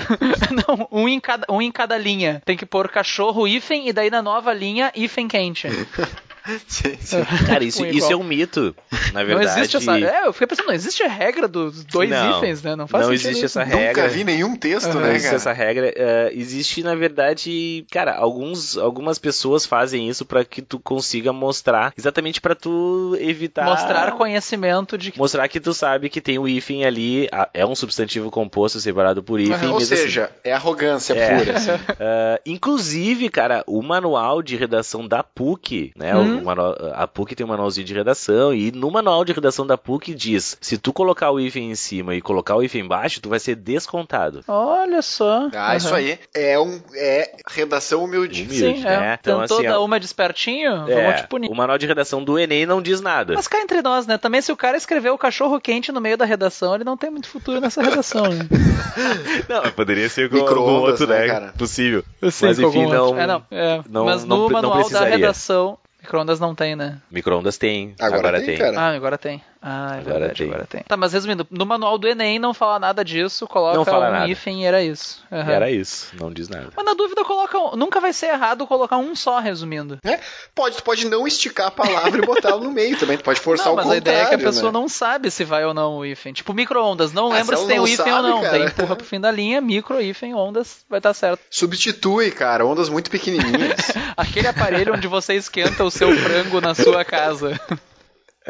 não, 0.79 0.89
um 0.91 1.09
em, 1.09 1.21
cada, 1.21 1.47
um 1.49 1.61
em 1.61 1.71
cada 1.73 1.99
linha. 1.99 2.43
Tem 2.45 2.57
que 2.57 2.67
pôr 2.67 2.89
cachorro, 2.89 3.47
hífen, 3.47 3.89
e 3.89 3.93
daí 3.93 4.11
na 4.11 4.23
nova 4.23 4.53
linha, 4.53 4.93
hífen 4.95 5.27
quente. 5.29 5.69
Sim, 6.67 6.97
sim. 7.01 7.25
Cara, 7.47 7.63
isso, 7.65 7.85
isso 7.87 8.13
é 8.13 8.17
um 8.17 8.23
mito. 8.25 8.75
Na 9.13 9.21
Não 9.21 9.27
verdade. 9.27 9.61
existe 9.61 9.77
essa. 9.77 9.99
É, 9.99 10.27
eu 10.27 10.33
fiquei 10.33 10.47
pensando, 10.47 10.67
não 10.69 10.75
existe 10.75 11.03
a 11.03 11.09
regra 11.09 11.47
dos 11.47 11.85
dois 11.85 12.09
Não, 12.09 12.39
hífens, 12.39 12.63
né? 12.63 12.75
Não 12.77 12.89
faz 12.89 13.07
não 13.07 13.13
existe 13.13 13.45
isso. 13.45 13.59
essa 13.59 13.65
Nunca 13.65 13.77
regra. 13.77 14.09
vi 14.09 14.25
nenhum 14.25 14.57
texto. 14.57 14.89
Não 14.95 15.01
né, 15.01 15.11
existe 15.11 15.25
cara? 15.25 15.37
essa 15.37 15.53
regra. 15.53 15.93
É, 15.95 16.31
existe, 16.35 16.83
na 16.83 16.95
verdade, 16.95 17.85
cara, 17.91 18.15
alguns, 18.17 18.77
algumas 18.79 19.19
pessoas 19.19 19.67
fazem 19.67 20.09
isso 20.09 20.25
pra 20.25 20.45
que 20.45 20.63
tu 20.63 20.79
consiga 20.79 21.33
mostrar, 21.33 21.93
exatamente 21.97 22.41
pra 22.41 22.55
tu 22.55 23.17
evitar. 23.21 23.65
Mostrar 23.65 24.13
conhecimento 24.13 24.97
de 24.97 25.13
que. 25.13 25.19
Mostrar 25.19 25.47
que 25.49 25.61
tu 25.61 25.75
sabe 25.75 26.09
que 26.09 26.21
tem 26.21 26.39
o 26.39 26.49
hífen 26.49 26.85
ali, 26.85 27.29
a- 27.33 27.49
é 27.53 27.67
um 27.67 27.75
substantivo 27.75 28.31
composto 28.31 28.81
separado 28.81 29.23
por 29.23 29.39
hífen. 29.41 29.55
Ou 29.57 29.61
mesmo 29.61 29.77
assim. 29.77 29.97
seja, 29.97 30.31
é 30.43 30.53
arrogância 30.53 31.13
É. 31.15 31.39
pura. 31.39 31.53
assim. 31.57 31.71
Ah, 32.01 32.41
inclusive, 32.47 33.29
cara, 33.29 33.63
o 33.67 33.83
manual 33.83 34.43
de 34.43 34.57
redação 34.57 35.07
da 35.07 35.23
PUC, 35.23 35.93
né? 35.97 36.17
Hum. 36.17 36.30
O 36.39 36.45
manual- 36.45 36.77
a 36.95 37.07
PUC 37.07 37.35
tem 37.35 37.45
um 37.45 37.49
manualzinho 37.49 37.87
de 37.87 37.95
redação 37.95 38.53
e 38.55 38.71
no 38.73 38.91
manual 38.91 39.25
de 39.25 39.33
redação 39.33 39.67
da 39.67 39.77
PUC 39.77 40.15
diz: 40.15 40.57
se 40.61 40.79
tu 40.79 40.93
colocar 40.93 41.31
o 41.31 41.41
hífen 41.41 41.71
em 41.71 41.75
cima 41.75 42.15
e 42.15 42.21
colocar 42.21 42.57
o 42.57 42.63
hífen 42.63 42.83
embaixo, 42.83 43.21
tu 43.21 43.29
vai 43.29 43.39
ser 43.39 43.55
descontado. 43.57 44.43
Olha 44.49 45.03
só. 45.03 45.49
Ah, 45.55 45.77
isso 45.77 45.89
Aham. 45.89 45.97
aí. 45.97 46.19
É, 46.35 46.59
um, 46.59 46.81
é 46.95 47.33
redação 47.49 48.05
humilde. 48.05 48.43
Humilde. 48.43 48.59
Sim, 48.81 48.87
é. 48.87 49.01
né? 49.01 49.19
Então, 49.21 49.41
Tentou 49.41 49.59
assim, 49.59 49.67
dar 49.69 49.81
ó, 49.81 49.85
uma 49.85 49.99
despertinho, 50.01 50.77
vamos 50.79 50.91
É, 50.91 51.13
te 51.15 51.27
punir. 51.27 51.51
o 51.51 51.55
manual 51.55 51.79
de 51.79 51.87
redação 51.87 52.23
do 52.23 52.39
Enem 52.39 52.67
não 52.67 52.81
diz 52.83 53.01
nada. 53.01 53.35
Mas 53.35 53.49
cá 53.49 53.61
entre 53.61 53.83
nós, 53.83 54.07
né? 54.07 54.19
Também 54.19 54.41
se 54.43 54.53
o 54.53 54.57
cara 54.57 54.77
escreveu 54.77 55.15
o 55.15 55.19
cachorro 55.19 55.61
quente 55.61 55.91
no 55.93 56.01
meio 56.01 56.17
da 56.17 56.25
redação, 56.25 56.75
ele 56.75 56.85
não 56.85 56.97
tem 56.97 57.11
muito 57.11 57.29
futuro 57.29 57.61
nessa 57.61 57.83
redação, 57.83 58.25
né? 58.29 58.47
Não, 59.49 59.71
poderia 59.73 60.09
ser 60.09 60.29
com 60.29 60.37
algum 60.39 60.61
outro, 60.81 61.07
né, 61.07 61.21
né? 61.21 61.27
cara? 61.27 61.55
Possível. 61.57 62.05
Sim, 62.31 62.47
Mas 62.47 62.59
enfim, 62.59 62.87
não. 62.87 63.19
É, 63.19 63.27
não, 63.27 63.43
é. 63.51 63.81
não- 63.89 64.05
Mas 64.05 64.25
não 64.25 64.37
no 64.37 64.43
não 64.45 64.51
manual 64.51 64.73
da 64.75 64.79
precisaria. 64.81 65.17
redação, 65.17 65.79
micro-ondas 66.03 66.41
não 66.41 66.55
tem, 66.55 66.75
né? 66.77 66.99
Micro-ondas 67.11 67.59
tem. 67.59 67.95
Agora 67.99 68.19
Agora, 68.19 68.39
tem, 68.39 68.47
tem. 68.47 68.59
cara. 68.59 68.81
Ah, 68.81 68.95
agora 68.95 69.19
tem. 69.19 69.43
Ah, 69.63 69.97
é 69.97 70.01
Agora 70.01 70.19
verdade, 70.21 70.35
tem. 70.39 70.47
agora 70.49 70.67
tem. 70.67 70.83
Tá, 70.89 70.97
mas 70.97 71.13
resumindo, 71.13 71.47
no 71.51 71.67
manual 71.67 71.99
do 71.99 72.09
Enem 72.09 72.39
não 72.39 72.55
fala 72.55 72.79
nada 72.79 73.05
disso, 73.05 73.47
coloca 73.47 73.77
Não 73.77 73.85
fala 73.85 74.09
um 74.09 74.13
nada. 74.13 74.29
hífen 74.29 74.63
e 74.63 74.65
era 74.65 74.83
isso. 74.83 75.23
Aham. 75.31 75.53
Era 75.53 75.71
isso, 75.71 76.15
não 76.19 76.33
diz 76.33 76.49
nada. 76.49 76.69
Mas 76.75 76.85
na 76.87 76.95
dúvida, 76.95 77.23
coloca 77.25 77.59
um- 77.59 77.77
nunca 77.77 78.01
vai 78.01 78.13
ser 78.15 78.27
errado 78.29 78.67
colocar 78.67 78.97
um 78.97 79.15
só, 79.15 79.39
resumindo. 79.39 79.99
É, 80.03 80.19
pode, 80.55 80.77
tu 80.77 80.83
pode 80.83 81.07
não 81.07 81.27
esticar 81.27 81.67
a 81.67 81.71
palavra 81.71 82.23
e 82.23 82.27
botar 82.27 82.49
ela 82.51 82.61
no 82.61 82.71
meio 82.71 82.97
também. 82.99 83.19
Tu 83.19 83.23
pode 83.25 83.39
forçar 83.41 83.67
não, 83.67 83.75
o 83.75 83.77
mas 83.77 83.85
contrário. 83.85 84.09
a 84.09 84.13
ideia 84.15 84.25
é 84.25 84.29
que 84.29 84.35
a 84.37 84.39
pessoa 84.49 84.73
né? 84.73 84.79
não 84.79 84.89
sabe 84.89 85.31
se 85.31 85.45
vai 85.45 85.63
ou 85.65 85.75
não 85.75 85.99
o 85.99 86.07
hífen. 86.07 86.33
Tipo, 86.33 86.55
micro-ondas, 86.55 87.13
não 87.13 87.31
Ah, 87.31 87.35
lembra 87.37 87.57
se 87.57 87.63
se 87.63 87.69
tem 87.69 87.79
o 87.79 87.87
hífen 87.87 88.13
ou 88.15 88.23
não. 88.23 88.41
Daí 88.41 88.65
empurra 88.65 88.97
pro 88.97 89.05
fim 89.07 89.21
da 89.21 89.31
linha, 89.31 89.61
micro, 89.61 90.01
hífen, 90.01 90.35
ondas, 90.35 90.85
vai 90.89 91.01
estar 91.01 91.13
certo. 91.13 91.41
Substitui, 91.51 92.31
cara, 92.31 92.65
ondas 92.65 92.89
muito 92.89 93.11
pequenininhas. 93.11 93.77
Aquele 94.17 94.49
aparelho 94.49 94.95
onde 94.95 95.07
você 95.07 95.35
esquenta 95.35 95.85
o 95.85 95.91
seu 95.91 96.11
frango 96.17 96.61
na 96.63 96.75
sua 96.75 97.05
casa. 97.05 97.61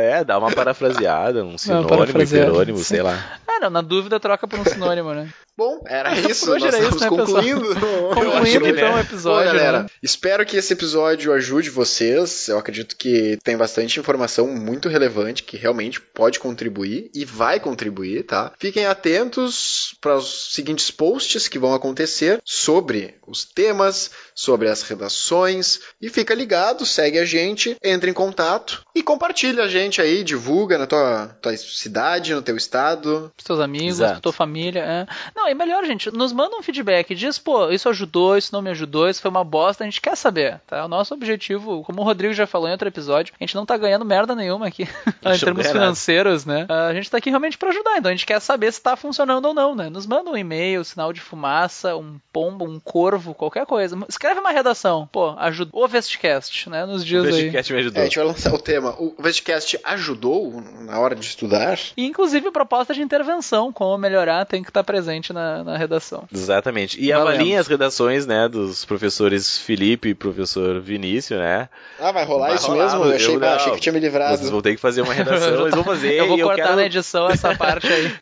É, 0.01 0.25
dá 0.25 0.39
uma 0.39 0.51
parafraseada, 0.51 1.45
um 1.45 1.59
sinônimo, 1.59 2.23
hiperônimo, 2.23 2.79
sim. 2.79 2.85
sei 2.85 3.03
lá. 3.03 3.39
Ah, 3.47 3.61
não, 3.61 3.71
na 3.71 3.81
dúvida 3.83 4.19
troca 4.19 4.49
por 4.49 4.59
um 4.59 4.65
sinônimo, 4.67 5.13
né? 5.13 5.29
Bom, 5.61 5.83
era 5.85 6.19
isso. 6.19 6.47
Por 6.47 6.55
hoje 6.55 6.65
Nós 6.65 6.75
era 6.75 6.85
isso, 6.85 6.97
estamos 6.97 7.19
né, 7.19 7.27
concluindo. 7.27 7.77
Concluindo 8.15 8.67
então 8.67 8.93
né? 8.93 8.95
o 8.95 9.01
episódio. 9.01 9.51
Bom, 9.51 9.59
galera, 9.59 9.83
né? 9.83 9.89
espero 10.03 10.47
que 10.47 10.57
esse 10.57 10.73
episódio 10.73 11.35
ajude 11.35 11.69
vocês. 11.69 12.49
Eu 12.49 12.57
acredito 12.57 12.97
que 12.97 13.39
tem 13.45 13.59
bastante 13.59 14.01
informação 14.01 14.47
muito 14.47 14.89
relevante 14.89 15.43
que 15.43 15.59
realmente 15.59 16.01
pode 16.01 16.41
contribuir 16.41 17.11
e 17.15 17.27
vai 17.27 17.61
contribuir, 17.61 18.23
tá? 18.23 18.55
Fiquem 18.59 18.87
atentos 18.87 19.95
para 20.01 20.17
os 20.17 20.55
seguintes 20.55 20.91
posts 20.91 21.47
que 21.47 21.59
vão 21.59 21.75
acontecer 21.75 22.41
sobre 22.43 23.17
os 23.27 23.45
temas, 23.45 24.11
sobre 24.35 24.67
as 24.67 24.81
redações 24.81 25.81
e 26.01 26.09
fica 26.09 26.35
ligado, 26.35 26.87
segue 26.87 27.19
a 27.19 27.25
gente, 27.27 27.77
entre 27.85 28.11
em 28.11 28.15
contato 28.15 28.83
e 28.95 29.03
compartilha 29.03 29.65
a 29.65 29.69
gente 29.69 30.01
aí, 30.01 30.25
divulga 30.25 30.79
na 30.79 30.87
tua, 30.87 31.37
tua 31.43 31.55
cidade, 31.55 32.35
no 32.35 32.41
teu 32.41 32.57
estado. 32.57 33.31
Pros 33.37 33.45
teus 33.45 33.61
amigos, 33.61 33.97
Exato. 33.97 34.13
pra 34.13 34.21
tua 34.21 34.33
família. 34.33 34.81
É. 34.81 35.07
Não, 35.37 35.50
é 35.51 35.55
melhor, 35.55 35.85
gente, 35.85 36.11
nos 36.11 36.33
manda 36.33 36.57
um 36.57 36.63
feedback. 36.63 37.15
Diz, 37.15 37.39
pô, 37.39 37.71
isso 37.71 37.89
ajudou, 37.89 38.37
isso 38.37 38.53
não 38.53 38.63
me 38.63 38.71
ajudou, 38.71 39.09
isso 39.09 39.21
foi 39.21 39.31
uma 39.31 39.45
bosta. 39.45 39.85
A 39.85 39.87
gente 39.87 40.01
quer 40.01 40.17
saber, 40.17 40.61
tá? 40.67 40.85
O 40.85 40.89
nosso 40.89 41.15
objetivo, 41.15 41.83
como 41.85 42.01
o 42.01 42.05
Rodrigo 42.05 42.33
já 42.35 42.47
falou 42.47 42.69
em 42.69 42.73
outro 42.73 42.89
episódio, 42.89 43.35
a 43.39 43.43
gente 43.43 43.55
não 43.55 43.67
tá 43.67 43.77
ganhando 43.77 44.05
merda 44.05 44.35
nenhuma 44.35 44.67
aqui. 44.67 44.83
em 45.25 45.39
termos 45.39 45.65
nada. 45.67 45.73
financeiros, 45.79 46.45
né? 46.45 46.67
A 46.69 46.93
gente 46.95 47.11
tá 47.11 47.19
aqui 47.19 47.31
realmente 47.31 47.59
pra 47.59 47.71
ajudar. 47.71 47.99
Então 47.99 48.11
a 48.11 48.15
gente 48.15 48.27
quer 48.27 48.41
saber 48.41 48.73
se 48.73 48.81
tá 48.81 48.97
funcionando 48.97 49.45
ou 49.47 49.55
não, 49.55 49.75
né? 49.75 49.89
Nos 49.91 50.07
manda 50.07 50.31
um 50.31 50.37
e-mail, 50.37 50.85
sinal 50.85 51.13
de 51.13 51.21
fumaça, 51.21 51.97
um 51.97 52.19
pombo, 52.33 52.65
um 52.65 52.79
corvo, 52.81 53.35
qualquer 53.35 53.67
coisa. 53.67 53.99
Escreve 54.09 54.41
uma 54.41 54.51
redação. 54.51 55.09
Pô, 55.11 55.35
ajuda. 55.39 55.71
O 55.75 55.87
Vestcast, 55.89 56.69
né? 56.71 56.85
Nos 56.87 57.03
O 57.03 57.05
dias 57.05 57.25
aí. 57.27 57.33
Vestcast 57.33 57.73
me 57.73 57.79
É, 57.79 57.81
ajudou. 57.83 58.01
a 58.03 58.05
gente 58.05 58.17
vai 58.19 58.27
lançar 58.27 58.55
o 58.55 58.59
tema. 58.59 58.95
O 58.99 59.15
Vestcast 59.19 59.79
ajudou 59.85 60.63
na 60.81 60.99
hora 60.99 61.15
de 61.15 61.25
estudar? 61.27 61.79
E 61.97 62.05
inclusive 62.07 62.51
proposta 62.51 62.95
de 62.95 63.03
intervenção, 63.03 63.73
como 63.73 63.97
melhorar, 63.99 64.45
tem 64.45 64.63
que 64.63 64.71
estar 64.71 64.85
presente 64.85 65.33
na 65.33 65.40
na, 65.41 65.65
na 65.65 65.77
redação. 65.77 66.25
Exatamente. 66.33 67.01
E 67.01 67.11
Valendo. 67.11 67.29
avaliem 67.29 67.57
as 67.57 67.67
redações, 67.67 68.27
né, 68.27 68.49
dos 68.49 68.85
professores 68.85 69.59
Felipe 69.59 70.11
e 70.11 70.15
professor 70.15 70.81
Vinícius, 70.81 71.39
né? 71.41 71.69
Ah, 71.99 72.13
vai 72.13 72.25
rolar 72.25 72.49
Vai 72.49 72.57
isso 72.57 72.67
rolar, 72.67 72.85
mesmo? 72.85 73.05
Eu 73.05 73.17
achei, 73.17 73.35
eu 73.35 73.41
não. 73.41 73.49
achei 73.49 73.73
que 73.73 73.81
tinha 73.81 73.93
me 73.93 74.01
livrado. 74.01 74.37
Vocês 74.37 74.51
vão 74.51 74.61
ter 74.63 74.75
que 74.75 74.81
fazer 74.81 75.03
uma 75.03 75.15
redação, 75.15 75.61
eles 75.63 75.75
vão 75.75 75.85
fazer. 75.85 76.13
Eu 76.15 76.29
vou 76.29 76.39
cortar 76.39 76.57
quero... 76.63 76.77
na 76.77 76.85
edição 76.85 77.29
essa 77.29 77.55
parte 77.57 77.87
aí. 77.87 78.13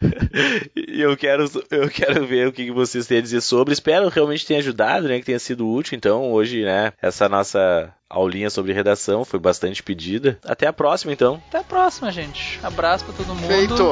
E 0.77 1.01
eu 1.01 1.17
quero, 1.17 1.51
eu 1.71 1.89
quero 1.89 2.27
ver 2.27 2.49
o 2.49 2.53
que 2.53 2.71
vocês 2.71 3.07
têm 3.07 3.19
a 3.19 3.23
dizer 3.23 3.41
sobre. 3.41 3.73
Espero 3.73 4.09
realmente 4.09 4.47
tenha 4.47 4.61
ajudado, 4.61 5.09
né? 5.09 5.19
Que 5.19 5.27
tenha 5.27 5.39
sido 5.39 5.69
útil. 5.69 5.97
Então, 5.97 6.31
hoje, 6.33 6.65
né? 6.65 6.93
Essa 7.01 7.29
nossa 7.29 7.93
aulinha 8.09 8.51
sobre 8.51 8.73
redação 8.73 9.25
foi 9.25 9.39
bastante 9.39 9.83
pedida. 9.83 10.39
Até 10.45 10.67
a 10.67 10.73
próxima, 10.73 11.13
então. 11.13 11.41
Até 11.49 11.59
a 11.59 11.65
próxima, 11.65 12.11
gente. 12.11 12.59
Abraço 12.63 13.05
pra 13.05 13.15
todo 13.15 13.35
mundo. 13.35 13.47
Feito. 13.47 13.83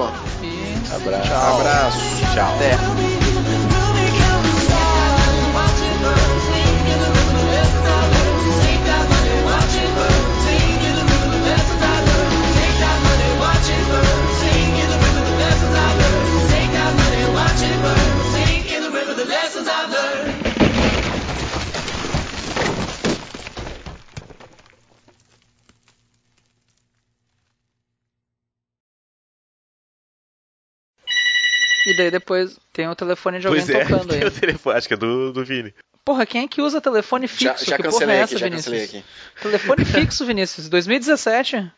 E 0.43 0.95
Abraço. 0.95 1.29
tchau. 1.29 1.61
Abraço. 1.61 1.99
Tchau. 2.35 2.55
Até. 2.55 3.16
E 31.87 31.95
daí 31.97 32.11
depois 32.11 32.59
tem 32.73 32.89
o 32.89 32.97
telefone 32.97 33.39
de 33.39 33.47
alguém 33.47 33.65
Pois 33.65 33.77
é, 33.77 33.85
tocando 33.85 34.13
aí. 34.13 34.19
tem 34.19 34.29
o 34.29 34.31
telefone, 34.33 34.77
acho 34.77 34.89
que 34.89 34.95
é 34.95 34.97
do, 34.97 35.33
do 35.33 35.45
Vini. 35.45 35.73
Porra, 36.05 36.27
quem 36.27 36.45
é 36.45 36.49
que 36.49 36.61
usa 36.61 36.81
telefone 36.81 37.27
Já, 37.29 37.33
fixo? 37.55 37.65
já 37.71 37.77
que 37.77 37.83
porra 37.89 38.05
é 38.13 38.23
aqui, 38.23 38.35
essa, 38.35 38.39
já 38.39 38.47
Vinícius? 38.47 38.75
cancelei 38.75 38.85
aqui. 39.01 39.05
Telefone 39.41 39.85
fixo, 39.87 40.27
Vinícius. 40.27 40.69
2017. 40.69 41.71